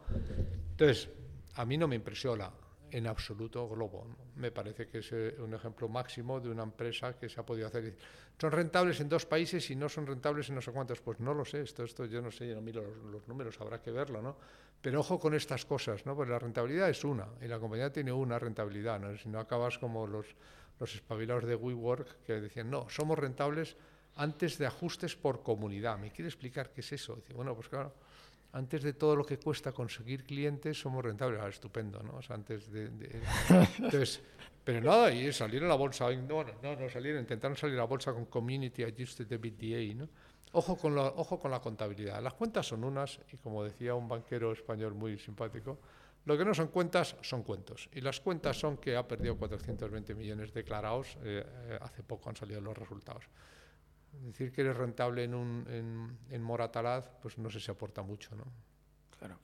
Entonces, 0.70 1.08
a 1.54 1.64
mí 1.64 1.78
no 1.78 1.86
me 1.86 1.96
impresiona 1.96 2.50
en 2.90 3.06
absoluto 3.06 3.68
globo. 3.68 4.06
Me 4.36 4.50
parece 4.50 4.88
que 4.88 4.98
es 4.98 5.12
eh, 5.12 5.36
un 5.38 5.54
ejemplo 5.54 5.88
máximo 5.88 6.40
de 6.40 6.48
una 6.48 6.62
empresa 6.62 7.16
que 7.18 7.28
se 7.28 7.40
ha 7.40 7.46
podido 7.46 7.68
hacer. 7.68 7.96
Son 8.38 8.50
rentables 8.50 9.00
en 9.00 9.08
dos 9.08 9.26
países 9.26 9.70
y 9.70 9.76
no 9.76 9.88
son 9.88 10.06
rentables 10.06 10.48
en 10.48 10.56
no 10.56 10.60
sé 10.60 10.72
cuántos. 10.72 11.00
Pues 11.00 11.20
no 11.20 11.34
lo 11.34 11.44
sé, 11.44 11.62
esto, 11.62 11.84
esto 11.84 12.04
yo 12.06 12.20
no 12.20 12.30
sé, 12.30 12.48
yo 12.48 12.54
no 12.54 12.60
miro 12.60 12.82
los, 13.10 13.26
números, 13.28 13.60
habrá 13.60 13.80
que 13.80 13.90
verlo, 13.90 14.22
¿no? 14.22 14.36
Pero 14.80 15.00
ojo 15.00 15.18
con 15.18 15.34
estas 15.34 15.64
cosas, 15.66 16.06
¿no? 16.06 16.16
Porque 16.16 16.32
la 16.32 16.38
rentabilidad 16.38 16.88
es 16.88 17.04
una 17.04 17.28
y 17.40 17.46
la 17.46 17.58
compañía 17.58 17.92
tiene 17.92 18.12
una 18.12 18.38
rentabilidad, 18.38 18.98
¿no? 18.98 19.16
Si 19.16 19.28
no 19.28 19.38
acabas 19.38 19.78
como 19.78 20.06
los, 20.06 20.26
los 20.80 20.94
espabilados 20.94 21.44
de 21.44 21.54
WeWork 21.54 22.24
que 22.24 22.40
decían, 22.40 22.70
no, 22.70 22.88
somos 22.88 23.18
rentables 23.18 23.76
antes 24.16 24.58
de 24.58 24.66
ajustes 24.66 25.14
por 25.14 25.42
comunidad. 25.42 25.98
¿Me 25.98 26.10
quiere 26.10 26.28
explicar 26.28 26.72
qué 26.72 26.80
es 26.80 26.92
eso? 26.92 27.14
Dice, 27.14 27.34
bueno, 27.34 27.54
pues 27.54 27.68
claro 27.68 27.94
antes 28.52 28.82
de 28.82 28.92
todo 28.94 29.14
lo 29.14 29.24
que 29.24 29.38
cuesta 29.38 29.72
conseguir 29.72 30.24
clientes, 30.24 30.78
somos 30.78 31.04
rentables. 31.04 31.40
Ah, 31.40 31.48
estupendo, 31.48 32.02
¿no? 32.02 32.16
O 32.16 32.22
sea, 32.22 32.36
antes 32.36 32.70
de, 32.70 32.90
Entonces, 33.78 34.20
pero 34.64 34.80
nada, 34.80 35.12
y 35.12 35.32
salir 35.32 35.62
a 35.62 35.68
la 35.68 35.76
bolsa, 35.76 36.10
no, 36.10 36.44
no, 36.44 36.76
no, 36.76 36.90
salir, 36.90 37.16
intentaron 37.16 37.56
salir 37.56 37.76
a 37.76 37.78
la 37.78 37.84
bolsa 37.84 38.12
con 38.12 38.26
Community 38.26 38.82
Adjusted 38.82 39.30
EBITDA, 39.30 39.94
¿no? 39.94 40.08
Ojo 40.52 40.76
con, 40.76 40.96
la, 40.96 41.02
ojo 41.02 41.38
con 41.38 41.52
la 41.52 41.60
contabilidad. 41.60 42.20
Las 42.20 42.34
cuentas 42.34 42.66
son 42.66 42.82
unas, 42.82 43.20
y 43.32 43.36
como 43.36 43.62
decía 43.62 43.94
un 43.94 44.08
banquero 44.08 44.50
español 44.52 44.94
muy 44.94 45.16
simpático, 45.16 45.78
lo 46.24 46.36
que 46.36 46.44
no 46.44 46.54
son 46.54 46.68
cuentas 46.68 47.16
son 47.22 47.42
cuentos. 47.42 47.88
Y 47.92 48.00
las 48.00 48.20
cuentas 48.20 48.58
son 48.58 48.76
que 48.78 48.96
ha 48.96 49.06
perdido 49.06 49.36
420 49.36 50.14
millones 50.14 50.52
declarados, 50.52 51.16
eh, 51.22 51.44
eh, 51.46 51.78
hace 51.80 52.02
poco 52.02 52.28
han 52.28 52.36
salido 52.36 52.60
los 52.60 52.76
resultados 52.76 53.24
decir 54.12 54.52
que 54.52 54.60
eres 54.62 54.76
rentable 54.76 55.24
en, 55.24 55.34
un, 55.34 55.66
en, 55.68 56.18
en 56.34 56.42
Moratalaz, 56.42 57.04
pues 57.22 57.38
no 57.38 57.50
sé 57.50 57.60
si 57.60 57.70
aporta 57.70 58.02
mucho, 58.02 58.34
¿no? 58.34 58.44
Claro. 59.18 59.38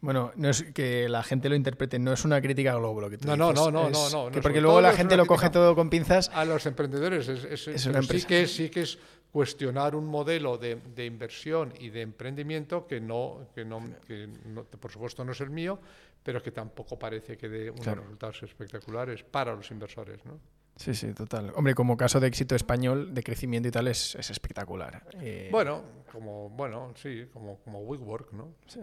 Bueno, 0.00 0.32
no 0.34 0.48
es 0.48 0.64
que 0.74 1.08
la 1.08 1.22
gente 1.22 1.48
lo 1.48 1.54
interprete, 1.54 1.98
no 1.98 2.12
es 2.12 2.24
una 2.24 2.40
crítica 2.40 2.74
global 2.74 3.04
lo 3.04 3.10
que 3.10 3.18
tú 3.18 3.28
no, 3.28 3.36
no, 3.36 3.52
no, 3.52 3.70
no, 3.70 3.88
no, 3.88 4.10
no, 4.10 4.30
que 4.32 4.40
porque 4.40 4.60
luego 4.60 4.80
la 4.80 4.92
gente 4.92 5.16
lo 5.16 5.26
coge 5.26 5.48
todo 5.50 5.76
con 5.76 5.90
pinzas. 5.90 6.28
A 6.34 6.44
los 6.44 6.66
emprendedores 6.66 7.28
es, 7.28 7.44
es, 7.44 7.82
sí 8.10 8.24
que 8.26 8.48
sí 8.48 8.68
que 8.68 8.82
es 8.82 8.98
cuestionar 9.32 9.96
un 9.96 10.06
modelo 10.06 10.58
de, 10.58 10.76
de, 10.94 11.06
inversión 11.06 11.72
y 11.80 11.88
de 11.88 12.02
emprendimiento 12.02 12.86
que 12.86 13.00
no, 13.00 13.48
que 13.54 13.64
no, 13.64 13.82
que 14.06 14.28
no, 14.44 14.64
por 14.64 14.92
supuesto 14.92 15.24
no 15.24 15.32
es 15.32 15.40
el 15.40 15.48
mío, 15.48 15.80
pero 16.22 16.42
que 16.42 16.52
tampoco 16.52 16.98
parece 16.98 17.38
que 17.38 17.48
dé 17.48 17.70
unos 17.70 17.86
resultados 17.86 18.42
espectaculares 18.42 19.22
para 19.22 19.54
los 19.54 19.70
inversores, 19.70 20.22
¿no? 20.26 20.38
Sí, 20.76 20.94
sí, 20.94 21.12
total. 21.12 21.52
Hombre, 21.54 21.74
como 21.74 21.96
caso 21.96 22.20
de 22.20 22.26
éxito 22.26 22.54
español, 22.54 23.14
de 23.14 23.22
crecimiento 23.22 23.68
y 23.68 23.70
tal, 23.70 23.88
es, 23.88 24.14
espectacular. 24.14 25.02
Eh, 25.20 25.48
bueno, 25.50 25.82
como, 26.10 26.50
bueno, 26.50 26.92
sí, 26.96 27.26
como, 27.32 27.58
como 27.60 27.80
WeWork, 27.80 28.32
¿no? 28.32 28.54
Sí. 28.66 28.80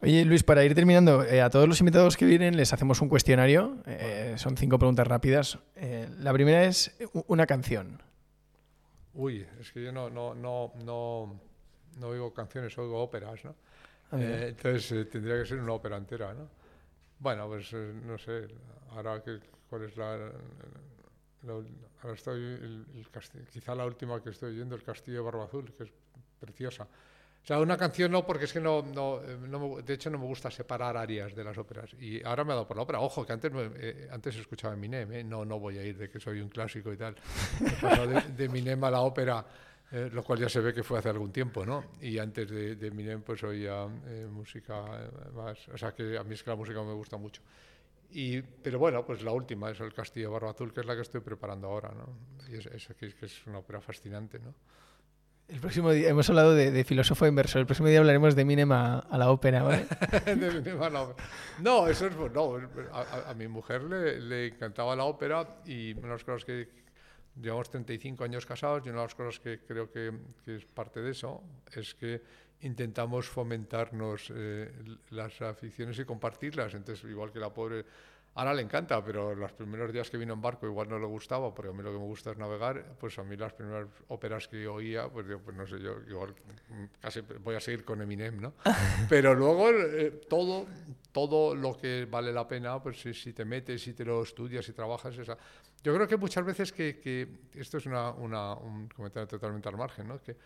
Oye, 0.00 0.24
Luis, 0.24 0.42
para 0.42 0.64
ir 0.64 0.74
terminando, 0.74 1.24
eh, 1.24 1.40
a 1.40 1.50
todos 1.50 1.68
los 1.68 1.80
invitados 1.80 2.16
que 2.16 2.24
vienen 2.24 2.56
les 2.56 2.72
hacemos 2.72 3.00
un 3.00 3.08
cuestionario. 3.08 3.76
Eh, 3.86 4.34
son 4.36 4.56
cinco 4.56 4.78
preguntas 4.78 5.06
rápidas. 5.06 5.58
la 6.18 6.32
primera 6.32 6.64
es 6.64 6.96
una 7.26 7.46
canción. 7.46 8.02
Uy, 9.14 9.46
es 9.60 9.70
que 9.72 9.82
yo 9.84 9.92
no, 9.92 10.08
no, 10.08 10.34
no, 10.34 10.72
no, 10.84 11.40
no 11.98 12.08
oigo 12.08 12.32
canciones, 12.32 12.76
oigo 12.78 13.02
óperas, 13.02 13.44
¿no? 13.44 13.54
Ah, 14.10 14.18
entonces 14.20 15.08
tendría 15.10 15.38
que 15.38 15.46
ser 15.46 15.58
una 15.58 15.72
ópera 15.72 15.96
entera, 15.96 16.34
¿no? 16.34 16.48
Bueno, 17.18 17.46
pues 17.46 17.72
no 17.72 18.18
sé, 18.18 18.48
ahora 18.90 19.22
que 19.22 19.38
cuál 19.68 19.84
es 19.84 19.96
la, 19.96 20.30
ahora 21.46 22.14
estoy 22.14 22.40
el, 22.40 22.86
quizá 23.50 23.74
la 23.74 23.86
última 23.86 24.22
que 24.22 24.30
estoy 24.30 24.54
oyendo 24.54 24.74
el 24.74 24.82
Castillo 24.82 25.18
de 25.18 25.24
Barba 25.24 25.44
Azul 25.44 25.72
que 25.72 25.84
es 25.84 25.92
preciosa 26.40 26.86
o 27.42 27.46
sea 27.46 27.58
una 27.58 27.76
canción 27.76 28.12
no 28.12 28.24
porque 28.24 28.44
es 28.44 28.52
que 28.52 28.60
no, 28.60 28.82
no, 28.82 29.20
no 29.20 29.82
de 29.82 29.94
hecho 29.94 30.10
no 30.10 30.18
me 30.18 30.26
gusta 30.26 30.50
separar 30.50 30.96
áreas 30.96 31.34
de 31.34 31.42
las 31.42 31.58
óperas 31.58 31.92
y 31.94 32.22
ahora 32.24 32.44
me 32.44 32.52
ha 32.52 32.54
dado 32.54 32.68
por 32.68 32.76
la 32.76 32.84
ópera 32.84 33.00
ojo 33.00 33.26
que 33.26 33.32
antes 33.32 33.52
eh, 33.54 34.08
antes 34.12 34.36
escuchaba 34.36 34.74
Eminem 34.74 35.12
¿eh? 35.12 35.24
no 35.24 35.44
no 35.44 35.58
voy 35.58 35.78
a 35.78 35.84
ir 35.84 35.96
de 35.96 36.08
que 36.08 36.20
soy 36.20 36.40
un 36.40 36.48
clásico 36.48 36.92
y 36.92 36.96
tal 36.96 37.16
de, 37.60 38.20
de 38.36 38.44
Eminem 38.44 38.82
a 38.84 38.90
la 38.90 39.00
ópera 39.00 39.44
eh, 39.90 40.08
lo 40.10 40.22
cual 40.22 40.38
ya 40.38 40.48
se 40.48 40.60
ve 40.60 40.72
que 40.72 40.82
fue 40.82 40.98
hace 40.98 41.10
algún 41.10 41.30
tiempo, 41.30 41.66
¿no? 41.66 41.84
Y 42.00 42.16
antes 42.16 42.48
de, 42.48 42.76
de 42.76 42.86
Eminem 42.86 43.20
pues 43.20 43.44
oía 43.44 43.86
música 44.30 44.86
más, 45.34 45.68
o 45.68 45.76
sea 45.76 45.92
que 45.92 46.16
a 46.16 46.24
mí 46.24 46.32
es 46.32 46.42
que 46.42 46.48
la 46.48 46.56
música 46.56 46.82
me 46.82 46.94
gusta 46.94 47.18
mucho. 47.18 47.42
Y, 48.12 48.42
pero 48.42 48.78
bueno, 48.78 49.04
pues 49.04 49.22
la 49.22 49.32
última 49.32 49.70
es 49.70 49.80
el 49.80 49.92
Castillo 49.92 50.30
Barba 50.30 50.50
Azul, 50.50 50.72
que 50.72 50.80
es 50.80 50.86
la 50.86 50.94
que 50.94 51.00
estoy 51.00 51.20
preparando 51.20 51.68
ahora, 51.68 51.92
¿no? 51.92 52.08
Y 52.48 52.56
es, 52.56 52.66
es, 52.66 52.86
que 52.96 53.14
es 53.24 53.46
una 53.46 53.58
ópera 53.58 53.80
fascinante, 53.80 54.38
¿no? 54.38 54.54
El 55.52 55.60
próximo 55.60 55.92
día, 55.92 56.08
hemos 56.08 56.30
hablado 56.30 56.54
de, 56.54 56.82
filósofo 56.82 57.26
inversor, 57.26 57.60
el 57.60 57.66
próximo 57.66 57.86
día 57.86 57.98
hablaremos 57.98 58.34
de 58.34 58.42
Minem 58.46 58.72
a, 58.72 59.06
la 59.18 59.30
ópera, 59.30 59.62
¿vale? 59.62 59.86
No, 61.60 61.86
eso 61.88 62.06
es, 62.06 62.16
no, 62.16 62.56
a, 62.90 63.34
mi 63.34 63.48
mujer 63.48 63.82
le, 63.82 64.46
encantaba 64.46 64.96
la 64.96 65.04
ópera 65.04 65.46
y 65.66 65.92
una 65.92 66.08
de 66.08 66.12
las 66.14 66.24
cosas 66.24 66.46
que 66.46 66.68
llevamos 67.38 67.68
35 67.68 68.24
años 68.24 68.46
casados 68.46 68.86
y 68.86 68.88
una 68.88 69.00
de 69.00 69.04
las 69.04 69.14
cosas 69.14 69.40
que 69.40 69.60
creo 69.60 69.90
que, 69.90 70.10
que 70.42 70.56
es 70.56 70.64
parte 70.64 71.02
de 71.02 71.10
eso 71.10 71.42
es 71.76 71.94
que 71.96 72.22
intentamos 72.62 73.28
fomentarnos 73.28 74.32
eh, 74.34 74.72
las 75.10 75.42
aficiones 75.42 75.98
y 75.98 76.04
compartirlas. 76.06 76.72
Entonces, 76.72 77.04
igual 77.10 77.30
que 77.30 77.40
la 77.40 77.52
pobre, 77.52 77.84
ahora 78.34 78.54
le 78.54 78.62
encanta, 78.62 79.04
pero 79.04 79.34
los 79.34 79.52
primeros 79.52 79.92
días 79.92 80.10
que 80.10 80.16
vino 80.16 80.32
en 80.32 80.40
barco 80.40 80.66
igual 80.66 80.88
no 80.88 80.98
le 80.98 81.06
gustaba, 81.06 81.54
porque 81.54 81.70
a 81.70 81.72
mí 81.72 81.82
lo 81.82 81.92
que 81.92 81.98
me 81.98 82.04
gusta 82.04 82.30
es 82.30 82.38
navegar, 82.38 82.96
pues 82.98 83.18
a 83.18 83.24
mí 83.24 83.36
las 83.36 83.52
primeras 83.52 83.88
óperas 84.08 84.48
que 84.48 84.66
oía, 84.66 85.08
pues 85.08 85.26
yo, 85.26 85.40
pues 85.40 85.56
no 85.56 85.66
sé, 85.66 85.78
yo 85.80 85.96
igual 86.08 86.34
casi 87.00 87.20
voy 87.20 87.56
a 87.56 87.60
seguir 87.60 87.84
con 87.84 88.00
Eminem, 88.00 88.40
¿no? 88.40 88.54
pero 89.08 89.34
luego 89.34 89.70
eh, 89.70 90.20
todo, 90.28 90.66
todo 91.12 91.54
lo 91.54 91.76
que 91.76 92.06
vale 92.10 92.32
la 92.32 92.48
pena, 92.48 92.82
pues 92.82 93.00
si, 93.00 93.12
si, 93.12 93.32
te 93.32 93.44
metes, 93.44 93.82
si 93.82 93.92
te 93.92 94.04
lo 94.04 94.22
estudias, 94.22 94.64
si 94.64 94.72
trabajas, 94.72 95.16
esa... 95.18 95.36
Yo 95.82 95.92
creo 95.94 96.06
que 96.06 96.16
muchas 96.16 96.44
veces 96.44 96.72
que, 96.72 97.00
que 97.00 97.28
esto 97.54 97.78
es 97.78 97.86
una, 97.86 98.10
una, 98.10 98.54
un 98.54 98.88
comentario 98.88 99.26
totalmente 99.26 99.68
al 99.68 99.76
margen, 99.76 100.06
¿no? 100.06 100.22
Que, 100.22 100.36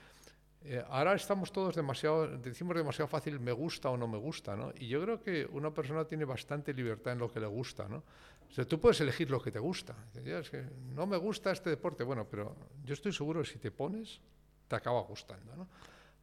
eh, 0.69 0.85
ahora 0.89 1.15
estamos 1.15 1.53
todos 1.53 1.77
demasiado, 1.77 2.27
decimos 2.39 2.77
demasiado 2.77 3.07
fácil 3.07 3.39
me 3.39 3.53
gusta 3.53 3.89
o 3.91 3.97
no 3.97 4.09
me 4.09 4.19
gusta, 4.19 4.57
¿no? 4.57 4.73
Y 4.79 4.89
yo 4.89 5.01
creo 5.01 5.23
que 5.23 5.47
una 5.53 5.73
persona 5.73 6.05
tiene 6.05 6.25
bastante 6.25 6.75
libertad 6.75 7.13
en 7.13 7.21
lo 7.21 7.33
que 7.33 7.39
le 7.39 7.47
gusta, 7.47 7.87
¿no? 7.89 8.03
O 8.49 8.53
sea, 8.53 8.65
tú 8.65 8.81
puedes 8.81 9.01
elegir 9.01 9.31
lo 9.31 9.41
que 9.41 9.53
te 9.53 9.61
gusta. 9.61 9.95
Es 10.25 10.51
que 10.51 10.65
no 10.95 11.07
me 11.07 11.17
gusta 11.17 11.53
este 11.53 11.71
deporte, 11.71 12.03
bueno, 12.03 12.27
pero 12.29 12.57
yo 12.85 12.95
estoy 12.95 13.13
seguro 13.13 13.43
que 13.43 13.49
si 13.49 13.59
te 13.59 13.71
pones, 13.71 14.21
te 14.67 14.75
acaba 14.75 15.01
gustando, 15.03 15.55
¿no? 15.55 15.69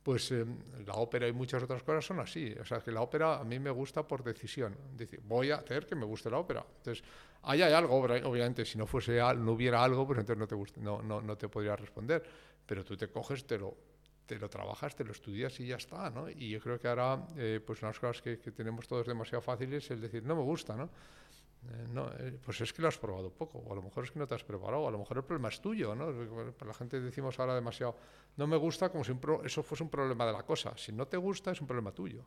Pues 0.03 0.29
eh, 0.33 0.45
la 0.85 0.95
ópera 0.95 1.25
y 1.25 1.31
muchas 1.31 1.63
otras 1.63 1.81
cosas 1.81 2.05
son 2.05 2.19
así. 2.19 2.53
O 2.59 2.65
sea, 2.65 2.81
que 2.81 2.91
la 2.91 2.99
ópera 2.99 3.39
a 3.39 3.43
mí 3.45 3.59
me 3.59 3.71
gusta 3.71 4.05
por 4.05 4.23
decisión. 4.23 4.75
Decir, 4.97 5.21
voy 5.23 5.51
a 5.51 5.55
hacer 5.55 5.85
que 5.85 5.95
me 5.95 6.05
guste 6.05 6.29
la 6.29 6.39
ópera. 6.39 6.65
Entonces, 6.77 7.01
ahí 7.43 7.61
hay 7.61 7.71
algo, 7.71 7.95
obviamente, 7.95 8.65
si 8.65 8.77
no 8.77 8.85
fuese 8.85 9.19
no 9.37 9.53
hubiera 9.53 9.81
algo, 9.81 10.05
pues 10.05 10.19
entonces 10.19 10.37
no 10.37 10.47
te, 10.47 10.81
no, 10.81 11.01
no, 11.01 11.21
no 11.21 11.37
te 11.37 11.47
podría 11.47 11.77
responder. 11.77 12.21
Pero 12.65 12.83
tú 12.83 12.97
te 12.97 13.07
coges, 13.07 13.45
te 13.45 13.57
lo 13.57 13.92
te 14.33 14.39
lo 14.39 14.49
trabajas, 14.49 14.95
te 14.95 15.03
lo 15.03 15.11
estudias 15.11 15.59
y 15.59 15.67
ya 15.67 15.75
está, 15.75 16.09
¿no? 16.09 16.29
Y 16.29 16.49
yo 16.49 16.59
creo 16.59 16.79
que 16.79 16.87
ahora, 16.87 17.27
eh, 17.37 17.61
pues 17.65 17.81
unas 17.81 17.99
cosas 17.99 18.21
que, 18.21 18.39
que, 18.39 18.51
tenemos 18.51 18.87
todos 18.87 19.05
demasiado 19.05 19.41
fáciles 19.41 19.85
es 19.85 19.91
el 19.91 20.01
decir, 20.01 20.23
no 20.23 20.35
me 20.35 20.41
gusta, 20.41 20.75
¿no? 20.75 20.85
Eh, 20.85 21.87
no 21.93 22.09
eh, 22.17 22.37
pues 22.43 22.59
es 22.61 22.73
que 22.73 22.81
lo 22.81 22.87
has 22.87 22.97
probado 22.97 23.29
poco, 23.29 23.59
o 23.59 23.71
a 23.71 23.75
lo 23.75 23.83
mejor 23.83 24.03
es 24.03 24.11
que 24.11 24.19
no 24.19 24.27
te 24.27 24.35
has 24.35 24.43
preparado, 24.43 24.81
o 24.81 24.87
a 24.87 24.91
lo 24.91 24.97
mejor 24.97 25.17
el 25.17 25.23
problema 25.23 25.49
es 25.49 25.61
tuyo, 25.61 25.93
¿no? 25.93 26.07
Para 26.53 26.69
la 26.69 26.73
gente 26.73 26.99
decimos 26.99 27.39
ahora 27.39 27.53
demasiado, 27.53 27.95
no 28.37 28.47
me 28.47 28.57
gusta 28.57 28.89
como 28.89 29.03
si 29.03 29.13
eso 29.43 29.63
fuese 29.63 29.83
un 29.83 29.89
problema 29.89 30.25
de 30.25 30.33
la 30.33 30.43
cosa. 30.43 30.73
Si 30.75 30.91
no 30.91 31.07
te 31.07 31.17
gusta, 31.17 31.51
es 31.51 31.61
un 31.61 31.67
problema 31.67 31.91
tuyo. 31.91 32.23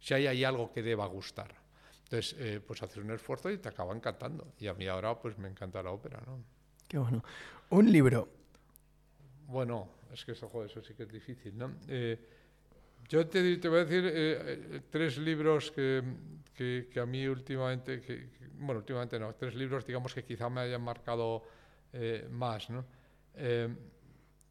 Si 0.00 0.14
hay 0.14 0.26
ahí 0.26 0.44
algo 0.44 0.72
que 0.72 0.82
deba 0.82 1.06
gustar. 1.06 1.54
Entonces, 2.04 2.60
pues 2.66 2.82
haces 2.82 2.98
un 2.98 3.10
esfuerzo 3.10 3.50
y 3.50 3.58
te 3.58 3.68
acaba 3.68 3.94
encantando. 3.94 4.52
Y 4.58 4.66
a 4.66 4.74
mí 4.74 4.86
ahora, 4.86 5.18
pues 5.18 5.38
me 5.38 5.48
encanta 5.48 5.82
la 5.82 5.90
ópera, 5.90 6.20
¿no? 6.26 6.42
Qué 6.88 6.98
bueno. 6.98 7.22
Un 7.70 7.90
libro. 7.90 8.28
Bueno, 9.46 9.88
es 10.12 10.24
que 10.24 10.32
eso, 10.32 10.48
joder, 10.48 10.70
eso 10.70 10.82
sí 10.82 10.94
que 10.94 11.04
es 11.04 11.12
difícil, 11.12 11.56
¿no? 11.56 11.74
Eh, 11.88 12.18
yo 13.08 13.26
te, 13.26 13.56
te, 13.56 13.68
voy 13.68 13.80
a 13.80 13.84
decir 13.84 14.04
eh, 14.04 14.12
eh, 14.14 14.80
tres 14.90 15.18
libros 15.18 15.70
que, 15.70 16.02
que, 16.54 16.88
que, 16.92 17.00
a 17.00 17.06
mí 17.06 17.26
últimamente, 17.26 18.00
que, 18.00 18.28
bueno, 18.58 18.80
últimamente 18.80 19.18
no, 19.18 19.34
tres 19.34 19.54
libros, 19.54 19.86
digamos, 19.86 20.14
que 20.14 20.24
quizá 20.24 20.48
me 20.48 20.60
hayan 20.60 20.82
marcado 20.82 21.42
más, 22.30 22.70
¿no? 22.70 22.86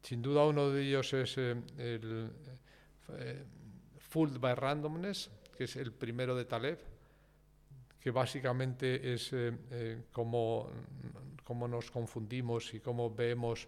sin 0.00 0.22
duda 0.22 0.46
uno 0.46 0.70
de 0.70 0.80
ellos 0.80 1.12
es 1.12 1.36
el 1.38 2.30
Fooled 3.98 4.38
by 4.38 4.54
Randomness, 4.54 5.28
que 5.56 5.64
es 5.64 5.74
el 5.74 5.92
primero 5.92 6.36
de 6.36 6.44
Taleb, 6.44 6.78
que 7.98 8.12
básicamente 8.12 9.12
es 9.12 9.34
cómo, 10.12 10.70
cómo 11.42 11.66
nos 11.66 11.90
confundimos 11.90 12.72
y 12.74 12.78
cómo 12.78 13.12
vemos, 13.12 13.66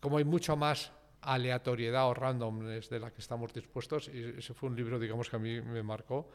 cómo 0.00 0.18
hay 0.18 0.24
mucho 0.24 0.56
más 0.56 0.90
aleatoriedad 1.24 2.08
o 2.08 2.14
randomness 2.14 2.88
de 2.88 3.00
la 3.00 3.10
que 3.10 3.20
estamos 3.20 3.52
dispuestos. 3.52 4.08
Y 4.08 4.38
ese 4.38 4.54
fue 4.54 4.68
un 4.68 4.76
libro, 4.76 4.98
digamos, 4.98 5.28
que 5.28 5.36
a 5.36 5.38
mí 5.38 5.60
me 5.60 5.82
marcó. 5.82 6.30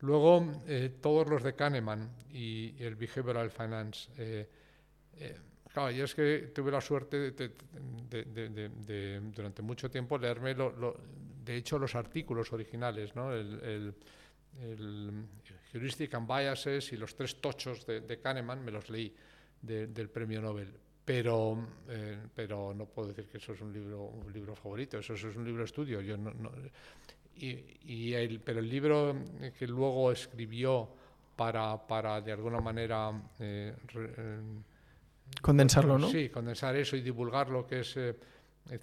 Luego, 0.00 0.52
eh, 0.66 0.90
todos 1.00 1.28
los 1.28 1.42
de 1.42 1.54
Kahneman 1.54 2.10
y, 2.30 2.74
el 2.82 2.96
Behavioral 2.96 3.50
Finance. 3.50 4.10
Eh, 4.18 4.48
eh, 5.18 5.36
claro, 5.72 5.90
yo 5.90 6.04
es 6.04 6.14
que 6.14 6.52
tuve 6.54 6.70
la 6.70 6.80
suerte 6.80 7.30
de, 7.30 7.52
de, 8.10 9.20
durante 9.34 9.62
mucho 9.62 9.90
tiempo 9.90 10.18
leerme, 10.18 10.54
lo, 10.54 10.70
lo, 10.70 11.00
de 11.44 11.56
hecho, 11.56 11.78
los 11.78 11.94
artículos 11.94 12.52
originales, 12.52 13.16
¿no? 13.16 13.32
el, 13.32 13.94
el 14.60 15.26
Heuristic 15.72 16.14
and 16.14 16.26
Biases 16.28 16.92
y 16.92 16.96
los 16.96 17.14
tres 17.14 17.40
tochos 17.40 17.86
de, 17.86 18.00
de 18.00 18.20
Kahneman, 18.20 18.64
me 18.64 18.70
los 18.70 18.88
leí 18.90 19.14
del 19.62 20.08
premio 20.10 20.40
Nobel. 20.40 20.85
Pero, 21.06 21.56
eh, 21.88 22.18
pero 22.34 22.74
no 22.74 22.86
puedo 22.86 23.08
decir 23.08 23.28
que 23.28 23.38
eso 23.38 23.52
es 23.52 23.60
un 23.60 23.72
libro, 23.72 24.06
un 24.06 24.32
libro 24.32 24.56
favorito, 24.56 24.98
eso, 24.98 25.14
es 25.14 25.22
un 25.24 25.44
libro 25.44 25.62
estudio. 25.62 26.00
Yo 26.00 26.16
no, 26.16 26.32
y, 27.36 27.78
y 27.84 28.12
el, 28.12 28.40
pero 28.40 28.58
el 28.58 28.68
libro 28.68 29.14
que 29.56 29.68
luego 29.68 30.10
escribió 30.10 30.88
para, 31.36 31.86
para 31.86 32.20
de 32.20 32.32
alguna 32.32 32.60
manera... 32.60 33.12
Eh, 33.38 33.72
eh, 33.94 34.40
Condensarlo, 35.40 35.96
¿no? 35.96 36.08
Sí, 36.08 36.28
condensar 36.28 36.74
eso 36.74 36.96
y 36.96 37.02
divulgar 37.02 37.50
lo 37.50 37.66
que 37.66 37.80
es 37.80 37.96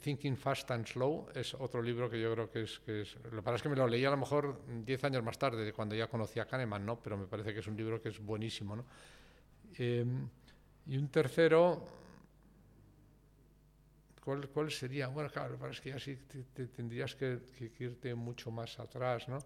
Thinking 0.02 0.38
Fast 0.38 0.72
and 0.72 0.86
Slow 0.86 1.28
es 1.36 1.54
otro 1.56 1.82
libro 1.82 2.10
que 2.10 2.22
yo 2.22 2.32
creo 2.34 2.50
que 2.50 2.64
es, 2.64 2.80
que 2.80 3.02
es... 3.02 3.18
Lo 3.26 3.38
que 3.38 3.42
pasa 3.42 3.56
es 3.58 3.62
que 3.64 3.70
me 3.70 3.76
lo 3.76 3.86
leí 3.86 4.06
a 4.06 4.12
lo 4.12 4.18
mejor 4.18 4.62
10 4.86 5.04
años 5.04 5.24
más 5.24 5.38
tarde, 5.38 5.74
cuando 5.74 5.94
ya 5.94 6.08
conocía 6.08 6.44
a 6.44 6.46
Kahneman, 6.46 6.86
¿no? 6.86 7.02
Pero 7.02 7.18
me 7.18 7.28
parece 7.28 7.54
que 7.54 7.60
es 7.60 7.68
un 7.68 7.76
libro 7.76 8.02
que 8.02 8.10
es 8.10 8.20
buenísimo, 8.20 8.78
¿no? 8.78 8.86
y 9.76 10.98
un 10.98 11.08
tercero, 11.08 11.84
¿cuál, 14.24 14.50
¿cuál, 14.50 14.72
sería? 14.72 15.08
Bueno, 15.08 15.30
claro, 15.30 15.58
es 15.70 15.82
que 15.82 15.90
ya 15.90 16.00
sí 16.00 16.16
te, 16.54 16.68
tendrías 16.68 17.16
que, 17.16 17.40
irte 17.80 18.16
mucho 18.16 18.52
más 18.52 18.80
atrás, 18.80 19.28
¿no? 19.28 19.40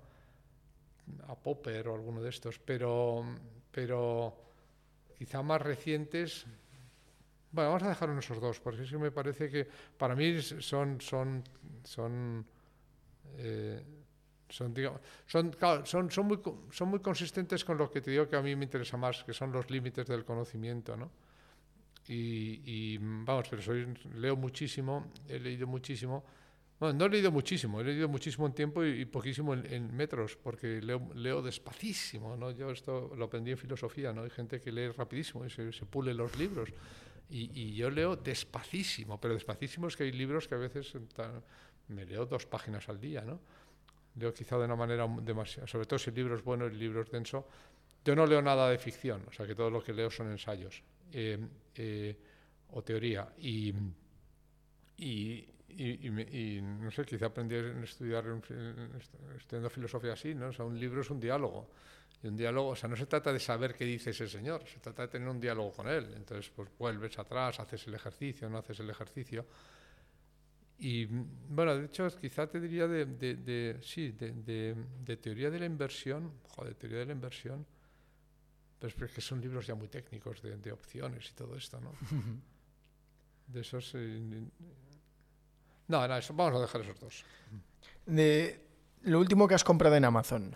A 1.27 1.35
Popper 1.35 1.87
o 1.87 1.95
alguno 1.95 2.21
de 2.21 2.29
estos, 2.29 2.59
pero, 2.59 3.25
pero 3.71 4.35
quizá 5.17 5.41
más 5.41 5.61
recientes. 5.61 6.45
Bueno, 7.51 7.69
vamos 7.71 7.83
a 7.83 7.89
dejar 7.89 8.09
en 8.09 8.19
esos 8.19 8.39
dos, 8.39 8.59
porque 8.59 8.83
es 8.83 8.89
que 8.89 8.97
me 8.97 9.11
parece 9.11 9.49
que 9.49 9.67
para 9.97 10.15
mí 10.15 10.41
son, 10.41 11.01
son, 11.01 11.43
son 11.83 12.45
eh, 13.37 13.83
son, 14.49 14.73
son, 15.25 15.55
son, 15.85 16.11
son, 16.11 16.25
muy, 16.27 16.39
son 16.71 16.89
muy 16.89 16.99
consistentes 16.99 17.65
con 17.65 17.77
lo 17.77 17.89
que 17.89 18.01
te 18.01 18.11
digo 18.11 18.27
que 18.27 18.35
a 18.35 18.41
mí 18.41 18.55
me 18.55 18.65
interesa 18.65 18.97
más, 18.97 19.23
que 19.23 19.33
son 19.33 19.51
los 19.51 19.69
límites 19.69 20.07
del 20.07 20.23
conocimiento, 20.23 20.95
¿no? 20.95 21.09
Y, 22.09 22.97
vamos, 22.99 23.47
pero 23.49 23.61
soy, 23.61 23.93
leo 24.15 24.35
muchísimo, 24.35 25.11
he 25.27 25.39
leído 25.39 25.67
muchísimo. 25.67 26.23
Bueno, 26.79 26.99
no 26.99 27.05
he 27.05 27.09
leído 27.09 27.31
muchísimo, 27.31 27.81
he 27.81 27.83
leído 27.83 28.07
muchísimo 28.07 28.45
en 28.45 28.53
tiempo 28.53 28.85
y, 28.85 29.03
poquísimo 29.05 29.53
en, 29.53 29.95
metros, 29.95 30.37
porque 30.41 30.81
leo, 30.81 31.09
leo 31.15 31.41
despacísimo, 31.41 32.37
¿no? 32.37 32.51
Yo 32.51 32.71
esto 32.71 33.13
lo 33.17 33.25
aprendí 33.25 33.51
en 33.51 33.57
filosofía, 33.57 34.13
¿no? 34.13 34.23
Hay 34.23 34.29
gente 34.29 34.61
que 34.61 34.71
lee 34.71 34.89
rapidísimo 34.89 35.45
y 35.45 35.49
se, 35.49 35.73
se 35.73 35.85
pule 35.85 36.13
los 36.13 36.37
libros. 36.37 36.69
Y, 37.29 37.51
y, 37.59 37.75
yo 37.75 37.89
leo 37.89 38.15
despacísimo, 38.15 39.19
pero 39.19 39.33
despacísimo 39.33 39.87
es 39.87 39.97
que 39.97 40.03
hay 40.03 40.11
libros 40.13 40.47
que 40.47 40.55
a 40.55 40.59
veces 40.59 40.93
me 41.89 42.05
leo 42.05 42.25
dos 42.25 42.45
páginas 42.45 42.87
al 42.87 43.01
día, 43.01 43.21
¿no? 43.21 43.39
Leo 44.15 44.33
quizá 44.33 44.57
de 44.57 44.65
una 44.65 44.75
manera 44.75 45.07
demasiado, 45.23 45.67
sobre 45.67 45.85
todo 45.85 45.99
si 45.99 46.11
el 46.11 46.15
libro 46.15 46.35
es 46.35 46.43
bueno 46.43 46.65
y 46.65 46.69
el 46.69 46.79
libro 46.79 47.01
es 47.01 47.11
denso. 47.11 47.47
Yo 48.05 48.15
no 48.15 48.25
leo 48.25 48.41
nada 48.41 48.69
de 48.69 48.77
ficción, 48.77 49.23
o 49.27 49.33
sea 49.33 49.45
que 49.45 49.55
todo 49.55 49.69
lo 49.69 49.83
que 49.83 49.91
leo 49.91 50.09
son 50.09 50.31
ensayos 50.31 50.81
eh, 51.11 51.39
eh, 51.75 52.17
o 52.69 52.83
teoría. 52.83 53.27
Y, 53.39 53.73
y, 54.97 55.47
y, 55.69 56.59
no 56.61 56.89
sé, 56.91 57.05
quizá 57.05 57.27
aprendí 57.27 57.55
a 57.55 57.83
estudiar 57.83 58.25
estudiando 59.37 59.69
filosofía 59.69 60.13
así, 60.13 60.33
¿no? 60.33 60.47
O 60.47 60.53
sea, 60.53 60.65
un 60.65 60.79
libro 60.79 61.01
es 61.01 61.09
un 61.09 61.19
diálogo. 61.19 61.69
Y 62.23 62.27
un 62.27 62.35
diálogo, 62.35 62.69
o 62.69 62.75
sea, 62.75 62.89
no 62.89 62.95
se 62.95 63.05
trata 63.05 63.31
de 63.31 63.39
saber 63.39 63.75
qué 63.75 63.85
dice 63.85 64.09
ese 64.09 64.27
señor, 64.27 64.65
se 64.65 64.79
trata 64.79 65.03
de 65.03 65.07
tener 65.09 65.27
un 65.27 65.39
diálogo 65.39 65.71
con 65.71 65.87
él. 65.87 66.13
Entonces, 66.15 66.51
pues 66.55 66.69
vuelves 66.77 67.19
atrás, 67.19 67.59
haces 67.59 67.85
el 67.87 67.93
ejercicio, 67.93 68.49
no 68.49 68.57
haces 68.57 68.79
el 68.79 68.89
ejercicio. 68.89 69.45
Y 70.79 71.05
bueno, 71.05 71.75
de 71.75 71.85
hecho, 71.85 72.07
quizá 72.19 72.47
te 72.47 72.59
diría 72.59 72.87
de, 72.87 73.05
de, 73.05 73.77
sí, 73.81 74.11
de, 74.11 74.75
de, 75.05 75.17
teoría 75.17 75.49
de 75.49 75.59
la 75.59 75.65
inversión, 75.65 76.33
joder, 76.49 76.75
teoría 76.75 76.99
de 76.99 77.05
la 77.07 77.13
inversión, 77.13 77.65
pero 78.79 79.05
es 79.05 79.11
que 79.11 79.21
son 79.21 79.41
libros 79.41 79.67
ya 79.67 79.75
muy 79.75 79.87
técnicos 79.87 80.41
de, 80.41 80.71
opciones 80.71 81.29
y 81.29 81.33
todo 81.33 81.55
esto, 81.55 81.79
¿no? 81.79 81.91
de 83.47 83.61
esos... 83.61 83.93
Eh, 83.95 84.43
no, 85.87 86.07
no, 86.07 86.17
eso, 86.17 86.33
vamos 86.33 86.55
a 86.55 86.61
dejar 86.61 86.81
esos 86.81 86.99
dos. 86.99 87.23
De 88.05 88.59
lo 89.03 89.19
último 89.19 89.47
que 89.47 89.55
has 89.55 89.63
comprado 89.63 89.95
en 89.95 90.05
Amazon. 90.05 90.55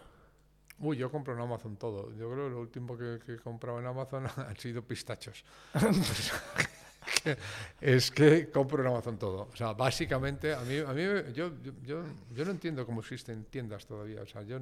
Uy, 0.79 0.97
yo 0.97 1.11
compro 1.11 1.33
en 1.33 1.39
Amazon 1.39 1.77
todo. 1.77 2.11
Yo 2.15 2.31
creo 2.31 2.47
que 2.47 2.51
lo 2.51 2.61
último 2.61 2.97
que, 2.97 3.19
que 3.25 3.33
he 3.33 3.39
comprado 3.39 3.79
en 3.79 3.85
Amazon 3.85 4.27
han 4.35 4.57
sido 4.57 4.81
pistachos. 4.81 5.45
es 7.81 8.11
que 8.11 8.49
compro 8.49 8.81
en 8.81 8.89
Amazon 8.89 9.17
todo. 9.17 9.49
O 9.51 9.55
sea, 9.55 9.73
básicamente, 9.73 10.53
a 10.53 10.61
mí, 10.61 10.79
a 10.79 10.93
mí 10.93 11.03
yo, 11.33 11.51
yo, 11.83 12.03
yo, 12.33 12.45
no 12.45 12.51
entiendo 12.51 12.85
cómo 12.85 13.01
existen 13.01 13.45
tiendas 13.45 13.85
todavía. 13.85 14.23
O 14.23 14.25
sea, 14.25 14.41
yo, 14.41 14.59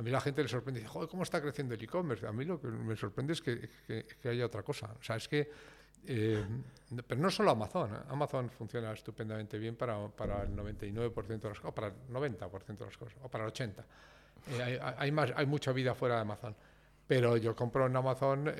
a 0.00 0.02
mí 0.02 0.10
la 0.10 0.20
gente 0.20 0.42
le 0.42 0.48
sorprende, 0.48 0.80
dice, 0.80 0.90
joder, 0.90 1.10
¿cómo 1.10 1.24
está 1.24 1.42
creciendo 1.42 1.74
el 1.74 1.82
e-commerce? 1.82 2.26
A 2.26 2.32
mí 2.32 2.46
lo 2.46 2.58
que 2.58 2.68
me 2.68 2.96
sorprende 2.96 3.34
es 3.34 3.42
que, 3.42 3.68
haya 4.24 4.46
otra 4.46 4.62
cosa. 4.62 4.94
O 4.98 5.02
sea, 5.02 5.16
es 5.16 5.28
que, 5.28 5.50
eh, 6.06 6.42
pero 7.06 7.20
no 7.20 7.30
solo 7.30 7.50
Amazon. 7.50 7.94
¿eh? 7.94 7.98
Amazon 8.08 8.48
funciona 8.48 8.92
estupendamente 8.92 9.58
bien 9.58 9.76
para, 9.76 10.08
para 10.08 10.44
el 10.44 10.56
99% 10.56 11.26
de 11.26 11.48
las 11.50 11.60
cosas, 11.60 11.74
para 11.74 11.88
el 11.88 11.94
90% 12.08 12.78
de 12.78 12.84
las 12.86 12.96
cosas, 12.96 13.18
o 13.22 13.28
para 13.28 13.44
el 13.44 13.52
80%. 13.52 13.84
Eh, 14.48 14.62
hay, 14.62 14.78
hay, 14.96 15.12
más, 15.12 15.32
hay 15.36 15.44
mucha 15.44 15.70
vida 15.72 15.94
fuera 15.94 16.14
de 16.14 16.20
Amazon. 16.22 16.56
Pero 17.06 17.36
yo 17.36 17.54
compro 17.54 17.86
en 17.86 17.94
Amazon 17.94 18.50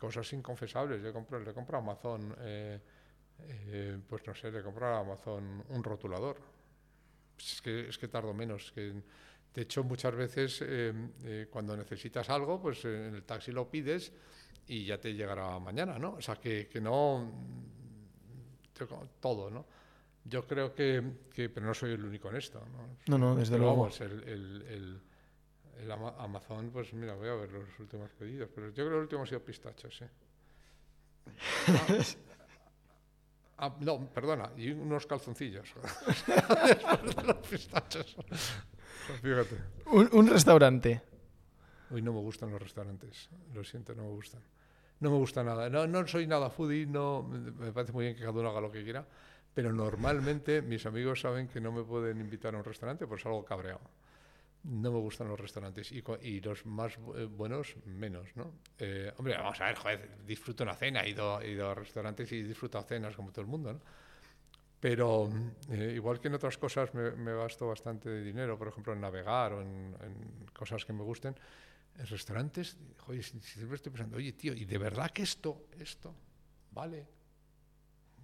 cosas 0.00 0.32
inconfesables. 0.32 1.02
Yo 1.02 1.12
compro, 1.12 1.38
le 1.38 1.52
compro 1.52 1.76
a 1.76 1.80
Amazon, 1.80 2.34
eh, 2.40 2.80
eh, 3.38 3.98
pues 4.08 4.26
no 4.26 4.34
sé, 4.34 4.50
le 4.50 4.62
compro 4.62 4.86
a 4.86 5.00
Amazon 5.00 5.62
un 5.68 5.84
rotulador. 5.84 6.38
Es 7.38 7.60
que, 7.62 7.88
es 7.88 7.98
que 7.98 8.08
tardo 8.08 8.34
menos. 8.34 8.72
Que, 8.72 8.94
de 9.54 9.62
hecho, 9.62 9.82
muchas 9.84 10.14
veces 10.14 10.62
eh, 10.62 11.46
cuando 11.50 11.76
necesitas 11.76 12.28
algo, 12.30 12.60
pues 12.60 12.84
en 12.84 13.14
el 13.14 13.24
taxi 13.24 13.52
lo 13.52 13.68
pides 13.70 14.12
y 14.66 14.84
ya 14.84 14.98
te 14.98 15.14
llegará 15.14 15.58
mañana, 15.58 15.98
¿no? 15.98 16.14
O 16.14 16.20
sea, 16.22 16.36
que, 16.36 16.68
que 16.68 16.80
no... 16.80 17.32
Todo, 19.20 19.50
¿no? 19.50 19.66
Yo 20.24 20.46
creo 20.46 20.74
que, 20.74 21.02
que, 21.34 21.50
pero 21.50 21.66
no 21.66 21.74
soy 21.74 21.92
el 21.92 22.04
único 22.04 22.30
en 22.30 22.36
esto, 22.36 22.60
¿no? 22.60 22.96
No, 23.08 23.18
no, 23.18 23.36
desde 23.36 23.58
luego. 23.58 23.76
Vamos, 23.76 24.00
el, 24.00 24.22
el 24.22 25.00
el 25.82 25.90
Amazon, 25.90 26.70
pues 26.70 26.92
mira, 26.92 27.14
voy 27.14 27.28
a 27.28 27.34
ver 27.34 27.52
los 27.52 27.78
últimos 27.78 28.10
pedidos, 28.10 28.50
pero 28.54 28.68
yo 28.68 28.74
creo 28.74 28.88
que 28.88 28.94
el 28.94 29.02
último 29.02 29.22
ha 29.22 29.26
sido 29.26 29.40
pistachos, 29.40 29.96
sí. 29.96 30.04
Ah, 33.58 33.66
ah, 33.68 33.76
no, 33.80 34.08
perdona, 34.10 34.50
y 34.56 34.70
unos 34.70 35.06
calzoncillos. 35.06 35.72
los 37.24 37.36
pistachos. 37.48 38.16
Fíjate. 39.22 39.56
Un, 39.86 40.26
restaurante. 40.28 41.02
Uy, 41.90 42.02
no 42.02 42.12
me 42.12 42.20
gustan 42.20 42.50
los 42.50 42.60
restaurantes. 42.60 43.28
Lo 43.54 43.64
siento, 43.64 43.94
no 43.94 44.04
me 44.04 44.10
gustan. 44.10 44.40
No 45.00 45.10
me 45.10 45.16
gusta 45.16 45.42
nada. 45.42 45.68
No, 45.68 45.86
no 45.86 46.06
soy 46.06 46.26
nada 46.26 46.50
foodie, 46.50 46.86
no, 46.86 47.22
me 47.22 47.72
parece 47.72 47.92
muy 47.92 48.04
bien 48.04 48.14
que 48.14 48.20
cada 48.20 48.32
uno 48.32 48.50
haga 48.50 48.60
lo 48.60 48.70
que 48.70 48.84
quiera, 48.84 49.06
pero 49.54 49.72
normalmente 49.72 50.62
mis 50.62 50.84
amigos 50.86 51.20
saben 51.20 51.48
que 51.48 51.60
no 51.60 51.72
me 51.72 51.82
pueden 51.82 52.20
invitar 52.20 52.54
a 52.54 52.58
un 52.58 52.64
restaurante, 52.64 53.06
por 53.06 53.18
algo 53.24 53.44
cabreado 53.44 53.80
no 54.62 54.90
me 54.92 54.98
gustan 54.98 55.28
los 55.28 55.40
restaurantes 55.40 55.90
y, 55.92 56.02
y 56.22 56.40
los 56.40 56.66
más 56.66 56.98
eh, 57.16 57.24
buenos 57.24 57.76
menos, 57.86 58.28
¿no? 58.34 58.52
Eh, 58.78 59.12
hombre, 59.16 59.36
vamos 59.36 59.60
a 59.60 59.66
ver, 59.66 59.76
joder, 59.76 60.08
disfruto 60.26 60.64
una 60.64 60.74
cena, 60.74 61.00
he 61.02 61.10
ido, 61.10 61.40
he 61.40 61.52
ido 61.52 61.70
a 61.70 61.74
restaurantes 61.74 62.30
y 62.32 62.42
disfruto 62.42 62.80
cenas 62.82 63.16
como 63.16 63.30
todo 63.30 63.42
el 63.42 63.46
mundo, 63.46 63.72
¿no? 63.72 63.80
Pero 64.80 65.28
eh, 65.70 65.92
igual 65.94 66.20
que 66.20 66.28
en 66.28 66.34
otras 66.34 66.56
cosas 66.56 66.94
me, 66.94 67.10
me, 67.12 67.34
gasto 67.34 67.68
bastante 67.68 68.22
dinero, 68.22 68.58
por 68.58 68.68
ejemplo 68.68 68.94
en 68.94 69.00
navegar 69.00 69.52
o 69.52 69.60
en, 69.60 69.94
cosas 70.54 70.84
que 70.84 70.92
me 70.92 71.02
gusten, 71.02 71.36
en 71.98 72.06
restaurantes, 72.06 72.78
joder, 72.98 73.22
siempre 73.22 73.76
estoy 73.76 73.92
pensando, 73.92 74.16
oye 74.16 74.32
tío, 74.32 74.54
¿y 74.54 74.64
de 74.64 74.78
verdad 74.78 75.10
que 75.10 75.22
esto, 75.22 75.66
esto, 75.78 76.14
vale 76.72 77.20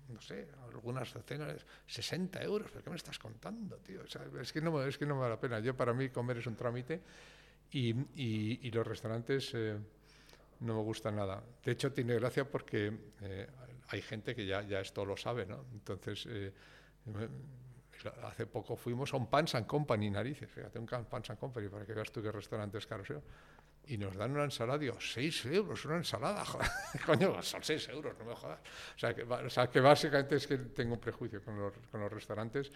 no 0.09 0.21
sé, 0.21 0.49
algunas 0.73 1.13
cenas, 1.27 1.67
60 1.87 2.43
euros, 2.43 2.71
¿pero 2.71 2.85
qué 2.85 2.91
me 2.91 2.97
estás 2.97 3.19
contando, 3.19 3.77
tío? 3.79 4.03
es, 4.05 4.53
que 4.53 4.61
no, 4.61 4.83
es 4.83 4.99
que 4.99 5.07
no 5.07 5.15
me 5.15 5.23
vale 5.23 5.35
la 5.35 5.41
pena. 5.41 5.61
Yo, 5.61 5.77
para 5.77 5.93
mí, 5.93 6.11
comer 6.11 6.39
es 6.39 6.47
un 6.47 6.55
trámite 6.55 7.03
y, 7.73 7.95
y, 8.15 8.71
los 8.71 8.87
restaurantes 8.87 9.53
eh, 9.55 9.77
no 10.61 10.75
me 10.75 10.83
gustan 10.83 11.17
nada. 11.17 11.43
De 11.65 11.73
hecho, 11.73 11.93
tiene 11.93 12.15
gracia 12.15 12.45
porque 12.45 12.93
eh, 13.21 13.47
hay 13.89 14.03
gente 14.03 14.35
que 14.35 14.47
ya, 14.47 14.61
esto 14.81 15.05
lo 15.05 15.17
sabe, 15.17 15.47
¿no? 15.47 15.65
Entonces, 15.73 16.27
eh, 16.29 16.53
hace 18.23 18.47
poco 18.47 18.77
fuimos 18.77 19.13
a 19.13 19.17
un 19.17 19.29
Pans 19.29 19.55
and 19.55 19.67
Company, 19.67 20.11
narices, 20.11 20.51
fíjate, 20.51 20.79
un 20.79 20.87
Pans 20.87 21.31
and 21.31 21.39
Company, 21.39 21.69
para 21.69 21.85
que 21.85 21.95
veas 21.95 22.11
tú 22.11 22.23
qué 22.23 22.33
restaurantes 22.33 22.87
caros 22.87 23.07
son 23.07 23.23
y 23.89 23.97
nos 23.99 24.17
dan 24.17 24.33
una 24.33 24.45
ensalada, 24.45 24.79
digo, 24.79 25.01
6 25.01 25.47
euros, 25.47 25.85
una 25.85 25.97
ensalada, 25.97 26.45
coño, 27.07 27.41
son 27.43 27.63
6 27.63 27.89
euros, 27.91 28.19
no 28.19 28.25
me 28.25 28.35
jodas. 28.35 28.59
O 28.97 28.99
sea, 28.99 29.15
que, 29.15 29.23
o 29.81 29.83
básicamente 29.83 30.37
es 30.37 30.47
que 30.47 30.59
tengo 30.59 30.95
un 30.95 31.01
prejuicio 31.01 31.43
con 31.43 31.59
los, 31.59 31.73
con 31.91 32.01
los 32.01 32.13
restaurantes 32.13 32.71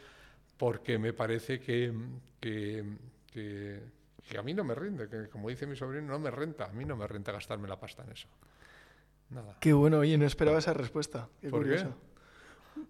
porque 0.56 0.98
me 0.98 1.12
parece 1.12 1.58
que, 1.58 1.92
que, 2.38 3.80
a 4.38 4.42
mí 4.42 4.54
no 4.54 4.64
me 4.64 4.74
rinde, 4.74 5.08
que 5.08 5.28
como 5.28 5.48
dice 5.48 5.66
mi 5.66 5.76
sobrino, 5.76 6.06
no 6.08 6.18
me 6.18 6.30
renta, 6.30 6.66
a 6.66 6.72
mí 6.72 6.84
no 6.84 6.96
me 6.96 7.06
renta 7.06 7.32
gastarme 7.32 7.68
la 7.68 7.78
pasta 7.78 8.02
en 8.04 8.12
eso. 8.12 8.28
Nada. 9.30 9.56
Qué 9.60 9.72
bueno, 9.72 9.98
oye, 9.98 10.16
no 10.18 10.26
esperaba 10.26 10.58
esa 10.58 10.72
respuesta. 10.72 11.28
Qué 11.40 11.50
curioso. 11.50 11.94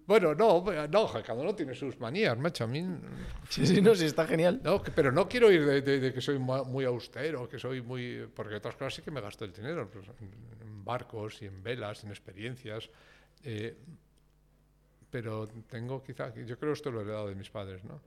Bueno, 0.07 0.33
no, 0.35 0.63
no, 0.89 1.07
cada 1.11 1.33
uno 1.33 1.53
tiene 1.53 1.75
sus 1.75 1.99
manías, 1.99 2.37
macho. 2.37 2.63
A 2.63 2.67
mí. 2.67 2.85
Sí, 3.49 3.65
sí, 3.67 3.81
no, 3.81 3.93
sí, 3.93 4.05
está 4.05 4.25
genial. 4.25 4.61
No, 4.63 4.81
que- 4.81 4.91
pero 4.91 5.11
no 5.11 5.27
quiero 5.27 5.51
ir 5.51 5.65
de, 5.65 5.81
de- 5.81 5.99
de 5.99 6.13
que 6.13 6.21
soy 6.21 6.39
mu- 6.39 6.63
muy 6.65 6.85
austero, 6.85 7.49
que 7.49 7.59
soy 7.59 7.81
muy. 7.81 8.27
Porque 8.33 8.55
otras 8.55 8.75
cosas 8.75 8.93
sí 8.95 9.01
que 9.01 9.11
me 9.11 9.19
gasto 9.21 9.43
el 9.43 9.51
dinero, 9.51 9.89
pues, 9.91 10.07
en, 10.07 10.31
en 10.67 10.85
barcos 10.85 11.41
y 11.41 11.45
en 11.47 11.61
velas, 11.61 12.03
en 12.03 12.09
experiencias. 12.11 12.89
eh, 13.43 13.75
pero 15.09 15.47
tengo 15.67 16.01
quizá. 16.03 16.33
Yo 16.33 16.57
creo 16.57 16.71
que 16.71 16.77
esto 16.77 16.91
lo 16.91 16.99
he 17.01 17.03
heredado 17.03 17.27
de 17.27 17.35
mis 17.35 17.49
padres, 17.49 17.83
¿no? 17.83 17.99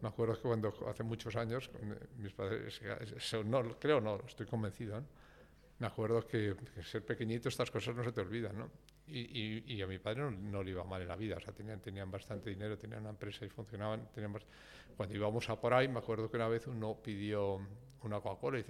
Me 0.00 0.08
acuerdo 0.08 0.34
que 0.34 0.42
cuando 0.42 0.72
hace 0.88 1.02
muchos 1.02 1.34
años, 1.36 1.70
mis 2.18 2.32
padres. 2.32 2.80
eso 3.16 3.42
no, 3.44 3.62
creo, 3.78 4.00
no, 4.00 4.20
estoy 4.26 4.46
convencido. 4.46 5.02
Me 5.80 5.86
acuerdo 5.86 6.26
que, 6.26 6.54
ser 6.82 7.04
pequeñito 7.04 7.48
estas 7.48 7.70
cosas 7.70 7.94
no 7.94 8.02
se 8.04 8.12
te 8.12 8.20
olvidan, 8.20 8.58
¿no? 8.58 8.70
Y, 9.06 9.20
y- 9.20 9.64
y 9.74 9.82
a 9.82 9.86
mi 9.86 9.98
padre 9.98 10.20
no, 10.22 10.30
no 10.30 10.62
le 10.62 10.70
iba 10.72 10.84
mal 10.84 11.00
en 11.02 11.08
la 11.08 11.16
vida, 11.16 11.36
o 11.36 11.40
sea, 11.40 11.52
tenían, 11.54 11.80
tenían 11.80 12.10
bastante 12.10 12.50
dinero, 12.50 12.76
tenían 12.76 13.00
una 13.00 13.10
empresa 13.10 13.44
y 13.44 13.48
funcionaban. 13.48 14.08
Tenían 14.12 14.36
Cuando 14.96 15.14
íbamos 15.14 15.48
a 15.48 15.60
por 15.60 15.72
ahí, 15.74 15.88
me 15.88 15.98
acuerdo 15.98 16.30
que 16.30 16.36
una 16.36 16.48
vez 16.48 16.66
uno 16.66 16.96
pidió 17.02 17.60
una 18.02 18.20
Coca-Cola 18.20 18.58
y, 18.58 18.64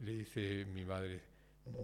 y 0.00 0.04
le 0.04 0.12
dice 0.12 0.64
mi 0.66 0.84
madre, 0.84 1.20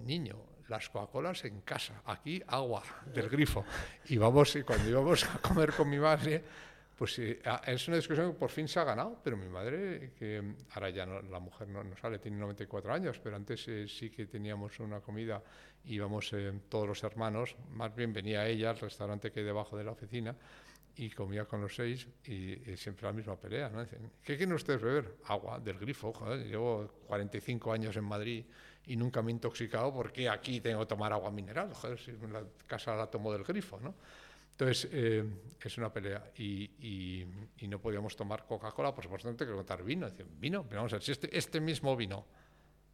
niño, 0.05 0.37
las 0.69 0.89
Coca-Colas 0.91 1.45
en 1.45 1.61
casa, 1.63 2.03
aquí 2.05 2.43
agua 2.49 2.83
del 3.15 3.29
grifo. 3.29 3.65
Y 4.09 4.19
vamos, 4.19 4.55
y 4.57 4.63
cuando 4.63 4.89
íbamos 4.89 5.25
a 5.25 5.39
comer 5.39 5.73
con 5.73 5.89
mi 5.89 5.99
madre, 5.99 6.43
pues 6.97 7.21
ah, 7.45 7.61
es 7.67 7.87
una 7.89 7.97
discusión 7.99 8.33
que 8.33 8.39
por 8.39 8.51
fin 8.51 8.67
se 8.69 8.81
ha 8.81 8.85
ganado, 8.85 9.21
pero 9.23 9.37
mi 9.37 9.49
madre, 9.49 10.13
que 10.19 10.43
ahora 10.73 10.91
ya 10.91 11.05
no- 11.07 11.21
la 11.23 11.39
mujer 11.41 11.69
no, 11.69 11.85
no 11.85 11.97
sale, 11.97 12.19
tiene 12.19 12.39
94 12.39 12.93
años, 12.93 13.21
pero 13.23 13.37
antes 13.37 13.69
eh, 13.69 13.87
sí 13.87 14.11
que 14.11 14.27
teníamos 14.27 14.81
una 14.81 15.01
comida, 15.01 15.43
íbamos 15.85 16.33
eh, 16.33 16.53
todos 16.69 16.89
los 16.89 17.03
hermanos, 17.05 17.55
más 17.73 17.95
bien 17.95 18.13
venía 18.13 18.47
ella 18.47 18.71
al 18.71 18.79
restaurante 18.79 19.31
que 19.31 19.41
hay 19.41 19.47
debajo 19.47 19.77
de 19.77 19.85
la 19.85 19.93
oficina 19.93 20.35
y 20.97 21.11
comía 21.11 21.45
con 21.45 21.61
los 21.61 21.75
seis 21.75 22.09
y, 22.25 22.71
y 22.73 22.77
siempre 22.79 23.05
la 23.07 23.13
misma 23.13 23.37
pelea, 23.39 23.69
¿no? 23.69 23.83
Dicen, 23.83 24.11
¿qué 24.23 24.37
quieren 24.39 24.55
ustedes 24.55 24.81
beber? 24.81 25.17
Agua, 25.27 25.59
del 25.61 25.79
grifo, 25.79 26.13
joder, 26.13 26.47
llevo 26.47 26.89
45 27.07 27.73
años 27.73 27.95
en 27.97 28.05
Madrid 28.05 28.47
y 28.87 28.97
nunca 28.97 29.21
me 29.21 29.31
he 29.31 29.35
intoxicado, 29.35 29.93
¿por 29.93 30.11
qué 30.13 30.29
aquí 30.31 30.61
tengo 30.61 30.81
que 30.81 30.87
tomar 30.87 31.13
agua 31.13 31.31
mineral? 31.31 31.75
Joder, 31.75 31.99
si 31.99 32.13
la 32.13 32.43
casa 32.67 32.97
la 32.97 33.09
tomo 33.09 33.33
del 33.33 33.45
grifo, 33.45 33.79
¿no? 33.81 33.95
Entonces, 34.59 34.89
eh, 34.91 35.23
es 35.63 35.77
una 35.77 35.93
pelea. 35.93 36.33
Y, 36.39 37.27
no 37.69 37.79
podíamos 37.79 38.17
tomar 38.17 38.47
Coca-Cola, 38.47 38.95
por 38.95 39.05
supuesto, 39.05 39.29
tengo 39.35 39.53
que 39.53 39.57
contar 39.57 39.83
vino. 39.83 40.09
Dicen, 40.09 40.29
vino, 40.41 40.65
pero 40.67 40.77
vamos 40.81 40.95
a 40.95 40.97
ver, 40.97 41.03
si 41.03 41.13
este, 41.13 41.37
este 41.37 41.61
mismo 41.61 41.95
vino, 41.95 42.25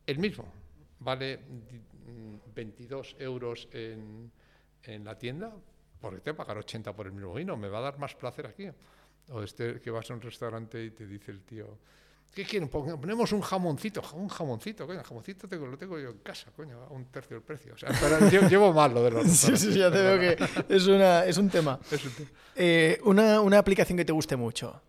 el 0.05 0.19
mismo, 0.19 0.53
vale 0.99 1.37
di- 1.37 2.11
mm, 2.11 2.53
22 2.53 3.15
euros 3.21 3.69
en, 3.73 4.33
en 4.83 5.05
la 5.05 5.17
tienda, 5.17 5.53
¿por 6.01 6.15
qué 6.17 6.21
te 6.21 6.35
pagar 6.35 6.59
80 6.59 6.93
por 6.97 7.07
el 7.07 7.13
mismo 7.13 7.33
vino? 7.35 7.57
¿Me 7.57 7.69
va 7.69 7.79
a 7.79 7.83
dar 7.83 7.99
más 7.99 8.17
placer 8.17 8.47
aquí? 8.49 8.69
O 9.29 9.43
este 9.43 9.81
que 9.81 9.91
vas 9.93 10.11
a 10.11 10.15
un 10.15 10.21
restaurante 10.21 10.85
y 10.85 10.91
te 10.91 11.07
dice 11.07 11.31
el 11.31 11.43
tío, 11.43 11.79
¿qué 12.35 12.45
quieren? 12.45 12.69
Pon- 12.69 13.01
Ponemos 13.01 13.31
un 13.33 13.41
jamoncito, 13.43 14.03
ja- 14.03 14.17
un 14.17 14.29
jamoncito, 14.29 14.87
coño, 14.87 15.03
jamoncito 15.05 15.47
tengo, 15.49 15.67
lo 15.67 15.77
tengo 15.77 15.99
yo 15.99 16.11
en 16.11 16.19
casa, 16.19 16.51
coño, 16.57 16.83
a 16.83 16.89
un 16.93 17.05
tercio 17.07 17.37
del 17.37 17.45
precio. 17.45 17.75
O 17.75 17.79
sea, 17.79 17.91
pero 18.01 18.19
lle- 18.31 18.49
llevo 18.51 18.73
mal 18.73 18.93
lo 18.95 19.03
de 19.05 19.11
los 19.11 19.27
Sí, 19.31 19.57
sí, 19.57 19.73
ya 19.79 19.91
te 19.91 20.01
veo 20.03 20.19
que 20.19 20.45
es, 20.75 20.87
una, 20.87 21.25
es 21.25 21.37
un 21.39 21.49
tema. 21.51 21.79
Es 21.91 22.05
un 22.05 22.13
te- 22.13 22.27
Eh, 22.57 23.01
una, 23.05 23.41
una 23.41 23.59
aplicación 23.59 23.97
que 23.97 24.05
te 24.05 24.13
guste 24.13 24.37
mucho. 24.37 24.81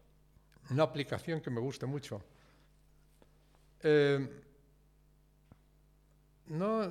Una 0.69 0.83
aplicación 0.83 1.41
que 1.41 1.49
me 1.49 1.59
guste 1.59 1.85
mucho. 1.85 2.21
Eh, 3.83 4.27
no, 6.47 6.89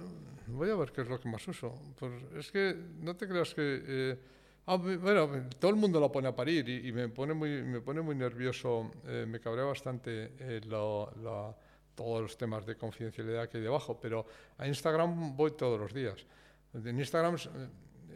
voy 0.48 0.70
a 0.70 0.74
ver 0.76 0.92
qué 0.92 1.02
es 1.02 1.08
lo 1.08 1.18
que 1.20 1.28
más 1.28 1.46
uso. 1.48 1.74
Pues 1.98 2.12
es 2.36 2.50
que 2.50 2.76
no 3.00 3.16
te 3.16 3.26
creas 3.28 3.54
que... 3.54 3.82
eh, 3.86 4.18
ah, 4.66 4.76
bu- 4.76 4.98
bueno, 4.98 5.28
todo 5.58 5.70
el 5.70 5.76
mundo 5.76 5.98
lo 6.00 6.10
pone 6.10 6.28
a 6.28 6.34
parir 6.36 6.68
y, 6.68 6.88
y 6.88 6.92
me, 6.92 7.08
pone 7.08 7.34
muy, 7.34 7.62
me 7.62 7.80
pone 7.80 8.00
muy 8.00 8.14
nervioso, 8.14 8.90
eh, 9.06 9.24
me 9.28 9.40
cabrea 9.40 9.64
bastante 9.64 10.32
eh, 10.38 10.60
lo- 10.66 11.10
la- 11.22 11.54
todos 11.94 12.22
los 12.22 12.36
temas 12.38 12.64
de 12.64 12.76
confidencialidad 12.76 13.48
que 13.48 13.58
hay 13.58 13.64
debajo, 13.64 14.00
pero 14.00 14.24
a 14.58 14.66
Instagram 14.66 15.36
voy 15.36 15.50
todos 15.52 15.78
los 15.78 15.92
días. 15.92 16.24
En 16.74 16.98
Instagram 16.98 17.36
eh, 17.36 17.68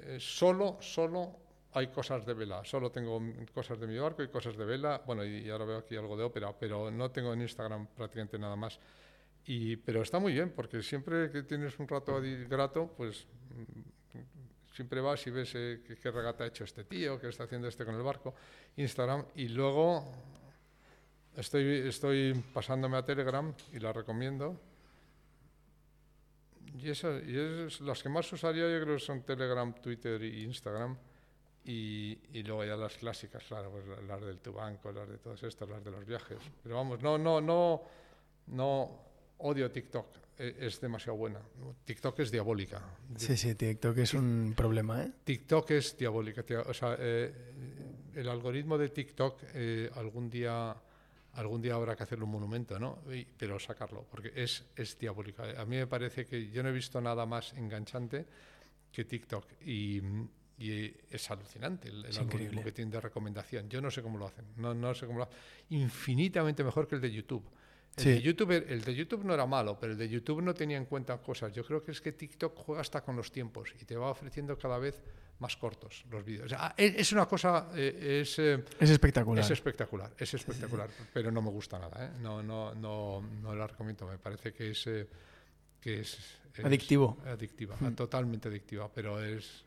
eh, 0.03 0.17
solo, 0.19 0.79
solo 0.81 1.37
hay 1.73 1.89
cosas 1.89 2.25
de 2.25 2.33
vela. 2.33 2.65
Solo 2.65 2.91
tengo 2.91 3.21
cosas 3.53 3.79
de 3.79 3.87
mi 3.87 3.99
barco 3.99 4.23
y 4.23 4.29
cosas 4.29 4.57
de 4.57 4.65
vela. 4.65 5.03
Bueno, 5.07 5.23
y, 5.27 5.41
y 5.45 5.51
ahora 5.51 5.67
veo 5.67 5.77
aquí 5.79 5.95
algo 5.95 6.17
de 6.17 6.25
ópera, 6.25 6.57
pero 6.59 6.91
no 6.91 7.11
tengo 7.11 7.35
en 7.35 7.43
Instagram 7.43 7.87
prácticamente 7.89 8.39
nada 8.39 8.57
más. 8.57 8.81
Y, 9.45 9.77
pero 9.77 10.01
está 10.01 10.19
muy 10.19 10.33
bien, 10.33 10.51
porque 10.57 10.83
siempre 10.83 11.31
que 11.31 11.43
tienes 11.43 11.79
un 11.79 11.87
rato 11.87 12.19
grato, 12.49 12.91
pues 12.97 13.27
siempre 14.77 15.01
vas 15.01 15.27
y 15.27 15.31
ves 15.31 15.53
eh, 15.55 15.81
qué, 16.03 16.11
regata 16.11 16.45
ha 16.45 16.49
hecho 16.49 16.65
este 16.65 16.85
tío, 16.85 17.19
qué 17.19 17.29
está 17.31 17.45
haciendo 17.45 17.67
este 17.67 17.87
con 17.87 17.95
el 17.95 18.03
barco, 18.03 18.35
Instagram, 18.77 19.25
y 19.35 19.49
luego 19.49 20.05
estoy, 21.35 21.89
estoy 21.89 22.35
pasándome 22.53 22.99
a 22.99 23.05
Telegram 23.05 23.53
y 23.73 23.79
la 23.81 23.93
recomiendo. 23.95 24.61
Y, 26.79 26.91
esa, 26.91 27.09
y 27.25 27.37
es, 27.67 27.81
las 27.81 28.03
que 28.03 28.11
más 28.11 28.31
usaría 28.33 28.69
yo 28.71 28.85
creo 28.85 28.99
son 28.99 29.23
Telegram, 29.23 29.73
Twitter 29.81 30.23
y 30.23 30.45
Instagram. 30.45 30.97
Y, 31.65 32.19
y 32.33 32.43
luego 32.45 32.65
ya 32.65 32.77
las 32.77 32.97
clásicas, 32.97 33.43
claro, 33.45 33.71
pues 33.71 33.87
la- 33.89 34.01
las 34.03 34.21
del 34.25 34.39
tu 34.39 34.53
banco, 34.53 34.93
las 34.93 35.09
de 35.09 35.19
todas 35.19 35.43
estas, 35.43 35.69
las 35.69 35.83
de 35.83 35.91
los 35.91 36.05
viajes. 36.07 36.39
Pero 36.63 36.77
vamos, 36.77 37.03
no, 37.03 37.19
no, 37.19 37.41
no, 37.41 37.83
no 38.49 39.01
odio 39.39 39.71
TikTok, 39.73 40.07
e- 40.15 40.21
es 40.39 40.81
demasiado 40.81 41.17
buena. 41.17 41.41
TikTok 41.85 42.21
es 42.21 42.31
diabólica. 42.31 42.83
Sí, 43.17 43.37
sí, 43.37 43.55
TikTok 43.55 43.97
es 43.99 44.15
un 44.15 44.55
problema, 44.57 45.03
¿eh? 45.03 45.13
TikTok 45.25 45.71
es 45.73 45.97
diabólica. 45.97 46.45
O 46.67 46.75
sea, 46.75 46.97
eh, 46.99 47.33
el 48.15 48.29
algoritmo 48.29 48.77
de 48.79 48.89
TikTok 48.91 49.41
eh, 49.55 49.91
algún 49.95 50.29
día 50.31 50.77
algún 51.35 51.61
día 51.61 51.75
habrá 51.75 51.95
que 51.95 52.03
hacerle 52.03 52.25
un 52.25 52.31
monumento, 52.31 52.79
¿no? 52.79 53.03
Y- 53.13 53.27
pero 53.37 53.59
sacarlo, 53.59 54.07
porque 54.11 54.33
es, 54.35 54.65
es 54.75 54.99
diabólica. 54.99 55.43
A 55.61 55.67
mí 55.67 55.77
me 55.77 55.87
parece 55.87 56.25
que 56.25 56.49
yo 56.51 56.63
no 56.63 56.71
he 56.71 56.73
visto 56.73 56.99
nada 56.99 57.27
más 57.27 57.53
enganchante 57.53 58.25
que 58.91 59.05
TikTok 59.05 59.45
y, 59.67 60.01
y 60.59 60.95
es 61.11 61.31
alucinante 61.31 61.89
el, 61.89 62.07
el 62.07 62.11
Es 62.11 62.17
algoritmo 62.17 62.45
increíble. 62.45 62.65
que 62.65 62.73
tiene 62.73 62.91
de 62.91 63.01
recomendación. 63.03 63.69
Yo 63.69 63.83
no 63.83 63.91
sé 63.91 64.01
cómo 64.01 64.17
lo 64.17 64.27
hacen, 64.29 64.47
no, 64.57 64.73
no 64.73 64.95
sé 64.95 65.05
cómo 65.07 65.19
lo 65.19 65.25
hacen. 65.25 65.37
Infinitamente 65.69 66.65
mejor 66.65 66.89
que 66.89 66.95
el 66.95 67.03
de 67.03 67.13
YouTube. 67.13 67.45
El, 67.97 68.03
Sí. 68.03 68.11
de 68.11 68.21
YouTube, 68.23 68.51
el 68.69 68.83
de 68.85 68.95
YouTube 68.95 69.25
no 69.25 69.33
era 69.33 69.47
malo, 69.47 69.79
pero 69.81 69.93
el 69.93 69.99
de 69.99 70.09
YouTube 70.09 70.43
no 70.43 70.53
tenía 70.55 70.77
en 70.77 70.85
cuenta 70.85 71.17
cosas. 71.19 71.53
Yo 71.53 71.65
creo 71.65 71.83
que 71.83 71.93
es 71.93 72.01
que 72.01 72.13
TikTok 72.13 72.55
juega 72.55 72.83
hasta 72.83 73.01
con 73.03 73.17
los 73.17 73.33
tiempos 73.33 73.73
y 73.81 73.85
te 73.87 73.97
va 73.97 74.11
ofreciendo 74.11 74.59
cada 74.59 74.79
vez 74.79 75.03
más 75.39 75.57
cortos 75.57 76.05
los 76.11 76.25
vídeos. 76.25 76.47
O 76.47 76.49
sea, 76.51 76.75
es, 76.77 77.13
una 77.13 77.27
cosa, 77.27 77.69
eh, 77.75 78.21
es, 78.23 78.39
eh, 78.39 78.63
Es 78.81 78.91
espectacular. 78.91 79.45
es 79.45 79.51
espectacular, 79.51 80.13
es 80.19 80.35
espectacular, 80.35 80.89
pero 81.13 81.31
no 81.31 81.41
me 81.43 81.51
gusta 81.51 81.79
nada. 81.79 82.07
¿eh? 82.07 82.11
No, 82.21 82.43
no, 82.43 82.75
no, 82.75 83.23
no 83.43 83.55
la 83.55 83.67
recomiendo. 83.67 84.07
Me 84.07 84.19
parece 84.19 84.53
que 84.53 84.71
es, 84.73 84.85
que 85.81 86.01
es, 86.01 86.19
es 86.55 86.65
Adictivo. 86.65 87.17
Adictiva, 87.27 87.77
totalmente 87.95 88.49
adictiva, 88.49 88.91
pero 88.95 89.23
es, 89.23 89.65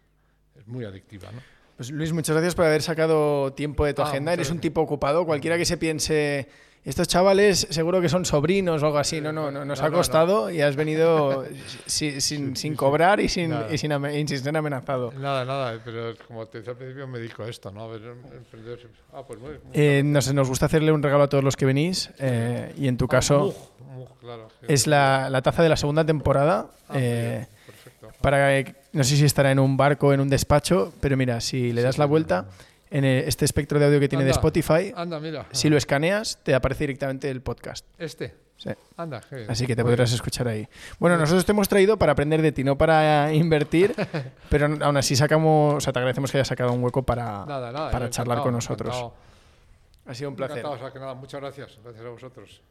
es 0.55 0.67
muy 0.67 0.85
adictiva. 0.85 1.31
¿no? 1.31 1.41
Pues 1.77 1.91
Luis, 1.91 2.11
muchas 2.13 2.35
gracias 2.35 2.55
por 2.55 2.65
haber 2.65 2.81
sacado 2.81 3.53
tiempo 3.53 3.85
de 3.85 3.93
tu 3.93 4.01
Ah, 4.01 4.09
agenda. 4.09 4.33
Eres 4.33 4.49
un 4.51 4.59
tipo 4.59 4.81
ocupado. 4.81 5.25
Cualquiera 5.25 5.57
que 5.57 5.65
se 5.65 5.77
piense, 5.77 6.49
estos 6.85 7.07
chavales 7.07 7.67
seguro 7.69 8.01
que 8.01 8.09
son 8.09 8.25
sobrinos 8.25 8.81
o 8.81 8.85
algo 8.87 8.97
así. 8.97 9.19
No, 9.21 9.31
no, 9.31 9.51
no 9.51 9.65
nos 9.65 9.79
No, 9.79 9.85
ha 9.85 9.89
no, 9.89 9.97
costado 9.97 10.49
y 10.49 10.61
has 10.61 10.75
venido 10.75 11.45
si- 11.85 12.21
sin, 12.21 12.55
sin 12.55 12.75
cobrar 12.75 13.19
y 13.19 13.29
sin, 13.29 13.53
y 13.71 13.77
sin, 13.77 13.91
y 13.91 14.27
sin 14.27 14.39
ser 14.39 14.55
amenazado. 14.57 15.11
Nada, 15.19 15.45
nada, 15.45 15.79
pero 15.83 16.13
como 16.27 16.45
te 16.47 16.59
decía 16.59 16.71
al 16.71 16.77
principio 16.77 17.07
me 17.07 17.19
dedico 17.19 17.43
a 17.43 17.49
esto, 17.49 17.69
¿no? 17.71 17.83
A 17.83 17.87
ver, 17.87 18.01
Ah, 19.13 19.23
pues 19.27 19.39
muy, 19.39 19.49
muy- 19.51 19.59
Eh, 19.73 20.01
nos, 20.03 20.33
nos 20.33 20.47
gusta 20.47 20.65
hacerle 20.67 20.91
un 20.91 21.03
regalo 21.03 21.23
a 21.23 21.27
todos 21.29 21.43
los 21.43 21.55
que 21.55 21.65
venís 21.65 22.09
eh, 22.19 22.73
y 22.77 22.87
en 22.87 22.97
tu 22.97 23.05
Ah, 23.05 23.09
caso 23.09 23.53
claro, 24.21 24.47
sí. 24.59 24.65
es 24.69 24.87
la, 24.87 25.29
la 25.29 25.41
taza 25.41 25.63
de 25.63 25.69
la 25.69 25.77
segunda 25.77 26.05
temporada. 26.05 26.67
Ah, 26.87 26.93
eh, 26.97 27.47
bien, 27.47 28.11
para 28.21 28.63
no 28.91 29.03
sé 29.03 29.15
si 29.17 29.25
estará 29.25 29.51
en 29.51 29.59
un 29.59 29.77
barco 29.77 30.07
o 30.07 30.13
en 30.13 30.19
un 30.19 30.29
despacho, 30.29 30.91
pero 30.99 31.15
mira, 31.15 31.39
si 31.41 31.71
le 31.73 31.81
das 31.81 31.97
la 31.97 32.05
vuelta 32.05 32.45
en 32.91 33.05
eh, 33.05 33.23
este 33.27 33.45
espectro 33.45 33.79
de 33.79 33.85
audio 33.85 33.99
que 33.99 34.09
tiene 34.09 34.25
de. 34.25 34.31
Spotify, 34.31 34.93
Anda, 34.95 35.19
mira. 35.19 35.45
si 35.51 35.69
lo 35.69 35.77
escaneas, 35.77 36.39
te 36.43 36.53
aparece 36.55 36.83
directamente 36.83 37.29
el 37.29 37.41
podcast. 37.41 37.85
Este. 37.97 38.35
Sí. 38.57 38.69
Anda, 38.97 39.21
bien. 39.31 39.49
Así 39.49 39.65
que 39.65 39.73
te 39.75 39.83
podrás 39.83 40.11
escuchar 40.11 40.47
ahí. 40.49 40.67
Bueno, 40.99 41.17
nosotros 41.17 41.45
te 41.45 41.53
hemos 41.53 41.69
traído 41.69 41.95
para 41.97 42.11
aprender 42.11 42.41
de 42.41 42.51
ti, 42.51 42.63
no 42.65 42.77
para 42.77 43.31
invertir, 43.33 43.95
pero 44.49 44.65
aún 44.81 44.97
así 44.97 45.15
sacamos, 45.15 45.75
o 45.75 45.79
sea, 45.79 45.93
te 45.93 45.99
agradecemos 45.99 46.29
que 46.29 46.37
hayas 46.39 46.47
sacado 46.49 46.73
un 46.73 46.83
hueco 46.83 47.03
para, 47.03 47.45
Nada, 47.45 47.71
nada. 47.71 47.89
para 47.91 48.09
charlar 48.09 48.41
con 48.41 48.51
nosotros. 48.53 48.93
encantado. 48.95 49.13
Ha 50.07 50.13
sido 50.13 50.29
un 50.31 50.35
placer. 50.35 50.57
Encantado, 50.57 50.75
o 50.75 50.79
sea 50.85 50.91
que 50.91 50.99
nada, 50.99 51.13
muchas 51.13 51.39
gracias. 51.39 51.79
Gracias 51.83 52.05
a 52.05 52.09
vosotros. 52.09 52.61